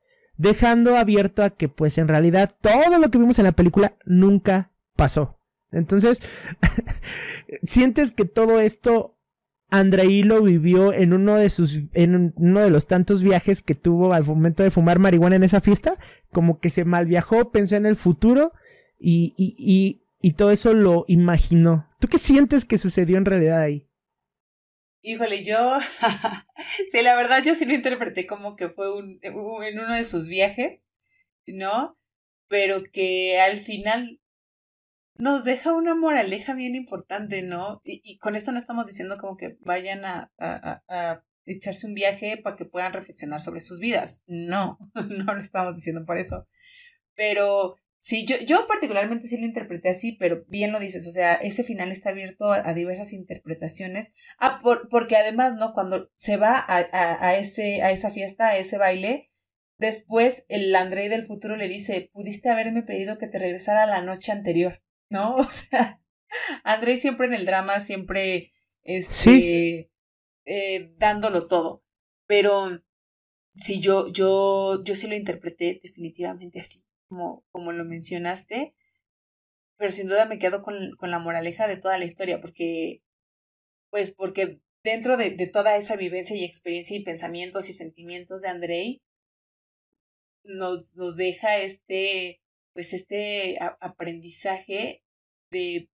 dejando 0.43 0.97
abierto 0.97 1.41
a 1.41 1.49
que 1.49 1.69
pues 1.69 1.97
en 1.97 2.09
realidad 2.09 2.53
todo 2.61 2.99
lo 2.99 3.09
que 3.09 3.17
vimos 3.17 3.39
en 3.39 3.45
la 3.45 3.53
película 3.53 3.95
nunca 4.05 4.71
pasó. 4.95 5.31
Entonces, 5.71 6.21
sientes 7.63 8.11
que 8.11 8.25
todo 8.25 8.59
esto 8.59 9.17
Andrei 9.69 10.21
lo 10.21 10.43
vivió 10.43 10.93
en 10.93 11.13
uno 11.13 11.35
de 11.35 11.49
sus, 11.49 11.79
en 11.93 12.33
uno 12.35 12.59
de 12.59 12.69
los 12.69 12.85
tantos 12.85 13.23
viajes 13.23 13.63
que 13.63 13.73
tuvo 13.73 14.13
al 14.13 14.23
momento 14.23 14.61
de 14.61 14.69
fumar 14.69 14.99
marihuana 14.99 15.37
en 15.37 15.43
esa 15.43 15.61
fiesta, 15.61 15.97
como 16.29 16.59
que 16.59 16.69
se 16.69 16.85
mal 16.85 17.05
viajó, 17.05 17.51
pensó 17.51 17.77
en 17.77 17.87
el 17.87 17.95
futuro 17.95 18.51
y, 18.99 19.33
y, 19.35 19.55
y, 19.57 20.05
y 20.21 20.33
todo 20.33 20.51
eso 20.51 20.73
lo 20.73 21.05
imaginó. 21.07 21.87
¿Tú 21.99 22.07
qué 22.07 22.17
sientes 22.19 22.65
que 22.65 22.77
sucedió 22.77 23.17
en 23.17 23.25
realidad 23.25 23.61
ahí? 23.61 23.87
Híjole, 25.05 25.43
yo, 25.43 25.77
sí, 26.87 27.01
la 27.03 27.13
verdad 27.17 27.43
yo 27.43 27.53
sí 27.55 27.65
lo 27.65 27.73
interpreté 27.73 28.25
como 28.25 28.55
que 28.55 28.69
fue 28.69 28.89
un, 28.95 29.19
en 29.21 29.35
uno 29.79 29.93
de 29.93 30.03
sus 30.05 30.29
viajes, 30.29 30.91
¿no? 31.45 31.97
Pero 32.47 32.83
que 32.89 33.37
al 33.41 33.59
final 33.59 34.21
nos 35.15 35.43
deja 35.43 35.73
una 35.73 35.93
moraleja 35.93 36.53
bien 36.53 36.75
importante, 36.75 37.41
¿no? 37.41 37.81
Y, 37.83 38.17
con 38.19 38.37
esto 38.37 38.53
no 38.53 38.57
estamos 38.57 38.85
diciendo 38.85 39.17
como 39.17 39.35
que 39.35 39.57
vayan 39.59 40.05
a, 40.05 40.31
a, 40.37 40.83
a, 40.87 41.25
echarse 41.45 41.85
un 41.85 41.95
viaje 41.95 42.37
para 42.37 42.55
que 42.55 42.63
puedan 42.63 42.93
reflexionar 42.93 43.41
sobre 43.41 43.59
sus 43.59 43.79
vidas. 43.79 44.23
No, 44.27 44.77
no 45.09 45.33
lo 45.33 45.39
estamos 45.39 45.75
diciendo 45.75 46.05
por 46.05 46.17
eso. 46.17 46.47
Pero 47.13 47.75
sí, 48.03 48.25
yo, 48.25 48.37
yo 48.45 48.67
particularmente 48.67 49.27
sí 49.27 49.37
lo 49.37 49.45
interpreté 49.45 49.89
así, 49.89 50.17
pero 50.19 50.43
bien 50.47 50.71
lo 50.71 50.79
dices, 50.79 51.07
o 51.07 51.11
sea, 51.11 51.35
ese 51.35 51.63
final 51.63 51.91
está 51.91 52.09
abierto 52.09 52.51
a, 52.51 52.73
diversas 52.73 53.13
interpretaciones. 53.13 54.13
Ah, 54.37 54.59
por, 54.61 54.89
porque 54.89 55.15
además, 55.15 55.55
¿no? 55.55 55.73
Cuando 55.73 56.09
se 56.15 56.37
va 56.37 56.57
a, 56.57 56.77
a, 56.79 57.27
a, 57.27 57.37
ese, 57.37 57.81
a 57.81 57.91
esa 57.91 58.11
fiesta, 58.11 58.49
a 58.49 58.57
ese 58.57 58.77
baile, 58.77 59.29
después 59.77 60.45
el 60.49 60.75
André 60.75 61.09
del 61.09 61.23
futuro 61.23 61.55
le 61.55 61.69
dice, 61.69 62.09
pudiste 62.11 62.49
haberme 62.49 62.83
pedido 62.83 63.17
que 63.17 63.27
te 63.27 63.39
regresara 63.39 63.85
la 63.85 64.01
noche 64.01 64.31
anterior. 64.31 64.83
¿no? 65.13 65.37
O 65.37 65.49
sea, 65.49 66.01
André 66.63 66.97
siempre 66.97 67.27
en 67.27 67.33
el 67.35 67.45
drama, 67.45 67.79
siempre 67.79 68.51
este, 68.81 69.91
eh, 70.45 70.93
dándolo 70.97 71.47
todo. 71.47 71.83
Pero 72.25 72.69
sí, 73.55 73.79
yo, 73.79 74.11
yo, 74.11 74.83
yo 74.83 74.95
sí 74.95 75.07
lo 75.07 75.15
interpreté 75.15 75.79
definitivamente 75.81 76.59
así, 76.59 76.83
como, 77.13 77.45
como 77.51 77.71
lo 77.71 77.85
mencionaste. 77.85 78.73
Pero 79.77 79.91
sin 79.91 80.07
duda 80.07 80.25
me 80.25 80.39
quedo 80.39 80.61
con, 80.61 80.95
con 80.97 81.11
la 81.11 81.19
moraleja 81.19 81.67
de 81.67 81.77
toda 81.77 81.97
la 81.97 82.05
historia, 82.05 82.39
porque, 82.39 83.03
pues, 83.91 84.13
porque 84.15 84.59
dentro 84.83 85.17
de, 85.17 85.31
de 85.31 85.47
toda 85.47 85.77
esa 85.77 85.95
vivencia 85.95 86.35
y 86.35 86.43
experiencia 86.43 86.97
y 86.97 87.03
pensamientos 87.03 87.69
y 87.69 87.73
sentimientos 87.73 88.41
de 88.41 88.49
Andrei, 88.49 89.01
nos, 90.43 90.95
nos 90.95 91.15
deja 91.15 91.57
este, 91.57 92.41
pues 92.73 92.93
este 92.93 93.57
aprendizaje 93.79 95.03
de 95.51 95.89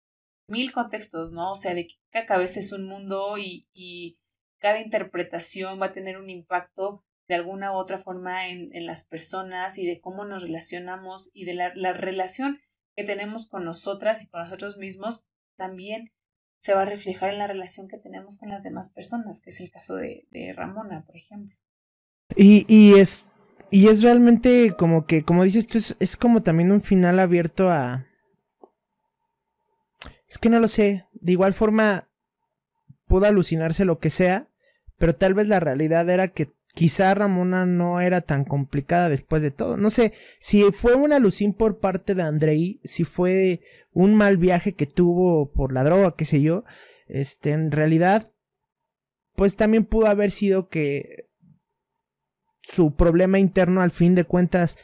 mil 0.49 0.73
contextos, 0.73 1.33
¿no? 1.33 1.53
O 1.53 1.57
sea, 1.57 1.75
de 1.75 1.87
que 1.87 1.95
cada 2.11 2.27
cabeza 2.27 2.61
es 2.61 2.73
un 2.73 2.85
mundo 2.85 3.39
y, 3.39 3.67
y 3.73 4.17
cada 4.59 4.81
interpretación 4.81 5.81
va 5.81 5.87
a 5.87 5.93
tener 5.93 6.19
un 6.19 6.31
impacto 6.31 7.06
de 7.29 7.35
alguna 7.35 7.73
u 7.73 7.77
otra 7.77 7.99
forma 7.99 8.49
en, 8.49 8.71
en 8.73 8.87
las 8.87 9.05
personas 9.05 9.79
y 9.79 9.87
de 9.87 10.01
cómo 10.01 10.25
nos 10.25 10.43
relacionamos 10.43 11.31
y 11.35 11.45
de 11.45 11.55
la, 11.55 11.73
la, 11.75 11.93
relación 11.93 12.61
que 12.95 13.05
tenemos 13.05 13.49
con 13.49 13.65
nosotras 13.65 14.23
y 14.23 14.29
con 14.29 14.41
nosotros 14.41 14.77
mismos 14.79 15.29
también 15.57 16.13
se 16.59 16.75
va 16.75 16.83
a 16.83 16.87
reflejar 16.87 17.33
en 17.33 17.39
la 17.39 17.47
relación 17.47 17.89
que 17.89 17.99
tenemos 17.99 18.39
con 18.39 18.49
las 18.49 18.63
demás 18.63 18.91
personas, 18.91 19.41
que 19.41 19.51
es 19.51 19.61
el 19.61 19.71
caso 19.71 19.97
de, 19.97 20.27
de 20.31 20.53
Ramona, 20.53 21.05
por 21.05 21.17
ejemplo. 21.17 21.55
Y, 22.37 22.65
y 22.69 22.99
es 22.99 23.31
y 23.71 23.89
es 23.89 24.03
realmente 24.03 24.75
como 24.77 25.07
que, 25.07 25.23
como 25.23 25.45
dices 25.45 25.67
tú, 25.67 25.79
es, 25.79 25.97
es 25.99 26.17
como 26.17 26.43
también 26.43 26.71
un 26.71 26.81
final 26.81 27.19
abierto 27.19 27.71
a... 27.71 28.07
Es 30.29 30.39
que 30.39 30.49
no 30.49 30.61
lo 30.61 30.69
sé. 30.69 31.07
De 31.13 31.33
igual 31.33 31.53
forma, 31.53 32.09
pudo 33.07 33.27
alucinarse 33.27 33.85
lo 33.85 33.99
que 33.99 34.11
sea, 34.11 34.49
pero 34.99 35.17
tal 35.17 35.35
vez 35.35 35.49
la 35.49 35.61
realidad 35.61 36.09
era 36.09 36.29
que 36.29 36.53
quizá 36.77 37.15
Ramona 37.15 37.65
no 37.65 38.03
era 38.03 38.21
tan 38.21 38.45
complicada 38.45 39.09
después 39.09 39.41
de 39.41 39.51
todo. 39.51 39.79
No 39.79 39.89
sé, 39.89 40.13
si 40.41 40.63
fue 40.73 40.95
una 40.95 41.17
alucin 41.17 41.55
por 41.55 41.79
parte 41.79 42.15
de 42.15 42.23
Andrei, 42.23 42.83
si 42.85 43.05
fue 43.05 43.63
un 43.93 44.15
mal 44.15 44.37
viaje 44.37 44.75
que 44.75 44.85
tuvo 44.85 45.51
por 45.53 45.73
la 45.73 45.85
droga, 45.85 46.15
qué 46.17 46.27
sé 46.27 46.43
yo, 46.43 46.65
este, 47.07 47.53
en 47.53 47.73
realidad, 47.73 48.31
pues 49.37 49.57
también 49.57 49.87
pudo 49.87 50.09
haber 50.09 50.31
sido 50.31 50.69
que 50.69 51.31
su 52.61 52.95
problema 52.95 53.39
interno 53.39 53.81
al 53.81 53.91
fin 53.91 54.15
de 54.15 54.25
cuentas 54.25 54.77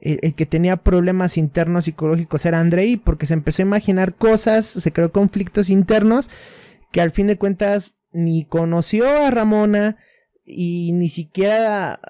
el, 0.00 0.34
que 0.34 0.44
tenía 0.44 0.76
problemas 0.76 1.38
internos 1.38 1.86
psicológicos 1.86 2.44
era 2.44 2.60
Andrei 2.60 2.98
porque 2.98 3.24
se 3.24 3.32
empezó 3.32 3.62
a 3.62 3.66
imaginar 3.66 4.16
cosas, 4.16 4.66
se 4.66 4.92
creó 4.92 5.12
conflictos 5.12 5.70
internos 5.70 6.28
que 6.92 7.00
al 7.00 7.10
fin 7.10 7.26
de 7.26 7.38
cuentas 7.38 8.00
ni 8.12 8.44
conoció 8.44 9.08
a 9.08 9.30
Ramona 9.30 9.96
y 10.48 10.92
ni 10.92 11.08
siquiera 11.08 12.00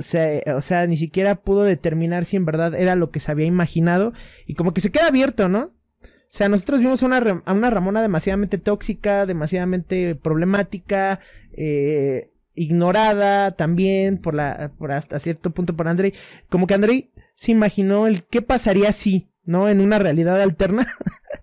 se, 0.00 0.44
o 0.54 0.60
sea, 0.60 0.86
ni 0.86 0.96
siquiera 0.96 1.34
pudo 1.34 1.64
determinar 1.64 2.24
si 2.24 2.36
en 2.36 2.44
verdad 2.44 2.74
era 2.74 2.94
lo 2.94 3.10
que 3.10 3.20
se 3.20 3.30
había 3.30 3.46
imaginado 3.46 4.12
y 4.46 4.54
como 4.54 4.72
que 4.72 4.80
se 4.80 4.90
queda 4.90 5.08
abierto, 5.08 5.48
¿no? 5.48 5.72
O 6.02 6.34
sea, 6.34 6.48
nosotros 6.48 6.80
vimos 6.80 7.02
a 7.02 7.06
una, 7.06 7.42
a 7.44 7.52
una 7.52 7.70
Ramona 7.70 8.00
demasiadamente 8.00 8.56
tóxica, 8.56 9.26
demasiadamente 9.26 10.14
problemática, 10.14 11.20
eh, 11.52 12.30
ignorada 12.54 13.52
también 13.52 14.18
por 14.18 14.34
la 14.34 14.72
por 14.78 14.92
hasta 14.92 15.18
cierto 15.18 15.50
punto 15.50 15.74
por 15.74 15.88
Andrei 15.88 16.12
como 16.50 16.66
que 16.66 16.74
Andrei 16.74 17.10
se 17.34 17.50
imaginó 17.50 18.06
el 18.06 18.24
qué 18.24 18.42
pasaría 18.42 18.92
si 18.92 19.28
no 19.44 19.70
en 19.70 19.80
una 19.80 19.98
realidad 19.98 20.40
alterna 20.40 20.86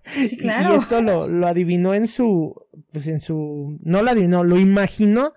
sí, 0.04 0.36
claro. 0.38 0.74
y, 0.74 0.76
esto 0.76 1.02
lo, 1.02 1.26
lo 1.26 1.48
adivinó 1.48 1.94
en 1.94 2.06
su 2.06 2.54
pues 2.92 3.08
en 3.08 3.20
su 3.20 3.76
no 3.82 4.02
lo 4.02 4.10
adivinó 4.12 4.44
lo 4.44 4.58
imaginó 4.58 5.34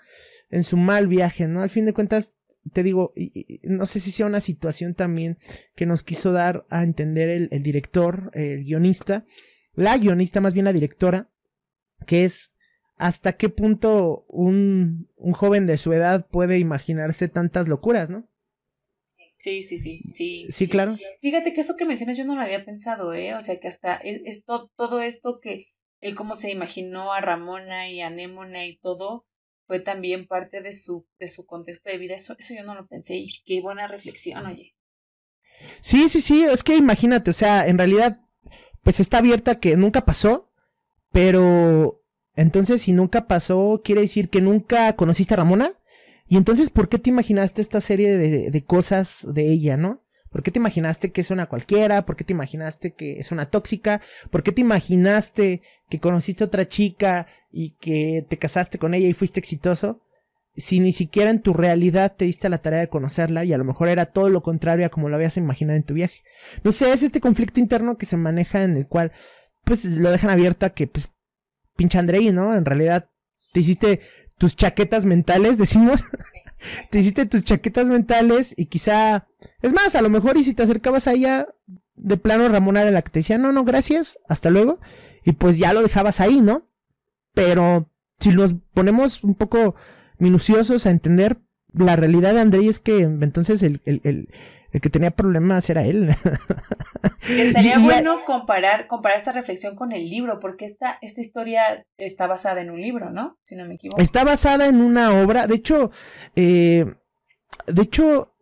en 0.53 0.63
su 0.63 0.77
mal 0.77 1.07
viaje 1.07 1.47
no 1.47 1.61
al 1.61 1.69
fin 1.69 1.85
de 1.85 1.93
cuentas 1.93 2.35
te 2.71 2.83
digo 2.83 3.13
y, 3.15 3.31
y, 3.35 3.59
no 3.63 3.85
sé 3.85 3.99
si 3.99 4.11
sea 4.11 4.25
una 4.25 4.41
situación 4.41 4.93
también 4.93 5.37
que 5.75 5.85
nos 5.85 6.03
quiso 6.03 6.31
dar 6.31 6.65
a 6.69 6.83
entender 6.83 7.29
el, 7.29 7.49
el 7.51 7.63
director 7.63 8.31
el 8.33 8.63
guionista 8.63 9.25
la 9.73 9.97
guionista 9.97 10.41
más 10.41 10.53
bien 10.53 10.65
la 10.65 10.73
directora 10.73 11.29
que 12.05 12.23
es 12.23 12.53
hasta 12.97 13.33
qué 13.33 13.49
punto 13.49 14.25
un, 14.29 15.09
un 15.15 15.33
joven 15.33 15.65
de 15.65 15.77
su 15.77 15.93
edad 15.93 16.27
puede 16.27 16.59
imaginarse 16.59 17.27
tantas 17.27 17.67
locuras, 17.67 18.09
¿no? 18.09 18.29
Sí, 19.39 19.61
sí, 19.61 19.77
sí, 19.77 19.99
sí. 19.99 20.47
Sí, 20.49 20.67
claro. 20.69 20.97
Fíjate 21.19 21.53
que 21.53 21.61
eso 21.61 21.75
que 21.75 21.85
mencionas 21.85 22.17
yo 22.17 22.23
no 22.23 22.35
lo 22.35 22.41
había 22.41 22.63
pensado, 22.63 23.13
¿eh? 23.13 23.33
O 23.35 23.41
sea, 23.41 23.59
que 23.59 23.67
hasta 23.67 23.95
es, 23.95 24.45
todo 24.45 25.01
esto 25.01 25.39
que 25.41 25.73
él 25.99 26.15
cómo 26.15 26.35
se 26.35 26.49
imaginó 26.51 27.11
a 27.11 27.19
Ramona 27.19 27.89
y 27.89 27.99
a 27.99 28.09
Némona 28.09 28.65
y 28.65 28.77
todo 28.77 29.25
fue 29.73 29.79
también 29.79 30.27
parte 30.27 30.61
de 30.61 30.75
su 30.75 31.07
de 31.19 31.27
su 31.27 31.47
contexto 31.47 31.89
de 31.89 31.97
vida. 31.97 32.13
Eso 32.13 32.35
eso 32.37 32.53
yo 32.53 32.63
no 32.63 32.75
lo 32.75 32.85
pensé 32.85 33.15
y 33.15 33.27
qué 33.43 33.59
buena 33.59 33.87
reflexión, 33.87 34.45
oye. 34.45 34.75
Sí, 35.81 36.09
sí, 36.09 36.21
sí, 36.21 36.43
es 36.43 36.61
que 36.61 36.75
imagínate, 36.75 37.31
o 37.31 37.33
sea, 37.33 37.65
en 37.65 37.79
realidad 37.79 38.21
pues 38.83 38.99
está 38.99 39.17
abierta 39.17 39.59
que 39.59 39.75
nunca 39.75 40.05
pasó, 40.05 40.51
pero 41.11 42.03
entonces, 42.35 42.83
si 42.83 42.93
nunca 42.93 43.25
pasó, 43.25 43.81
quiere 43.83 44.01
decir 44.01 44.29
que 44.29 44.41
nunca 44.41 44.95
conociste 44.95 45.33
a 45.33 45.37
Ramona. 45.37 45.71
Y 46.27 46.37
entonces, 46.37 46.69
¿por 46.69 46.87
qué 46.87 46.99
te 46.99 47.09
imaginaste 47.09 47.63
esta 47.63 47.81
serie 47.81 48.15
de, 48.15 48.51
de, 48.51 48.65
cosas 48.65 49.25
de 49.33 49.51
ella, 49.51 49.75
no? 49.75 50.03
¿Por 50.29 50.43
qué 50.43 50.51
te 50.51 50.59
imaginaste 50.59 51.11
que 51.11 51.21
es 51.21 51.31
una 51.31 51.47
cualquiera? 51.47 52.05
¿Por 52.05 52.15
qué 52.15 52.23
te 52.23 52.33
imaginaste 52.33 52.93
que 52.93 53.19
es 53.19 53.31
una 53.31 53.49
tóxica? 53.49 54.01
¿Por 54.29 54.43
qué 54.43 54.51
te 54.51 54.61
imaginaste 54.61 55.61
que 55.89 55.99
conociste 55.99 56.43
a 56.43 56.47
otra 56.47 56.67
chica 56.67 57.27
y 57.53 57.75
que 57.79 58.25
te 58.27 58.37
casaste 58.37 58.79
con 58.79 58.95
ella 58.95 59.07
y 59.07 59.13
fuiste 59.13 59.39
exitoso? 59.39 60.01
Si 60.55 60.79
ni 60.79 60.91
siquiera 60.91 61.29
en 61.29 61.41
tu 61.41 61.53
realidad 61.53 62.15
te 62.15 62.25
diste 62.25 62.49
la 62.49 62.61
tarea 62.61 62.79
de 62.79 62.89
conocerla 62.89 63.45
y 63.45 63.53
a 63.53 63.57
lo 63.57 63.63
mejor 63.63 63.87
era 63.87 64.07
todo 64.07 64.29
lo 64.29 64.41
contrario 64.41 64.85
a 64.85 64.89
como 64.89 65.07
lo 65.07 65.15
habías 65.15 65.37
imaginado 65.37 65.77
en 65.77 65.83
tu 65.83 65.93
viaje. 65.93 66.23
No 66.63 66.71
sé, 66.71 66.91
es 66.91 67.03
este 67.03 67.21
conflicto 67.21 67.59
interno 67.59 67.97
que 67.97 68.07
se 68.07 68.17
maneja 68.17 68.63
en 68.63 68.75
el 68.75 68.87
cual 68.87 69.11
pues 69.63 69.85
lo 69.85 70.11
dejan 70.11 70.31
abierto 70.31 70.65
a 70.65 70.71
que 70.71 70.87
pues 70.87 71.09
pinche 71.75 71.99
Andrei, 71.99 72.31
¿no? 72.31 72.55
En 72.55 72.65
realidad 72.65 73.09
te 73.51 73.59
hiciste 73.59 74.01
tus 74.37 74.55
chaquetas 74.55 75.05
mentales, 75.05 75.57
decimos. 75.59 76.03
te 76.89 76.99
hiciste 76.99 77.27
tus 77.27 77.43
chaquetas 77.43 77.87
mentales 77.87 78.53
y 78.57 78.65
quizá... 78.65 79.27
Es 79.61 79.73
más, 79.73 79.95
a 79.95 80.01
lo 80.01 80.09
mejor 80.09 80.37
y 80.37 80.43
si 80.43 80.53
te 80.53 80.63
acercabas 80.63 81.07
a 81.07 81.13
ella, 81.13 81.47
de 81.95 82.17
plano 82.17 82.49
Ramona 82.49 82.81
era 82.81 82.91
la 82.91 83.01
que 83.03 83.11
te 83.11 83.19
decía, 83.19 83.37
no, 83.37 83.51
no, 83.51 83.63
gracias, 83.63 84.17
hasta 84.27 84.49
luego. 84.49 84.79
Y 85.23 85.33
pues 85.33 85.57
ya 85.57 85.73
lo 85.73 85.83
dejabas 85.83 86.19
ahí, 86.19 86.41
¿no? 86.41 86.72
Pero 87.33 87.89
si 88.19 88.29
nos 88.29 88.53
ponemos 88.73 89.23
un 89.23 89.35
poco 89.35 89.75
minuciosos 90.17 90.85
a 90.85 90.91
entender, 90.91 91.41
la 91.73 91.95
realidad 91.95 92.33
de 92.33 92.41
Andrei 92.41 92.67
es 92.67 92.79
que 92.79 93.01
entonces 93.01 93.63
el, 93.63 93.81
el, 93.85 94.01
el, 94.03 94.29
el 94.71 94.81
que 94.81 94.89
tenía 94.89 95.11
problemas 95.11 95.69
era 95.69 95.83
él. 95.83 96.09
Estaría 97.27 97.79
y, 97.79 97.83
bueno 97.83 98.19
y, 98.21 98.25
comparar, 98.25 98.87
comparar 98.87 99.17
esta 99.17 99.31
reflexión 99.31 99.75
con 99.75 99.91
el 99.91 100.07
libro, 100.07 100.39
porque 100.39 100.65
esta, 100.65 100.97
esta 101.01 101.21
historia 101.21 101.63
está 101.97 102.27
basada 102.27 102.61
en 102.61 102.69
un 102.69 102.81
libro, 102.81 103.11
¿no? 103.11 103.37
Si 103.43 103.55
no 103.55 103.65
me 103.65 103.75
equivoco. 103.75 104.01
Está 104.01 104.23
basada 104.23 104.67
en 104.67 104.81
una 104.81 105.21
obra, 105.21 105.47
de 105.47 105.55
hecho, 105.55 105.91
eh, 106.35 106.85
de 107.67 107.81
hecho, 107.81 108.35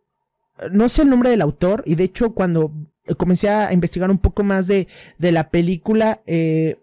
no 0.70 0.88
sé 0.88 1.02
el 1.02 1.10
nombre 1.10 1.30
del 1.30 1.42
autor 1.42 1.82
y 1.86 1.94
de 1.94 2.04
hecho 2.04 2.34
cuando 2.34 2.72
comencé 3.16 3.48
a 3.48 3.72
investigar 3.72 4.10
un 4.10 4.18
poco 4.18 4.42
más 4.44 4.66
de, 4.66 4.88
de 5.18 5.32
la 5.32 5.50
película, 5.50 6.22
eh, 6.26 6.78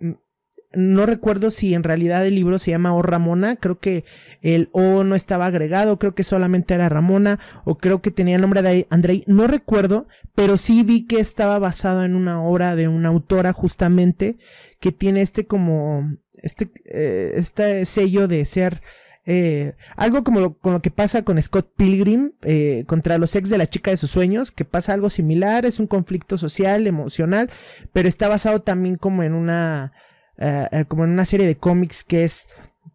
no 0.72 1.06
recuerdo 1.06 1.50
si 1.50 1.74
en 1.74 1.84
realidad 1.84 2.26
el 2.26 2.36
libro 2.36 2.60
se 2.60 2.72
llama 2.72 2.94
O 2.94 3.02
Ramona, 3.02 3.56
creo 3.56 3.80
que 3.80 4.06
el 4.42 4.70
O 4.72 5.04
no 5.04 5.16
estaba 5.16 5.48
agregado, 5.48 5.98
creo 5.98 6.14
que 6.14 6.24
solamente 6.24 6.76
era 6.76 6.90
Ramona, 6.90 7.40
o 7.66 7.78
creo 7.78 8.02
que 8.02 8.12
tenía 8.12 8.36
el 8.36 8.42
nombre 8.42 8.62
de 8.62 8.88
Andrei, 8.90 9.24
no 9.26 9.48
recuerdo, 9.48 10.08
pero 10.36 10.58
sí 10.58 10.84
vi 10.84 11.06
que 11.08 11.20
estaba 11.20 11.58
basado 11.58 12.04
en 12.04 12.16
una 12.16 12.42
obra 12.44 12.76
de 12.76 12.88
una 12.88 13.10
autora 13.10 13.52
justamente 13.52 14.38
que 14.80 14.92
tiene 14.92 15.22
este 15.22 15.48
como, 15.48 16.18
este, 16.44 16.70
eh, 16.86 17.32
este 17.36 17.86
sello 17.86 18.28
de 18.28 18.46
ser 18.46 18.82
eh, 19.26 19.76
algo 19.96 20.24
como 20.24 20.58
con 20.58 20.74
lo 20.74 20.82
que 20.82 20.92
pasa 20.92 21.24
con 21.24 21.42
Scott 21.42 21.72
Pilgrim 21.76 22.32
eh, 22.42 22.84
contra 22.88 23.18
los 23.18 23.36
ex 23.36 23.50
de 23.50 23.58
la 23.58 23.68
chica 23.68 23.92
de 23.92 23.98
sus 23.98 24.10
sueños, 24.12 24.52
que 24.52 24.66
pasa 24.66 24.94
algo 24.94 25.10
similar, 25.10 25.66
es 25.66 25.80
un 25.80 25.88
conflicto 25.88 26.38
social, 26.38 26.88
emocional, 26.88 27.50
pero 27.92 28.08
está 28.08 28.28
basado 28.28 28.62
también 28.62 28.96
como 28.96 29.24
en 29.24 29.34
una 29.34 29.94
eh, 30.40 30.68
eh, 30.72 30.86
como 30.88 31.04
en 31.04 31.12
una 31.12 31.26
serie 31.26 31.46
de 31.48 31.58
cómics 31.58 32.04
que 32.06 32.24
es 32.24 32.48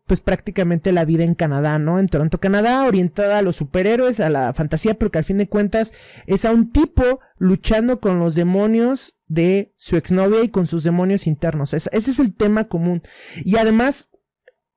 pues 0.06 0.20
prácticamente 0.20 0.92
la 0.92 1.04
vida 1.04 1.24
en 1.24 1.34
Canadá, 1.34 1.78
¿no? 1.78 1.98
En 1.98 2.08
Toronto, 2.08 2.38
Canadá, 2.38 2.86
orientada 2.86 3.38
a 3.38 3.42
los 3.42 3.56
superhéroes, 3.56 4.20
a 4.20 4.28
la 4.28 4.52
fantasía, 4.52 4.94
pero 4.94 5.10
que 5.10 5.18
al 5.18 5.24
fin 5.24 5.38
de 5.38 5.48
cuentas 5.48 5.92
es 6.26 6.44
a 6.44 6.52
un 6.52 6.72
tipo 6.72 7.20
luchando 7.38 8.00
con 8.00 8.18
los 8.18 8.34
demonios 8.34 9.18
de 9.28 9.74
su 9.76 9.96
exnovia 9.96 10.42
y 10.42 10.48
con 10.48 10.66
sus 10.66 10.84
demonios 10.84 11.26
internos. 11.26 11.72
ese 11.72 11.90
es 11.92 12.18
el 12.18 12.34
tema 12.34 12.64
común. 12.64 13.02
Y 13.44 13.56
además, 13.56 14.10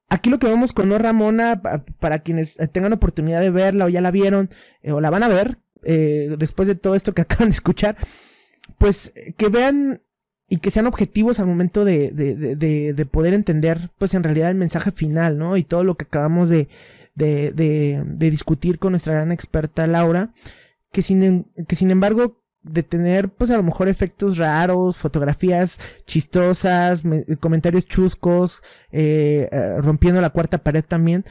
aquí 0.09 0.29
lo 0.29 0.39
que 0.39 0.47
vemos 0.47 0.71
con 0.71 0.87
No 0.87 0.97
Ramona, 0.97 1.61
para 1.99 2.19
quienes 2.19 2.57
tengan 2.71 2.93
oportunidad 2.93 3.41
de 3.41 3.49
verla 3.49 3.85
o 3.85 3.89
ya 3.89 4.01
la 4.01 4.11
vieron 4.11 4.49
eh, 4.81 4.91
o 4.91 5.01
la 5.01 5.09
van 5.09 5.23
a 5.23 5.27
ver, 5.29 5.59
después 5.83 6.67
de 6.67 6.75
todo 6.75 6.95
esto 6.95 7.13
que 7.13 7.21
acaban 7.23 7.49
de 7.49 7.55
escuchar, 7.55 7.97
pues 8.77 9.13
que 9.37 9.49
vean 9.49 10.01
y 10.49 10.57
que 10.57 10.71
sean 10.71 10.87
objetivos 10.87 11.39
al 11.39 11.47
momento 11.47 11.83
de, 11.83 12.11
de, 12.11 12.35
de, 12.55 12.93
de, 12.93 13.05
poder 13.05 13.33
entender, 13.33 13.91
pues 13.97 14.13
en 14.13 14.23
realidad 14.23 14.49
el 14.49 14.55
mensaje 14.55 14.91
final, 14.91 15.37
¿no? 15.37 15.57
Y 15.57 15.63
todo 15.63 15.83
lo 15.83 15.95
que 15.95 16.05
acabamos 16.05 16.47
de, 16.47 16.69
de, 17.15 17.51
de, 17.51 18.29
discutir 18.29 18.79
con 18.79 18.93
nuestra 18.93 19.13
gran 19.13 19.31
experta 19.31 19.87
Laura, 19.87 20.31
que 20.91 21.01
sin, 21.01 21.45
que 21.67 21.75
sin 21.75 21.91
embargo, 21.91 22.41
de 22.61 22.83
tener, 22.83 23.29
pues 23.29 23.49
a 23.51 23.57
lo 23.57 23.63
mejor 23.63 23.87
efectos 23.87 24.37
raros, 24.37 24.97
fotografías 24.97 25.79
chistosas, 26.05 27.03
comentarios 27.39 27.85
chuscos, 27.85 28.61
eh, 28.91 29.49
eh, 29.51 29.75
rompiendo 29.79 30.21
la 30.21 30.29
cuarta 30.29 30.59
pared 30.59 30.83
también, 30.83 31.23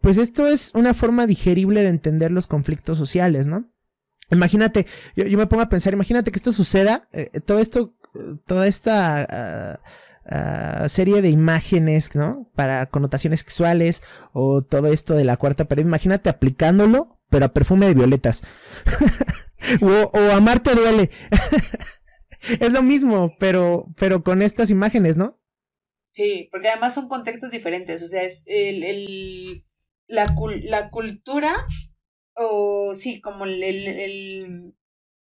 pues 0.00 0.16
esto 0.16 0.48
es 0.48 0.72
una 0.74 0.94
forma 0.94 1.26
digerible 1.26 1.82
de 1.82 1.88
entender 1.88 2.30
los 2.30 2.46
conflictos 2.46 2.98
sociales, 2.98 3.46
¿no? 3.46 3.70
Imagínate, 4.30 4.86
yo, 5.14 5.24
yo 5.26 5.36
me 5.36 5.46
pongo 5.46 5.62
a 5.62 5.68
pensar, 5.68 5.92
imagínate 5.92 6.30
que 6.30 6.38
esto 6.38 6.52
suceda, 6.52 7.02
eh, 7.12 7.28
todo 7.44 7.58
esto 7.58 7.94
toda 8.44 8.66
esta 8.66 9.26
ah, 9.28 9.80
ah, 10.26 10.88
serie 10.88 11.22
de 11.22 11.30
imágenes, 11.30 12.14
¿no? 12.14 12.50
Para 12.54 12.86
connotaciones 12.86 13.40
sexuales 13.40 14.02
o 14.32 14.62
todo 14.62 14.88
esto 14.88 15.14
de 15.14 15.24
la 15.24 15.36
cuarta 15.36 15.66
pared. 15.66 15.82
Imagínate 15.82 16.28
aplicándolo, 16.28 17.20
pero 17.30 17.46
a 17.46 17.52
perfume 17.52 17.86
de 17.86 17.94
violetas. 17.94 18.42
o, 19.80 19.86
o 19.86 20.32
amarte 20.32 20.74
duele. 20.74 21.10
es 22.60 22.72
lo 22.72 22.82
mismo, 22.82 23.34
pero, 23.38 23.86
pero 23.96 24.22
con 24.22 24.42
estas 24.42 24.70
imágenes, 24.70 25.16
¿no? 25.16 25.40
Sí, 26.12 26.48
porque 26.52 26.68
además 26.68 26.94
son 26.94 27.08
contextos 27.08 27.50
diferentes. 27.50 28.02
O 28.02 28.06
sea, 28.06 28.22
es 28.22 28.44
el, 28.46 28.82
el 28.82 29.64
la, 30.06 30.34
la 30.64 30.90
cultura, 30.90 31.54
o 32.34 32.92
sí, 32.94 33.20
como 33.20 33.44
el, 33.44 33.62
el, 33.62 34.74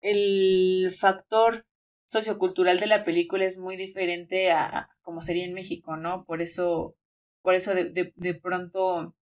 el 0.01 0.91
factor 0.91 1.67
sociocultural 2.13 2.79
de 2.79 2.87
la 2.87 3.05
película 3.05 3.47
es 3.47 3.57
muy 3.59 3.79
diferente 3.79 4.51
a 4.53 4.91
como 5.01 5.23
sería 5.23 5.47
en 5.47 5.55
México, 5.55 5.97
¿no? 5.97 6.25
Por 6.25 6.43
eso, 6.43 6.95
por 7.41 7.55
eso 7.55 7.75
de, 7.75 7.89
de, 7.89 8.13
de 8.17 8.35
pronto 8.35 9.17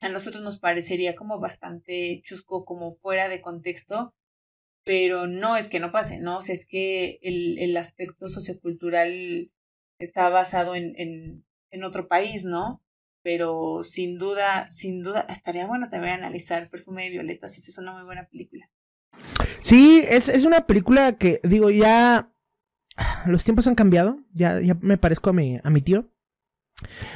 a 0.00 0.08
nosotros 0.08 0.42
nos 0.42 0.58
parecería 0.58 1.14
como 1.14 1.38
bastante 1.38 2.20
chusco, 2.24 2.64
como 2.64 2.90
fuera 2.90 3.28
de 3.28 3.40
contexto, 3.40 4.14
pero 4.84 5.28
no 5.28 5.56
es 5.56 5.68
que 5.68 5.78
no 5.78 5.92
pase, 5.92 6.18
¿no? 6.20 6.38
O 6.38 6.42
sea, 6.42 6.54
es 6.56 6.66
que 6.66 7.20
el, 7.22 7.56
el 7.60 7.76
aspecto 7.76 8.26
sociocultural 8.26 9.52
está 10.00 10.28
basado 10.28 10.74
en, 10.74 10.92
en, 10.96 11.46
en 11.70 11.84
otro 11.84 12.08
país, 12.08 12.44
¿no? 12.46 12.82
Pero 13.22 13.84
sin 13.84 14.18
duda, 14.18 14.68
sin 14.68 15.02
duda, 15.02 15.24
estaría 15.30 15.68
bueno 15.68 15.88
también 15.88 16.14
analizar 16.14 16.68
Perfume 16.68 17.04
de 17.04 17.10
Violetas, 17.10 17.56
es 17.58 17.78
una 17.78 17.92
muy 17.94 18.02
buena 18.02 18.26
película. 18.28 18.68
Sí, 19.60 20.04
es, 20.08 20.28
es 20.28 20.44
una 20.44 20.66
película 20.66 21.12
que, 21.12 21.40
digo, 21.42 21.70
ya 21.70 22.30
los 23.26 23.44
tiempos 23.44 23.66
han 23.66 23.74
cambiado, 23.74 24.18
ya, 24.32 24.60
me 24.80 24.98
parezco 24.98 25.30
a 25.30 25.32
mi, 25.32 25.58
a 25.62 25.70
mi 25.70 25.80
tío. 25.80 26.10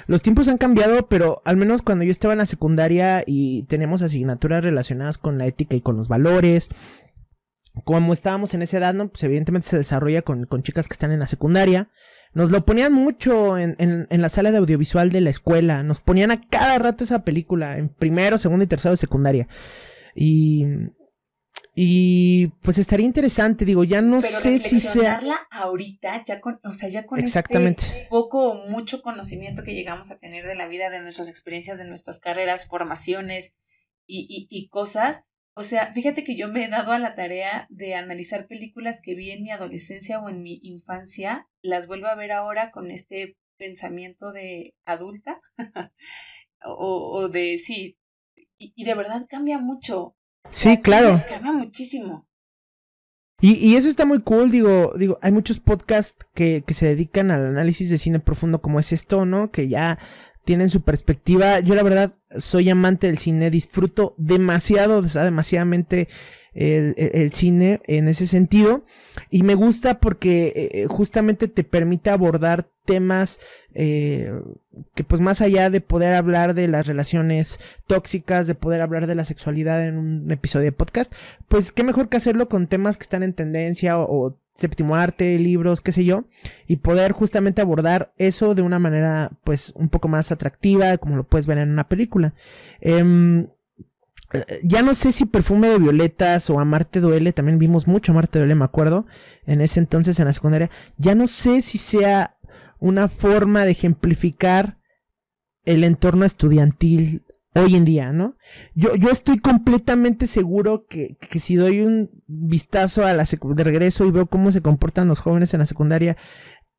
Los 0.07 0.23
tiempos 0.23 0.49
han 0.49 0.57
cambiado, 0.57 1.09
pero 1.09 1.43
al 1.45 1.57
menos 1.57 1.83
cuando 1.83 2.05
yo 2.05 2.11
estaba 2.11 2.33
en 2.33 2.39
la 2.39 2.47
secundaria 2.47 3.23
y 3.27 3.65
tenemos 3.65 4.03
asignaturas 4.03 4.65
relacionadas 4.65 5.19
con 5.19 5.37
la 5.37 5.47
ética 5.47 5.77
y 5.77 5.81
con 5.81 5.97
los 5.97 6.09
valores, 6.09 6.69
como 7.85 8.13
estábamos 8.13 8.55
en 8.55 8.63
esa 8.63 8.79
edad, 8.79 8.95
¿no? 8.95 9.09
Pues 9.09 9.23
evidentemente 9.25 9.69
se 9.69 9.77
desarrolla 9.77 10.23
con, 10.23 10.47
con 10.47 10.63
chicas 10.63 10.89
que 10.89 10.95
están 10.95 11.13
en 11.13 11.21
la 11.21 11.27
secundaria. 11.27 11.91
Nos 12.35 12.51
lo 12.51 12.65
ponían 12.65 12.93
mucho 12.93 13.59
en, 13.59 13.75
en, 13.79 14.07
en, 14.11 14.23
la 14.23 14.29
sala 14.29 14.51
de 14.51 14.59
audiovisual 14.59 15.11
de 15.11 15.21
la 15.21 15.31
escuela. 15.31 15.83
Nos 15.83 16.01
ponían 16.01 16.31
a 16.31 16.41
cada 16.41 16.79
rato 16.79 17.05
esa 17.05 17.25
película, 17.25 17.79
en 17.79 17.89
primero, 17.89 18.39
segundo 18.39 18.65
y 18.65 18.69
tercero 18.69 18.93
de 18.93 18.99
secundaria. 18.99 19.49
Y, 20.15 20.67
y 21.81 22.49
pues 22.61 22.77
estaría 22.79 23.07
interesante, 23.07 23.65
digo, 23.65 23.85
ya 23.85 24.03
no 24.03 24.21
sé 24.21 24.59
si 24.59 24.81
sea. 24.81 25.21
ahorita, 25.53 26.25
ya 26.25 26.41
con, 26.41 26.59
o 26.65 26.73
sea, 26.73 26.89
ya 26.89 27.07
con 27.07 27.21
este 27.21 27.29
Exactamente. 27.29 27.85
Este 27.85 28.07
poco 28.11 28.49
o 28.49 28.69
mucho 28.69 29.01
conocimiento 29.01 29.63
que 29.63 29.75
llegamos 29.75 30.11
a 30.11 30.19
tener 30.19 30.45
de 30.45 30.57
la 30.57 30.67
vida, 30.67 30.91
de 30.91 31.01
nuestras 31.01 31.29
experiencias, 31.29 31.79
de 31.79 31.85
nuestras 31.85 32.19
carreras, 32.19 32.67
formaciones 32.67 33.55
y, 34.09 34.27
y, 34.29 34.49
y 34.51 34.67
cosas. 34.67 35.23
O 35.55 35.63
sea, 35.63 35.93
fíjate 35.93 36.25
que 36.25 36.35
yo 36.35 36.49
me 36.49 36.65
he 36.65 36.69
dado 36.69 36.91
a 36.91 36.99
la 36.99 37.15
tarea 37.15 37.69
de 37.71 37.95
analizar 37.95 38.49
películas 38.49 39.01
que 39.01 39.15
vi 39.15 39.31
en 39.31 39.45
mi 39.45 39.53
adolescencia 39.53 40.19
o 40.19 40.29
en 40.29 40.43
mi 40.43 40.59
infancia, 40.65 41.49
las 41.63 41.87
vuelvo 41.87 42.09
a 42.09 42.17
ver 42.17 42.33
ahora 42.33 42.73
con 42.73 42.91
este 42.91 43.37
pensamiento 43.57 44.33
de 44.33 44.75
adulta 44.85 45.39
o, 46.65 47.21
o, 47.21 47.29
de 47.29 47.57
sí, 47.59 48.01
y, 48.57 48.73
y 48.75 48.83
de 48.83 48.95
verdad 48.95 49.25
cambia 49.31 49.59
mucho. 49.59 50.17
Sí, 50.51 50.79
claro. 50.79 51.23
Cambia 51.29 51.53
muchísimo. 51.53 52.27
Y, 53.41 53.55
y, 53.55 53.77
eso 53.77 53.89
está 53.89 54.05
muy 54.05 54.21
cool, 54.23 54.51
digo, 54.51 54.95
digo, 54.97 55.19
hay 55.23 55.31
muchos 55.31 55.61
podcasts 55.61 56.27
que, 56.35 56.65
que 56.67 56.75
se 56.75 56.87
dedican 56.87 57.31
al 57.31 57.47
análisis 57.47 57.89
de 57.89 57.99
cine 57.99 58.19
profundo 58.19 58.61
como 58.61 58.81
es 58.81 58.93
esto, 58.93 59.25
¿no? 59.25 59.53
Que 59.53 59.69
ya 59.69 59.99
tienen 60.45 60.71
su 60.71 60.81
perspectiva. 60.83 61.61
Yo 61.61 61.77
la 61.77 61.85
verdad 61.85 62.18
soy 62.37 62.69
amante 62.71 63.07
del 63.07 63.19
cine, 63.19 63.51
disfruto 63.51 64.15
demasiado, 64.19 65.03
demasiadamente 65.03 66.09
el, 66.55 67.33
cine 67.33 67.81
en 67.87 68.09
ese 68.09 68.27
sentido. 68.27 68.85
Y 69.31 69.43
me 69.43 69.55
gusta 69.55 70.01
porque 70.01 70.71
eh, 70.73 70.87
justamente 70.89 71.49
te 71.49 71.65
permite 71.65 72.11
abordar 72.11 72.69
temas 72.85 73.39
eh, 73.75 74.33
que 74.95 75.05
pues 75.05 75.21
más 75.21 75.41
allá 75.41 75.71
de 75.71 75.81
poder 75.81 76.15
hablar 76.15 76.55
de 76.55 76.69
las 76.69 76.87
relaciones 76.87 77.61
tóxicas, 77.87 78.47
de 78.47 78.55
poder 78.55 78.81
hablar 78.81 79.07
de 79.07 79.15
la 79.15 79.25
sexualidad 79.25 79.87
en 79.87 79.99
un 79.99 80.31
episodio 80.31 80.65
de 80.65 80.73
podcast, 80.73 81.15
pues 81.49 81.71
qué 81.71 81.85
mejor 81.85 82.09
que 82.09 82.17
hacerlo 82.17 82.49
con 82.49 82.67
temas 82.67 82.97
que 82.97 83.03
están 83.03 83.23
en 83.23 83.35
tendencia 83.35 83.99
o 83.99 84.39
séptimo 84.59 84.97
arte, 84.97 85.39
libros, 85.39 85.81
qué 85.81 85.93
sé 85.93 86.05
yo, 86.05 86.25
y 86.67 86.77
poder 86.77 87.13
justamente 87.13 87.63
abordar 87.63 88.13
eso 88.19 88.57
de 88.57 88.63
una 88.63 88.81
manera 88.81 89.31
pues 89.45 89.73
un 89.77 89.89
poco 89.89 90.09
más 90.09 90.33
atractiva, 90.33 90.99
como 90.99 91.17
lo 91.17 91.25
puedes 91.25 91.47
ver 91.47 91.59
en 91.59 91.71
una 91.71 91.89
película. 91.89 92.35
Eh, 92.81 93.47
ya 94.63 94.83
no 94.83 94.95
sé 94.95 95.13
si 95.13 95.25
perfume 95.25 95.69
de 95.69 95.79
violetas 95.79 96.51
o 96.51 96.59
Amarte 96.59 97.01
duele, 97.01 97.33
también 97.33 97.59
vimos 97.59 97.87
mucho 97.87 98.13
Amarte 98.13 98.41
duele, 98.41 98.57
me 98.57 98.65
acuerdo, 98.65 99.07
en 99.47 99.61
ese 99.61 99.79
entonces 99.79 100.19
en 100.19 100.27
la 100.27 100.33
secundaria. 100.33 100.71
Ya 100.97 101.15
no 101.15 101.29
sé 101.29 101.63
si 101.63 101.79
sea 101.79 102.37
una 102.81 103.09
forma 103.09 103.65
de 103.65 103.71
ejemplificar 103.71 104.79
el 105.65 105.85
entorno 105.85 106.25
estudiantil 106.25 107.25
hoy 107.59 107.75
en 107.75 107.85
día, 107.85 108.13
¿no? 108.13 108.37
Yo, 108.75 108.95
yo 108.95 109.11
estoy 109.11 109.39
completamente 109.39 110.27
seguro 110.27 110.87
que, 110.89 111.17
que 111.17 111.39
si 111.39 111.57
doy 111.57 111.81
un 111.81 112.11
vistazo 112.27 113.05
a 113.05 113.13
la 113.13 113.25
de 113.25 113.65
regreso 113.65 114.07
y 114.07 114.11
veo 114.11 114.27
cómo 114.27 114.53
se 114.53 114.63
comportan 114.63 115.09
los 115.09 115.21
jóvenes 115.21 115.55
en 115.55 115.61
la 115.61 115.67
secundaria, 115.67 116.17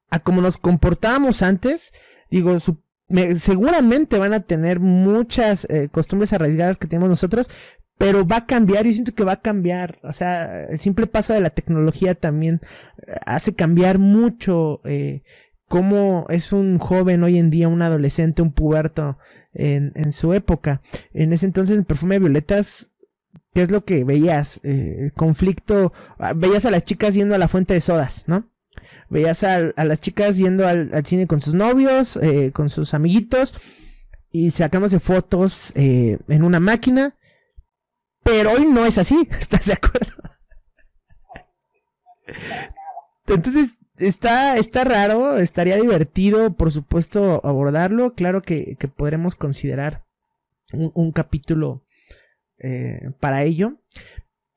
a 0.10 0.19
cómo 0.19 0.41
nos 0.41 0.57
comportábamos 0.57 1.41
antes, 1.41 1.91
digo, 2.30 2.60
su, 2.60 2.81
me, 3.10 3.35
seguramente 3.35 4.18
van 4.18 4.34
a 4.34 4.41
tener 4.41 4.80
muchas 4.80 5.65
eh, 5.69 5.89
costumbres 5.91 6.34
arraigadas 6.34 6.77
que 6.77 6.88
tenemos 6.88 7.10
nosotros, 7.10 7.49
pero 7.97 8.26
va 8.26 8.38
a 8.38 8.45
cambiar, 8.45 8.85
yo 8.85 8.93
siento 8.93 9.14
que 9.14 9.26
va 9.26 9.34
a 9.34 9.41
cambiar, 9.41 9.99
o 10.03 10.14
sea, 10.14 10.64
el 10.64 10.80
simple 10.80 11.06
paso 11.06 11.34
de 11.34 11.41
la 11.41 11.49
tecnología 11.49 12.15
también 12.15 12.61
eh, 13.06 13.15
hace 13.26 13.56
cambiar 13.56 13.99
mucho 13.99 14.81
eh, 14.85 15.23
cómo 15.68 16.26
es 16.30 16.53
un 16.53 16.77
joven 16.77 17.23
hoy 17.23 17.38
en 17.38 17.49
día, 17.49 17.68
un 17.68 17.81
adolescente, 17.81 18.41
un 18.41 18.51
puberto 18.51 19.18
en, 19.60 19.91
en 19.95 20.11
su 20.11 20.34
época. 20.34 20.81
En 21.14 21.34
ese 21.34 21.45
entonces, 21.45 21.77
el 21.77 21.86
perfume 21.86 22.15
de 22.15 22.19
violetas 22.19 22.90
¿qué 23.53 23.61
es 23.61 23.72
lo 23.72 23.84
que 23.84 24.03
veías? 24.03 24.60
Eh, 24.64 25.11
conflicto, 25.15 25.94
ah, 26.18 26.34
veías 26.34 26.65
a 26.65 26.72
las 26.72 26.84
chicas 26.84 27.14
yendo 27.14 27.36
a 27.36 27.38
la 27.38 27.48
fuente 27.48 27.73
de 27.73 27.81
sodas, 27.81 28.26
¿no? 28.27 28.49
Veías 29.10 29.44
a, 29.44 29.73
las 29.76 29.99
chicas 29.99 30.38
yendo 30.38 30.68
al, 30.68 31.06
cine 31.06 31.27
con 31.27 31.41
sus 31.41 31.53
novios, 31.53 32.18
eh, 32.18 32.52
con 32.53 32.69
sus 32.69 32.94
amiguitos, 32.94 33.53
y 34.31 34.52
sacándose 34.52 34.99
fotos 34.99 35.73
eh, 35.76 36.19
en 36.27 36.44
una 36.44 36.60
máquina. 36.60 37.15
Pero 38.23 38.52
hoy 38.52 38.65
no 38.65 38.86
es 38.86 38.98
así, 38.98 39.27
¿estás 39.40 39.65
de 39.65 39.73
acuerdo? 39.73 40.14
Entonces, 43.27 43.78
está, 43.99 44.57
está 44.57 44.84
raro, 44.84 45.38
estaría 45.38 45.77
divertido, 45.77 46.53
por 46.53 46.71
supuesto, 46.71 47.41
abordarlo. 47.43 48.13
Claro 48.13 48.41
que, 48.41 48.76
que 48.80 48.88
podremos 48.88 49.35
considerar 49.35 50.05
un, 50.71 51.11
capítulo 51.11 51.84
eh, 52.59 53.11
para 53.19 53.43
ello. 53.43 53.77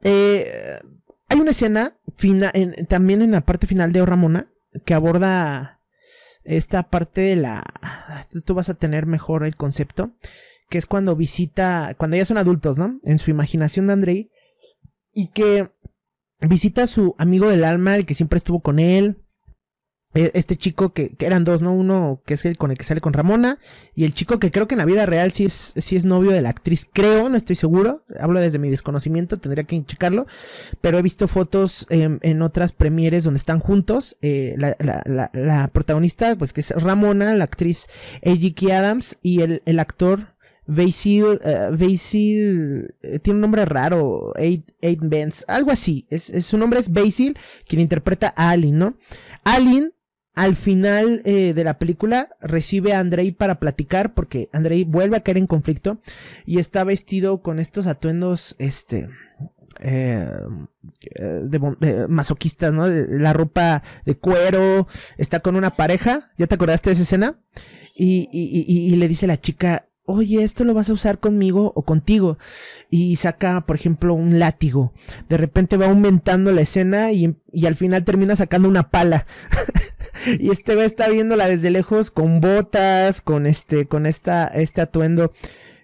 Eh, 0.02 0.80
hay 1.28 1.40
una 1.40 1.52
escena 1.52 1.96
también 2.88 3.22
en 3.22 3.30
la 3.30 3.40
parte 3.42 3.66
final 3.66 3.92
de 3.92 4.02
O 4.02 4.06
Ramona 4.06 4.48
que 4.84 4.94
aborda 4.94 5.80
esta 6.44 6.84
parte 6.84 7.20
de 7.20 7.36
la... 7.36 7.62
Tú 8.44 8.54
vas 8.54 8.68
a 8.68 8.74
tener 8.74 9.06
mejor 9.06 9.44
el 9.44 9.54
concepto, 9.54 10.12
que 10.68 10.78
es 10.78 10.86
cuando 10.86 11.16
visita, 11.16 11.94
cuando 11.98 12.16
ya 12.16 12.24
son 12.24 12.38
adultos, 12.38 12.78
¿no? 12.78 13.00
En 13.04 13.18
su 13.18 13.30
imaginación 13.30 13.86
de 13.86 13.92
Andrei, 13.92 14.30
y 15.12 15.28
que 15.28 15.70
visita 16.40 16.84
a 16.84 16.86
su 16.86 17.14
amigo 17.18 17.48
del 17.48 17.64
alma, 17.64 17.96
el 17.96 18.06
que 18.06 18.14
siempre 18.14 18.38
estuvo 18.38 18.60
con 18.60 18.78
él, 18.78 19.22
este 20.14 20.56
chico 20.56 20.92
que, 20.92 21.14
eran 21.20 21.44
dos, 21.44 21.62
¿no? 21.62 21.72
Uno 21.72 22.20
que 22.26 22.34
es 22.34 22.44
el 22.44 22.56
con 22.56 22.70
el 22.70 22.76
que 22.76 22.84
sale 22.84 23.00
con 23.00 23.12
Ramona 23.12 23.58
y 23.94 24.04
el 24.04 24.14
chico 24.14 24.38
que 24.38 24.50
creo 24.50 24.68
que 24.68 24.74
en 24.74 24.78
la 24.78 24.84
vida 24.84 25.06
real 25.06 25.32
sí 25.32 25.44
es, 25.44 25.74
sí 25.76 25.96
es 25.96 26.04
novio 26.04 26.32
de 26.32 26.42
la 26.42 26.50
actriz, 26.50 26.88
creo, 26.92 27.28
no 27.28 27.36
estoy 27.36 27.56
seguro, 27.56 28.04
hablo 28.20 28.40
desde 28.40 28.58
mi 28.58 28.68
desconocimiento, 28.68 29.38
tendría 29.38 29.64
que 29.64 29.82
checarlo, 29.84 30.26
pero 30.80 30.98
he 30.98 31.02
visto 31.02 31.28
fotos 31.28 31.86
en, 31.88 32.18
en 32.22 32.42
otras 32.42 32.72
premieres 32.72 33.24
donde 33.24 33.38
están 33.38 33.58
juntos, 33.58 34.16
eh, 34.20 34.54
la, 34.58 34.76
la, 35.32 35.68
protagonista, 35.68 36.36
pues 36.36 36.52
que 36.52 36.60
es 36.60 36.70
Ramona, 36.70 37.34
la 37.34 37.44
actriz 37.44 37.86
A.G.K. 38.24 38.76
Adams 38.76 39.18
y 39.22 39.40
el, 39.40 39.62
el 39.64 39.78
actor 39.78 40.32
Basil, 40.66 41.40
uh, 41.44 41.76
Basil, 41.76 42.94
eh, 43.02 43.18
tiene 43.18 43.36
un 43.36 43.40
nombre 43.40 43.64
raro, 43.64 44.32
Eight, 44.36 44.70
Eight 44.80 45.00
Benz, 45.02 45.44
algo 45.48 45.70
así, 45.70 46.06
es, 46.08 46.30
es, 46.30 46.46
su 46.46 46.56
nombre 46.56 46.78
es 46.78 46.92
Basil, 46.92 47.36
quien 47.66 47.80
interpreta 47.80 48.32
a 48.36 48.50
Alin, 48.50 48.78
¿no? 48.78 48.96
Alin 49.44 49.92
al 50.34 50.56
final 50.56 51.20
eh, 51.24 51.52
de 51.54 51.64
la 51.64 51.78
película 51.78 52.30
recibe 52.40 52.94
a 52.94 53.00
Andrei 53.00 53.32
para 53.32 53.60
platicar 53.60 54.14
porque 54.14 54.48
Andrei 54.52 54.84
vuelve 54.84 55.16
a 55.16 55.22
caer 55.22 55.38
en 55.38 55.46
conflicto 55.46 55.98
y 56.46 56.58
está 56.58 56.84
vestido 56.84 57.42
con 57.42 57.58
estos 57.58 57.86
atuendos 57.86 58.56
este 58.58 59.08
eh, 59.80 60.30
de, 61.44 62.06
masoquistas, 62.08 62.72
¿no? 62.72 62.86
La 62.86 63.32
ropa 63.32 63.82
de 64.04 64.16
cuero, 64.16 64.86
está 65.16 65.40
con 65.40 65.56
una 65.56 65.74
pareja, 65.74 66.30
¿ya 66.38 66.46
te 66.46 66.54
acordaste 66.54 66.90
de 66.90 66.94
esa 66.94 67.02
escena? 67.02 67.36
Y, 67.94 68.28
y, 68.32 68.96
le 68.96 69.08
dice 69.08 69.26
la 69.26 69.38
chica, 69.38 69.86
oye, 70.04 70.42
esto 70.42 70.64
lo 70.64 70.74
vas 70.74 70.90
a 70.90 70.92
usar 70.92 71.18
conmigo 71.18 71.72
o 71.74 71.82
contigo. 71.84 72.38
Y 72.90 73.16
saca, 73.16 73.66
por 73.66 73.76
ejemplo, 73.76 74.14
un 74.14 74.38
látigo. 74.38 74.92
De 75.28 75.36
repente 75.36 75.76
va 75.76 75.86
aumentando 75.86 76.52
la 76.52 76.62
escena 76.62 77.12
y, 77.12 77.36
y 77.52 77.66
al 77.66 77.74
final 77.74 78.04
termina 78.04 78.36
sacando 78.36 78.68
una 78.68 78.90
pala. 78.90 79.26
y 80.40 80.50
este 80.50 80.74
va 80.74 80.84
está 80.84 81.08
viéndola 81.08 81.48
desde 81.48 81.70
lejos 81.70 82.10
con 82.10 82.40
botas, 82.40 83.20
con 83.20 83.46
este, 83.46 83.86
con 83.86 84.06
esta, 84.06 84.46
este 84.48 84.80
atuendo. 84.80 85.32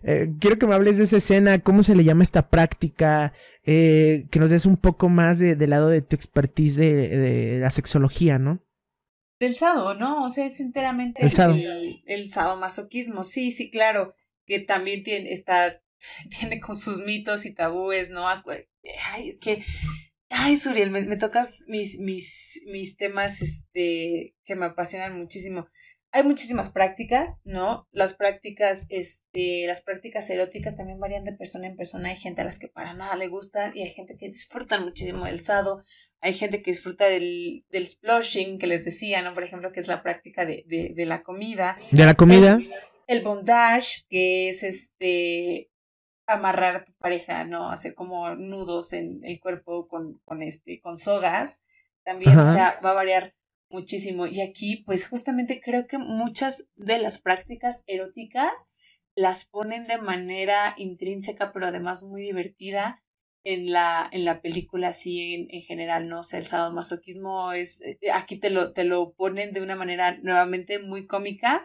Eh, 0.03 0.33
quiero 0.39 0.59
que 0.59 0.67
me 0.67 0.75
hables 0.75 0.99
de 0.99 1.05
esa 1.05 1.17
escena, 1.17 1.59
cómo 1.59 1.83
se 1.83 1.97
le 1.97 2.05
llama 2.05 2.23
esta 2.23 2.49
práctica, 2.49 3.33
eh, 3.65 4.27
que 4.31 4.39
nos 4.39 4.51
des 4.51 4.65
un 4.65 4.77
poco 4.77 5.09
más 5.09 5.39
de, 5.39 5.57
del 5.57 5.71
lado 5.71 5.89
de 5.89 6.03
tu 6.03 6.15
expertise 6.15 6.77
de, 6.77 7.09
de 7.09 7.59
la 7.61 7.71
sexología, 7.71 8.39
¿no? 8.39 8.63
Del 9.39 9.55
sado, 9.55 9.95
¿no? 9.95 10.25
O 10.25 10.31
sea, 10.31 10.47
es 10.47 10.61
enteramente 10.61 11.23
el, 11.23 11.33
sado. 11.33 11.55
el, 11.55 12.29
sadomasoquismo. 12.29 13.23
Sí, 13.23 13.53
sí, 13.53 13.71
claro, 13.71 14.15
que 14.47 14.59
también 14.59 15.03
tiene, 15.03 15.33
está, 15.33 15.81
tiene 16.39 16.61
con 16.61 16.77
sus 16.77 16.99
mitos 17.01 17.47
y 17.47 17.55
tabúes, 17.55 18.11
¿no? 18.11 18.27
Ay, 18.27 19.29
es 19.29 19.39
que, 19.39 19.63
ay, 20.31 20.57
Suriel, 20.57 20.91
me, 20.91 21.03
me 21.03 21.17
tocas 21.17 21.65
mis, 21.69 21.99
mis, 22.01 22.61
mis 22.67 22.97
temas, 22.97 23.41
este, 23.41 24.35
que 24.45 24.57
me 24.57 24.67
apasionan 24.67 25.17
muchísimo 25.17 25.69
hay 26.11 26.23
muchísimas 26.23 26.71
prácticas, 26.71 27.43
¿no? 27.45 27.87
Las 27.93 28.15
prácticas, 28.15 28.87
este, 28.89 29.67
las 29.67 29.83
prácticas 29.83 30.29
eróticas 30.31 30.77
también 30.77 30.99
varían 30.99 31.25
de 31.25 31.35
persona 31.35 31.67
en 31.67 31.77
persona. 31.77 32.09
Hay 32.09 32.17
gente 32.17 32.41
a 32.41 32.45
las 32.45 32.59
que 32.59 32.69
para 32.69 32.95
nada 32.95 33.15
le 33.17 33.29
gustan 33.29 33.77
y 33.77 33.83
hay 33.83 33.91
gente 33.91 34.17
que 34.17 34.27
disfrutan 34.27 34.85
muchísimo 34.85 35.27
del 35.27 35.39
sado. 35.39 35.83
Hay 36.21 36.33
gente 36.33 36.63
que 36.63 36.71
disfruta 36.71 37.07
del, 37.07 37.65
del 37.71 37.87
sploshing 37.87 38.59
que 38.59 38.67
les 38.67 38.85
decía, 38.85 39.21
¿no? 39.23 39.35
Por 39.35 39.43
ejemplo, 39.43 39.71
que 39.71 39.81
es 39.81 39.89
la 39.89 40.03
práctica 40.03 40.47
de, 40.47 40.65
de, 40.67 40.95
de 40.95 41.07
la 41.07 41.23
comida. 41.23 41.79
De 41.91 42.07
la 42.07 42.15
comida. 42.15 42.59
El, 43.07 43.23
bondage, 43.23 44.05
que 44.09 44.49
es 44.49 44.63
este 44.63 45.71
amarrar 46.27 46.77
a 46.77 46.85
tu 46.85 46.93
pareja, 46.95 47.45
¿no? 47.45 47.71
Hacer 47.71 47.95
como 47.95 48.35
nudos 48.35 48.93
en 48.93 49.21
el 49.25 49.41
cuerpo 49.41 49.89
con, 49.89 50.21
con 50.25 50.43
este, 50.43 50.81
con 50.81 50.97
sogas. 50.97 51.63
También, 52.03 52.39
o 52.39 52.45
sea, 52.45 52.79
va 52.83 52.91
a 52.91 52.95
variar 52.95 53.35
muchísimo. 53.71 54.27
Y 54.27 54.41
aquí, 54.41 54.83
pues 54.87 55.09
justamente 55.09 55.61
creo 55.61 55.87
que 55.87 55.99
muchas 55.99 56.71
de 56.77 56.99
las 56.99 57.19
prácticas 57.19 57.85
eróticas 57.87 58.73
las 59.15 59.47
ponen 59.47 59.85
de 59.85 59.99
manera 59.99 60.75
intrínseca, 60.77 61.53
pero 61.53 61.67
además 61.67 62.03
muy 62.03 62.23
divertida 62.23 63.03
en 63.45 63.73
la, 63.73 64.09
en 64.13 64.25
la 64.25 64.41
película, 64.43 64.89
así 64.89 65.35
en, 65.35 65.49
en 65.51 65.63
general, 65.63 66.09
¿no? 66.09 66.21
O 66.21 66.23
sea, 66.23 66.39
el 66.39 66.47
sadomasoquismo 66.47 67.53
es, 67.53 67.81
eh, 67.81 67.99
aquí 68.13 68.39
te 68.39 68.51
lo, 68.51 68.73
te 68.73 68.85
lo 68.85 69.13
ponen 69.15 69.53
de 69.53 69.61
una 69.61 69.77
manera 69.77 70.19
nuevamente 70.23 70.79
muy 70.79 71.07
cómica, 71.07 71.65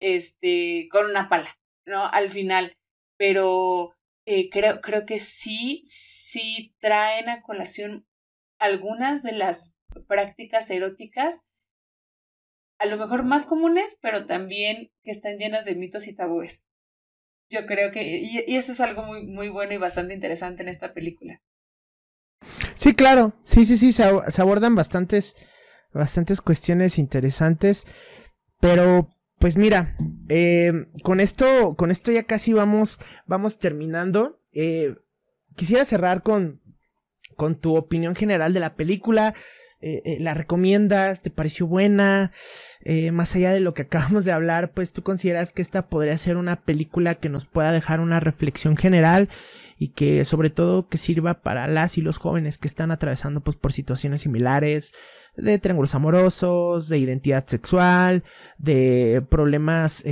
este, 0.00 0.88
con 0.90 1.06
una 1.06 1.28
pala, 1.28 1.48
¿no? 1.86 2.04
Al 2.06 2.28
final, 2.28 2.76
pero 3.16 3.94
eh, 4.26 4.50
creo, 4.50 4.80
creo 4.80 5.06
que 5.06 5.18
sí, 5.18 5.80
sí 5.84 6.74
traen 6.80 7.28
a 7.28 7.42
colación 7.42 8.06
algunas 8.58 9.22
de 9.22 9.32
las 9.32 9.76
prácticas 10.08 10.70
eróticas, 10.70 11.46
a 12.78 12.86
lo 12.86 12.96
mejor 12.96 13.22
más 13.24 13.44
comunes, 13.44 13.98
pero 14.02 14.26
también 14.26 14.90
que 15.02 15.12
están 15.12 15.38
llenas 15.38 15.64
de 15.64 15.76
mitos 15.76 16.08
y 16.08 16.14
tabúes. 16.14 16.66
Yo 17.48 17.66
creo 17.66 17.92
que, 17.92 18.18
y, 18.20 18.56
eso 18.56 18.72
es 18.72 18.80
algo 18.80 19.02
muy, 19.02 19.26
muy 19.26 19.48
bueno 19.48 19.72
y 19.74 19.76
bastante 19.76 20.14
interesante 20.14 20.62
en 20.62 20.68
esta 20.68 20.92
película. 20.92 21.40
Sí, 22.74 22.94
claro, 22.94 23.34
sí, 23.44 23.64
sí, 23.64 23.76
sí, 23.76 23.92
se, 23.92 24.02
abordan 24.02 24.74
bastantes, 24.74 25.36
bastantes 25.92 26.40
cuestiones 26.40 26.98
interesantes, 26.98 27.84
pero 28.60 29.08
pues 29.38 29.56
mira, 29.56 29.96
eh, 30.28 30.72
con 31.02 31.20
esto, 31.20 31.76
con 31.76 31.90
esto 31.90 32.10
ya 32.10 32.24
casi 32.24 32.52
vamos, 32.52 32.98
vamos 33.26 33.58
terminando. 33.58 34.40
Eh, 34.52 34.96
quisiera 35.56 35.84
cerrar 35.84 36.22
con, 36.22 36.62
con 37.36 37.54
tu 37.54 37.76
opinión 37.76 38.14
general 38.14 38.52
de 38.52 38.60
la 38.60 38.76
película. 38.76 39.34
Eh, 39.84 40.00
eh, 40.04 40.18
la 40.20 40.32
recomiendas, 40.34 41.22
te 41.22 41.30
pareció 41.30 41.66
buena, 41.66 42.30
eh, 42.84 43.10
más 43.10 43.34
allá 43.34 43.52
de 43.52 43.58
lo 43.58 43.74
que 43.74 43.82
acabamos 43.82 44.24
de 44.24 44.30
hablar, 44.30 44.70
pues 44.72 44.92
tú 44.92 45.02
consideras 45.02 45.50
que 45.50 45.60
esta 45.60 45.88
podría 45.88 46.16
ser 46.18 46.36
una 46.36 46.60
película 46.60 47.16
que 47.16 47.28
nos 47.28 47.46
pueda 47.46 47.72
dejar 47.72 47.98
una 47.98 48.20
reflexión 48.20 48.76
general 48.76 49.28
y 49.78 49.88
que 49.88 50.24
sobre 50.24 50.50
todo 50.50 50.88
que 50.88 50.98
sirva 50.98 51.42
para 51.42 51.66
las 51.66 51.98
y 51.98 52.00
los 52.00 52.18
jóvenes 52.18 52.58
que 52.58 52.68
están 52.68 52.92
atravesando 52.92 53.40
pues 53.40 53.56
por 53.56 53.72
situaciones 53.72 54.20
similares 54.20 54.92
de 55.36 55.58
triángulos 55.58 55.96
amorosos, 55.96 56.88
de 56.88 56.98
identidad 56.98 57.44
sexual, 57.48 58.22
de 58.58 59.24
problemas 59.28 60.04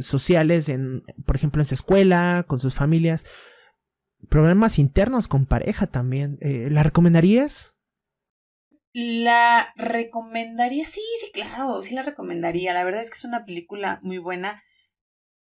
sociales 0.00 0.68
en, 0.68 1.04
por 1.24 1.36
ejemplo, 1.36 1.62
en 1.62 1.68
su 1.68 1.74
escuela, 1.74 2.44
con 2.46 2.60
sus 2.60 2.74
familias, 2.74 3.24
problemas 4.28 4.78
internos 4.78 5.26
con 5.26 5.46
pareja 5.46 5.86
también. 5.86 6.38
¿La 6.42 6.82
recomendarías? 6.82 7.76
La 8.94 9.72
recomendaría, 9.76 10.84
sí, 10.84 11.00
sí, 11.18 11.32
claro, 11.32 11.80
sí 11.80 11.94
la 11.94 12.02
recomendaría. 12.02 12.74
La 12.74 12.84
verdad 12.84 13.00
es 13.00 13.10
que 13.10 13.16
es 13.16 13.24
una 13.24 13.44
película 13.44 13.98
muy 14.02 14.18
buena. 14.18 14.62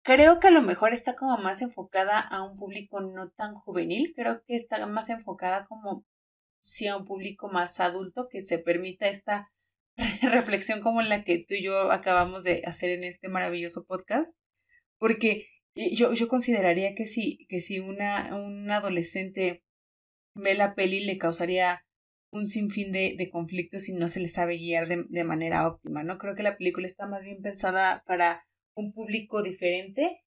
Creo 0.03 0.41
que 0.41 0.49
a 0.49 0.53
lo 0.53 0.63
mejor 0.63 0.93
está 0.93 1.17
como 1.17 1.37
más 1.39 1.61
enfocada 1.61 2.21
a 2.21 2.43
un 2.43 2.57
público 2.57 3.01
no 3.01 3.31
tan 3.31 3.55
juvenil, 3.55 4.13
creo 4.15 4.43
que 4.45 4.57
está 4.57 4.87
más 4.87 5.11
enfocada 5.11 5.65
como 5.67 6.07
sí 6.61 6.87
a 6.87 6.97
un 6.97 7.05
público 7.05 7.49
más 7.49 7.81
adulto 7.81 8.29
que 8.29 8.41
se 8.41 8.59
permita 8.59 9.09
esta 9.09 9.51
reflexión 10.23 10.81
como 10.81 11.03
la 11.03 11.25
que 11.25 11.39
tú 11.39 11.55
y 11.55 11.63
yo 11.63 11.91
acabamos 11.93 12.45
de 12.45 12.63
hacer 12.67 12.91
en 12.91 13.05
este 13.05 13.29
maravilloso 13.29 13.85
podcast, 13.87 14.37
porque 14.99 15.47
yo, 15.75 16.13
yo 16.13 16.29
consideraría 16.29 16.95
que 16.95 17.07
si, 17.07 17.47
que 17.49 17.61
si 17.61 17.81
una, 17.81 18.35
un 18.35 18.71
adolescente 18.71 19.65
ve 20.35 20.55
la 20.55 20.75
peli 20.75 21.05
le 21.05 21.19
causaría 21.19 21.85
un 22.31 22.47
sinfín 22.47 22.93
de, 22.93 23.15
de 23.17 23.31
conflictos 23.31 23.89
y 23.89 23.95
no 23.95 24.09
se 24.09 24.21
les 24.21 24.35
sabe 24.35 24.57
guiar 24.57 24.87
de, 24.87 25.05
de, 25.09 25.25
manera 25.25 25.67
óptima, 25.67 26.03
¿no? 26.03 26.19
Creo 26.19 26.35
que 26.35 26.43
la 26.43 26.57
película 26.57 26.87
está 26.87 27.07
más 27.07 27.23
bien 27.23 27.43
pensada 27.43 28.05
para 28.07 28.43
un 28.75 28.93
público 28.93 29.43
diferente, 29.43 30.23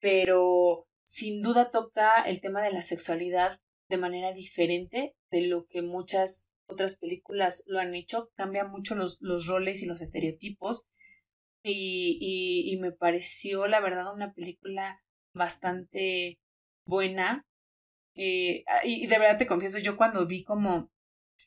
pero 0.00 0.86
sin 1.02 1.42
duda 1.42 1.70
toca 1.70 2.22
el 2.22 2.40
tema 2.40 2.62
de 2.62 2.72
la 2.72 2.82
sexualidad 2.82 3.58
de 3.88 3.96
manera 3.96 4.32
diferente 4.32 5.16
de 5.30 5.46
lo 5.46 5.66
que 5.66 5.82
muchas 5.82 6.52
otras 6.68 6.96
películas 6.98 7.64
lo 7.66 7.80
han 7.80 7.94
hecho, 7.94 8.30
cambia 8.36 8.64
mucho 8.64 8.94
los, 8.94 9.18
los 9.20 9.46
roles 9.48 9.82
y 9.82 9.86
los 9.86 10.00
estereotipos 10.00 10.86
y, 11.62 12.64
y, 12.72 12.76
me 12.78 12.92
pareció 12.92 13.66
la 13.66 13.80
verdad 13.80 14.14
una 14.14 14.32
película 14.32 15.02
bastante 15.34 16.38
buena 16.86 17.46
eh, 18.14 18.64
y 18.84 19.06
de 19.06 19.18
verdad 19.18 19.38
te 19.38 19.46
confieso, 19.46 19.78
yo 19.78 19.96
cuando 19.96 20.26
vi 20.26 20.42
como 20.42 20.90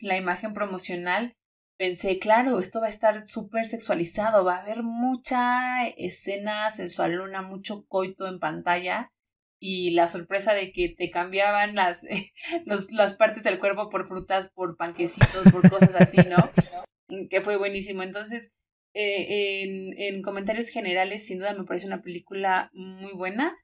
la 0.01 0.17
imagen 0.17 0.53
promocional, 0.53 1.35
pensé, 1.77 2.19
claro, 2.19 2.59
esto 2.59 2.79
va 2.81 2.87
a 2.87 2.89
estar 2.89 3.27
súper 3.27 3.65
sexualizado, 3.65 4.43
va 4.43 4.57
a 4.57 4.61
haber 4.61 4.83
mucha 4.83 5.87
escena 5.87 6.69
sensualona, 6.71 7.41
mucho 7.41 7.85
coito 7.87 8.27
en 8.27 8.39
pantalla 8.39 9.11
y 9.59 9.91
la 9.91 10.07
sorpresa 10.07 10.53
de 10.53 10.71
que 10.71 10.89
te 10.89 11.09
cambiaban 11.09 11.75
las, 11.75 12.05
los, 12.65 12.91
las 12.91 13.13
partes 13.13 13.43
del 13.43 13.59
cuerpo 13.59 13.89
por 13.89 14.07
frutas, 14.07 14.49
por 14.49 14.75
panquecitos, 14.75 15.51
por 15.51 15.69
cosas 15.69 15.95
así, 15.95 16.17
¿no? 16.29 17.27
que 17.29 17.41
fue 17.41 17.57
buenísimo. 17.57 18.03
Entonces, 18.03 18.57
eh, 18.93 19.63
en, 19.63 19.99
en, 19.99 20.21
comentarios 20.21 20.69
generales, 20.69 21.25
sin 21.25 21.39
duda 21.39 21.53
me 21.53 21.63
parece 21.63 21.87
una 21.87 22.01
película 22.01 22.69
muy 22.73 23.13
buena 23.13 23.57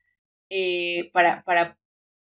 eh, 0.49 1.11
para, 1.14 1.43
para 1.43 1.77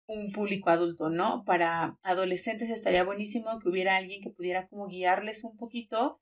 un 0.08 0.32
público 0.32 0.70
adulto, 0.70 1.10
¿no? 1.10 1.44
Para 1.46 1.98
adolescentes 2.04 2.70
estaría 2.70 3.04
buenísimo 3.04 3.60
que 3.60 3.70
hubiera 3.70 3.98
alguien 3.98 4.22
que 4.22 4.30
pudiera 4.30 4.68
como 4.68 4.88
guiarles 4.88 5.44
un 5.44 5.58
poquito 5.58 6.22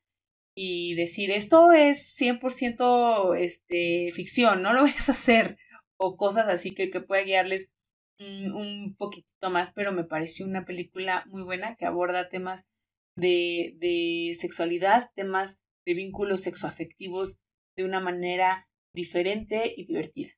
y 0.55 0.95
decir, 0.95 1.31
esto 1.31 1.71
es 1.71 2.17
100% 2.19 3.35
este, 3.37 4.11
ficción, 4.11 4.61
no 4.61 4.73
lo 4.73 4.81
vayas 4.83 5.09
a 5.09 5.13
hacer, 5.13 5.57
o 5.97 6.17
cosas 6.17 6.47
así 6.47 6.73
que, 6.73 6.89
que 6.89 7.01
pueda 7.01 7.23
guiarles 7.23 7.73
un 8.17 8.95
poquitito 8.97 9.49
más, 9.49 9.73
pero 9.73 9.91
me 9.91 10.05
pareció 10.05 10.45
una 10.45 10.63
película 10.63 11.25
muy 11.27 11.43
buena 11.43 11.75
que 11.75 11.85
aborda 11.85 12.29
temas 12.29 12.65
de, 13.17 13.75
de 13.77 14.33
sexualidad, 14.35 15.09
temas 15.15 15.63
de 15.85 15.95
vínculos 15.95 16.41
sexoafectivos 16.41 17.41
de 17.75 17.83
una 17.83 17.99
manera 17.99 18.69
diferente 18.93 19.73
y 19.75 19.85
divertida. 19.85 20.31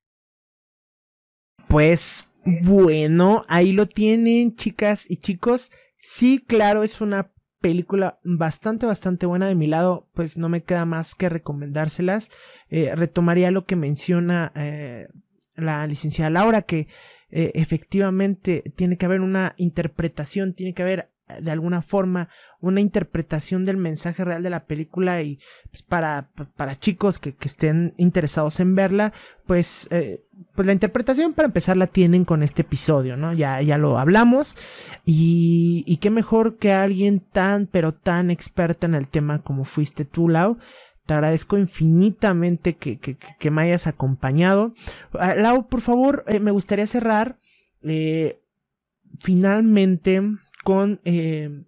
Pues 1.67 2.33
bueno, 2.45 3.45
ahí 3.49 3.73
lo 3.73 3.87
tienen, 3.87 4.55
chicas 4.55 5.09
y 5.09 5.17
chicos. 5.17 5.71
Sí, 5.97 6.43
claro, 6.45 6.83
es 6.83 7.01
una 7.01 7.31
película 7.59 8.19
bastante, 8.23 8.85
bastante 8.85 9.25
buena 9.25 9.47
de 9.47 9.55
mi 9.55 9.67
lado, 9.67 10.07
pues 10.13 10.37
no 10.37 10.47
me 10.47 10.63
queda 10.63 10.85
más 10.85 11.15
que 11.15 11.27
recomendárselas. 11.27 12.29
Eh, 12.69 12.95
retomaría 12.95 13.51
lo 13.51 13.65
que 13.65 13.75
menciona 13.75 14.53
eh, 14.55 15.07
la 15.55 15.85
licenciada 15.87 16.29
Laura, 16.29 16.61
que 16.61 16.87
eh, 17.29 17.51
efectivamente 17.55 18.63
tiene 18.75 18.97
que 18.97 19.05
haber 19.05 19.21
una 19.21 19.53
interpretación, 19.57 20.53
tiene 20.53 20.73
que 20.73 20.83
haber 20.83 21.11
de 21.41 21.51
alguna 21.51 21.81
forma 21.81 22.29
una 22.61 22.79
interpretación 22.79 23.65
del 23.65 23.77
mensaje 23.77 24.23
real 24.23 24.43
de 24.43 24.49
la 24.49 24.65
película 24.65 25.21
y 25.21 25.39
pues, 25.69 25.83
para, 25.83 26.29
para 26.55 26.79
chicos 26.79 27.19
que, 27.19 27.35
que, 27.35 27.47
estén 27.47 27.93
interesados 27.97 28.59
en 28.59 28.75
verla, 28.75 29.13
pues, 29.45 29.87
eh, 29.91 30.23
pues 30.55 30.65
la 30.65 30.73
interpretación 30.73 31.33
para 31.33 31.47
empezar 31.47 31.77
la 31.77 31.87
tienen 31.87 32.23
con 32.23 32.43
este 32.43 32.61
episodio, 32.61 33.17
¿no? 33.17 33.33
Ya, 33.33 33.61
ya 33.61 33.77
lo 33.77 33.99
hablamos 33.99 34.55
y, 35.05 35.83
y 35.85 35.97
qué 35.97 36.09
mejor 36.09 36.57
que 36.57 36.71
alguien 36.71 37.19
tan, 37.19 37.67
pero 37.67 37.93
tan 37.93 38.31
experta 38.31 38.87
en 38.87 38.95
el 38.95 39.07
tema 39.07 39.41
como 39.41 39.65
fuiste 39.65 40.05
tú, 40.05 40.29
Lau. 40.29 40.57
Te 41.05 41.13
agradezco 41.13 41.57
infinitamente 41.57 42.75
que, 42.75 42.99
que, 42.99 43.17
que 43.39 43.51
me 43.51 43.61
hayas 43.61 43.87
acompañado. 43.87 44.73
Ah, 45.13 45.35
Lau, 45.35 45.67
por 45.67 45.81
favor, 45.81 46.23
eh, 46.27 46.39
me 46.39 46.51
gustaría 46.51 46.85
cerrar 46.85 47.37
eh, 47.83 48.41
finalmente 49.19 50.21
con 50.63 51.01
eh, 51.05 51.65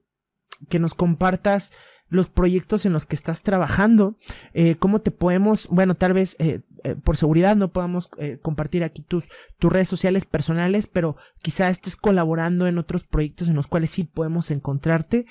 que 0.68 0.80
nos 0.80 0.94
compartas 0.94 1.72
los 2.10 2.28
proyectos 2.28 2.86
en 2.86 2.94
los 2.94 3.06
que 3.06 3.16
estás 3.16 3.44
trabajando, 3.44 4.18
eh, 4.54 4.76
cómo 4.80 5.00
te 5.00 5.12
podemos, 5.12 5.68
bueno, 5.70 5.94
tal 5.94 6.14
vez 6.14 6.36
eh, 6.40 6.62
por 7.04 7.18
seguridad 7.18 7.56
no 7.56 7.72
podamos 7.72 8.10
compartir 8.42 8.84
aquí 8.84 9.04
tus, 9.04 9.28
tus 9.60 9.72
redes 9.72 9.90
sociales 9.90 10.26
personales, 10.26 10.88
pero 10.88 11.18
quizá 11.42 11.70
estés 11.70 11.96
colaborando 11.96 12.68
en 12.68 12.78
otros 12.78 13.04
proyectos 13.04 13.48
en 13.48 13.56
los 13.56 13.68
cuales 13.68 13.92
sí 13.92 14.06
podemos 14.06 14.50
encontrarte. 14.50 15.26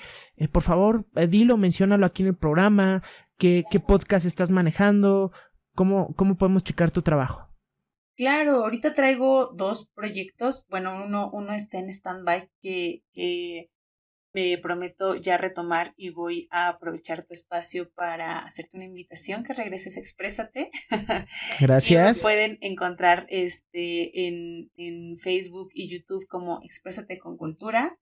por 0.51 0.63
favor, 0.63 1.05
dilo, 1.27 1.57
menciónalo 1.57 2.05
aquí 2.05 2.21
en 2.21 2.29
el 2.29 2.35
programa, 2.35 3.03
qué, 3.37 3.65
qué 3.69 3.79
podcast 3.79 4.25
estás 4.25 4.51
manejando, 4.51 5.31
cómo, 5.75 6.13
cómo 6.15 6.37
podemos 6.37 6.63
checar 6.63 6.91
tu 6.91 7.01
trabajo. 7.01 7.48
Claro, 8.19 8.65
ahorita 8.65 8.93
traigo 8.93 9.53
dos 9.55 9.87
proyectos. 9.95 10.65
Bueno, 10.67 11.05
uno, 11.05 11.29
uno 11.31 11.53
está 11.53 11.79
en 11.79 11.89
stand-by 11.89 12.49
que, 12.59 13.01
que 13.13 13.69
me 14.33 14.57
prometo 14.57 15.15
ya 15.15 15.37
retomar 15.37 15.93
y 15.95 16.09
voy 16.09 16.49
a 16.51 16.67
aprovechar 16.67 17.25
tu 17.25 17.33
espacio 17.33 17.89
para 17.93 18.39
hacerte 18.39 18.75
una 18.75 18.87
invitación 18.87 19.45
que 19.45 19.53
regreses 19.53 19.95
a 19.95 20.01
Exprésate. 20.01 20.69
Gracias. 21.61 22.19
pueden 22.19 22.57
encontrar 22.59 23.25
este 23.29 24.27
en, 24.27 24.69
en 24.75 25.15
Facebook 25.15 25.69
y 25.73 25.89
YouTube 25.89 26.27
como 26.27 26.59
Exprésate 26.61 27.19
con 27.19 27.37
Cultura. 27.37 27.97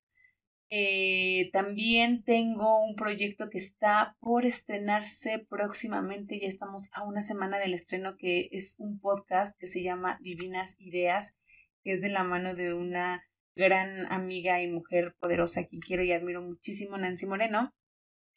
Eh, 0.69 1.49
también 1.53 2.23
tengo 2.23 2.85
un 2.85 2.95
proyecto 2.95 3.49
que 3.49 3.57
está 3.57 4.17
por 4.19 4.45
estrenarse 4.45 5.45
próximamente, 5.49 6.39
ya 6.39 6.47
estamos 6.47 6.89
a 6.93 7.07
una 7.07 7.21
semana 7.21 7.57
del 7.57 7.73
estreno, 7.73 8.15
que 8.17 8.49
es 8.51 8.75
un 8.77 8.99
podcast 8.99 9.57
que 9.57 9.67
se 9.67 9.81
llama 9.81 10.19
Divinas 10.21 10.75
Ideas, 10.79 11.37
que 11.83 11.93
es 11.93 12.01
de 12.01 12.09
la 12.09 12.25
mano 12.25 12.53
de 12.53 12.73
una 12.73 13.23
gran 13.55 14.11
amiga 14.11 14.61
y 14.61 14.67
mujer 14.67 15.15
poderosa 15.19 15.63
que 15.63 15.79
quiero 15.79 16.03
y 16.03 16.11
admiro 16.11 16.41
muchísimo, 16.41 16.97
Nancy 16.97 17.25
Moreno, 17.27 17.73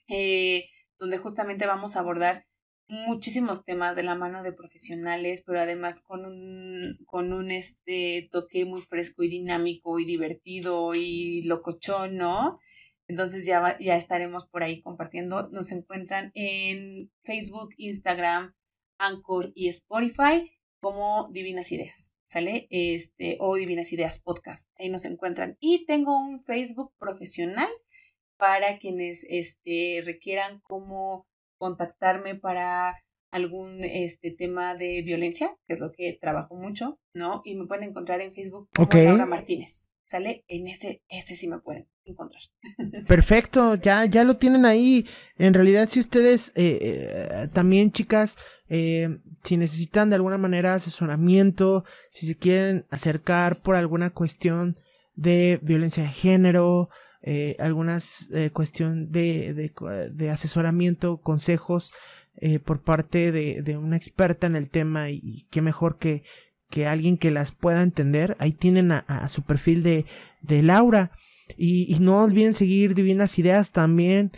eh, 0.08 0.66
donde 0.98 1.18
justamente 1.18 1.66
vamos 1.66 1.96
a 1.96 2.00
abordar 2.00 2.46
muchísimos 2.90 3.64
temas 3.64 3.94
de 3.94 4.02
la 4.02 4.16
mano 4.16 4.42
de 4.42 4.52
profesionales, 4.52 5.42
pero 5.46 5.60
además 5.60 6.02
con 6.02 6.26
un, 6.26 6.98
con 7.06 7.32
un 7.32 7.50
este 7.52 8.28
toque 8.32 8.64
muy 8.64 8.80
fresco 8.80 9.22
y 9.22 9.28
dinámico 9.28 9.98
y 10.00 10.04
divertido 10.04 10.92
y 10.94 11.42
locochón, 11.42 12.16
¿no? 12.16 12.58
Entonces 13.06 13.46
ya, 13.46 13.78
ya 13.78 13.96
estaremos 13.96 14.48
por 14.48 14.62
ahí 14.62 14.82
compartiendo. 14.82 15.48
Nos 15.50 15.70
encuentran 15.72 16.32
en 16.34 17.10
Facebook, 17.22 17.70
Instagram, 17.76 18.54
Anchor 18.98 19.52
y 19.54 19.68
Spotify 19.68 20.50
como 20.80 21.28
Divinas 21.30 21.70
Ideas, 21.72 22.16
¿sale? 22.24 22.66
Este, 22.70 23.36
o 23.38 23.54
Divinas 23.54 23.92
Ideas 23.92 24.20
Podcast. 24.22 24.68
Ahí 24.76 24.88
nos 24.88 25.04
encuentran. 25.04 25.56
Y 25.60 25.84
tengo 25.86 26.18
un 26.18 26.40
Facebook 26.42 26.92
profesional 26.98 27.68
para 28.36 28.78
quienes 28.78 29.26
este, 29.28 30.02
requieran 30.04 30.60
como 30.60 31.29
contactarme 31.60 32.34
para 32.36 32.96
algún 33.30 33.84
este 33.84 34.32
tema 34.32 34.74
de 34.74 35.02
violencia, 35.02 35.56
que 35.66 35.74
es 35.74 35.80
lo 35.80 35.92
que 35.92 36.18
trabajo 36.20 36.56
mucho, 36.56 36.98
¿no? 37.14 37.42
Y 37.44 37.54
me 37.54 37.66
pueden 37.66 37.90
encontrar 37.90 38.20
en 38.22 38.32
Facebook 38.32 38.68
como 38.74 38.90
Laura 38.92 39.26
Martínez. 39.26 39.92
¿Sale? 40.06 40.44
En 40.48 40.66
ese, 40.66 41.04
ese 41.08 41.36
sí 41.36 41.46
me 41.46 41.60
pueden 41.60 41.86
encontrar. 42.04 42.42
Perfecto, 43.06 43.76
ya, 43.76 44.06
ya 44.06 44.24
lo 44.24 44.38
tienen 44.38 44.64
ahí. 44.64 45.06
En 45.38 45.54
realidad, 45.54 45.88
si 45.88 46.00
ustedes 46.00 46.48
eh, 46.56 46.78
eh, 46.80 47.48
también, 47.52 47.92
chicas, 47.92 48.36
eh, 48.68 49.20
si 49.44 49.56
necesitan 49.56 50.10
de 50.10 50.16
alguna 50.16 50.36
manera 50.36 50.74
asesoramiento, 50.74 51.84
si 52.10 52.26
se 52.26 52.36
quieren 52.36 52.86
acercar 52.90 53.62
por 53.62 53.76
alguna 53.76 54.10
cuestión 54.10 54.76
de 55.14 55.60
violencia 55.62 56.02
de 56.02 56.08
género, 56.08 56.88
eh, 57.22 57.56
algunas 57.58 58.30
eh, 58.32 58.50
cuestión 58.50 59.12
de, 59.12 59.52
de, 59.52 60.10
de, 60.10 60.30
asesoramiento, 60.30 61.18
consejos 61.18 61.92
eh, 62.36 62.58
por 62.58 62.82
parte 62.82 63.30
de, 63.30 63.60
de, 63.60 63.76
una 63.76 63.96
experta 63.96 64.46
en 64.46 64.56
el 64.56 64.70
tema 64.70 65.10
y, 65.10 65.46
qué 65.50 65.60
mejor 65.60 65.98
que, 65.98 66.22
que 66.70 66.86
alguien 66.86 67.18
que 67.18 67.30
las 67.30 67.52
pueda 67.52 67.82
entender. 67.82 68.36
Ahí 68.38 68.52
tienen 68.52 68.92
a, 68.92 69.00
a 69.00 69.28
su 69.28 69.42
perfil 69.42 69.82
de, 69.82 70.06
de 70.40 70.62
Laura. 70.62 71.10
Y, 71.56 71.94
y, 71.94 71.98
no 71.98 72.22
olviden 72.22 72.54
seguir 72.54 72.94
Divinas 72.94 73.38
Ideas 73.38 73.72
también. 73.72 74.32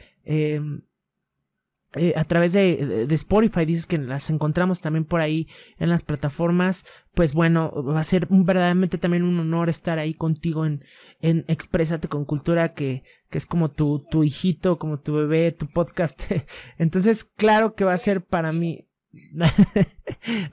Eh, 1.95 2.15
a 2.17 2.25
través 2.25 2.55
de, 2.55 3.07
de, 3.07 3.15
Spotify, 3.15 3.67
dices 3.67 3.85
que 3.85 3.99
las 3.99 4.31
encontramos 4.31 4.81
también 4.81 5.05
por 5.05 5.21
ahí 5.21 5.47
en 5.79 5.91
las 5.91 6.01
plataformas, 6.01 6.87
pues 7.15 7.35
bueno, 7.35 7.71
va 7.85 8.01
a 8.01 8.05
ser 8.05 8.29
verdaderamente 8.31 8.97
también 8.97 9.25
un 9.25 9.39
honor 9.39 9.69
estar 9.69 9.99
ahí 9.99 10.15
contigo 10.15 10.65
en, 10.65 10.83
en 11.21 11.45
Exprésate 11.49 12.09
con 12.09 12.25
Cultura, 12.25 12.71
que, 12.71 13.03
que 13.29 13.37
es 13.37 13.45
como 13.45 13.69
tu, 13.69 14.07
tu 14.11 14.25
hijito, 14.25 14.79
como 14.79 15.01
tu 15.01 15.13
bebé, 15.13 15.53
tu 15.53 15.67
podcast. 15.75 16.23
Entonces, 16.79 17.25
claro 17.25 17.75
que 17.75 17.85
va 17.85 17.93
a 17.93 17.99
ser 17.99 18.25
para 18.25 18.53
mí, 18.53 18.89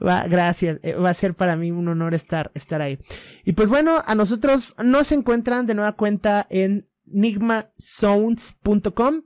va, 0.06 0.28
gracias, 0.28 0.78
eh, 0.82 0.92
va 0.92 1.08
a 1.08 1.14
ser 1.14 1.34
para 1.34 1.56
mí 1.56 1.70
un 1.70 1.88
honor 1.88 2.12
estar, 2.12 2.52
estar 2.54 2.82
ahí. 2.82 2.98
Y 3.44 3.54
pues 3.54 3.70
bueno, 3.70 4.02
a 4.04 4.14
nosotros 4.14 4.74
nos 4.84 5.10
encuentran 5.10 5.64
de 5.64 5.74
nueva 5.74 5.92
cuenta 5.92 6.46
en 6.50 6.86
nigmasounds.com 7.06 9.22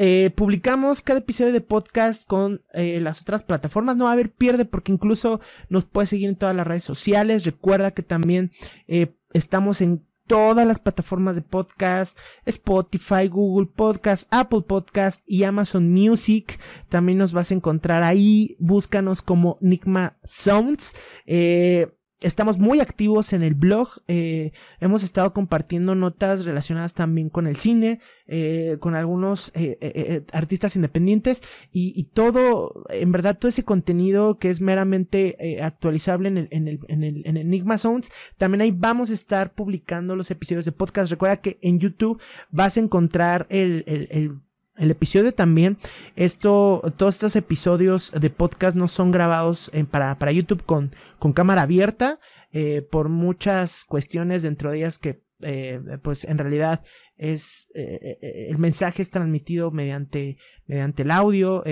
eh, 0.00 0.30
publicamos 0.36 1.02
cada 1.02 1.18
episodio 1.18 1.52
de 1.52 1.60
podcast 1.60 2.24
con 2.24 2.62
eh, 2.72 3.00
las 3.00 3.20
otras 3.20 3.42
plataformas. 3.42 3.96
No 3.96 4.04
va 4.04 4.10
a 4.10 4.12
haber 4.12 4.30
pierde 4.30 4.64
porque 4.64 4.92
incluso 4.92 5.40
nos 5.68 5.86
puedes 5.86 6.10
seguir 6.10 6.28
en 6.28 6.36
todas 6.36 6.54
las 6.54 6.68
redes 6.68 6.84
sociales. 6.84 7.44
Recuerda 7.44 7.90
que 7.90 8.04
también 8.04 8.52
eh, 8.86 9.16
estamos 9.32 9.80
en 9.80 10.06
todas 10.28 10.64
las 10.68 10.78
plataformas 10.78 11.34
de 11.34 11.42
podcast, 11.42 12.16
Spotify, 12.44 13.26
Google 13.26 13.66
Podcast, 13.74 14.28
Apple 14.30 14.62
Podcast 14.62 15.22
y 15.26 15.42
Amazon 15.42 15.92
Music. 15.92 16.60
También 16.88 17.18
nos 17.18 17.32
vas 17.32 17.50
a 17.50 17.54
encontrar 17.54 18.04
ahí. 18.04 18.54
Búscanos 18.60 19.20
como 19.20 19.58
Nigma 19.60 20.16
Sounds. 20.22 20.94
Eh, 21.26 21.97
Estamos 22.20 22.58
muy 22.58 22.80
activos 22.80 23.32
en 23.32 23.44
el 23.44 23.54
blog, 23.54 23.88
eh, 24.08 24.50
hemos 24.80 25.04
estado 25.04 25.32
compartiendo 25.32 25.94
notas 25.94 26.44
relacionadas 26.44 26.92
también 26.92 27.30
con 27.30 27.46
el 27.46 27.54
cine, 27.54 28.00
eh, 28.26 28.76
con 28.80 28.96
algunos 28.96 29.52
eh, 29.54 29.78
eh, 29.80 29.92
eh 29.94 30.24
artistas 30.32 30.74
independientes 30.74 31.44
y, 31.70 31.92
y, 31.94 32.04
todo, 32.04 32.84
en 32.88 33.12
verdad, 33.12 33.38
todo 33.38 33.50
ese 33.50 33.62
contenido 33.62 34.36
que 34.38 34.50
es 34.50 34.60
meramente 34.60 35.36
eh, 35.38 35.62
actualizable 35.62 36.26
en 36.26 36.38
el, 36.38 36.48
en, 36.50 36.66
el, 36.66 36.80
en, 36.88 37.04
el, 37.04 37.22
en 37.24 37.36
Enigma 37.36 37.78
Sounds, 37.78 38.10
también 38.36 38.62
ahí 38.62 38.72
vamos 38.72 39.10
a 39.10 39.14
estar 39.14 39.54
publicando 39.54 40.16
los 40.16 40.32
episodios 40.32 40.64
de 40.64 40.72
podcast. 40.72 41.12
Recuerda 41.12 41.36
que 41.36 41.60
en 41.62 41.78
YouTube 41.78 42.20
vas 42.50 42.76
a 42.76 42.80
encontrar 42.80 43.46
el, 43.48 43.84
el, 43.86 44.40
el 44.78 44.90
episodio 44.90 45.32
también, 45.32 45.76
esto, 46.16 46.82
todos 46.96 47.16
estos 47.16 47.36
episodios 47.36 48.12
de 48.12 48.30
podcast 48.30 48.76
no 48.76 48.88
son 48.88 49.10
grabados 49.10 49.70
para, 49.90 50.18
para 50.18 50.32
YouTube 50.32 50.64
con, 50.64 50.92
con 51.18 51.32
cámara 51.32 51.62
abierta, 51.62 52.18
eh, 52.52 52.82
por 52.82 53.08
muchas 53.08 53.84
cuestiones 53.84 54.42
dentro 54.42 54.70
de 54.70 54.78
ellas 54.78 54.98
que, 54.98 55.27
eh, 55.40 55.80
pues 56.02 56.24
en 56.24 56.38
realidad 56.38 56.82
es, 57.16 57.70
eh, 57.74 58.18
eh, 58.20 58.46
el 58.50 58.58
mensaje 58.58 59.02
es 59.02 59.10
transmitido 59.10 59.70
mediante, 59.70 60.36
mediante 60.66 61.02
el 61.02 61.10
audio, 61.10 61.64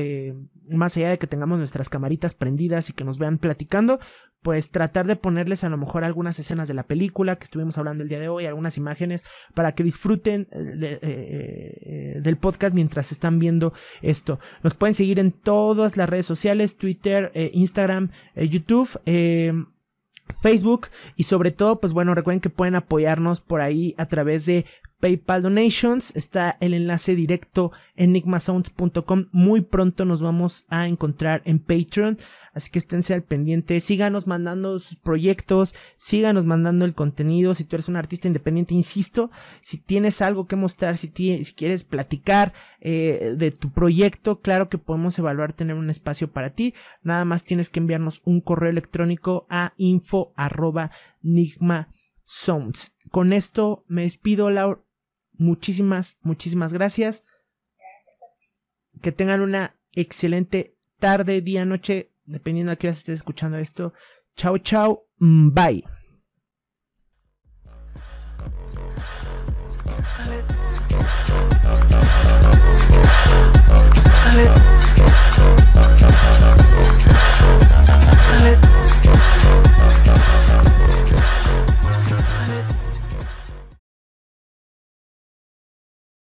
más 0.69 0.97
allá 0.97 1.11
de 1.11 1.19
que 1.19 1.27
tengamos 1.27 1.59
nuestras 1.59 1.89
camaritas 1.89 2.35
prendidas 2.35 2.91
y 2.91 2.93
que 2.93 3.05
nos 3.05 3.19
vean 3.19 3.39
platicando, 3.39 3.99
pues 4.47 4.71
tratar 4.71 5.09
de 5.09 5.17
ponerles 5.17 5.65
a 5.65 5.69
lo 5.69 5.77
mejor 5.77 6.05
algunas 6.05 6.39
escenas 6.39 6.69
de 6.69 6.75
la 6.75 6.85
película 6.85 7.35
que 7.35 7.43
estuvimos 7.43 7.79
hablando 7.79 8.05
el 8.05 8.09
día 8.09 8.21
de 8.21 8.29
hoy, 8.29 8.47
algunas 8.47 8.77
imágenes 8.77 9.25
para 9.55 9.73
que 9.73 9.83
disfruten 9.83 10.47
eh, 10.53 11.01
eh, 11.03 12.21
del 12.23 12.37
podcast 12.37 12.73
mientras 12.73 13.11
están 13.11 13.41
viendo 13.41 13.73
esto. 14.03 14.39
Nos 14.63 14.75
pueden 14.75 14.95
seguir 14.95 15.19
en 15.19 15.33
todas 15.33 15.97
las 15.97 16.09
redes 16.09 16.27
sociales, 16.27 16.77
Twitter, 16.77 17.33
eh, 17.35 17.51
Instagram, 17.55 18.11
YouTube. 18.37 19.01
Facebook 20.41 20.89
y 21.17 21.25
sobre 21.25 21.51
todo 21.51 21.81
pues 21.81 21.93
bueno 21.93 22.15
recuerden 22.15 22.41
que 22.41 22.51
pueden 22.51 22.75
apoyarnos 22.75 23.41
por 23.41 23.61
ahí 23.61 23.95
a 23.99 24.07
través 24.07 24.47
de 24.47 24.67
PayPal 25.01 25.43
Donations. 25.43 26.15
Está 26.17 26.57
el 26.61 26.75
enlace 26.75 27.15
directo 27.15 27.73
en 27.95 28.11
enigmasounds.com. 28.11 29.27
Muy 29.33 29.61
pronto 29.61 30.05
nos 30.05 30.23
vamos 30.23 30.67
a 30.69 30.87
encontrar 30.87 31.43
en 31.45 31.59
Patreon. 31.59 32.19
Así 32.55 32.71
que 32.71 32.79
esténse 32.79 33.13
al 33.13 33.23
pendiente. 33.23 33.81
Síganos 33.81 34.27
mandando 34.27 34.79
sus 34.81 34.97
proyectos. 34.97 35.75
Síganos 35.97 36.47
mandando 36.47 36.87
el 36.87 36.95
contenido. 36.95 37.55
Si 37.55 37.65
tú 37.65 37.77
eres 37.77 37.89
un 37.89 37.97
artista 37.97 38.29
independiente, 38.29 38.75
insisto. 38.75 39.31
Si 39.61 39.77
tienes 39.79 40.23
algo 40.23 40.47
que 40.47 40.57
mostrar, 40.57 40.97
si, 40.97 41.11
quieres 41.11 41.85
platicar 41.85 42.55
eh, 42.81 43.35
de 43.37 43.51
tu 43.51 43.71
proyecto, 43.71 44.41
claro 44.41 44.71
que 44.71 44.79
podemos 44.79 45.19
evaluar 45.19 45.53
tener 45.53 45.77
un 45.77 45.91
espacio 45.91 46.31
para 46.31 46.51
ti. 46.51 46.75
Nada 47.03 47.27
más 47.27 47.45
tienes 47.45 47.69
que 47.69 47.81
enviarnos 47.81 48.23
un 48.25 48.41
correo 48.41 48.71
electrónico 48.71 49.47
a 49.51 49.75
info. 49.77 50.33
Con 53.11 53.33
esto 53.33 53.85
me 53.87 54.03
despido, 54.03 54.51
Laura. 54.51 54.86
Muchísimas, 55.39 56.19
muchísimas 56.23 56.73
gracias. 56.73 57.25
Gracias 57.79 58.23
a 58.23 58.39
ti. 58.39 59.01
Que 59.01 59.13
tengan 59.13 59.41
una 59.41 59.77
excelente 59.93 60.77
tarde, 60.99 61.41
día, 61.41 61.65
noche, 61.65 62.13
dependiendo 62.25 62.73
a 62.73 62.77
qué 62.77 62.89
hora 62.89 62.97
estés 62.97 63.17
escuchando 63.17 63.59
esto. 63.59 63.93
Chao, 64.37 64.59
chao. 64.59 65.07
Bye. 65.19 65.85